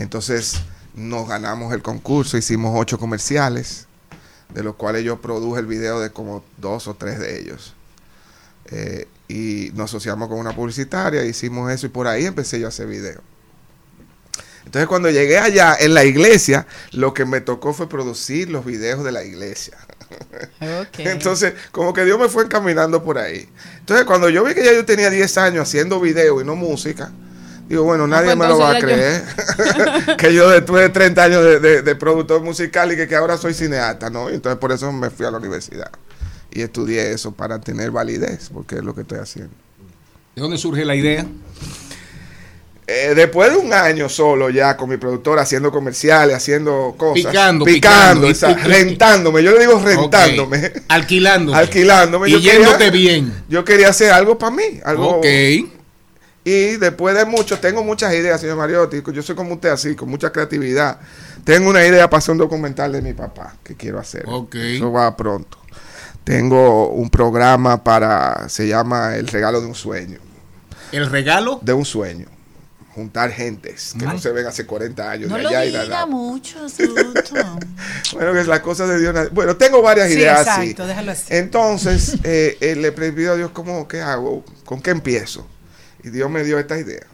Entonces 0.00 0.62
nos 0.94 1.28
ganamos 1.28 1.74
el 1.74 1.82
concurso, 1.82 2.38
hicimos 2.38 2.72
ocho 2.74 2.98
comerciales, 2.98 3.86
de 4.48 4.62
los 4.62 4.74
cuales 4.74 5.04
yo 5.04 5.20
produje 5.20 5.60
el 5.60 5.66
video 5.66 6.00
de 6.00 6.10
como 6.10 6.42
dos 6.56 6.88
o 6.88 6.94
tres 6.94 7.18
de 7.18 7.38
ellos. 7.38 7.74
Eh, 8.70 9.06
y 9.28 9.70
nos 9.74 9.90
asociamos 9.90 10.28
con 10.28 10.38
una 10.38 10.56
publicitaria, 10.56 11.22
hicimos 11.24 11.70
eso 11.70 11.84
y 11.84 11.90
por 11.90 12.08
ahí 12.08 12.24
empecé 12.24 12.58
yo 12.58 12.66
a 12.66 12.70
hacer 12.70 12.86
video. 12.86 13.20
Entonces 14.64 14.88
cuando 14.88 15.10
llegué 15.10 15.38
allá 15.38 15.76
en 15.78 15.92
la 15.92 16.04
iglesia, 16.04 16.66
lo 16.92 17.12
que 17.12 17.26
me 17.26 17.42
tocó 17.42 17.74
fue 17.74 17.86
producir 17.86 18.48
los 18.48 18.64
videos 18.64 19.04
de 19.04 19.12
la 19.12 19.22
iglesia. 19.22 19.76
Entonces, 20.98 21.52
como 21.72 21.92
que 21.92 22.04
Dios 22.06 22.18
me 22.18 22.28
fue 22.28 22.44
encaminando 22.44 23.04
por 23.04 23.18
ahí. 23.18 23.48
Entonces, 23.78 24.06
cuando 24.06 24.28
yo 24.28 24.42
vi 24.44 24.54
que 24.54 24.64
ya 24.64 24.72
yo 24.72 24.84
tenía 24.84 25.08
10 25.10 25.38
años 25.38 25.68
haciendo 25.68 26.00
video 26.00 26.40
y 26.40 26.44
no 26.44 26.56
música, 26.56 27.12
digo, 27.70 27.84
bueno, 27.84 28.06
nadie 28.06 28.36
pues 28.36 28.38
me 28.38 28.48
lo 28.48 28.58
va 28.58 28.72
a 28.72 28.78
creer. 28.78 29.22
que 30.18 30.34
yo 30.34 30.50
después 30.50 30.82
de 30.82 30.88
30 30.90 31.22
años 31.24 31.44
de, 31.44 31.60
de- 31.60 31.82
de 31.82 31.94
productor 31.96 32.42
musical 32.42 32.92
y 32.92 32.96
que, 32.96 33.06
que 33.08 33.16
ahora 33.16 33.36
soy 33.38 33.54
cineasta, 33.54 34.10
¿no? 34.10 34.30
Y 34.30 34.34
entonces 34.34 34.58
por 34.58 34.72
eso 34.72 34.90
me 34.92 35.10
fui 35.10 35.24
a 35.26 35.30
la 35.30 35.38
universidad. 35.38 35.90
Y 36.52 36.62
estudié 36.62 37.12
eso 37.12 37.32
para 37.32 37.60
tener 37.60 37.90
validez, 37.92 38.50
porque 38.52 38.76
es 38.76 38.82
lo 38.84 38.94
que 38.94 39.02
estoy 39.02 39.18
haciendo. 39.20 39.52
¿De 40.34 40.42
dónde 40.42 40.58
surge 40.58 40.84
la 40.84 40.94
idea? 40.96 41.24
Eh, 42.86 43.12
después 43.14 43.52
de 43.52 43.56
un 43.56 43.72
año 43.72 44.08
solo 44.08 44.50
ya 44.50 44.76
con 44.76 44.88
mi 44.90 44.96
productor 44.96 45.38
haciendo 45.38 45.70
comerciales, 45.70 46.34
haciendo 46.34 46.96
cosas. 46.98 47.26
Picando, 47.26 47.64
picando, 47.64 48.26
picando. 48.26 48.58
Y- 48.58 48.62
y- 48.62 48.64
y- 48.64 48.68
rentándome. 48.68 49.42
Yo 49.44 49.52
le 49.52 49.60
digo 49.60 49.78
rentándome. 49.78 50.72
Alquilando. 50.88 51.54
Alquilándome. 51.54 52.28
Y 52.28 52.32
Yo 52.32 52.38
quería- 52.38 52.52
yéndote 52.54 52.90
bien. 52.90 53.32
Yo 53.48 53.64
quería 53.64 53.90
hacer 53.90 54.10
algo 54.10 54.36
para 54.38 54.56
mí. 54.56 54.80
Algo, 54.84 55.18
Ok. 55.18 55.26
Y 56.42 56.76
después 56.76 57.14
de 57.14 57.26
mucho, 57.26 57.58
tengo 57.58 57.84
muchas 57.84 58.14
ideas, 58.14 58.40
señor 58.40 58.56
Mariotti. 58.56 59.02
Yo 59.12 59.22
soy 59.22 59.34
como 59.36 59.54
usted 59.54 59.68
así, 59.68 59.94
con 59.94 60.08
mucha 60.08 60.32
creatividad. 60.32 60.98
Tengo 61.44 61.68
una 61.68 61.84
idea 61.84 62.08
para 62.08 62.18
hacer 62.18 62.32
un 62.32 62.38
documental 62.38 62.92
de 62.92 63.02
mi 63.02 63.12
papá 63.12 63.56
que 63.62 63.74
quiero 63.76 63.98
hacer. 63.98 64.24
Ok. 64.26 64.54
Eso 64.54 64.90
va 64.90 65.14
pronto. 65.16 65.58
Tengo 66.24 66.88
un 66.90 67.10
programa 67.10 67.82
para, 67.84 68.48
se 68.48 68.66
llama 68.68 69.16
El 69.16 69.26
Regalo 69.28 69.60
de 69.60 69.66
un 69.66 69.74
Sueño. 69.74 70.18
¿El 70.92 71.08
regalo? 71.10 71.58
De 71.62 71.72
un 71.72 71.84
sueño. 71.84 72.26
Juntar 72.94 73.30
gentes 73.30 73.94
que 73.98 74.04
no 74.04 74.18
se 74.18 74.32
ven 74.32 74.46
hace 74.46 74.66
40 74.66 75.08
años 75.10 75.30
No 75.30 75.36
de 75.36 75.42
lo 75.44 75.48
allá 75.48 75.64
y 75.64 75.70
de 75.72 75.80
diga 75.82 75.98
allá. 76.00 76.06
mucho. 76.06 76.58
Bueno, 78.12 78.32
que 78.32 78.40
es 78.40 78.48
la 78.48 78.60
cosa 78.62 78.86
de 78.86 78.98
Dios. 78.98 79.14
Bueno, 79.32 79.56
tengo 79.56 79.80
varias 79.82 80.08
Sí, 80.08 80.14
ideas 80.14 80.40
exacto, 80.40 80.82
así. 80.82 80.88
déjalo 80.88 81.12
así. 81.12 81.24
Entonces, 81.28 82.16
eh, 82.24 82.58
eh, 82.60 82.74
le 82.76 82.90
pedí 82.92 83.26
a 83.26 83.34
Dios, 83.36 83.50
¿cómo, 83.52 83.86
¿qué 83.86 84.00
hago? 84.02 84.44
¿Con 84.64 84.82
qué 84.82 84.90
empiezo? 84.90 85.46
Y 86.02 86.10
Dios 86.10 86.30
me 86.30 86.42
dio 86.44 86.58
esta 86.58 86.78
idea. 86.78 87.06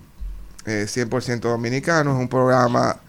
Eh, 0.67 0.87
100% 0.89 1.41
dominicano, 1.41 2.13
es 2.13 2.19
un 2.19 2.29
programa 2.29 3.01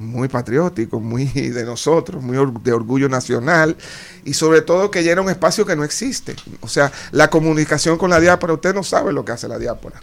muy 0.00 0.28
patriótico, 0.28 0.98
muy 0.98 1.24
de 1.34 1.62
nosotros, 1.64 2.22
muy 2.22 2.36
or- 2.38 2.60
de 2.60 2.72
orgullo 2.72 3.08
nacional 3.08 3.76
y 4.24 4.32
sobre 4.34 4.62
todo 4.62 4.90
que 4.90 5.02
llena 5.02 5.20
un 5.20 5.28
espacio 5.30 5.64
que 5.66 5.76
no 5.76 5.84
existe. 5.84 6.34
O 6.62 6.68
sea, 6.68 6.90
la 7.12 7.28
comunicación 7.28 7.98
con 7.98 8.08
la 8.10 8.18
diáspora, 8.18 8.54
usted 8.54 8.74
no 8.74 8.82
sabe 8.82 9.12
lo 9.12 9.24
que 9.24 9.32
hace 9.32 9.46
la 9.46 9.58
diáspora. 9.58 10.00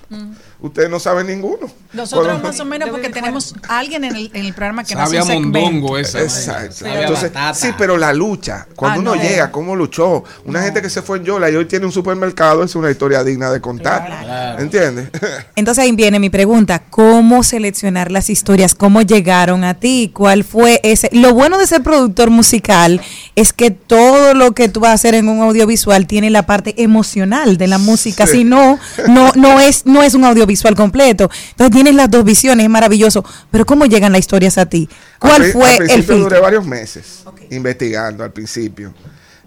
Usted 0.59 0.89
no 0.89 0.99
sabe 0.99 1.23
ninguno. 1.23 1.67
Nosotros 1.93 2.27
Cuando- 2.27 2.47
más 2.47 2.59
o 2.59 2.65
menos 2.65 2.89
porque 2.89 3.09
tenemos 3.09 3.55
a 3.67 3.79
alguien 3.79 4.03
en 4.03 4.15
el, 4.15 4.31
en 4.33 4.45
el 4.45 4.53
programa 4.53 4.83
que 4.83 4.93
Sabe 4.93 5.17
nos 5.17 5.29
a 5.29 5.33
mondongo 5.33 5.97
esa. 5.97 6.21
Exacto. 6.21 6.85
Entonces, 6.85 7.31
sí, 7.55 7.69
pero 7.77 7.97
la 7.97 8.13
lucha, 8.13 8.67
cuando 8.75 8.99
Ah, 8.99 9.13
uno 9.13 9.15
no. 9.15 9.21
llega, 9.29 9.51
cómo 9.51 9.75
luchó, 9.75 10.23
una 10.45 10.61
gente 10.61 10.81
que 10.81 10.89
se 10.91 11.01
fue 11.01 11.17
en 11.17 11.23
Yola 11.25 11.49
y 11.49 11.55
hoy 11.55 11.65
tiene 11.65 11.85
un 11.87 11.91
supermercado, 11.91 12.63
es 12.63 12.75
una 12.75 12.91
historia 12.91 13.23
digna 13.23 13.49
de 13.51 13.59
contar. 13.61 14.57
¿Entiendes? 14.59 15.09
Entonces 15.55 15.83
ahí 15.83 15.91
viene 15.91 16.19
mi 16.19 16.29
pregunta, 16.29 16.83
¿cómo 16.89 17.43
seleccionar 17.43 18.11
las 18.11 18.29
historias? 18.29 18.75
¿Cómo 18.75 19.01
llegaron 19.01 19.63
a 19.63 19.73
ti? 19.73 19.86
¿Cuál 20.13 20.43
fue 20.43 20.79
ese? 20.83 21.09
Lo 21.11 21.33
bueno 21.33 21.57
de 21.57 21.67
ser 21.67 21.83
productor 21.83 22.29
musical 22.29 23.01
es 23.35 23.53
que 23.53 23.71
todo 23.71 24.33
lo 24.33 24.53
que 24.53 24.69
tú 24.69 24.79
vas 24.79 24.91
a 24.91 24.93
hacer 24.93 25.15
en 25.15 25.29
un 25.29 25.41
audiovisual 25.41 26.07
tiene 26.07 26.29
la 26.29 26.45
parte 26.45 26.81
emocional 26.81 27.57
de 27.57 27.67
la 27.67 27.77
música, 27.77 28.25
Sí. 28.27 28.37
si 28.39 28.43
no, 28.43 28.79
no, 29.07 29.31
no 29.35 29.59
es, 29.59 29.85
no 29.85 30.03
es 30.03 30.13
un 30.13 30.25
audiovisual 30.25 30.75
completo. 30.75 31.29
Entonces 31.51 31.73
tienes 31.73 31.95
las 31.95 32.09
dos 32.11 32.23
visiones, 32.23 32.63
es 32.65 32.69
maravilloso. 32.69 33.23
Pero 33.51 33.65
¿cómo 33.65 33.85
llegan 33.85 34.11
las 34.11 34.19
historias 34.19 34.57
a 34.57 34.65
ti? 34.65 34.89
¿Cuál 35.19 35.51
fue 35.51 35.69
al 35.75 35.81
el 35.81 35.87
principio 35.87 36.15
duré 36.15 36.19
filtro? 36.29 36.41
varios 36.41 36.65
meses 36.65 37.23
investigando 37.51 38.23
al 38.23 38.31
principio. 38.31 38.93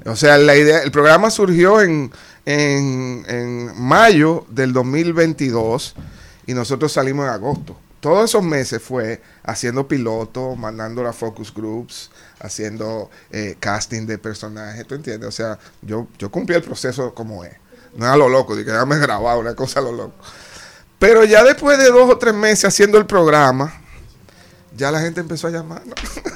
O 0.07 0.17
sea, 0.17 0.39
la 0.39 0.57
idea, 0.57 0.79
el 0.83 0.91
programa 0.91 1.31
surgió 1.31 1.83
en, 1.83 2.11
en, 2.47 3.25
en 3.29 3.71
mayo 3.83 4.47
del 4.51 4.73
2022 4.73 5.95
y 6.47 6.55
nosotros 6.55 6.93
salimos 6.93 7.27
en 7.27 7.33
agosto. 7.33 7.77
Todos 8.01 8.31
esos 8.31 8.43
meses 8.43 8.83
fue 8.83 9.21
haciendo 9.43 9.87
piloto, 9.87 10.57
mandando 10.57 11.07
a 11.07 11.13
focus 11.13 11.53
groups, 11.53 12.11
haciendo 12.41 13.11
eh, 13.31 13.57
casting 13.61 14.07
de 14.07 14.17
personajes, 14.17 14.87
¿tú 14.87 14.95
entiendes? 14.95 15.29
O 15.29 15.33
sea, 15.33 15.59
yo, 15.83 16.09
yo 16.19 16.31
cumplí 16.31 16.57
el 16.57 16.63
proceso 16.63 17.15
como 17.15 17.45
es. 17.45 17.53
No 17.95 18.07
es 18.07 18.11
a 18.11 18.17
lo 18.17 18.29
loco, 18.29 18.57
de 18.57 18.65
que 18.65 18.71
ya 18.71 18.87
me 18.87 18.97
grababa 18.99 19.37
una 19.37 19.55
cosa 19.55 19.81
a 19.81 19.83
lo 19.83 19.93
loco. 19.93 20.15
Pero 20.99 21.25
ya 21.25 21.45
después 21.45 21.77
de 21.77 21.91
dos 21.91 22.09
o 22.09 22.17
tres 22.17 22.35
meses 22.35 22.65
haciendo 22.65 22.97
el 22.97 23.05
programa, 23.05 23.83
ya 24.77 24.91
la 24.91 25.01
gente 25.01 25.21
empezó 25.21 25.49
a 25.49 25.51
llamar. 25.51 25.83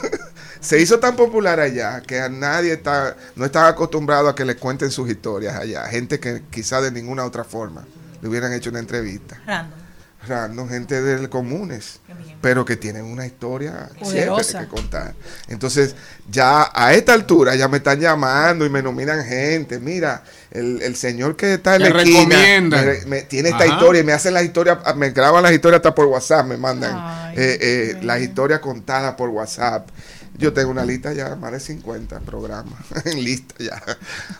se 0.60 0.80
hizo 0.80 0.98
tan 0.98 1.16
popular 1.16 1.60
allá 1.60 2.02
que 2.02 2.20
a 2.20 2.28
nadie 2.28 2.74
está, 2.74 3.16
no 3.36 3.46
estaba 3.46 3.68
acostumbrado 3.68 4.28
a 4.28 4.34
que 4.34 4.44
le 4.44 4.56
cuenten 4.56 4.90
sus 4.90 5.08
historias 5.08 5.56
allá. 5.56 5.86
Gente 5.86 6.20
que 6.20 6.42
quizá 6.50 6.82
de 6.82 6.90
ninguna 6.90 7.24
otra 7.24 7.44
forma 7.44 7.86
le 8.20 8.28
hubieran 8.28 8.52
hecho 8.52 8.68
una 8.68 8.80
entrevista. 8.80 9.40
Random. 9.46 9.83
Random, 10.26 10.68
gente 10.68 11.00
de 11.02 11.28
comunes, 11.28 12.00
pero 12.40 12.64
que 12.64 12.76
tienen 12.76 13.04
una 13.04 13.26
historia 13.26 13.88
Poderosa. 13.98 14.42
chévere 14.52 14.64
que 14.68 14.74
contar. 14.74 15.14
Entonces, 15.48 15.94
ya 16.30 16.70
a 16.72 16.94
esta 16.94 17.12
altura 17.12 17.54
ya 17.56 17.68
me 17.68 17.78
están 17.78 18.00
llamando 18.00 18.64
y 18.66 18.70
me 18.70 18.82
nominan 18.82 19.24
gente. 19.24 19.78
Mira, 19.78 20.22
el, 20.50 20.80
el 20.82 20.96
señor 20.96 21.36
que 21.36 21.54
está 21.54 21.76
en 21.76 21.82
la 21.82 21.88
esquina 22.02 22.36
me- 22.62 23.04
me- 23.06 23.22
tiene 23.22 23.48
esta 23.50 23.64
Ajá. 23.64 23.74
historia 23.74 24.00
y 24.00 24.04
me 24.04 24.12
hacen 24.12 24.34
las 24.34 24.44
historias, 24.44 24.78
me 24.96 25.10
graban 25.10 25.42
las 25.42 25.52
historias 25.52 25.78
hasta 25.78 25.94
por 25.94 26.06
WhatsApp, 26.06 26.46
me 26.46 26.56
mandan 26.56 27.32
eh, 27.36 27.58
eh, 27.60 27.98
las 28.02 28.20
historias 28.20 28.60
contadas 28.60 29.14
por 29.14 29.28
WhatsApp. 29.30 29.88
Yo 30.36 30.52
tengo 30.52 30.70
una 30.70 30.84
lista 30.84 31.12
ya, 31.12 31.36
más 31.36 31.52
de 31.52 31.60
50 31.60 32.18
programas 32.20 32.78
en 33.04 33.22
lista 33.22 33.54
ya. 33.58 33.80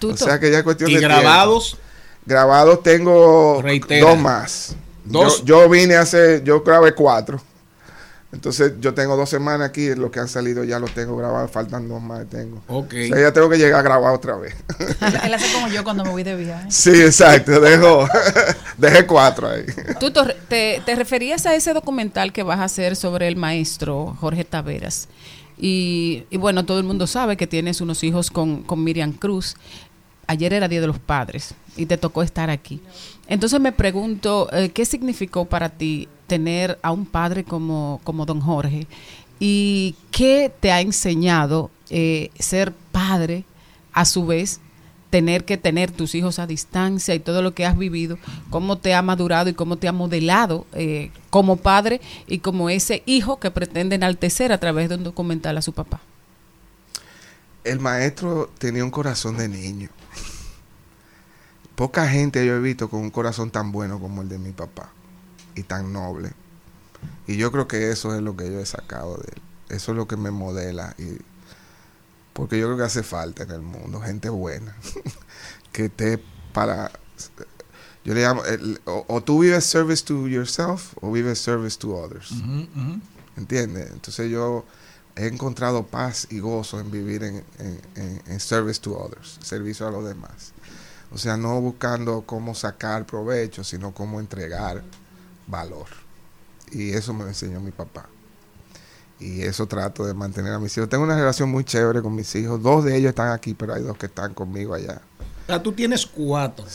O 0.09 0.16
sea 0.16 0.40
que 0.40 0.51
ya 0.51 0.59
es 0.59 0.65
cuestión 0.65 0.90
¿Y 0.90 0.94
de 0.94 0.98
tiempo. 1.01 1.16
grabados? 1.20 1.78
Grabados 2.27 2.82
tengo 2.82 3.61
Reitera. 3.62 4.09
dos 4.11 4.19
más. 4.19 4.74
Dos. 5.05 5.44
Yo, 5.44 5.62
yo 5.62 5.68
vine 5.68 5.97
hace, 5.97 6.43
yo 6.44 6.62
grabé 6.62 6.94
cuatro. 6.94 7.40
Entonces 8.32 8.72
yo 8.81 8.93
tengo 8.94 9.16
dos 9.16 9.31
semanas 9.31 9.68
aquí, 9.68 9.94
los 9.94 10.10
que 10.10 10.18
han 10.18 10.26
salido 10.26 10.64
ya 10.64 10.81
los 10.81 10.90
tengo 10.93 11.16
grabados, 11.16 11.52
faltan 11.52 11.89
dos 11.89 12.02
más 12.02 12.26
tengo. 12.28 12.60
Ok. 12.66 12.93
O 12.93 13.06
sea, 13.14 13.20
ya 13.20 13.32
tengo 13.32 13.48
que 13.48 13.59
llegar 13.59 13.78
a 13.78 13.82
grabar 13.82 14.12
otra 14.12 14.35
vez. 14.36 14.56
Él 15.24 15.32
hace 15.35 15.52
como 15.52 15.68
yo 15.68 15.85
cuando 15.85 16.02
me 16.05 16.10
voy 16.10 16.24
de 16.24 16.35
viaje. 16.35 16.66
sí, 16.68 16.90
exacto, 16.90 17.60
dejo, 17.60 18.09
dejé 18.78 19.06
cuatro 19.06 19.48
ahí. 19.48 19.64
Tú 20.01 20.10
te, 20.10 20.20
te- 20.48 20.82
te 20.85 20.94
referías 20.97 21.47
a 21.47 21.55
ese 21.55 21.72
documental 21.74 22.32
que 22.32 22.43
vas 22.43 22.59
a 22.59 22.64
hacer 22.64 22.97
sobre 22.97 23.28
el 23.28 23.36
maestro 23.36 24.16
Jorge 24.20 24.44
Taveras. 24.44 25.06
Y, 25.56 26.24
y 26.31 26.36
bueno, 26.36 26.64
todo 26.66 26.78
el 26.78 26.85
mundo 26.85 27.06
sabe 27.06 27.36
que 27.36 27.47
tienes 27.47 27.81
unos 27.81 28.02
hijos 28.02 28.32
con, 28.32 28.64
con 28.64 28.82
Miriam 28.82 29.12
Cruz. 29.12 29.55
Ayer 30.27 30.53
era 30.53 30.69
Día 30.69 30.81
de 30.81 30.87
los 30.87 30.99
Padres 30.99 31.55
y 31.77 31.87
te 31.87 31.97
tocó 31.97 32.23
estar 32.23 32.51
aquí. 32.51 32.81
Entonces 33.27 33.61
me 33.61 33.73
pregunto, 33.73 34.49
eh, 34.53 34.71
¿qué 34.71 34.85
significó 34.85 35.45
para 35.45 35.71
ti 35.71 36.09
tener 36.27 36.79
a 36.83 36.93
un 36.93 37.07
padre 37.07 37.45
como, 37.45 38.01
como 38.05 38.27
don 38.27 38.41
Jorge? 38.41 38.87
¿Y 39.39 39.95
qué 40.11 40.53
te 40.61 40.73
ha 40.73 40.81
enseñado 40.81 41.71
eh, 41.91 42.31
ser 42.39 42.73
padre 42.93 43.45
a 43.93 44.05
su 44.05 44.27
vez 44.27 44.61
tener 45.15 45.45
que 45.45 45.57
tener 45.57 45.93
tus 45.93 46.17
hijos 46.17 46.41
a 46.41 46.47
distancia 46.49 47.15
y 47.15 47.21
todo 47.21 47.41
lo 47.41 47.55
que 47.55 47.65
has 47.65 47.79
vivido, 47.79 48.19
cómo 48.51 48.79
te 48.79 48.95
ha 48.95 49.01
madurado 49.01 49.49
y 49.49 49.55
cómo 49.55 49.77
te 49.77 49.87
ha 49.87 49.93
modelado 49.93 50.67
eh, 50.73 51.13
como 51.31 51.57
padre 51.57 52.01
y 52.27 52.39
como 52.41 52.69
ese 52.69 53.05
hijo 53.07 53.39
que 53.39 53.53
pretende 53.53 53.95
enaltecer 53.95 54.51
a 54.51 54.59
través 54.59 54.89
de 54.89 54.97
un 54.97 55.05
documental 55.05 55.57
a 55.57 55.63
su 55.63 55.73
papá. 55.73 56.01
El 57.63 57.79
maestro 57.79 58.51
tenía 58.59 58.83
un 58.83 58.91
corazón 58.91 59.37
de 59.37 59.49
niño. 59.49 59.89
Poca 61.77 62.09
gente 62.09 62.45
yo 62.47 62.55
he 62.55 62.61
visto 62.61 62.89
con 62.89 63.01
un 63.01 63.11
corazón 63.11 63.51
tan 63.51 63.73
bueno 63.73 63.99
como 64.01 64.23
el 64.23 64.29
de 64.29 64.39
mi 64.39 64.53
papá 64.53 64.91
y 65.55 65.63
tan 65.65 65.93
noble. 65.93 66.33
Y 67.27 67.37
yo 67.37 67.51
creo 67.53 67.67
que 67.69 67.91
eso 67.91 68.15
es 68.15 68.23
lo 68.23 68.37
que 68.37 68.51
yo 68.51 68.61
he 68.61 68.67
sacado 68.67 69.17
de 69.17 69.29
él. 69.35 69.43
Eso 69.71 69.93
es 69.93 69.97
lo 69.97 70.07
que 70.07 70.17
me 70.17 70.31
modela. 70.31 70.95
Y, 70.99 71.19
porque 72.33 72.59
yo 72.59 72.67
creo 72.67 72.77
que 72.79 72.85
hace 72.85 73.03
falta 73.03 73.43
en 73.45 73.51
el 73.51 73.63
mundo 73.63 74.01
gente 74.01 74.29
buena 74.29 74.75
que 75.73 75.87
esté 75.87 76.23
para. 76.53 76.91
Yo 78.05 78.15
le 78.15 78.23
llamo. 78.23 78.45
el- 78.45 78.81
o, 78.85 79.05
o 79.09 79.23
tú 79.23 79.41
vives 79.41 79.65
service 79.65 80.05
to 80.05 80.29
yourself 80.29 80.95
o 81.01 81.11
vives 81.11 81.39
service 81.39 81.79
to 81.79 81.95
others. 81.97 82.33
¿Entiendes? 83.37 83.91
Entonces 83.91 84.31
yo 84.31 84.65
he 85.17 85.27
encontrado 85.27 85.87
paz 85.87 86.27
y 86.31 86.39
gozo 86.41 86.79
en 86.81 86.91
vivir 86.91 87.25
en, 87.25 87.45
en- 87.59 87.81
en- 87.97 88.23
en 88.27 88.41
service 88.41 88.81
to 88.81 88.97
others, 88.97 89.39
servicio 89.43 89.87
a 89.89 89.91
los 89.91 90.05
demás. 90.05 90.53
O 91.15 91.19
sea, 91.19 91.36
no 91.36 91.61
buscando 91.61 92.23
cómo 92.27 92.55
sacar 92.57 93.07
provecho, 93.07 93.62
sino 93.62 93.95
cómo 93.95 94.19
entregar 94.19 94.82
valor. 95.47 95.86
Y 96.73 96.91
eso 96.91 97.15
me 97.15 97.23
lo 97.23 97.28
enseñó 97.28 97.61
mi 97.61 97.70
papá. 97.70 98.09
Y 99.20 99.43
eso 99.43 99.66
trato 99.66 100.05
de 100.05 100.12
mantener 100.12 100.53
a 100.53 100.59
mis 100.59 100.77
hijos. 100.77 100.89
Tengo 100.89 101.05
una 101.05 101.16
relación 101.16 101.49
muy 101.49 101.62
chévere 101.62 102.03
con 102.03 102.15
mis 102.16 102.35
hijos. 102.35 102.61
Dos 102.61 102.85
de 102.85 102.97
ellos 102.97 103.11
están 103.11 103.31
aquí, 103.31 103.55
pero 103.55 103.74
hay 103.74 103.82
dos 103.82 103.97
que 103.97 104.07
están 104.07 104.35
conmigo 104.35 104.74
allá. 104.74 105.01
O 105.45 105.47
sea, 105.47 105.62
tú 105.62 105.73
tienes 105.73 106.05
cuatro. 106.05 106.66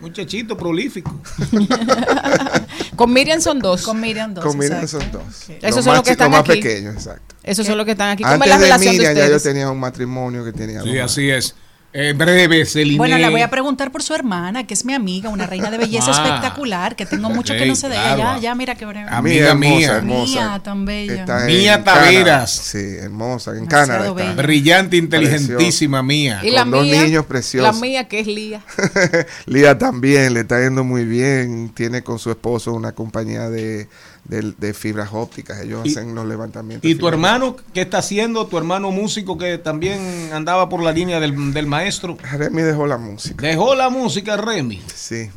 Muchachito 0.00 0.56
prolífico. 0.56 1.18
Con 2.96 3.12
Miriam 3.12 3.40
son 3.40 3.58
dos. 3.58 3.82
Con 3.82 3.98
Miriam 3.98 4.34
dos. 4.34 4.44
Con 4.44 4.58
Miriam 4.58 4.82
exacto. 4.82 5.20
son 5.20 5.24
dos. 5.26 5.50
Esos 5.50 5.62
Los 5.62 5.84
son 5.84 5.84
más 5.86 5.96
los 5.96 6.04
que 6.04 6.10
están 6.10 6.30
los 6.30 6.40
más 6.40 6.50
aquí. 6.50 6.60
pequeños, 6.60 6.94
exacto. 6.94 7.34
Esos 7.42 7.66
son 7.66 7.78
los 7.78 7.86
que 7.86 7.92
están 7.92 8.10
aquí. 8.10 8.22
¿Cómo 8.22 8.34
es 8.34 8.40
Antes 8.42 8.48
la 8.50 8.58
de 8.58 8.64
relación 8.64 8.92
de 8.92 8.98
Miriam 8.98 9.16
ya 9.16 9.28
yo 9.28 9.40
tenía 9.40 9.70
un 9.70 9.80
matrimonio 9.80 10.44
que 10.44 10.52
tenía 10.52 10.82
Sí, 10.82 10.98
así 10.98 11.30
es. 11.30 11.54
En 11.92 12.16
breve, 12.16 12.64
Celine. 12.66 12.98
Bueno, 12.98 13.18
le 13.18 13.28
voy 13.30 13.40
a 13.40 13.50
preguntar 13.50 13.90
por 13.90 14.02
su 14.02 14.14
hermana, 14.14 14.64
que 14.64 14.74
es 14.74 14.84
mi 14.84 14.94
amiga, 14.94 15.28
una 15.28 15.46
reina 15.46 15.70
de 15.72 15.78
belleza 15.78 16.12
Ah. 16.14 16.24
espectacular, 16.24 16.94
que 16.94 17.04
tengo 17.04 17.30
mucho 17.30 17.54
que 17.54 17.66
no 17.66 17.74
sé 17.74 17.88
de 17.88 17.96
ella. 17.96 18.14
claro. 18.14 18.34
Ya, 18.36 18.40
ya, 18.40 18.54
mira 18.54 18.74
qué 18.76 18.86
breve. 18.86 19.08
Amiga 19.10 19.48
hermosa, 19.50 19.76
mía. 19.76 19.96
hermosa. 19.96 20.32
Mía, 20.32 20.60
tan 20.62 20.84
bella. 20.84 21.14
Está 21.20 21.40
Mía. 21.46 21.82
Taveras. 21.82 22.50
Sí, 22.52 22.78
hermosa. 23.00 23.56
En 23.56 23.66
Canadá. 23.66 24.12
Brillante, 24.34 24.96
inteligentísima 24.98 26.02
mía. 26.02 26.40
Y 26.44 26.50
la 26.50 26.62
Con 26.62 26.70
dos 26.72 26.82
mía, 26.84 27.02
niños 27.02 27.26
preciosos. 27.26 27.74
La 27.74 27.80
mía 27.80 28.06
que 28.06 28.20
es 28.20 28.26
Lía. 28.28 28.62
Lía 29.46 29.76
también 29.76 30.34
le 30.34 30.40
está 30.40 30.60
yendo 30.62 30.84
muy 30.84 31.04
bien. 31.04 31.70
Tiene 31.74 32.02
con 32.02 32.18
su 32.20 32.30
esposo 32.30 32.72
una 32.72 32.92
compañía 32.92 33.50
de, 33.50 33.88
de, 34.30 34.54
de 34.56 34.72
fibras 34.74 35.10
ópticas. 35.12 35.60
Ellos 35.60 35.84
Y- 35.84 35.90
hacen 35.90 36.14
los 36.14 36.24
levantamientos. 36.26 36.88
¿Y 36.88 36.94
tu 36.94 37.08
hermano 37.08 37.56
qué 37.74 37.82
está 37.82 37.98
haciendo? 37.98 38.46
¿Tu 38.46 38.56
hermano 38.56 38.90
músico 38.92 39.36
que 39.36 39.58
también 39.58 40.30
andaba 40.32 40.68
por 40.68 40.82
la 40.82 40.92
línea 40.92 41.18
del, 41.20 41.52
del 41.52 41.66
maestro? 41.66 42.16
Remy 42.32 42.62
dejó 42.62 42.86
la 42.86 42.96
música. 42.96 43.44
Dejó 43.46 43.74
la 43.74 43.90
música, 43.90 44.36
Remy. 44.36 44.80
Sí. 44.94 45.30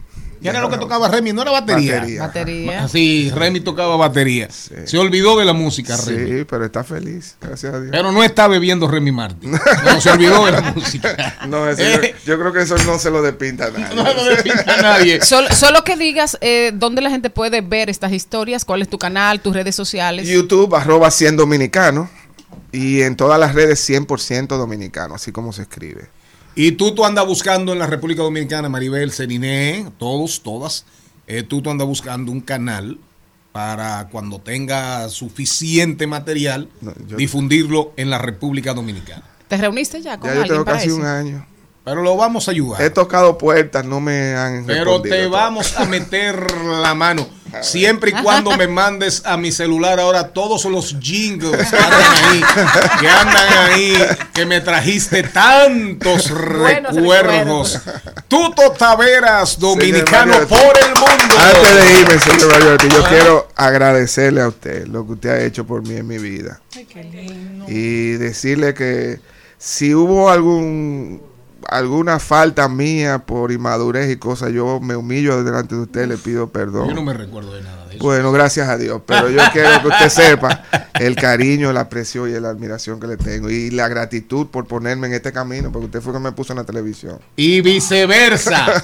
¿Qué 0.44 0.50
era 0.50 0.62
lo 0.62 0.70
que 0.70 0.78
tocaba 0.78 1.08
Remy? 1.08 1.34
¿No 1.34 1.42
era 1.42 1.52
batería? 1.52 1.96
Batería. 2.02 2.22
Batería. 2.22 2.88
Sí, 2.88 3.32
Remy 3.34 3.62
tocaba 3.62 3.96
batería. 3.98 4.48
Se 4.52 4.98
olvidó 4.98 5.38
de 5.40 5.46
la 5.46 5.54
música, 5.54 5.98
Remy. 5.98 6.40
Sí, 6.40 6.46
pero 6.48 6.66
está 6.66 6.84
feliz, 6.84 7.36
gracias 7.42 7.74
a 7.74 7.80
Dios. 7.80 7.92
Pero 7.92 8.12
no 8.12 8.24
está 8.24 8.48
bebiendo 8.48 8.88
Remy 8.88 9.12
Martin. 9.12 9.52
No, 9.52 10.02
se 10.02 10.12
olvidó 10.12 10.46
de 10.46 10.52
la 10.52 10.62
música. 10.76 11.38
No, 11.48 11.68
eso 11.68 11.82
Eh. 11.82 12.14
yo, 12.26 12.34
yo 12.34 12.40
creo 12.40 12.54
que 12.54 12.62
eso 12.62 12.76
no 12.86 13.00
se 13.00 13.10
lo 13.10 13.22
despinta 13.22 13.66
a 13.66 13.72
nadie. 13.72 13.96
No 13.96 14.04
lo 14.14 14.24
despinta 14.26 14.76
a 14.78 14.82
nadie. 14.82 15.22
Solo, 15.22 15.50
solo 15.56 15.84
que 15.84 15.96
digas 15.98 16.38
eh, 16.42 16.72
dónde 16.74 17.02
la 17.02 17.10
gente 17.10 17.30
puede 17.30 17.62
ver 17.62 17.90
estas 17.90 18.12
historias, 18.12 18.66
cuál 18.66 18.82
es 18.82 18.90
tu 18.90 19.00
canal, 19.00 19.40
tus 19.40 19.54
redes 19.54 19.76
sociales. 19.76 20.28
YouTube, 20.28 20.76
arroba 20.76 21.10
100 21.10 21.38
dominicano. 21.38 22.10
Y 22.72 23.02
en 23.04 23.16
todas 23.16 23.40
las 23.40 23.54
redes 23.54 23.88
100% 23.88 24.48
dominicano, 24.58 25.16
así 25.16 25.32
como 25.32 25.54
se 25.54 25.62
escribe. 25.64 26.08
Y 26.56 26.74
tú, 26.74 26.94
tú 26.94 27.04
andas 27.06 27.26
buscando 27.26 27.74
en 27.74 27.80
la 27.80 27.88
República 27.88 28.22
Dominicana, 28.22 28.70
Maribel, 28.70 29.12
Seriné, 29.12 29.88
todos, 29.98 30.42
todas. 30.44 30.86
eh, 31.26 31.42
tú, 31.44 31.62
tú 31.62 31.70
andas 31.72 31.88
buscando 31.88 32.32
un 32.32 32.42
canal 32.42 32.98
para 33.52 34.08
cuando 34.12 34.40
tenga 34.40 35.08
suficiente 35.10 36.06
material, 36.08 36.70
yo- 37.08 37.18
difundirlo 37.18 37.94
en 37.98 38.10
la 38.10 38.18
República 38.18 38.74
Dominicana. 38.74 39.24
¿Te 39.48 39.58
reuniste 39.58 40.02
ya 40.02 40.18
con 40.20 40.30
Ya 40.30 40.36
yo 40.36 40.42
alguien 40.42 40.56
tengo 40.56 40.66
para 40.66 40.78
casi 40.78 40.88
eso? 40.90 40.98
un 40.98 41.06
año. 41.06 41.48
Pero 41.86 42.02
lo 42.02 42.16
vamos 42.16 42.48
a 42.48 42.52
ayudar. 42.52 42.82
He 42.82 42.90
tocado 42.90 43.38
puertas, 43.38 43.86
no 43.86 44.00
me 44.00 44.36
han 44.36 44.66
Pero 44.66 44.86
respondido 44.86 45.16
te 45.18 45.28
vamos 45.28 45.76
a 45.78 45.86
meter 45.86 46.52
la 46.82 46.94
mano. 46.96 47.28
Siempre 47.62 48.12
y 48.12 48.14
cuando 48.22 48.56
me 48.58 48.68
mandes 48.68 49.22
a 49.26 49.38
mi 49.38 49.52
celular 49.52 50.00
ahora 50.00 50.30
todos 50.30 50.66
los 50.66 50.98
jingles 51.00 51.70
que 51.70 51.78
andan 51.78 52.02
ahí, 52.02 52.44
que 53.00 53.08
andan 53.08 53.54
ahí, 53.58 53.98
que 54.34 54.46
me 54.46 54.62
trajiste 54.62 55.24
tantos 55.24 56.30
recuerdos. 56.30 57.80
Tuto 58.28 58.72
Taveras, 58.72 59.60
dominicano 59.60 60.48
por 60.48 60.60
el 60.60 60.90
mundo. 60.90 61.36
Antes 61.38 61.76
de 61.76 62.00
irme, 62.00 62.20
señor 62.20 62.52
Mariotti, 62.52 62.90
yo 62.90 63.04
quiero 63.06 63.48
agradecerle 63.56 64.42
a 64.42 64.48
usted 64.48 64.88
lo 64.88 65.06
que 65.06 65.14
usted 65.14 65.30
ha 65.30 65.44
hecho 65.44 65.66
por 65.66 65.88
mí 65.88 65.96
en 65.96 66.08
mi 66.08 66.18
vida. 66.18 66.62
Y 67.68 68.12
decirle 68.14 68.74
que 68.74 69.20
si 69.58 69.94
hubo 69.94 70.30
algún 70.30 71.33
alguna 71.70 72.20
falta 72.20 72.68
mía 72.70 73.20
por 73.20 73.52
inmadurez 73.52 74.12
y 74.12 74.18
cosas, 74.18 74.52
yo 74.52 74.80
me 74.80 74.96
humillo 74.96 75.44
delante 75.44 75.76
de 75.76 75.82
usted, 75.82 76.08
le 76.08 76.18
pido 76.18 76.50
perdón. 76.50 76.90
Yo 76.90 76.96
no 76.96 77.04
me 77.04 77.14
recuerdo 77.14 77.54
de 77.54 77.62
nada 77.62 77.86
de 77.88 77.96
eso. 77.96 78.04
Bueno, 78.04 78.32
gracias 78.32 78.70
a 78.70 78.78
Dios, 78.78 79.02
pero 79.06 79.30
yo 79.30 79.42
quiero 79.52 79.82
que 79.82 79.88
usted 79.88 80.10
sepa 80.10 80.64
el 81.00 81.16
cariño, 81.16 81.72
la 81.74 81.82
aprecio 81.82 82.28
y 82.28 82.40
la 82.40 82.50
admiración 82.50 83.00
que 83.00 83.08
le 83.08 83.18
tengo 83.18 83.50
y 83.50 83.72
la 83.72 83.88
gratitud 83.88 84.48
por 84.48 84.68
ponerme 84.68 85.08
en 85.08 85.14
este 85.14 85.32
camino, 85.32 85.72
porque 85.72 85.86
usted 85.86 86.02
fue 86.02 86.14
que 86.14 86.20
me 86.20 86.32
puso 86.32 86.54
en 86.54 86.58
la 86.58 86.66
televisión. 86.66 87.20
Y 87.36 87.62
viceversa. 87.62 88.84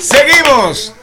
Seguimos. 0.00 0.94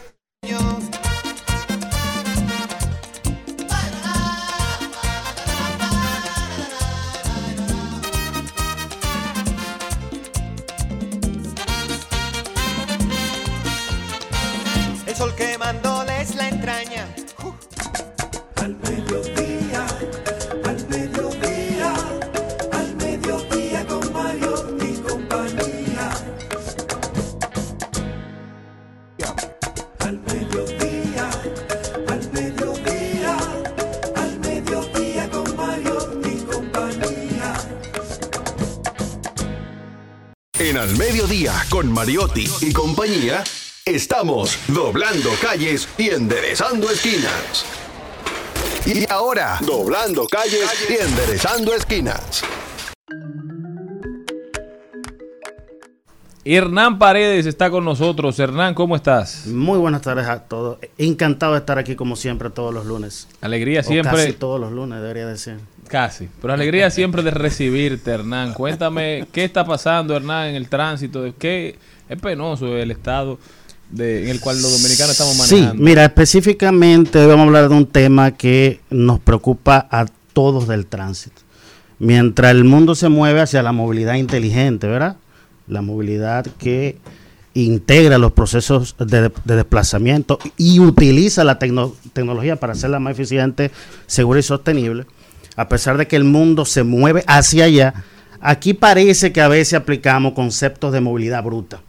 Con 41.75 41.91
Mariotti 41.91 42.47
y 42.61 42.71
compañía, 42.71 43.43
estamos 43.83 44.57
doblando 44.69 45.29
calles 45.41 45.89
y 45.97 46.09
enderezando 46.09 46.89
esquinas. 46.89 47.65
Y 48.85 49.03
ahora, 49.11 49.59
doblando 49.59 50.25
calles 50.25 50.69
y 50.89 50.93
enderezando 50.93 51.73
esquinas. 51.73 52.43
Hernán 56.45 56.97
Paredes 56.97 57.45
está 57.45 57.69
con 57.69 57.83
nosotros. 57.83 58.39
Hernán, 58.39 58.73
¿cómo 58.73 58.95
estás? 58.95 59.45
Muy 59.47 59.77
buenas 59.77 60.01
tardes 60.01 60.27
a 60.27 60.43
todos. 60.43 60.77
Encantado 60.97 61.55
de 61.55 61.59
estar 61.59 61.77
aquí 61.77 61.97
como 61.97 62.15
siempre 62.15 62.49
todos 62.51 62.73
los 62.73 62.85
lunes. 62.85 63.27
Alegría 63.41 63.81
O 63.81 63.83
siempre. 63.83 64.13
casi 64.13 64.31
todos 64.31 64.61
los 64.61 64.71
lunes, 64.71 65.01
debería 65.01 65.27
decir. 65.27 65.57
Casi. 65.87 66.27
Pero 66.41 66.53
alegría 66.53 66.89
siempre 66.91 67.23
de 67.23 67.31
recibirte, 67.31 68.11
Hernán. 68.11 68.53
Cuéntame 68.53 69.25
qué 69.31 69.43
está 69.45 69.65
pasando, 69.65 70.15
Hernán, 70.15 70.49
en 70.49 70.55
el 70.55 70.67
tránsito. 70.69 71.23
¿Qué 71.37 71.75
es 72.09 72.19
penoso 72.19 72.75
el 72.77 72.91
estado 72.91 73.39
de, 73.91 74.23
en 74.23 74.29
el 74.29 74.39
cual 74.39 74.61
los 74.61 74.71
dominicanos 74.71 75.11
estamos 75.11 75.35
Sí, 75.47 75.55
manejando? 75.55 75.83
mira, 75.83 76.05
específicamente 76.05 77.19
hoy 77.19 77.27
vamos 77.27 77.43
a 77.43 77.47
hablar 77.47 77.69
de 77.69 77.75
un 77.75 77.85
tema 77.85 78.31
que 78.31 78.79
nos 78.89 79.19
preocupa 79.19 79.87
a 79.91 80.05
todos 80.33 80.67
del 80.67 80.85
tránsito. 80.85 81.41
Mientras 81.99 82.51
el 82.51 82.63
mundo 82.65 82.93
se 82.95 83.07
mueve 83.09 83.41
hacia 83.41 83.63
la 83.63 83.71
movilidad 83.71 84.15
inteligente, 84.15 84.85
¿verdad? 84.87 85.15
La 85.67 85.81
movilidad 85.81 86.45
que 86.57 86.97
integra 87.53 88.17
los 88.17 88.33
procesos 88.33 88.95
de, 88.99 89.31
de 89.45 89.55
desplazamiento 89.55 90.37
y 90.57 90.79
utiliza 90.81 91.45
la 91.45 91.57
tecno- 91.57 91.93
tecnología 92.11 92.57
para 92.57 92.73
hacerla 92.73 92.99
más 92.99 93.13
eficiente, 93.13 93.71
segura 94.07 94.39
y 94.41 94.43
sostenible. 94.43 95.05
A 95.55 95.69
pesar 95.69 95.97
de 95.97 96.07
que 96.07 96.15
el 96.15 96.23
mundo 96.23 96.65
se 96.65 96.83
mueve 96.83 97.23
hacia 97.27 97.65
allá, 97.65 97.93
aquí 98.41 98.73
parece 98.73 99.31
que 99.31 99.41
a 99.41 99.47
veces 99.47 99.75
aplicamos 99.75 100.33
conceptos 100.33 100.91
de 100.91 101.01
movilidad 101.01 101.43
bruta. 101.43 101.79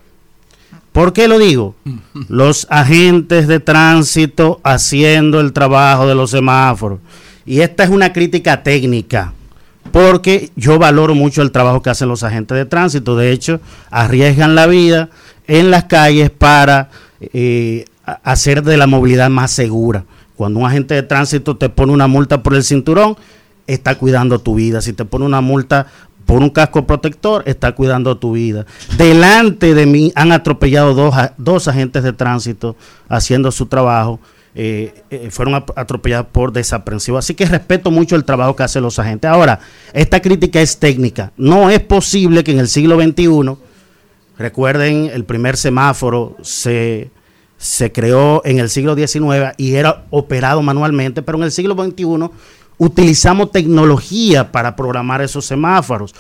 ¿Por 0.93 1.13
qué 1.13 1.29
lo 1.29 1.39
digo? 1.39 1.75
Los 2.29 2.67
agentes 2.71 3.49
de 3.49 3.61
tránsito 3.61 4.61
haciendo 4.63 5.41
el 5.41 5.53
trabajo 5.53 6.07
de 6.07 6.15
los 6.15 6.31
semáforos. 6.31 7.01
Y 7.45 7.61
esta 7.61 7.85
es 7.85 7.91
una 7.91 8.13
crítica 8.13 8.63
técnica, 8.63 9.33
porque 9.93 10.51
yo 10.57 10.79
valoro 10.79 11.15
mucho 11.15 11.43
el 11.43 11.53
trabajo 11.53 11.81
que 11.81 11.91
hacen 11.91 12.09
los 12.09 12.25
agentes 12.25 12.57
de 12.57 12.65
tránsito. 12.65 13.15
De 13.15 13.31
hecho, 13.31 13.61
arriesgan 13.91 14.55
la 14.57 14.67
vida 14.67 15.11
en 15.47 15.71
las 15.71 15.85
calles 15.85 16.31
para 16.31 16.91
eh, 17.21 17.85
hacer 18.25 18.63
de 18.63 18.77
la 18.77 18.87
movilidad 18.87 19.31
más 19.31 19.53
segura. 19.53 20.05
Cuando 20.35 20.61
un 20.61 20.67
agente 20.67 20.95
de 20.95 21.03
tránsito 21.03 21.57
te 21.57 21.69
pone 21.69 21.93
una 21.93 22.09
multa 22.09 22.43
por 22.43 22.55
el 22.55 22.65
cinturón, 22.65 23.17
está 23.67 23.97
cuidando 23.97 24.39
tu 24.39 24.55
vida. 24.55 24.81
Si 24.81 24.93
te 24.93 25.05
pone 25.05 25.25
una 25.25 25.41
multa 25.41 25.87
por 26.25 26.43
un 26.43 26.51
casco 26.51 26.87
protector, 26.87 27.43
está 27.47 27.73
cuidando 27.73 28.19
tu 28.19 28.33
vida. 28.33 28.67
Delante 28.99 29.75
de 29.75 29.87
mí 29.87 30.13
han 30.15 30.33
atropellado 30.33 30.95
dos, 30.95 31.15
dos 31.39 31.69
agentes 31.69 32.03
de 32.03 32.13
tránsito 32.13 32.77
haciendo 33.09 33.53
su 33.53 33.67
trabajo. 33.67 34.19
eh, 34.59 35.05
eh, 35.11 35.29
fueron 35.31 35.55
atropellados 35.55 36.29
por 36.33 36.51
desaprensivo. 36.51 37.19
Así 37.19 37.35
que 37.35 37.45
respeto 37.45 37.91
mucho 37.91 38.17
el 38.17 38.25
trabajo 38.25 38.57
que 38.57 38.63
hacen 38.63 38.83
los 38.83 38.99
agentes. 38.99 39.31
Ahora, 39.31 39.61
esta 39.93 40.21
crítica 40.21 40.63
es 40.63 40.79
técnica. 40.79 41.31
No 41.37 41.69
es 41.69 41.81
posible 41.81 42.43
que 42.43 42.53
en 42.53 42.61
el 42.61 42.69
siglo 42.69 42.99
XXI, 42.99 43.55
recuerden, 44.39 45.11
el 45.13 45.25
primer 45.25 45.59
semáforo 45.59 46.37
se, 46.41 47.11
se 47.59 47.93
creó 47.93 48.41
en 48.47 48.59
el 48.59 48.71
siglo 48.71 48.97
XIX 48.97 49.53
y 49.59 49.75
era 49.75 50.07
operado 50.09 50.63
manualmente, 50.63 51.21
pero 51.21 51.37
en 51.37 51.45
el 51.45 51.53
siglo 51.53 51.75
XXI 51.75 52.31
utilizamos 52.79 53.51
tecnología 53.51 54.53
para 54.53 54.77
programar 54.77 55.23
esos 55.23 55.47
semáforos, 55.47 56.15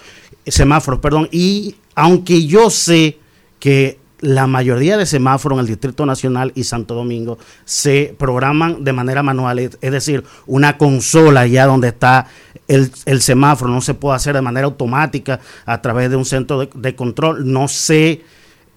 semáforos, 0.46 1.00
perdón, 1.00 1.28
y 1.30 1.76
aunque 1.94 2.46
yo 2.46 2.70
sé 2.70 3.18
que 3.58 3.98
la 4.20 4.46
mayoría 4.46 4.96
de 4.96 5.04
semáforos 5.04 5.56
en 5.56 5.60
el 5.60 5.66
Distrito 5.66 6.06
Nacional 6.06 6.52
y 6.54 6.64
Santo 6.64 6.94
Domingo 6.94 7.38
se 7.64 8.14
programan 8.18 8.82
de 8.82 8.92
manera 8.92 9.22
manual, 9.22 9.58
es 9.58 9.78
decir, 9.80 10.24
una 10.46 10.78
consola 10.78 11.46
ya 11.46 11.66
donde 11.66 11.88
está 11.88 12.26
el, 12.66 12.90
el 13.04 13.20
semáforo, 13.20 13.70
no 13.70 13.80
se 13.80 13.94
puede 13.94 14.16
hacer 14.16 14.34
de 14.34 14.42
manera 14.42 14.66
automática 14.66 15.40
a 15.66 15.82
través 15.82 16.10
de 16.10 16.16
un 16.16 16.24
centro 16.24 16.66
de 16.66 16.96
control. 16.96 17.52
No 17.52 17.68
sé 17.68 18.22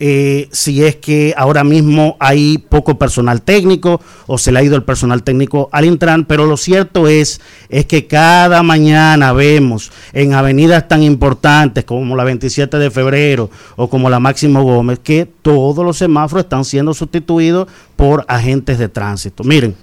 eh, 0.01 0.47
si 0.51 0.83
es 0.83 0.95
que 0.95 1.33
ahora 1.35 1.65
mismo 1.65 2.15
hay 2.19 2.57
poco 2.57 2.97
personal 2.97 3.41
técnico 3.41 3.99
o 4.27 4.37
se 4.37 4.51
le 4.51 4.59
ha 4.59 4.63
ido 4.63 4.77
el 4.77 4.83
personal 4.83 5.23
técnico 5.23 5.67
al 5.73 5.83
Intran, 5.83 6.23
pero 6.23 6.45
lo 6.45 6.55
cierto 6.55 7.07
es, 7.07 7.41
es 7.67 7.85
que 7.85 8.07
cada 8.07 8.63
mañana 8.63 9.33
vemos 9.33 9.91
en 10.13 10.33
avenidas 10.33 10.87
tan 10.87 11.03
importantes 11.03 11.83
como 11.83 12.15
la 12.15 12.23
27 12.23 12.77
de 12.77 12.91
febrero 12.91 13.49
o 13.75 13.89
como 13.89 14.09
la 14.09 14.21
Máximo 14.21 14.63
Gómez 14.63 14.99
que 14.99 15.27
todos 15.41 15.83
los 15.83 15.97
semáforos 15.97 16.45
están 16.45 16.63
siendo 16.63 16.93
sustituidos 16.93 17.67
por 17.97 18.23
agentes 18.29 18.79
de 18.79 18.87
tránsito. 18.87 19.43
Miren, 19.43 19.75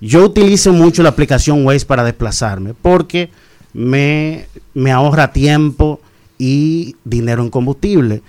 yo 0.00 0.24
utilizo 0.24 0.72
mucho 0.72 1.02
la 1.02 1.10
aplicación 1.10 1.66
Waze 1.66 1.84
para 1.84 2.04
desplazarme 2.04 2.72
porque 2.80 3.28
me, 3.74 4.46
me 4.72 4.90
ahorra 4.90 5.30
tiempo 5.32 6.00
y 6.38 6.96
dinero 7.04 7.42
en 7.42 7.50
combustible. 7.50 8.22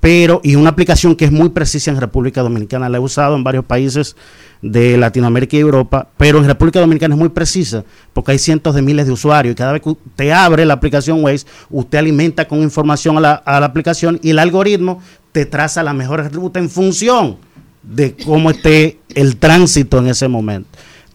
Pero, 0.00 0.40
y 0.42 0.54
una 0.54 0.70
aplicación 0.70 1.14
que 1.14 1.26
es 1.26 1.32
muy 1.32 1.50
precisa 1.50 1.90
en 1.90 2.00
República 2.00 2.42
Dominicana, 2.42 2.88
la 2.88 2.96
he 2.96 3.00
usado 3.00 3.36
en 3.36 3.44
varios 3.44 3.66
países 3.66 4.16
de 4.62 4.96
Latinoamérica 4.96 5.56
y 5.56 5.60
Europa, 5.60 6.08
pero 6.16 6.38
en 6.38 6.46
República 6.46 6.80
Dominicana 6.80 7.14
es 7.14 7.18
muy 7.18 7.28
precisa 7.28 7.84
porque 8.12 8.32
hay 8.32 8.38
cientos 8.38 8.74
de 8.74 8.82
miles 8.82 9.06
de 9.06 9.12
usuarios 9.12 9.52
y 9.52 9.56
cada 9.56 9.72
vez 9.72 9.82
que 9.82 9.90
usted 9.90 10.30
abre 10.30 10.64
la 10.64 10.74
aplicación 10.74 11.22
Waze, 11.22 11.46
usted 11.70 11.98
alimenta 11.98 12.48
con 12.48 12.60
información 12.62 13.18
a 13.18 13.20
la, 13.20 13.32
a 13.34 13.60
la 13.60 13.66
aplicación 13.66 14.18
y 14.22 14.30
el 14.30 14.38
algoritmo 14.38 15.00
te 15.32 15.46
traza 15.46 15.82
la 15.82 15.92
mejor 15.92 16.30
ruta 16.32 16.58
en 16.58 16.68
función 16.68 17.36
de 17.82 18.14
cómo 18.16 18.50
esté 18.50 19.00
el 19.14 19.36
tránsito 19.36 19.98
en 19.98 20.08
ese 20.08 20.28
momento. 20.28 20.68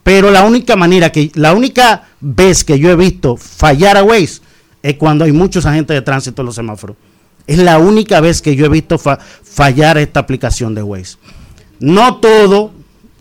Pero 0.03 0.29
la 0.29 0.43
única 0.43 0.75
manera 0.75 1.11
que, 1.11 1.31
la 1.33 1.53
única 1.53 2.09
vez 2.21 2.63
que 2.63 2.77
yo 2.77 2.89
he 2.91 2.95
visto 2.95 3.37
fallar 3.37 3.97
a 3.97 4.03
Waze 4.03 4.41
es 4.83 4.95
cuando 4.95 5.25
hay 5.25 5.31
muchos 5.31 5.65
agentes 5.65 5.95
de 5.95 6.01
tránsito 6.01 6.41
en 6.41 6.45
los 6.45 6.55
semáforos. 6.55 6.95
Es 7.47 7.57
la 7.59 7.77
única 7.79 8.21
vez 8.21 8.41
que 8.41 8.55
yo 8.55 8.65
he 8.65 8.69
visto 8.69 8.97
fa- 8.97 9.19
fallar 9.43 9.97
esta 9.97 10.19
aplicación 10.19 10.73
de 10.75 10.83
Waze. 10.83 11.17
No 11.79 12.17
todo 12.17 12.71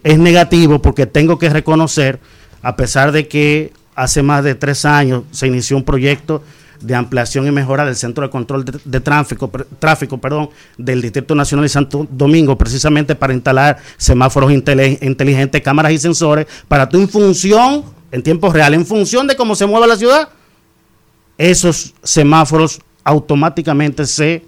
es 0.02 0.18
negativo 0.18 0.80
porque 0.80 1.06
tengo 1.06 1.38
que 1.38 1.50
reconocer, 1.50 2.20
a 2.62 2.76
pesar 2.76 3.12
de 3.12 3.28
que 3.28 3.72
hace 3.94 4.22
más 4.22 4.42
de 4.44 4.54
tres 4.54 4.84
años 4.84 5.24
se 5.30 5.46
inició 5.46 5.76
un 5.76 5.84
proyecto 5.84 6.42
de 6.80 6.94
ampliación 6.94 7.46
y 7.46 7.50
mejora 7.50 7.84
del 7.86 7.96
centro 7.96 8.24
de 8.24 8.30
control 8.30 8.64
de, 8.64 9.00
tráfico, 9.00 9.50
tráfico 9.78 10.18
perdón, 10.18 10.50
del 10.76 11.00
Distrito 11.00 11.34
Nacional 11.34 11.64
de 11.64 11.68
Santo 11.70 12.06
Domingo, 12.10 12.58
precisamente 12.58 13.14
para 13.14 13.32
instalar 13.32 13.78
semáforos 13.96 14.52
inteligentes, 14.52 15.62
cámaras 15.62 15.92
y 15.92 15.98
sensores, 15.98 16.46
para 16.68 16.88
tú 16.88 16.98
en 16.98 17.08
función, 17.08 17.84
en 18.10 18.22
tiempo 18.22 18.52
real, 18.52 18.74
en 18.74 18.84
función 18.84 19.26
de 19.26 19.36
cómo 19.36 19.54
se 19.56 19.64
mueve 19.66 19.86
la 19.86 19.96
ciudad, 19.96 20.28
esos 21.38 21.94
semáforos 22.02 22.80
automáticamente 23.04 24.06
se 24.06 24.44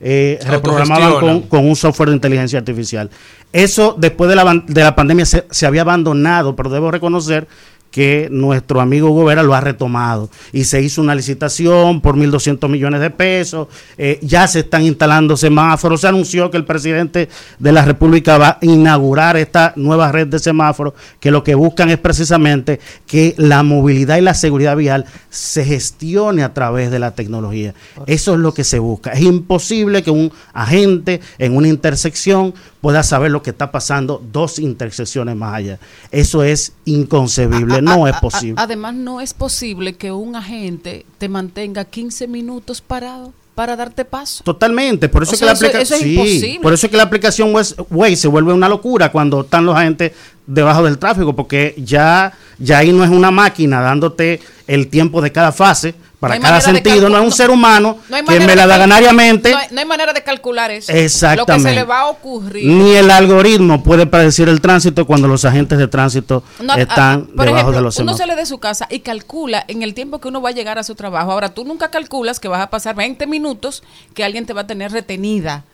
eh, 0.00 0.38
reprogramaban 0.46 1.18
con, 1.18 1.42
con 1.42 1.66
un 1.66 1.76
software 1.76 2.10
de 2.10 2.16
inteligencia 2.16 2.58
artificial. 2.58 3.10
Eso 3.52 3.94
después 3.98 4.28
de 4.28 4.36
la, 4.36 4.62
de 4.66 4.82
la 4.82 4.94
pandemia 4.94 5.24
se, 5.24 5.46
se 5.50 5.66
había 5.66 5.82
abandonado, 5.82 6.54
pero 6.54 6.70
debo 6.70 6.90
reconocer 6.90 7.46
que 7.94 8.26
nuestro 8.28 8.80
amigo 8.80 9.10
Gobera 9.10 9.44
lo 9.44 9.54
ha 9.54 9.60
retomado 9.60 10.28
y 10.52 10.64
se 10.64 10.82
hizo 10.82 11.00
una 11.00 11.14
licitación 11.14 12.00
por 12.00 12.16
1.200 12.16 12.68
millones 12.68 13.00
de 13.00 13.10
pesos, 13.10 13.68
eh, 13.96 14.18
ya 14.20 14.48
se 14.48 14.60
están 14.60 14.82
instalando 14.82 15.36
semáforos, 15.36 16.00
se 16.00 16.08
anunció 16.08 16.50
que 16.50 16.56
el 16.56 16.64
presidente 16.64 17.28
de 17.60 17.70
la 17.70 17.84
República 17.84 18.36
va 18.36 18.48
a 18.48 18.58
inaugurar 18.62 19.36
esta 19.36 19.74
nueva 19.76 20.10
red 20.10 20.26
de 20.26 20.40
semáforos 20.40 20.94
que 21.20 21.30
lo 21.30 21.44
que 21.44 21.54
buscan 21.54 21.88
es 21.88 21.98
precisamente 21.98 22.80
que 23.06 23.36
la 23.36 23.62
movilidad 23.62 24.16
y 24.16 24.22
la 24.22 24.34
seguridad 24.34 24.76
vial 24.76 25.04
se 25.30 25.64
gestione 25.64 26.42
a 26.42 26.52
través 26.52 26.90
de 26.90 26.98
la 26.98 27.12
tecnología. 27.12 27.74
Eso 28.08 28.34
es 28.34 28.40
lo 28.40 28.52
que 28.52 28.64
se 28.64 28.80
busca. 28.80 29.12
Es 29.12 29.20
imposible 29.20 30.02
que 30.02 30.10
un 30.10 30.32
agente 30.52 31.20
en 31.38 31.54
una 31.54 31.68
intersección 31.68 32.54
pueda 32.84 33.02
saber 33.02 33.30
lo 33.30 33.42
que 33.42 33.48
está 33.48 33.72
pasando 33.72 34.22
dos 34.30 34.58
intersecciones 34.58 35.34
más 35.36 35.54
allá. 35.54 35.78
Eso 36.10 36.42
es 36.42 36.74
inconcebible, 36.84 37.80
no 37.80 38.06
es 38.06 38.14
posible. 38.16 38.56
además, 38.58 38.92
no 38.94 39.22
es 39.22 39.32
posible 39.32 39.94
que 39.94 40.12
un 40.12 40.36
agente 40.36 41.06
te 41.16 41.30
mantenga 41.30 41.86
15 41.86 42.28
minutos 42.28 42.82
parado 42.82 43.32
para 43.54 43.74
darte 43.74 44.04
paso. 44.04 44.44
Totalmente, 44.44 45.08
por 45.08 45.22
eso, 45.22 45.32
O 45.32 45.34
sea, 45.34 45.54
que 45.54 45.62
la 45.72 45.80
eso- 45.80 45.94
es 45.94 46.00
sí, 46.02 46.58
por 46.60 46.74
eso 46.74 46.84
es 46.84 46.90
que 46.90 46.96
la 46.98 47.04
aplicación 47.04 47.54
Waze 47.54 48.16
se 48.16 48.28
vuelve 48.28 48.52
una 48.52 48.68
locura 48.68 49.10
cuando 49.10 49.40
están 49.40 49.64
los 49.64 49.74
agentes 49.74 50.12
debajo 50.46 50.82
del 50.82 50.98
tráfico, 50.98 51.34
porque 51.34 51.74
ya, 51.78 52.34
ya 52.58 52.78
ahí 52.80 52.92
no 52.92 53.02
es 53.02 53.08
una 53.08 53.30
máquina 53.30 53.80
dándote 53.80 54.40
el 54.66 54.88
tiempo 54.88 55.22
de 55.22 55.32
cada 55.32 55.52
fase 55.52 55.94
para 56.24 56.34
hay 56.34 56.40
cada 56.40 56.60
sentido, 56.60 57.08
no 57.08 57.18
es 57.18 57.24
un 57.24 57.32
ser 57.32 57.50
humano 57.50 57.98
no 58.08 58.22
manera 58.22 58.46
me 58.46 58.56
la 58.56 58.66
da 58.66 58.78
ganariamente. 58.78 59.50
No 59.50 59.58
hay, 59.58 59.66
no 59.70 59.86
manera 59.86 60.12
de 60.12 60.22
calcular 60.22 60.70
eso. 60.70 60.92
Lo 60.92 60.96
que 60.96 61.00
se 61.00 61.04
Exactamente. 61.04 61.74
le 61.74 61.84
va 61.84 62.00
a 62.00 62.06
ocurrir. 62.08 62.66
Ni 62.66 62.94
el 62.94 63.10
algoritmo 63.10 63.82
puede 63.82 64.06
predecir 64.06 64.48
el 64.48 64.60
tránsito 64.60 65.06
cuando 65.06 65.28
los 65.28 65.44
agentes 65.44 65.78
de 65.78 65.88
tránsito 65.88 66.42
No, 66.60 66.74
están 66.74 67.28
ah, 67.30 67.32
por 67.36 67.44
debajo 67.46 67.70
ejemplo, 67.70 67.76
de 67.76 67.82
los 67.82 67.96
uno 67.96 68.12
semáforos. 68.12 68.18
sale 68.18 68.36
de 68.36 68.46
su 68.46 68.58
casa 68.58 68.86
y 68.90 69.00
calcula 69.00 69.64
en 69.68 69.82
el 69.82 69.94
tiempo 69.94 70.20
que 70.20 70.28
uno 70.28 70.40
va 70.42 70.50
a 70.50 70.52
llegar 70.52 70.78
a 70.78 70.84
su 70.84 70.94
trabajo. 70.94 71.32
Ahora, 71.32 71.54
tú 71.54 71.64
nunca 71.64 71.90
calculas 71.90 72.40
que 72.40 72.48
vas 72.48 72.60
a 72.60 72.70
pasar 72.70 72.94
20 72.94 73.26
minutos 73.26 73.82
que 74.14 74.24
alguien 74.24 74.46
te 74.46 74.52
va 74.52 74.62
a 74.62 74.66
tener 74.66 74.92
retenida. 74.92 75.64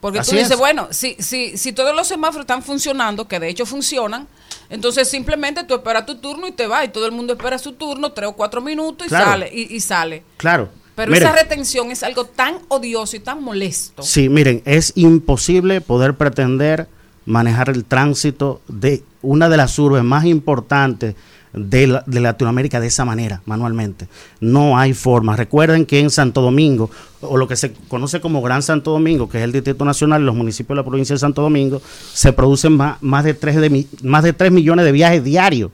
Porque 0.00 0.18
Así 0.18 0.32
tú 0.32 0.36
dices, 0.36 0.52
es. 0.52 0.58
bueno, 0.58 0.88
si, 0.90 1.14
si, 1.20 1.56
si 1.56 1.72
todos 1.72 1.94
los 1.94 2.08
semáforos 2.08 2.42
están 2.42 2.62
funcionando, 2.62 3.28
que 3.28 3.38
de 3.38 3.48
hecho 3.48 3.66
funcionan, 3.66 4.26
entonces 4.72 5.08
simplemente 5.08 5.62
tú 5.64 5.74
esperas 5.74 6.04
tu 6.06 6.16
turno 6.16 6.48
y 6.48 6.52
te 6.52 6.66
vas 6.66 6.84
y 6.84 6.88
todo 6.88 7.06
el 7.06 7.12
mundo 7.12 7.34
espera 7.34 7.58
su 7.58 7.72
turno, 7.72 8.10
tres 8.12 8.28
o 8.28 8.32
cuatro 8.32 8.60
minutos 8.60 9.06
y 9.06 9.08
Claro. 9.10 9.30
sale. 9.30 9.50
Y, 9.52 9.76
y 9.76 9.80
sale. 9.80 10.22
Claro. 10.38 10.68
Pero 10.94 11.14
esa 11.14 11.32
retención 11.32 11.90
es 11.90 12.02
algo 12.02 12.24
tan 12.26 12.56
odioso 12.68 13.16
y 13.16 13.20
tan 13.20 13.42
molesto. 13.42 14.02
Sí, 14.02 14.28
miren, 14.28 14.62
es 14.66 14.92
imposible 14.94 15.80
poder 15.80 16.14
pretender 16.14 16.86
manejar 17.24 17.70
el 17.70 17.84
tránsito 17.84 18.60
de 18.68 19.02
una 19.22 19.48
de 19.48 19.56
las 19.56 19.78
urbes 19.78 20.02
más 20.02 20.24
importantes 20.24 21.14
de, 21.52 21.86
la- 21.86 22.04
de 22.06 22.20
Latinoamérica 22.20 22.80
de 22.80 22.86
esa 22.86 23.04
manera, 23.04 23.42
manualmente. 23.46 24.08
No 24.40 24.78
hay 24.78 24.94
forma. 24.94 25.36
Recuerden 25.36 25.84
que 25.86 26.00
en 26.00 26.10
Santo 26.10 26.40
Domingo, 26.40 26.90
o 27.20 27.36
lo 27.36 27.46
que 27.48 27.56
se 27.56 27.72
conoce 27.88 28.20
como 28.20 28.40
Gran 28.42 28.62
Santo 28.62 28.90
Domingo, 28.90 29.28
que 29.28 29.38
es 29.38 29.44
el 29.44 29.52
Distrito 29.52 29.84
Nacional 29.84 30.22
y 30.22 30.24
los 30.24 30.34
municipios 30.34 30.76
de 30.76 30.82
la 30.82 30.88
provincia 30.88 31.14
de 31.14 31.18
Santo 31.20 31.42
Domingo, 31.42 31.82
se 32.12 32.32
producen 32.32 32.76
más, 32.76 32.96
más, 33.02 33.24
de, 33.24 33.34
3 33.34 33.56
de, 33.56 33.86
más 34.02 34.24
de 34.24 34.32
3 34.32 34.50
millones 34.50 34.84
de 34.84 34.92
viajes 34.92 35.22
diarios. 35.22 35.70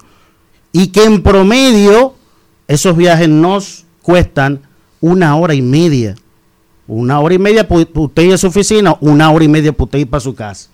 Y 0.72 0.88
que 0.88 1.05
en 1.05 1.22
promedio 1.22 2.14
esos 2.66 2.96
viajes 2.96 3.28
nos 3.28 3.84
cuestan 4.02 4.60
una 5.00 5.36
hora 5.36 5.55
y 5.55 5.62
media. 5.62 6.14
Una 6.86 7.20
hora 7.20 7.34
y 7.34 7.38
media 7.38 7.68
para 7.68 7.86
usted 7.94 8.22
ir 8.22 8.34
a 8.34 8.38
su 8.38 8.46
oficina, 8.48 8.96
una 9.00 9.30
hora 9.30 9.44
y 9.44 9.48
media 9.48 9.72
para 9.72 9.84
usted 9.84 9.98
ir 10.00 10.09
para 10.10 10.20
su 10.20 10.34
casa. 10.34 10.70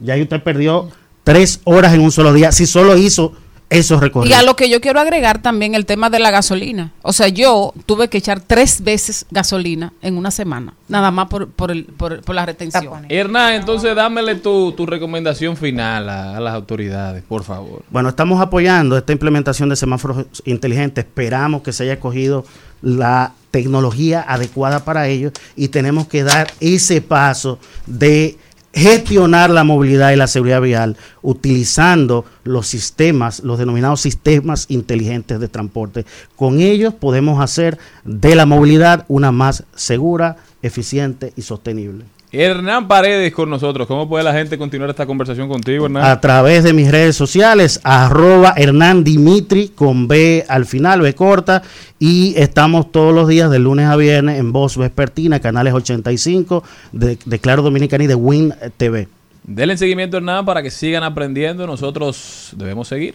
Ya 0.00 0.14
ahí 0.14 0.22
usted 0.22 0.42
perdió 0.42 0.88
tres 1.24 1.60
horas 1.64 1.94
en 1.94 2.00
un 2.00 2.10
solo 2.10 2.32
día, 2.32 2.50
si 2.52 2.66
solo 2.66 2.96
hizo 2.96 3.34
esos 3.72 3.98
Y 3.98 4.00
recorridos. 4.00 4.38
a 4.38 4.42
lo 4.42 4.56
que 4.56 4.68
yo 4.70 4.80
quiero 4.80 5.00
agregar 5.00 5.42
también 5.42 5.74
el 5.74 5.86
tema 5.86 6.10
de 6.10 6.18
la 6.18 6.30
gasolina. 6.30 6.92
O 7.02 7.12
sea, 7.12 7.28
yo 7.28 7.72
tuve 7.86 8.08
que 8.08 8.18
echar 8.18 8.40
tres 8.40 8.82
veces 8.82 9.26
gasolina 9.30 9.92
en 10.02 10.16
una 10.16 10.30
semana, 10.30 10.74
nada 10.88 11.10
más 11.10 11.28
por, 11.28 11.48
por, 11.48 11.70
el, 11.70 11.84
por, 11.84 12.22
por 12.22 12.34
la 12.34 12.46
retención. 12.46 13.06
Hernán, 13.08 13.54
entonces 13.54 13.94
dámele 13.96 14.36
tu, 14.36 14.72
tu 14.72 14.86
recomendación 14.86 15.56
final 15.56 16.08
a, 16.08 16.36
a 16.36 16.40
las 16.40 16.54
autoridades, 16.54 17.22
por 17.22 17.44
favor. 17.44 17.82
Bueno, 17.90 18.08
estamos 18.08 18.40
apoyando 18.40 18.96
esta 18.96 19.12
implementación 19.12 19.68
de 19.68 19.76
semáforos 19.76 20.26
inteligentes. 20.44 21.04
Esperamos 21.04 21.62
que 21.62 21.72
se 21.72 21.84
haya 21.84 21.98
cogido 22.00 22.44
la 22.82 23.32
tecnología 23.50 24.24
adecuada 24.26 24.84
para 24.84 25.08
ello 25.08 25.30
y 25.56 25.68
tenemos 25.68 26.06
que 26.08 26.24
dar 26.24 26.52
ese 26.60 27.00
paso 27.00 27.58
de 27.86 28.38
gestionar 28.72 29.50
la 29.50 29.64
movilidad 29.64 30.12
y 30.12 30.16
la 30.16 30.26
seguridad 30.26 30.60
vial 30.60 30.96
utilizando 31.20 32.24
los 32.44 32.66
sistemas, 32.66 33.40
los 33.40 33.58
denominados 33.58 34.00
sistemas 34.00 34.66
inteligentes 34.68 35.40
de 35.40 35.48
transporte. 35.48 36.06
Con 36.36 36.60
ellos 36.60 36.94
podemos 36.94 37.40
hacer 37.42 37.78
de 38.04 38.34
la 38.34 38.46
movilidad 38.46 39.04
una 39.08 39.32
más 39.32 39.64
segura, 39.74 40.36
eficiente 40.62 41.32
y 41.36 41.42
sostenible. 41.42 42.04
Hernán 42.32 42.88
Paredes 42.88 43.30
con 43.32 43.50
nosotros. 43.50 43.86
¿Cómo 43.86 44.08
puede 44.08 44.24
la 44.24 44.32
gente 44.32 44.56
continuar 44.56 44.88
esta 44.88 45.04
conversación 45.04 45.48
contigo, 45.48 45.84
Hernán? 45.84 46.04
a 46.04 46.18
través 46.18 46.64
de 46.64 46.72
mis 46.72 46.90
redes 46.90 47.14
sociales, 47.14 47.80
arroba 47.84 48.54
Hernán 48.56 49.04
Dimitri 49.04 49.68
con 49.68 50.08
B 50.08 50.44
al 50.48 50.64
final, 50.64 51.02
B 51.02 51.14
corta, 51.14 51.62
y 51.98 52.34
estamos 52.38 52.90
todos 52.90 53.14
los 53.14 53.28
días 53.28 53.50
de 53.50 53.58
lunes 53.58 53.86
a 53.86 53.96
viernes 53.96 54.38
en 54.38 54.50
Voz 54.50 54.78
Vespertina, 54.78 55.40
canales 55.40 55.74
85 55.74 56.64
de, 56.92 57.18
de 57.22 57.38
Claro 57.38 57.62
Dominicana 57.62 58.04
y 58.04 58.06
de 58.06 58.14
Win 58.14 58.54
TV. 58.78 59.08
Denle 59.44 59.76
seguimiento, 59.76 60.16
Hernán, 60.16 60.46
para 60.46 60.62
que 60.62 60.70
sigan 60.70 61.02
aprendiendo. 61.02 61.66
Nosotros 61.66 62.52
debemos 62.56 62.88
seguir. 62.88 63.14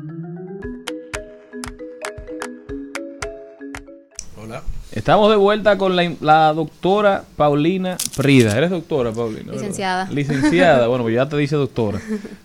Estamos 4.91 5.29
de 5.29 5.37
vuelta 5.37 5.77
con 5.77 5.95
la, 5.95 6.11
la 6.19 6.51
doctora 6.53 7.23
Paulina 7.37 7.95
Prida. 8.17 8.57
¿Eres 8.57 8.71
doctora, 8.71 9.13
Paulina? 9.13 9.45
verdad? 9.45 9.53
Licenciada. 9.53 10.09
Licenciada. 10.11 10.87
Bueno, 10.87 11.05
pues 11.05 11.15
ya 11.15 11.29
te 11.29 11.37
dice 11.37 11.55
doctora. 11.55 12.01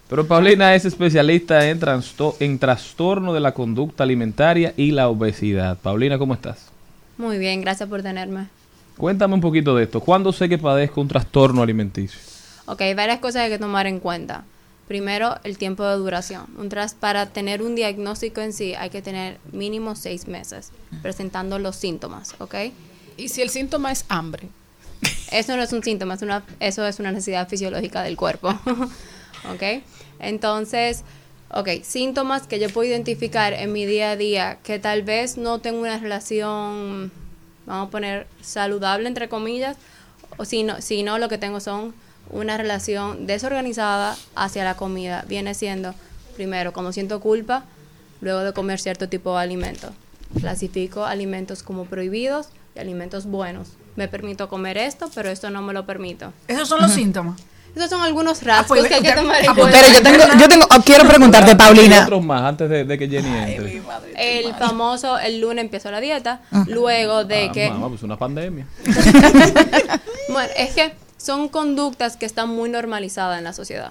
Pero 0.09 0.29
Paulina 0.29 0.73
es 0.77 0.85
especialista 0.85 1.69
en, 1.69 1.81
en 2.39 2.59
trastorno 2.61 3.33
de 3.33 3.41
la 3.41 3.53
conducta 3.53 4.05
alimentaria 4.05 4.73
y 4.77 4.93
la 4.93 5.09
obesidad. 5.09 5.77
Paulina, 5.79 6.19
¿cómo 6.19 6.35
estás? 6.35 6.69
Muy 7.19 7.39
bien, 7.39 7.63
gracias 7.63 7.89
por 7.89 8.03
tenerme. 8.03 8.47
Cuéntame 8.97 9.35
un 9.35 9.41
poquito 9.41 9.75
de 9.75 9.83
esto. 9.83 10.01
¿Cuándo 10.01 10.33
sé 10.33 10.49
que 10.49 10.57
padezco 10.57 11.01
un 11.01 11.09
trastorno 11.09 11.63
alimenticio? 11.63 12.21
Ok, 12.67 12.81
varias 12.95 13.19
cosas 13.19 13.43
hay 13.43 13.51
que 13.51 13.59
tomar 13.59 13.89
en 13.89 13.99
cuenta. 13.99 14.45
Primero, 14.89 15.37
el 15.43 15.59
tiempo 15.59 15.85
de 15.85 15.97
duración. 15.97 16.47
Un 16.57 16.69
tras 16.69 16.95
para 16.95 17.27
tener 17.27 17.61
un 17.61 17.75
diagnóstico 17.75 18.41
en 18.41 18.53
sí 18.53 18.75
hay 18.75 18.91
que 18.91 19.03
tener 19.03 19.39
mínimo 19.51 19.97
seis 19.97 20.29
meses 20.29 20.71
presentando 21.03 21.59
los 21.59 21.75
síntomas, 21.75 22.35
¿ok? 22.39 22.55
Y 23.17 23.29
si 23.29 23.43
el 23.43 23.51
síntoma 23.51 23.91
es 23.91 24.05
hambre. 24.09 24.49
Eso 25.33 25.57
no 25.57 25.63
es 25.63 25.73
un 25.73 25.83
síntoma, 25.83 26.15
es 26.15 26.23
una, 26.23 26.45
eso 26.61 26.87
es 26.87 27.01
una 27.01 27.11
necesidad 27.11 27.49
fisiológica 27.49 28.03
del 28.03 28.17
cuerpo, 28.17 28.49
¿ok? 29.53 29.83
Entonces, 30.21 31.03
ok, 31.51 31.83
síntomas 31.83 32.47
que 32.47 32.59
yo 32.59 32.71
puedo 32.71 32.89
identificar 32.89 33.53
en 33.53 33.73
mi 33.73 33.87
día 33.87 34.13
a 34.13 34.17
día 34.17 34.59
que 34.63 34.79
tal 34.79 35.03
vez 35.03 35.37
no 35.37 35.59
tengo 35.59 35.81
una 35.81 35.99
relación, 35.99 37.11
vamos 37.67 37.89
a 37.89 37.91
poner, 37.91 38.27
saludable, 38.41 39.09
entre 39.09 39.29
comillas, 39.29 39.77
o 40.37 40.45
si 40.45 40.63
no, 40.63 40.81
si 40.81 41.03
no 41.03 41.19
lo 41.19 41.29
que 41.29 41.39
tengo 41.39 41.61
son 41.61 41.93
una 42.31 42.57
relación 42.57 43.27
desorganizada 43.27 44.17
hacia 44.35 44.65
la 44.65 44.75
comida. 44.77 45.25
Viene 45.29 45.55
siendo, 45.55 45.95
primero, 46.35 46.73
cuando 46.73 46.93
siento 46.93 47.21
culpa, 47.21 47.65
luego 48.21 48.41
de 48.41 48.53
comer 48.53 48.79
cierto 48.81 49.09
tipo 49.09 49.37
de 49.37 49.43
alimento. 49.43 49.93
Clasifico 50.41 51.05
alimentos 51.05 51.63
como 51.63 51.85
prohibidos 51.85 52.49
y 52.75 52.81
alimentos 52.81 53.27
buenos. 53.27 53.69
Me 53.95 54.09
permito 54.09 54.49
comer 54.49 54.77
esto, 54.77 55.09
pero 55.15 55.31
esto 55.31 55.51
no 55.51 55.63
me 55.63 55.73
lo 55.73 55.87
permito. 55.87 56.33
Esos 56.49 56.69
son 56.69 56.83
los 56.83 56.91
síntomas. 56.93 57.41
Esos 57.75 57.91
son 57.91 58.01
algunos 58.01 58.43
rasgos 58.43 58.79
pues, 58.79 58.89
que 58.89 58.95
hay 58.95 59.03
que 59.03 59.09
usted- 59.09 59.21
tomar 59.21 59.43
en 59.45 59.51
ah, 59.51 59.55
pues, 59.55 59.69
cuenta. 59.69 59.81
Pero 59.87 59.99
yo 59.99 60.03
tengo, 60.03 60.41
yo 60.41 60.49
tengo, 60.49 60.67
oh, 60.75 60.83
quiero 60.83 61.07
preguntarte, 61.07 61.55
Paulina. 61.57 62.03
otros 62.05 62.25
más 62.25 62.43
antes 62.43 62.71
de, 62.71 62.85
de 62.85 62.99
que 62.99 63.07
Jenny 63.07 63.29
entre. 63.37 63.83
El 64.17 64.55
famoso, 64.55 65.19
el 65.19 65.41
lunes 65.41 65.63
empiezo 65.63 65.91
la 65.91 66.01
dieta, 66.01 66.41
luego 66.69 67.25
de 67.25 67.49
Ah, 67.49 67.53
que... 67.53 67.69
mamá, 67.71 67.89
pues 67.91 68.03
una 68.03 68.17
pandemia. 68.19 68.67
Bueno, 70.29 70.51
es 70.57 70.75
que 70.75 70.93
son 71.27 71.49
conductas 71.49 72.17
que 72.17 72.25
están 72.25 72.51
muy 72.51 72.71
normalizadas 72.71 73.39
en 73.39 73.43
la 73.43 73.53
sociedad. 73.53 73.91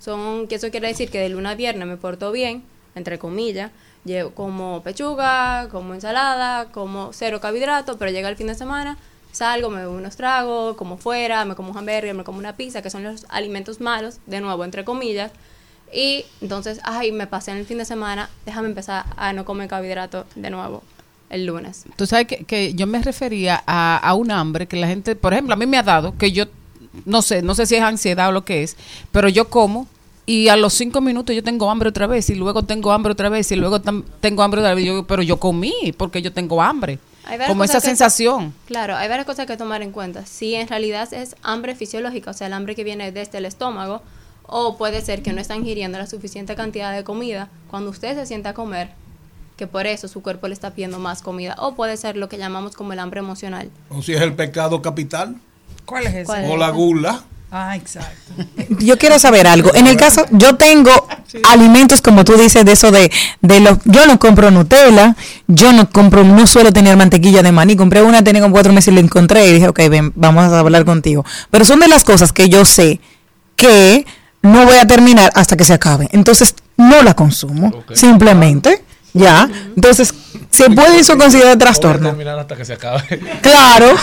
Son, 0.00 0.48
que 0.48 0.56
eso 0.56 0.72
quiere 0.72 0.88
decir 0.88 1.08
que 1.08 1.20
de 1.20 1.28
lunes 1.28 1.52
a 1.52 1.54
viernes 1.54 1.86
me 1.86 1.96
porto 1.96 2.32
bien, 2.32 2.64
entre 2.96 3.16
comillas, 3.16 3.70
llevo 4.04 4.30
como 4.30 4.82
pechuga, 4.82 5.68
como 5.70 5.94
ensalada, 5.94 6.72
como 6.72 7.12
cero 7.12 7.40
carbohidratos, 7.40 7.94
pero 7.96 8.10
llega 8.10 8.28
el 8.28 8.34
fin 8.34 8.48
de 8.48 8.56
semana, 8.56 8.98
salgo, 9.30 9.70
me 9.70 9.82
bebo 9.82 9.94
unos 9.94 10.16
tragos, 10.16 10.76
como 10.76 10.96
fuera, 10.96 11.44
me 11.44 11.54
como 11.54 11.70
un 11.70 11.78
hamburger, 11.78 12.12
me 12.12 12.24
como 12.24 12.38
una 12.38 12.56
pizza, 12.56 12.82
que 12.82 12.90
son 12.90 13.04
los 13.04 13.24
alimentos 13.28 13.80
malos, 13.80 14.18
de 14.26 14.40
nuevo, 14.40 14.64
entre 14.64 14.84
comillas. 14.84 15.30
Y 15.92 16.24
entonces, 16.40 16.80
ay, 16.82 17.12
me 17.12 17.28
pasé 17.28 17.52
en 17.52 17.58
el 17.58 17.66
fin 17.66 17.78
de 17.78 17.84
semana, 17.84 18.30
déjame 18.46 18.66
empezar 18.66 19.04
a 19.16 19.32
no 19.32 19.44
comer 19.44 19.68
carbohidratos 19.68 20.26
de 20.34 20.50
nuevo 20.50 20.82
el 21.30 21.46
lunes. 21.46 21.84
Tú 21.94 22.04
sabes 22.04 22.26
que, 22.26 22.44
que 22.44 22.74
yo 22.74 22.88
me 22.88 23.00
refería 23.00 23.62
a, 23.64 23.96
a 23.96 24.14
un 24.14 24.32
hambre 24.32 24.66
que 24.66 24.76
la 24.76 24.88
gente, 24.88 25.14
por 25.14 25.32
ejemplo, 25.32 25.54
a 25.54 25.56
mí 25.56 25.66
me 25.66 25.78
ha 25.78 25.82
dado, 25.84 26.18
que 26.18 26.32
yo 26.32 26.46
no 27.04 27.22
sé, 27.22 27.42
no 27.42 27.54
sé 27.54 27.66
si 27.66 27.76
es 27.76 27.82
ansiedad 27.82 28.28
o 28.28 28.32
lo 28.32 28.44
que 28.44 28.62
es, 28.62 28.76
pero 29.12 29.28
yo 29.28 29.48
como 29.48 29.86
y 30.26 30.48
a 30.48 30.56
los 30.56 30.72
cinco 30.74 31.00
minutos 31.00 31.36
yo 31.36 31.42
tengo 31.42 31.70
hambre 31.70 31.90
otra 31.90 32.06
vez 32.06 32.30
y 32.30 32.34
luego 32.34 32.62
tengo 32.62 32.92
hambre 32.92 33.12
otra 33.12 33.28
vez 33.28 33.50
y 33.52 33.56
luego 33.56 33.80
tengo 33.80 34.42
hambre 34.42 34.60
otra 34.60 34.74
vez, 34.74 34.84
Yo, 34.84 35.06
pero 35.06 35.22
yo 35.22 35.38
comí 35.38 35.94
porque 35.96 36.22
yo 36.22 36.32
tengo 36.32 36.62
hambre. 36.62 36.98
Como 37.46 37.64
esa 37.64 37.80
que- 37.80 37.86
sensación. 37.86 38.52
Claro, 38.66 38.96
hay 38.96 39.08
varias 39.08 39.26
cosas 39.26 39.46
que 39.46 39.56
tomar 39.56 39.80
en 39.82 39.92
cuenta. 39.92 40.26
Si 40.26 40.54
en 40.54 40.68
realidad 40.68 41.12
es 41.14 41.36
hambre 41.42 41.74
fisiológica, 41.74 42.30
o 42.30 42.34
sea, 42.34 42.46
el 42.48 42.52
hambre 42.52 42.74
que 42.74 42.84
viene 42.84 43.12
desde 43.12 43.38
el 43.38 43.46
estómago, 43.46 44.02
o 44.46 44.76
puede 44.76 45.00
ser 45.00 45.22
que 45.22 45.32
no 45.32 45.40
está 45.40 45.56
ingiriendo 45.56 45.96
la 45.96 46.06
suficiente 46.06 46.54
cantidad 46.54 46.94
de 46.94 47.02
comida 47.02 47.48
cuando 47.70 47.90
usted 47.90 48.14
se 48.14 48.26
sienta 48.26 48.50
a 48.50 48.54
comer, 48.54 48.90
que 49.56 49.66
por 49.66 49.86
eso 49.86 50.06
su 50.06 50.20
cuerpo 50.20 50.48
le 50.48 50.54
está 50.54 50.72
pidiendo 50.72 50.98
más 50.98 51.22
comida, 51.22 51.54
o 51.58 51.74
puede 51.74 51.96
ser 51.96 52.16
lo 52.18 52.28
que 52.28 52.36
llamamos 52.36 52.74
como 52.74 52.92
el 52.92 52.98
hambre 52.98 53.20
emocional. 53.20 53.70
O 53.88 54.02
si 54.02 54.12
es 54.12 54.20
el 54.20 54.34
pecado 54.34 54.82
capital. 54.82 55.36
¿Cuál 55.84 56.06
es 56.06 56.14
ese? 56.14 56.24
¿Cuál 56.24 56.44
es 56.44 56.50
O 56.50 56.56
la 56.56 56.70
gula. 56.70 57.24
Ah, 57.50 57.76
exacto. 57.76 58.32
Yo 58.80 58.98
quiero 58.98 59.18
saber 59.18 59.46
algo. 59.46 59.72
En 59.74 59.86
el 59.86 59.96
caso, 59.96 60.24
yo 60.32 60.56
tengo 60.56 60.90
alimentos 61.50 62.00
como 62.00 62.24
tú 62.24 62.36
dices 62.36 62.64
de 62.64 62.72
eso 62.72 62.90
de, 62.90 63.12
de 63.42 63.60
los, 63.60 63.78
yo 63.84 64.06
no 64.06 64.18
compro 64.18 64.50
Nutella, 64.50 65.14
yo 65.46 65.72
no 65.72 65.88
compro, 65.88 66.24
no 66.24 66.48
suelo 66.48 66.72
tener 66.72 66.96
mantequilla 66.96 67.44
de 67.44 67.52
maní. 67.52 67.76
Compré 67.76 68.02
una, 68.02 68.24
tenía 68.24 68.42
como 68.42 68.52
cuatro 68.52 68.72
meses 68.72 68.92
y 68.92 68.96
la 68.96 69.00
encontré 69.00 69.46
y 69.46 69.52
dije, 69.52 69.68
ok, 69.68 69.78
ven, 69.88 70.12
vamos 70.16 70.52
a 70.52 70.58
hablar 70.58 70.84
contigo. 70.84 71.24
Pero 71.50 71.64
son 71.64 71.78
de 71.78 71.86
las 71.86 72.02
cosas 72.02 72.32
que 72.32 72.48
yo 72.48 72.64
sé 72.64 73.00
que 73.54 74.04
no 74.42 74.64
voy 74.66 74.76
a 74.76 74.86
terminar 74.86 75.30
hasta 75.34 75.56
que 75.56 75.64
se 75.64 75.72
acabe. 75.72 76.08
Entonces, 76.12 76.56
no 76.76 77.02
la 77.02 77.14
consumo. 77.14 77.84
Simplemente, 77.92 78.83
ya. 79.14 79.48
Entonces, 79.74 80.12
¿se 80.50 80.68
puede 80.70 80.98
eso 80.98 81.16
considerar 81.16 81.56
trastorno? 81.56 82.08
terminar 82.10 82.38
hasta 82.38 82.54
que 82.56 82.64
se 82.64 82.74
acabe. 82.74 83.02
Claro. 83.40 83.94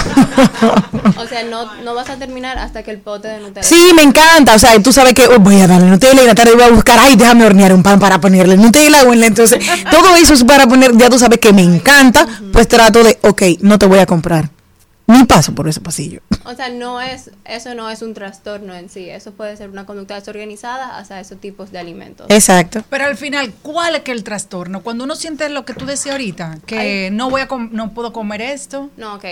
O 1.18 1.28
sea, 1.28 1.44
no, 1.44 1.74
no 1.84 1.94
vas 1.94 2.10
a 2.10 2.16
terminar 2.18 2.58
hasta 2.58 2.82
que 2.84 2.92
el 2.92 2.98
pote 3.00 3.28
de 3.28 3.40
Nutella. 3.40 3.64
Sí, 3.64 3.92
me 3.96 4.02
encanta. 4.02 4.56
O 4.56 4.60
sea, 4.60 4.82
tú 4.82 4.92
sabes 4.92 5.14
que 5.14 5.28
oh, 5.28 5.40
voy 5.40 5.62
a 5.62 5.68
darle 5.68 5.88
Nutella 5.90 6.16
y 6.16 6.20
en 6.22 6.28
la 6.28 6.36
tarde 6.36 6.54
voy 6.56 6.64
a 6.64 6.70
buscar, 6.70 6.98
ay, 7.00 7.16
déjame 7.16 7.46
hornear 7.46 7.74
un 7.74 7.84
pan 7.84 8.00
para 8.00 8.20
ponerle 8.20 8.58
Nutella. 8.58 9.04
o 9.04 9.14
en 9.14 9.20
la- 9.20 9.28
Entonces, 9.28 9.64
todo 9.92 10.16
eso 10.16 10.34
es 10.34 10.44
para 10.44 10.66
poner, 10.68 10.96
ya 10.98 11.10
tú 11.10 11.20
sabes 11.20 11.40
que 11.40 11.54
me 11.54 11.62
encanta, 11.62 12.26
pues 12.52 12.68
trato 12.68 13.04
de, 13.04 13.18
ok, 13.22 13.42
no 13.62 13.78
te 13.78 13.86
voy 13.86 14.00
a 14.00 14.06
comprar. 14.06 14.50
Ni 15.07 15.23
paso 15.26 15.53
por 15.53 15.68
ese 15.68 15.82
pasillo. 15.82 16.22
O 16.44 16.56
sea, 16.56 16.69
no 16.69 16.99
es, 16.99 17.30
eso 17.45 17.76
no 17.76 17.88
es 17.91 18.02
un 18.02 18.15
trastorno 18.15 18.73
en 18.73 18.90
sí. 18.90 19.07
Eso 19.07 19.32
puede 19.32 19.56
ser 19.56 19.69
una 19.69 19.86
conducta 19.86 20.15
desorganizada 20.15 20.98
hacia 20.98 21.19
esos 21.19 21.40
tipos 21.40 21.72
de 21.72 21.78
alimentos. 21.78 22.26
Exacto. 22.32 22.84
Pero 22.90 23.06
al 23.06 23.15
final, 23.15 23.53
¿cuál 23.61 23.94
es 23.95 24.02
que 24.02 24.11
el 24.11 24.23
trastorno? 24.23 24.82
Cuando 24.82 25.03
uno 25.03 25.15
siente 25.15 25.48
lo 25.49 25.65
que 25.65 25.76
tú 25.76 25.86
decías 25.86 26.14
ahorita, 26.14 26.57
que 26.65 27.10
no 27.14 27.30
voy 27.30 27.41
a 27.41 27.48
com- 27.48 27.69
no 27.72 27.94
puedo 27.94 28.11
comer 28.11 28.41
esto. 28.41 28.90
No, 28.98 29.14
ok. 29.15 29.26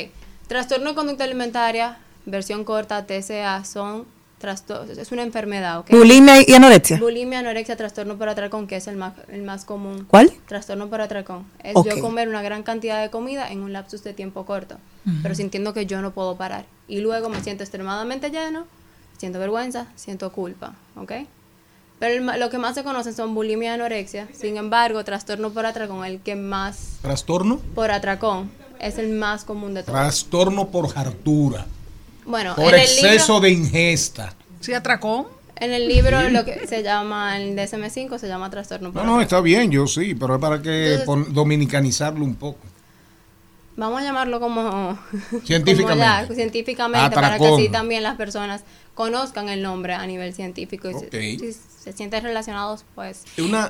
Trastorno 0.48 0.90
de 0.90 0.96
conducta 0.96 1.24
alimentaria, 1.24 1.98
versión 2.28 2.64
corta, 2.64 3.08
TCA, 3.08 3.66
son 3.66 4.06
es 4.98 5.11
una 5.11 5.24
enfermedad, 5.24 5.80
¿ok? 5.80 5.91
Bulimia 5.91 6.36
y 6.48 6.53
anorexia. 6.53 6.98
Bulimia, 6.99 7.40
anorexia, 7.40 7.76
trastorno 7.76 8.18
por 8.18 8.30
atracón, 8.30 8.68
que 8.68 8.78
es 8.78 8.88
el 8.88 8.95
más, 8.95 9.14
el 9.28 9.44
más 9.44 9.66
común. 9.66 10.06
¿Cuál? 10.07 10.32
Trastorno 10.48 10.90
por 10.90 11.02
atracón. 11.02 11.45
Es 11.64 11.76
yo 11.76 11.99
comer 11.99 12.30
una 12.30 12.41
gran 12.41 12.64
cantidad 12.64 13.02
de 13.02 13.10
comida 13.10 13.52
en 13.52 13.61
un 13.61 13.74
lapsus 13.74 14.03
de 14.03 14.14
tiempo 14.14 14.45
corto, 14.45 14.78
pero 15.22 15.36
sintiendo 15.36 15.74
que 15.74 15.86
yo 15.86 16.02
no 16.02 16.11
puedo 16.11 16.38
parar. 16.38 16.66
Y 16.88 17.02
luego 17.02 17.30
me 17.30 17.41
siento 17.41 17.64
extremadamente 17.64 18.30
lleno, 18.30 18.66
siento 19.18 19.40
vergüenza, 19.40 19.88
siento 19.95 20.32
culpa, 20.32 20.76
¿ok? 20.95 21.11
Pero 21.99 22.32
el 22.32 22.40
lo 22.40 22.49
que 22.49 22.57
más 22.57 22.76
se 22.76 22.84
conocen 22.84 23.14
son 23.14 23.36
bulimia 23.36 23.72
y 23.72 23.74
anorexia. 23.74 24.30
Sin 24.34 24.56
embargo, 24.56 25.03
trastorno 25.03 25.49
por 25.49 25.66
atracón, 25.66 26.06
el 26.06 26.22
que 26.22 26.36
más 26.36 26.98
Trastorno. 27.02 27.60
por 27.76 27.91
atracón, 27.91 28.49
es 28.80 28.98
el 28.98 29.10
más 29.10 29.44
común 29.44 29.74
de 29.74 29.84
todos. 29.84 29.99
Trastorno 29.99 30.70
por 30.70 30.98
hartura. 30.98 31.66
Bueno, 32.30 32.56
Por 32.56 32.74
en 32.76 32.82
el 32.82 32.86
exceso 32.86 33.34
libro, 33.34 33.40
de 33.42 33.50
ingesta. 33.52 34.34
¿Sí 34.62 34.74
atracó? 34.74 35.32
en 35.62 35.74
el 35.74 35.90
libro 35.90 36.30
lo 36.30 36.46
que 36.46 36.66
se 36.68 36.84
llama, 36.84 37.38
el 37.38 37.54
DSM-5 37.54 38.18
se 38.18 38.30
llama 38.30 38.50
trastorno 38.50 38.94
No, 38.94 39.04
no, 39.04 39.20
está 39.22 39.42
bien, 39.42 39.70
yo 39.70 39.88
sí, 39.88 40.16
pero 40.16 40.36
es 40.36 40.42
para 40.42 40.62
que 40.62 40.94
Entonces- 40.96 41.34
dominicanizarlo 41.34 42.24
un 42.24 42.36
poco. 42.36 42.60
Vamos 43.76 44.00
a 44.02 44.04
llamarlo 44.06 44.40
como 44.40 44.98
Científicamente. 45.44 45.84
como 45.84 45.96
ya, 46.30 46.34
científicamente 46.34 47.14
para 47.16 47.38
que 47.38 47.46
así 47.48 47.68
también 47.70 48.04
las 48.04 48.16
personas 48.16 48.64
conozcan 48.94 49.50
el 49.50 49.62
nombre 49.62 49.94
a 49.94 50.06
nivel 50.06 50.34
científico 50.34 50.90
y 50.92 50.94
Ok. 50.94 51.08
si, 51.12 51.40
si 51.40 51.54
se 51.84 51.92
sienten 51.94 52.24
relacionados, 52.24 52.86
pues 52.96 53.24
Una, 53.38 53.68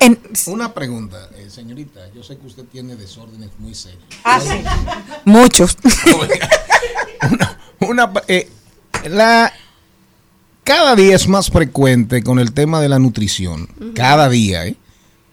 una 0.47 0.73
pregunta, 0.75 1.29
eh, 1.37 1.49
señorita. 1.49 2.01
Yo 2.13 2.21
sé 2.23 2.37
que 2.37 2.45
usted 2.45 2.65
tiene 2.65 2.95
desórdenes 2.97 3.49
muy 3.57 3.73
serios. 3.73 4.03
Ah, 4.23 4.39
Muchos. 5.25 5.75
Una, 7.31 7.59
eh, 8.27 8.49
la, 9.09 9.51
cada 10.63 10.95
día 10.95 11.15
es 11.15 11.27
más 11.27 11.49
frecuente 11.49 12.21
con 12.23 12.39
el 12.39 12.53
tema 12.53 12.81
de 12.81 12.89
la 12.89 12.99
nutrición. 12.99 13.69
Cada 13.95 14.29
día, 14.29 14.65
¿eh? 14.67 14.75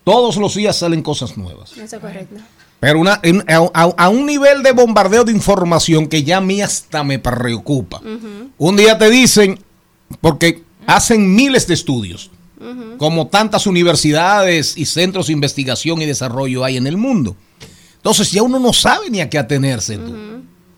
Todos 0.05 0.37
los 0.37 0.55
días 0.55 0.77
salen 0.77 1.03
cosas 1.03 1.37
nuevas. 1.37 1.73
eso 1.73 1.97
es 1.97 2.03
correcto. 2.03 2.37
Pero 2.79 3.01
una, 3.01 3.19
en- 3.23 3.43
a, 3.51 3.57
a- 3.75 3.95
a 3.97 4.09
un 4.09 4.27
nivel 4.27 4.63
de 4.63 4.73
bombardeo 4.73 5.25
de 5.25 5.33
información 5.33 6.07
que 6.07 6.23
ya 6.23 6.37
a 6.37 6.41
mí 6.41 6.61
hasta 6.63 7.03
me 7.03 7.19
preocupa. 7.19 8.01
Un 8.59 8.77
día 8.77 8.97
te 8.99 9.11
dicen, 9.11 9.59
porque 10.21 10.63
hacen 10.87 11.35
miles 11.35 11.67
de 11.67 11.75
estudios, 11.75 12.31
como 12.99 13.27
tantas 13.27 13.67
universidades 13.67 14.77
y 14.77 14.87
centros 14.87 15.27
de 15.27 15.33
investigación 15.33 16.01
y 16.03 16.07
desarrollo 16.07 16.65
hay 16.65 16.77
en 16.77 16.87
el 16.87 16.97
mundo. 16.97 17.37
Entonces 17.97 18.31
ya 18.31 18.43
uno 18.43 18.59
no 18.61 18.73
sabe 18.73 19.11
ni 19.11 19.21
a 19.21 19.29
qué 19.29 19.39
atenerse. 19.39 19.99
tú. 19.99 20.15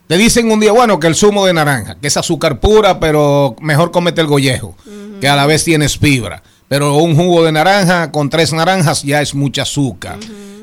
Te 0.08 0.16
dicen 0.16 0.50
un 0.50 0.58
día, 0.58 0.72
bueno, 0.72 0.98
que 0.98 1.06
el 1.06 1.14
zumo 1.14 1.44
de 1.44 1.52
naranja, 1.52 1.96
que 2.00 2.08
es 2.08 2.16
azúcar 2.16 2.60
pura, 2.60 2.98
pero 2.98 3.54
mejor 3.60 3.90
comete 3.90 4.22
el 4.22 4.26
gollejo, 4.26 4.74
que 5.20 5.28
a 5.28 5.36
la 5.36 5.44
vez 5.44 5.64
tienes 5.64 5.98
fibra. 5.98 6.42
Pero 6.66 6.96
un 6.96 7.14
jugo 7.14 7.44
de 7.44 7.52
naranja 7.52 8.10
con 8.10 8.30
tres 8.30 8.54
naranjas 8.54 9.02
ya 9.02 9.20
es 9.20 9.34
mucha 9.34 9.62
azúcar. 9.62 10.18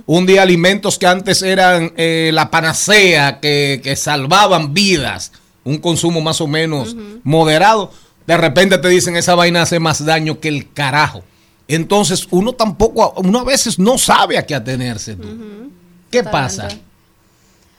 Un 0.07 0.25
día 0.25 0.41
alimentos 0.41 0.97
que 0.97 1.05
antes 1.05 1.43
eran 1.43 1.93
eh, 1.95 2.31
la 2.33 2.49
panacea, 2.49 3.39
que, 3.39 3.81
que 3.83 3.95
salvaban 3.95 4.73
vidas, 4.73 5.31
un 5.63 5.77
consumo 5.77 6.21
más 6.21 6.41
o 6.41 6.47
menos 6.47 6.95
moderado, 7.23 7.91
de 8.25 8.37
repente 8.37 8.79
te 8.79 8.87
dicen 8.89 9.15
esa 9.15 9.35
vaina 9.35 9.61
hace 9.61 9.79
más 9.79 10.03
daño 10.03 10.39
que 10.39 10.47
el 10.47 10.71
carajo. 10.73 11.23
Entonces 11.67 12.27
uno 12.31 12.53
tampoco, 12.53 13.13
uno 13.17 13.39
a 13.39 13.43
veces 13.43 13.77
no 13.77 13.99
sabe 13.99 14.39
a 14.39 14.45
qué 14.45 14.55
atenerse. 14.55 15.15
tú. 15.15 15.27
¿Qué 16.09 16.23
pasa? 16.23 16.67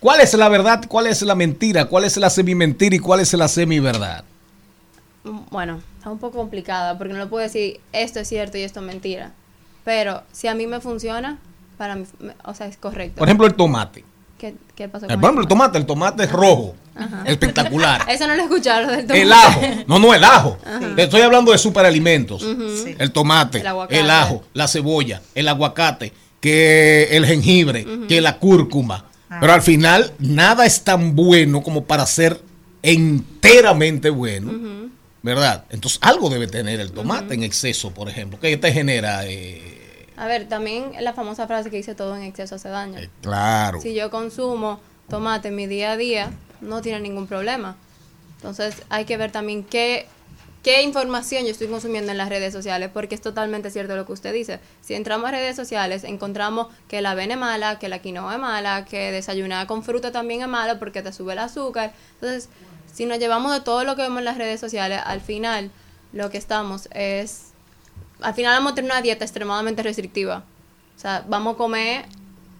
¿Cuál 0.06 0.20
es 0.20 0.34
la 0.34 0.48
verdad? 0.48 0.84
¿Cuál 0.86 1.08
es 1.08 1.20
la 1.22 1.34
mentira? 1.34 1.86
¿Cuál 1.86 2.04
es 2.04 2.16
la 2.16 2.30
semi-mentira 2.30 2.94
y 2.94 3.00
cuál 3.00 3.18
es 3.18 3.32
la 3.32 3.48
semi-verdad? 3.48 4.22
Bueno, 5.50 5.80
está 5.98 6.10
un 6.10 6.18
poco 6.20 6.38
complicada 6.38 6.96
porque 6.96 7.12
no 7.12 7.18
le 7.18 7.26
puedo 7.26 7.42
decir 7.42 7.80
esto 7.92 8.20
es 8.20 8.28
cierto 8.28 8.56
y 8.56 8.60
esto 8.60 8.78
es 8.78 8.86
mentira. 8.86 9.32
Pero 9.84 10.22
si 10.30 10.46
a 10.46 10.54
mí 10.54 10.68
me 10.68 10.78
funciona, 10.80 11.38
para 11.76 11.96
mí, 11.96 12.04
me- 12.20 12.36
o 12.44 12.54
sea, 12.54 12.68
es 12.68 12.76
correcto. 12.76 13.18
Por 13.18 13.26
ejemplo, 13.26 13.48
el 13.48 13.54
tomate. 13.54 14.04
¿Qué, 14.38 14.54
qué 14.76 14.88
pasó 14.88 15.06
Eh, 15.06 15.08
con 15.08 15.16
Por 15.22 15.24
ejemplo, 15.24 15.42
el 15.42 15.48
tomate, 15.48 15.78
el 15.78 15.86
tomate 15.86 16.22
es 16.22 16.30
rojo. 16.30 16.76
Ajá. 16.94 17.24
Espectacular. 17.26 18.04
Eso 18.08 18.28
no 18.28 18.36
lo 18.36 18.42
he 18.42 18.44
escuchado 18.44 18.82
lo 18.82 18.92
del 18.92 19.00
tomate. 19.08 19.22
El 19.22 19.32
ajo. 19.32 19.60
No, 19.88 19.98
no, 19.98 20.14
el 20.14 20.22
ajo. 20.22 20.56
Ajá. 20.64 20.94
Te 20.94 21.02
estoy 21.02 21.22
hablando 21.22 21.50
de 21.50 21.58
superalimentos. 21.58 22.42
Sí. 22.42 22.94
El 22.96 23.10
tomate, 23.10 23.58
El 23.90 24.08
ajo, 24.12 24.44
la 24.54 24.68
cebolla, 24.68 25.20
el 25.34 25.48
aguacate, 25.48 26.12
que 26.40 27.08
el 27.10 27.26
jengibre, 27.26 27.84
que 28.06 28.20
la 28.20 28.38
cúrcuma. 28.38 29.04
Ah. 29.28 29.38
Pero 29.40 29.52
al 29.52 29.62
final, 29.62 30.12
nada 30.18 30.66
es 30.66 30.82
tan 30.82 31.16
bueno 31.16 31.62
como 31.62 31.84
para 31.84 32.06
ser 32.06 32.40
enteramente 32.82 34.10
bueno. 34.10 34.86
¿Verdad? 35.22 35.64
Entonces, 35.70 35.98
algo 36.02 36.30
debe 36.30 36.46
tener 36.46 36.78
el 36.78 36.92
tomate 36.92 37.34
en 37.34 37.42
exceso, 37.42 37.90
por 37.90 38.08
ejemplo. 38.08 38.38
¿Qué 38.40 38.56
te 38.56 38.72
genera? 38.72 39.26
eh, 39.26 40.06
A 40.16 40.26
ver, 40.28 40.48
también 40.48 40.92
la 41.00 41.14
famosa 41.14 41.48
frase 41.48 41.68
que 41.68 41.76
dice 41.78 41.96
todo 41.96 42.16
en 42.16 42.22
exceso 42.22 42.54
hace 42.54 42.68
daño. 42.68 43.00
claro. 43.22 43.80
Si 43.80 43.92
yo 43.92 44.08
consumo 44.10 44.80
tomate 45.08 45.48
en 45.48 45.56
mi 45.56 45.66
día 45.66 45.92
a 45.92 45.96
día, 45.96 46.30
no 46.60 46.80
tiene 46.80 47.00
ningún 47.00 47.26
problema. 47.26 47.76
Entonces 48.36 48.82
hay 48.88 49.04
que 49.04 49.16
ver 49.16 49.32
también 49.32 49.64
qué, 49.64 50.06
qué 50.66 50.82
información 50.82 51.44
yo 51.44 51.52
estoy 51.52 51.68
consumiendo 51.68 52.10
en 52.10 52.18
las 52.18 52.28
redes 52.28 52.52
sociales, 52.52 52.90
porque 52.92 53.14
es 53.14 53.20
totalmente 53.20 53.70
cierto 53.70 53.94
lo 53.94 54.04
que 54.04 54.10
usted 54.10 54.34
dice. 54.34 54.58
Si 54.80 54.94
entramos 54.94 55.28
a 55.28 55.30
redes 55.30 55.54
sociales, 55.54 56.02
encontramos 56.02 56.66
que 56.88 57.00
la 57.00 57.12
avena 57.12 57.34
es 57.34 57.38
mala, 57.38 57.78
que 57.78 57.88
la 57.88 58.00
quinoa 58.00 58.34
es 58.34 58.40
mala, 58.40 58.84
que 58.84 59.12
desayunar 59.12 59.68
con 59.68 59.84
fruta 59.84 60.10
también 60.10 60.42
es 60.42 60.48
mala 60.48 60.80
porque 60.80 61.02
te 61.02 61.12
sube 61.12 61.34
el 61.34 61.38
azúcar. 61.38 61.92
Entonces, 62.14 62.48
si 62.92 63.06
nos 63.06 63.20
llevamos 63.20 63.52
de 63.52 63.60
todo 63.60 63.84
lo 63.84 63.94
que 63.94 64.02
vemos 64.02 64.18
en 64.18 64.24
las 64.24 64.38
redes 64.38 64.58
sociales, 64.58 65.00
al 65.04 65.20
final 65.20 65.70
lo 66.12 66.30
que 66.30 66.38
estamos 66.38 66.88
es 66.92 67.52
al 68.20 68.34
final 68.34 68.56
vamos 68.56 68.72
a 68.72 68.74
tener 68.74 68.90
una 68.90 69.02
dieta 69.02 69.24
extremadamente 69.24 69.84
restrictiva. 69.84 70.42
O 70.96 70.98
sea, 70.98 71.24
vamos 71.28 71.54
a 71.54 71.58
comer 71.58 72.06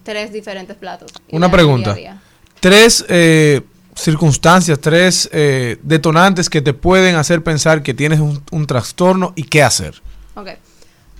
tres 0.03 0.31
diferentes 0.31 0.77
platos. 0.77 1.11
Una 1.29 1.51
pregunta. 1.51 1.93
día 1.93 2.11
a 2.11 2.13
día. 2.13 2.21
Tres 2.61 3.05
eh, 3.09 3.63
circunstancias, 4.01 4.79
tres 4.79 5.29
eh, 5.31 5.77
detonantes 5.83 6.49
que 6.49 6.61
te 6.61 6.73
pueden 6.73 7.15
hacer 7.15 7.43
pensar 7.43 7.83
que 7.83 7.93
tienes 7.93 8.19
un, 8.19 8.43
un 8.51 8.67
trastorno 8.67 9.33
y 9.35 9.43
qué 9.43 9.63
hacer. 9.63 10.01
Ok. 10.35 10.49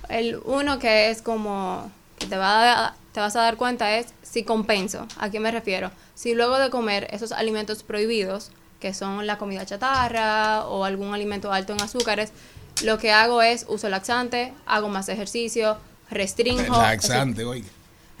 El 0.08 0.40
uno 0.44 0.78
que 0.78 1.10
es 1.10 1.20
como 1.22 1.90
que 2.18 2.26
te, 2.26 2.36
va 2.36 2.86
a- 2.86 2.94
te 3.12 3.20
vas 3.20 3.36
a 3.36 3.42
dar 3.42 3.56
cuenta 3.56 3.96
es 3.98 4.06
si 4.22 4.42
compenso. 4.44 5.06
¿A 5.18 5.30
qué 5.30 5.40
me 5.40 5.50
refiero? 5.50 5.90
Si 6.14 6.34
luego 6.34 6.58
de 6.58 6.70
comer 6.70 7.08
esos 7.10 7.32
alimentos 7.32 7.82
prohibidos, 7.82 8.50
que 8.80 8.94
son 8.94 9.26
la 9.26 9.38
comida 9.38 9.66
chatarra 9.66 10.64
o 10.66 10.84
algún 10.84 11.12
alimento 11.14 11.52
alto 11.52 11.72
en 11.72 11.80
azúcares, 11.82 12.30
lo 12.84 12.98
que 12.98 13.10
hago 13.12 13.42
es 13.42 13.66
uso 13.68 13.88
laxante, 13.88 14.52
hago 14.66 14.88
más 14.88 15.08
ejercicio, 15.08 15.76
restringo. 16.10 16.80
Laxante, 16.80 17.44
oiga. 17.44 17.66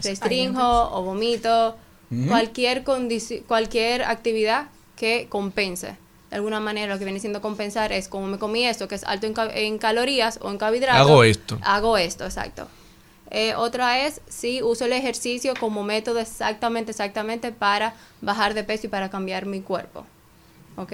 restringo 0.02 0.90
o 0.92 1.02
vomito, 1.02 1.76
Ujú. 2.10 2.28
cualquier, 2.28 2.84
condici- 2.84 3.42
cualquier 3.44 4.02
actividad 4.04 4.68
que 4.96 5.26
compense. 5.28 5.96
De 6.30 6.36
alguna 6.36 6.60
manera 6.60 6.92
lo 6.92 6.98
que 6.98 7.04
viene 7.04 7.20
siendo 7.20 7.40
compensar 7.40 7.92
es 7.92 8.08
como 8.08 8.26
me 8.26 8.38
comí 8.38 8.64
esto, 8.64 8.86
que 8.88 8.94
es 8.96 9.04
alto 9.04 9.26
en, 9.26 9.34
ca- 9.34 9.50
en 9.54 9.78
calorías 9.78 10.38
o 10.42 10.50
en 10.50 10.58
carbohidratos. 10.58 11.00
Hago 11.00 11.24
esto. 11.24 11.58
Hago 11.62 11.96
esto, 11.98 12.24
exacto. 12.24 12.68
Eh, 13.30 13.54
otra 13.54 14.06
es 14.06 14.20
si 14.28 14.62
uso 14.62 14.86
el 14.86 14.92
ejercicio 14.94 15.52
como 15.60 15.84
método 15.84 16.18
exactamente, 16.18 16.90
exactamente 16.92 17.52
para 17.52 17.94
bajar 18.22 18.54
de 18.54 18.64
peso 18.64 18.86
y 18.86 18.90
para 18.90 19.10
cambiar 19.10 19.46
mi 19.46 19.60
cuerpo. 19.60 20.04
¿Ok? 20.76 20.92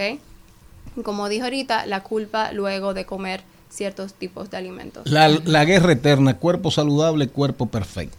como 1.05 1.29
dije 1.29 1.43
ahorita, 1.43 1.87
la 1.87 2.03
culpa 2.05 2.53
luego 2.53 2.95
de 2.95 3.05
comer 3.05 3.43
ciertos 3.69 4.15
tipos 4.15 4.51
de 4.51 4.57
alimentos. 4.57 5.09
La, 5.11 5.29
la 5.29 5.65
guerra 5.65 5.93
eterna, 5.93 6.37
cuerpo 6.39 6.71
saludable, 6.71 7.29
cuerpo 7.29 7.67
perfecto. 7.67 8.17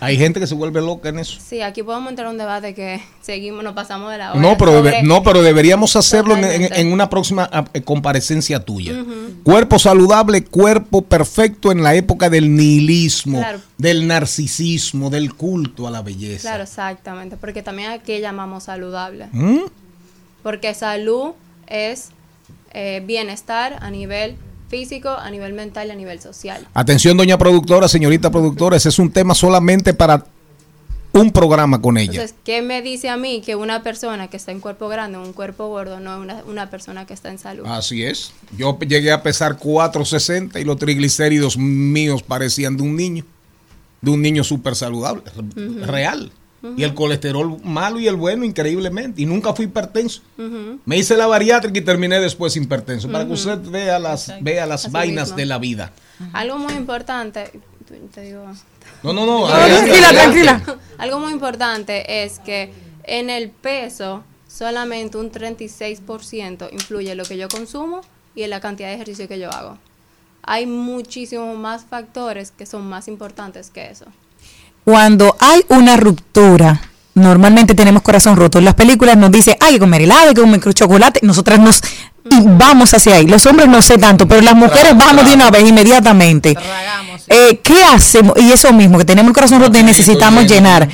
Hay 0.00 0.16
gente 0.18 0.40
que 0.40 0.46
se 0.46 0.54
vuelve 0.54 0.80
loca 0.80 1.08
en 1.08 1.18
eso. 1.18 1.38
Sí, 1.44 1.60
aquí 1.62 1.82
podemos 1.82 2.10
entrar 2.10 2.26
a 2.28 2.30
un 2.30 2.36
debate 2.38 2.74
que 2.74 3.00
seguimos, 3.22 3.62
nos 3.64 3.74
pasamos 3.74 4.10
de 4.12 4.18
la 4.18 4.32
hora. 4.32 4.40
No, 4.40 4.56
pero, 4.58 4.72
sobre- 4.72 5.02
no, 5.02 5.22
pero 5.22 5.42
deberíamos 5.42 5.96
hacerlo 5.96 6.34
en, 6.36 6.40
en- 6.44 6.44
Totalmente. 6.50 6.80
en 6.80 6.92
una 6.92 7.08
próxima 7.08 7.48
ah, 7.52 7.64
eh, 7.72 7.80
comparecencia 7.82 8.60
tuya. 8.60 8.92
Cuerpo 9.44 9.78
saludable, 9.78 10.44
cuerpo 10.44 11.02
perfecto 11.02 11.70
en 11.72 11.82
la 11.82 11.94
época 11.94 12.28
del 12.28 12.54
nihilismo, 12.54 13.38
Claro. 13.38 13.60
del 13.78 14.06
narcisismo, 14.06 15.10
del 15.10 15.34
culto 15.34 15.86
a 15.86 15.90
la 15.90 16.02
belleza. 16.02 16.48
Claro, 16.48 16.64
exactamente, 16.64 17.36
porque 17.36 17.62
también 17.62 17.90
aquí 17.90 18.18
llamamos 18.20 18.64
saludable. 18.64 19.28
¿Mm? 19.32 19.60
Porque 20.42 20.74
salud 20.74 21.30
es 21.66 22.08
eh, 22.72 23.02
bienestar 23.06 23.78
a 23.80 23.90
nivel 23.90 24.36
físico, 24.74 25.08
a 25.08 25.30
nivel 25.30 25.52
mental 25.52 25.86
y 25.86 25.90
a 25.92 25.94
nivel 25.94 26.20
social. 26.20 26.66
Atención, 26.74 27.16
doña 27.16 27.38
productora, 27.38 27.86
señorita 27.86 28.28
productora, 28.28 28.76
ese 28.76 28.88
es 28.88 28.98
un 28.98 29.08
tema 29.08 29.32
solamente 29.32 29.94
para 29.94 30.26
un 31.12 31.30
programa 31.30 31.80
con 31.80 31.96
ella. 31.96 32.10
Entonces, 32.10 32.34
¿qué 32.42 32.60
me 32.60 32.82
dice 32.82 33.08
a 33.08 33.16
mí 33.16 33.40
que 33.40 33.54
una 33.54 33.84
persona 33.84 34.28
que 34.28 34.36
está 34.36 34.50
en 34.50 34.58
cuerpo 34.58 34.88
grande, 34.88 35.16
un 35.16 35.32
cuerpo 35.32 35.68
gordo, 35.68 36.00
no 36.00 36.16
es 36.16 36.20
una, 36.20 36.42
una 36.48 36.70
persona 36.70 37.06
que 37.06 37.14
está 37.14 37.30
en 37.30 37.38
salud? 37.38 37.64
Así 37.66 38.02
es. 38.02 38.32
Yo 38.58 38.76
llegué 38.80 39.12
a 39.12 39.22
pesar 39.22 39.58
460 39.58 40.58
y 40.58 40.64
los 40.64 40.76
triglicéridos 40.76 41.56
míos 41.56 42.24
parecían 42.24 42.76
de 42.76 42.82
un 42.82 42.96
niño, 42.96 43.24
de 44.00 44.10
un 44.10 44.22
niño 44.22 44.42
súper 44.42 44.74
saludable, 44.74 45.22
real. 45.82 46.32
Y 46.76 46.82
el 46.82 46.94
colesterol 46.94 47.58
malo 47.62 48.00
y 48.00 48.08
el 48.08 48.16
bueno, 48.16 48.44
increíblemente. 48.44 49.20
Y 49.22 49.26
nunca 49.26 49.52
fui 49.52 49.66
hipertenso. 49.66 50.22
Me 50.84 50.96
hice 50.96 51.16
la 51.16 51.26
bariátrica 51.26 51.78
y 51.78 51.82
terminé 51.82 52.20
después 52.20 52.56
hipertenso. 52.56 53.10
Para 53.10 53.26
que 53.26 53.32
usted 53.32 53.58
vea 53.58 53.98
las, 53.98 54.32
vea 54.40 54.66
las 54.66 54.84
Así 54.84 54.92
vainas 54.92 55.28
mismo. 55.28 55.36
de 55.36 55.46
la 55.46 55.58
vida. 55.58 55.92
Algo 56.32 56.58
muy 56.58 56.72
importante, 56.74 57.50
te 58.14 58.20
digo... 58.22 58.44
No, 59.02 59.12
no, 59.12 59.26
no. 59.26 59.46
Tranquila, 59.46 60.10
tranquila. 60.10 60.62
Algo 60.98 61.20
muy 61.20 61.32
importante 61.32 62.24
es 62.24 62.38
que 62.38 62.72
en 63.04 63.28
el 63.28 63.50
peso 63.50 64.24
solamente 64.48 65.18
un 65.18 65.30
36% 65.30 66.72
influye 66.72 67.10
en 67.12 67.18
lo 67.18 67.24
que 67.24 67.36
yo 67.36 67.48
consumo 67.48 68.00
y 68.34 68.42
en 68.42 68.50
la 68.50 68.60
cantidad 68.60 68.88
de 68.88 68.94
ejercicio 68.94 69.28
que 69.28 69.38
yo 69.38 69.50
hago. 69.50 69.78
Hay 70.42 70.66
muchísimos 70.66 71.56
más 71.58 71.84
factores 71.84 72.50
que 72.50 72.66
son 72.66 72.86
más 72.86 73.08
importantes 73.08 73.70
que 73.70 73.90
eso. 73.90 74.06
Cuando 74.84 75.36
hay 75.40 75.64
una 75.68 75.96
ruptura, 75.96 76.80
normalmente 77.14 77.74
tenemos 77.74 78.02
corazón 78.02 78.36
roto. 78.36 78.58
En 78.58 78.64
las 78.64 78.74
películas 78.74 79.16
nos 79.16 79.30
dice, 79.30 79.56
hay 79.60 79.74
que 79.74 79.78
comer 79.80 80.02
helado, 80.02 80.28
hay 80.28 80.34
que 80.34 80.40
comer 80.40 80.74
chocolate. 80.74 81.20
Nosotras 81.22 81.58
nos 81.58 81.82
y 82.30 82.40
vamos 82.42 82.94
hacia 82.94 83.16
ahí. 83.16 83.26
Los 83.26 83.44
hombres 83.46 83.68
no 83.68 83.82
sé 83.82 83.98
tanto, 83.98 84.26
pero 84.26 84.40
las 84.40 84.54
mujeres 84.54 84.96
vamos 84.96 85.28
de 85.28 85.34
una 85.34 85.50
vez 85.50 85.68
inmediatamente. 85.68 86.56
Eh, 87.28 87.60
¿Qué 87.62 87.82
hacemos? 87.84 88.34
Y 88.38 88.50
eso 88.52 88.72
mismo, 88.72 88.98
que 88.98 89.04
tenemos 89.04 89.28
el 89.30 89.34
corazón 89.34 89.60
roto 89.60 89.78
y 89.78 89.82
necesitamos 89.82 90.46
llenar. 90.46 90.88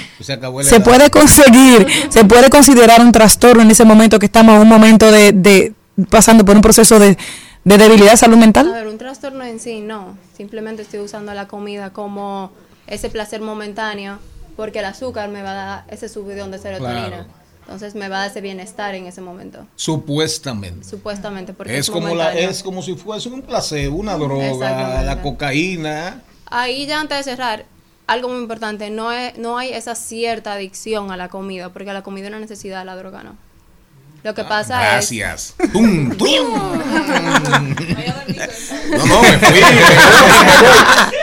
Se 0.63 0.81
puede 0.81 1.11
conseguir, 1.11 1.87
se 2.09 2.25
puede 2.25 2.51
considerar 2.51 3.01
un 3.01 3.13
trastorno 3.13 3.63
en 3.63 3.71
ese 3.71 3.85
momento 3.85 4.19
que 4.19 4.27
estamos 4.27 4.57
en 4.57 4.63
un 4.63 4.69
momento 4.69 5.11
de, 5.11 5.33
de 5.33 5.73
pasando 6.09 6.45
por 6.45 6.57
un 6.57 6.63
proceso 6.63 6.99
de, 6.99 7.17
de 7.65 7.79
debilidad 7.79 8.13
de 8.13 8.17
salud 8.17 8.37
A 8.37 8.41
mental. 8.41 8.71
ver, 8.73 8.87
un 8.89 8.99
trastorno 8.99 9.45
en 9.45 9.61
sí 9.61 9.81
no. 9.81 10.17
Simplemente 10.37 10.83
estoy 10.83 11.01
usando 11.01 11.33
la 11.35 11.47
comida 11.47 11.91
como 11.91 12.51
ese 12.91 13.09
placer 13.09 13.41
momentáneo 13.41 14.19
porque 14.57 14.81
el 14.81 14.85
azúcar 14.85 15.31
me 15.31 15.43
va 15.43 15.53
a 15.53 15.55
dar 15.55 15.85
ese 15.89 16.09
subidón 16.09 16.51
de 16.51 16.59
serotonina. 16.59 17.07
Claro. 17.07 17.27
Entonces 17.63 17.95
me 17.95 18.09
va 18.09 18.17
a 18.17 18.19
dar 18.21 18.31
ese 18.31 18.41
bienestar 18.41 18.95
en 18.95 19.07
ese 19.07 19.21
momento. 19.21 19.67
Supuestamente. 19.77 20.85
Supuestamente, 20.85 21.53
porque 21.53 21.73
es, 21.73 21.87
Es 21.87 21.91
como, 21.91 22.15
la, 22.15 22.35
es 22.35 22.63
como 22.63 22.83
si 22.83 22.95
fuese 22.97 23.29
un 23.29 23.43
placebo, 23.43 23.97
una 23.97 24.17
droga, 24.17 25.03
la 25.03 25.23
cocaína. 25.23 26.21
Ahí 26.47 26.87
ya 26.87 27.01
antes 27.01 27.19
de 27.19 27.23
cerrar, 27.23 27.65
algo 28.09 28.29
muy 28.29 28.41
importante, 28.41 28.91
no, 28.91 29.13
es, 29.13 29.39
no 29.39 29.57
hay 29.57 29.73
esa 29.73 29.95
cierta 29.95 30.55
adicción 30.55 31.13
a 31.13 31.17
la 31.17 31.29
comida, 31.29 31.73
porque 31.73 31.93
la 31.93 32.03
comida 32.03 32.25
es 32.25 32.31
una 32.31 32.41
necesidad, 32.41 32.85
la 32.85 32.97
droga 32.97 33.23
no. 33.23 33.37
Lo 34.23 34.35
que 34.35 34.45
pasa 34.45 34.79
Ah, 34.79 34.99
es... 34.99 35.11
Gracias. 35.11 35.55
Tum, 35.73 36.11
tum. 36.17 36.27
No, 38.91 39.07
no, 39.07 39.23
me 39.23 39.39
fui. 39.39 39.61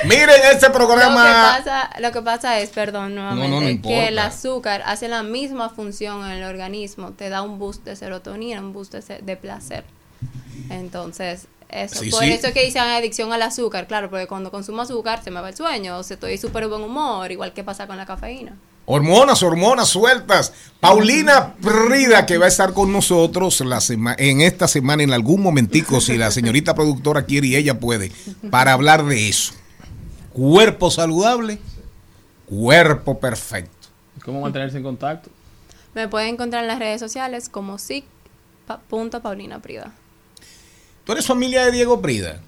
Miren 0.05 0.29
este 0.51 0.67
Lo 0.67 0.71
que, 0.71 0.77
programa. 0.77 1.57
pasa, 1.57 1.89
lo 1.99 2.11
que 2.11 2.21
pasa 2.21 2.59
es, 2.59 2.69
perdón, 2.69 3.15
nuevamente, 3.15 3.49
no, 3.49 3.75
no 3.75 3.81
que 3.81 4.07
el 4.07 4.19
azúcar 4.19 4.83
hace 4.85 5.07
la 5.07 5.23
misma 5.23 5.69
función 5.69 6.23
en 6.25 6.31
el 6.37 6.43
organismo, 6.43 7.11
te 7.11 7.29
da 7.29 7.41
un 7.41 7.59
boost 7.59 7.83
de 7.83 7.95
serotonina, 7.95 8.61
un 8.61 8.73
boost 8.73 8.93
de, 8.93 9.35
placer. 9.37 9.83
Entonces, 10.69 11.47
eso. 11.69 11.99
Sí, 12.03 12.09
Por 12.09 12.23
sí. 12.23 12.31
eso 12.31 12.53
que 12.53 12.63
dicen 12.63 12.83
adicción 12.83 13.33
al 13.33 13.41
azúcar, 13.41 13.87
claro, 13.87 14.09
porque 14.09 14.27
cuando 14.27 14.49
consumo 14.51 14.81
azúcar 14.83 15.21
se 15.23 15.31
me 15.31 15.41
va 15.41 15.49
el 15.49 15.55
sueño, 15.55 15.97
o 15.97 16.03
sea, 16.03 16.15
estoy 16.15 16.37
súper 16.37 16.67
buen 16.67 16.81
humor, 16.81 17.31
igual 17.31 17.53
que 17.53 17.63
pasa 17.63 17.85
con 17.87 17.97
la 17.97 18.05
cafeína. 18.05 18.53
Hormonas, 18.89 19.43
hormonas 19.43 19.89
sueltas. 19.89 20.53
Paulina 20.79 21.55
Prida, 21.55 22.25
que 22.25 22.37
va 22.37 22.45
a 22.45 22.47
estar 22.47 22.73
con 22.73 22.93
nosotros 22.93 23.59
la 23.61 23.81
sema- 23.81 24.15
en 24.17 24.39
esta 24.39 24.67
semana, 24.67 25.03
en 25.03 25.11
algún 25.11 25.41
momentico, 25.41 25.99
si 25.99 26.15
la 26.17 26.31
señorita 26.31 26.73
productora 26.73 27.25
quiere 27.25 27.47
y 27.47 27.55
ella 27.57 27.79
puede, 27.79 28.13
para 28.49 28.71
hablar 28.71 29.03
de 29.05 29.27
eso. 29.27 29.51
Cuerpo 30.31 30.89
saludable, 30.89 31.59
cuerpo 32.45 33.19
perfecto. 33.19 33.89
¿Cómo 34.23 34.39
mantenerse 34.41 34.77
en 34.77 34.83
contacto? 34.83 35.29
Me 35.93 36.07
pueden 36.07 36.35
encontrar 36.35 36.63
en 36.63 36.67
las 36.69 36.79
redes 36.79 36.99
sociales 37.01 37.49
como 37.49 37.77
sic 37.79 38.05
punto 38.89 39.21
Paulina 39.21 39.59
Prida. 39.61 39.91
¿Tú 41.03 41.11
eres 41.11 41.25
familia 41.25 41.65
de 41.65 41.71
Diego 41.71 42.01
Prida? 42.01 42.39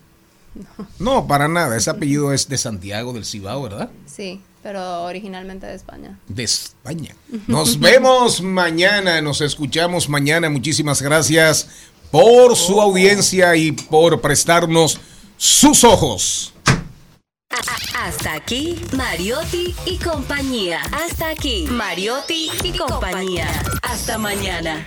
No, 0.99 1.27
para 1.27 1.47
nada. 1.47 1.75
Ese 1.77 1.89
apellido 1.89 2.31
es 2.33 2.47
de 2.49 2.57
Santiago 2.57 3.11
del 3.13 3.25
Cibao, 3.25 3.61
¿verdad? 3.63 3.89
Sí, 4.05 4.41
pero 4.61 5.03
originalmente 5.03 5.65
de 5.65 5.75
España. 5.75 6.19
De 6.27 6.43
España. 6.43 7.15
Nos 7.47 7.79
vemos 7.79 8.41
mañana, 8.41 9.21
nos 9.21 9.41
escuchamos 9.41 10.09
mañana. 10.09 10.49
Muchísimas 10.49 11.01
gracias 11.01 11.69
por 12.11 12.55
su 12.55 12.81
audiencia 12.81 13.55
y 13.55 13.71
por 13.71 14.21
prestarnos 14.21 14.99
sus 15.37 15.83
ojos. 15.83 16.53
Hasta 17.95 18.33
aquí, 18.33 18.79
Mariotti 18.95 19.75
y 19.85 19.97
compañía. 19.97 20.81
Hasta 20.91 21.29
aquí, 21.29 21.67
Mariotti 21.69 22.49
y 22.63 22.77
compañía. 22.77 23.47
Hasta 23.81 24.17
mañana. 24.17 24.85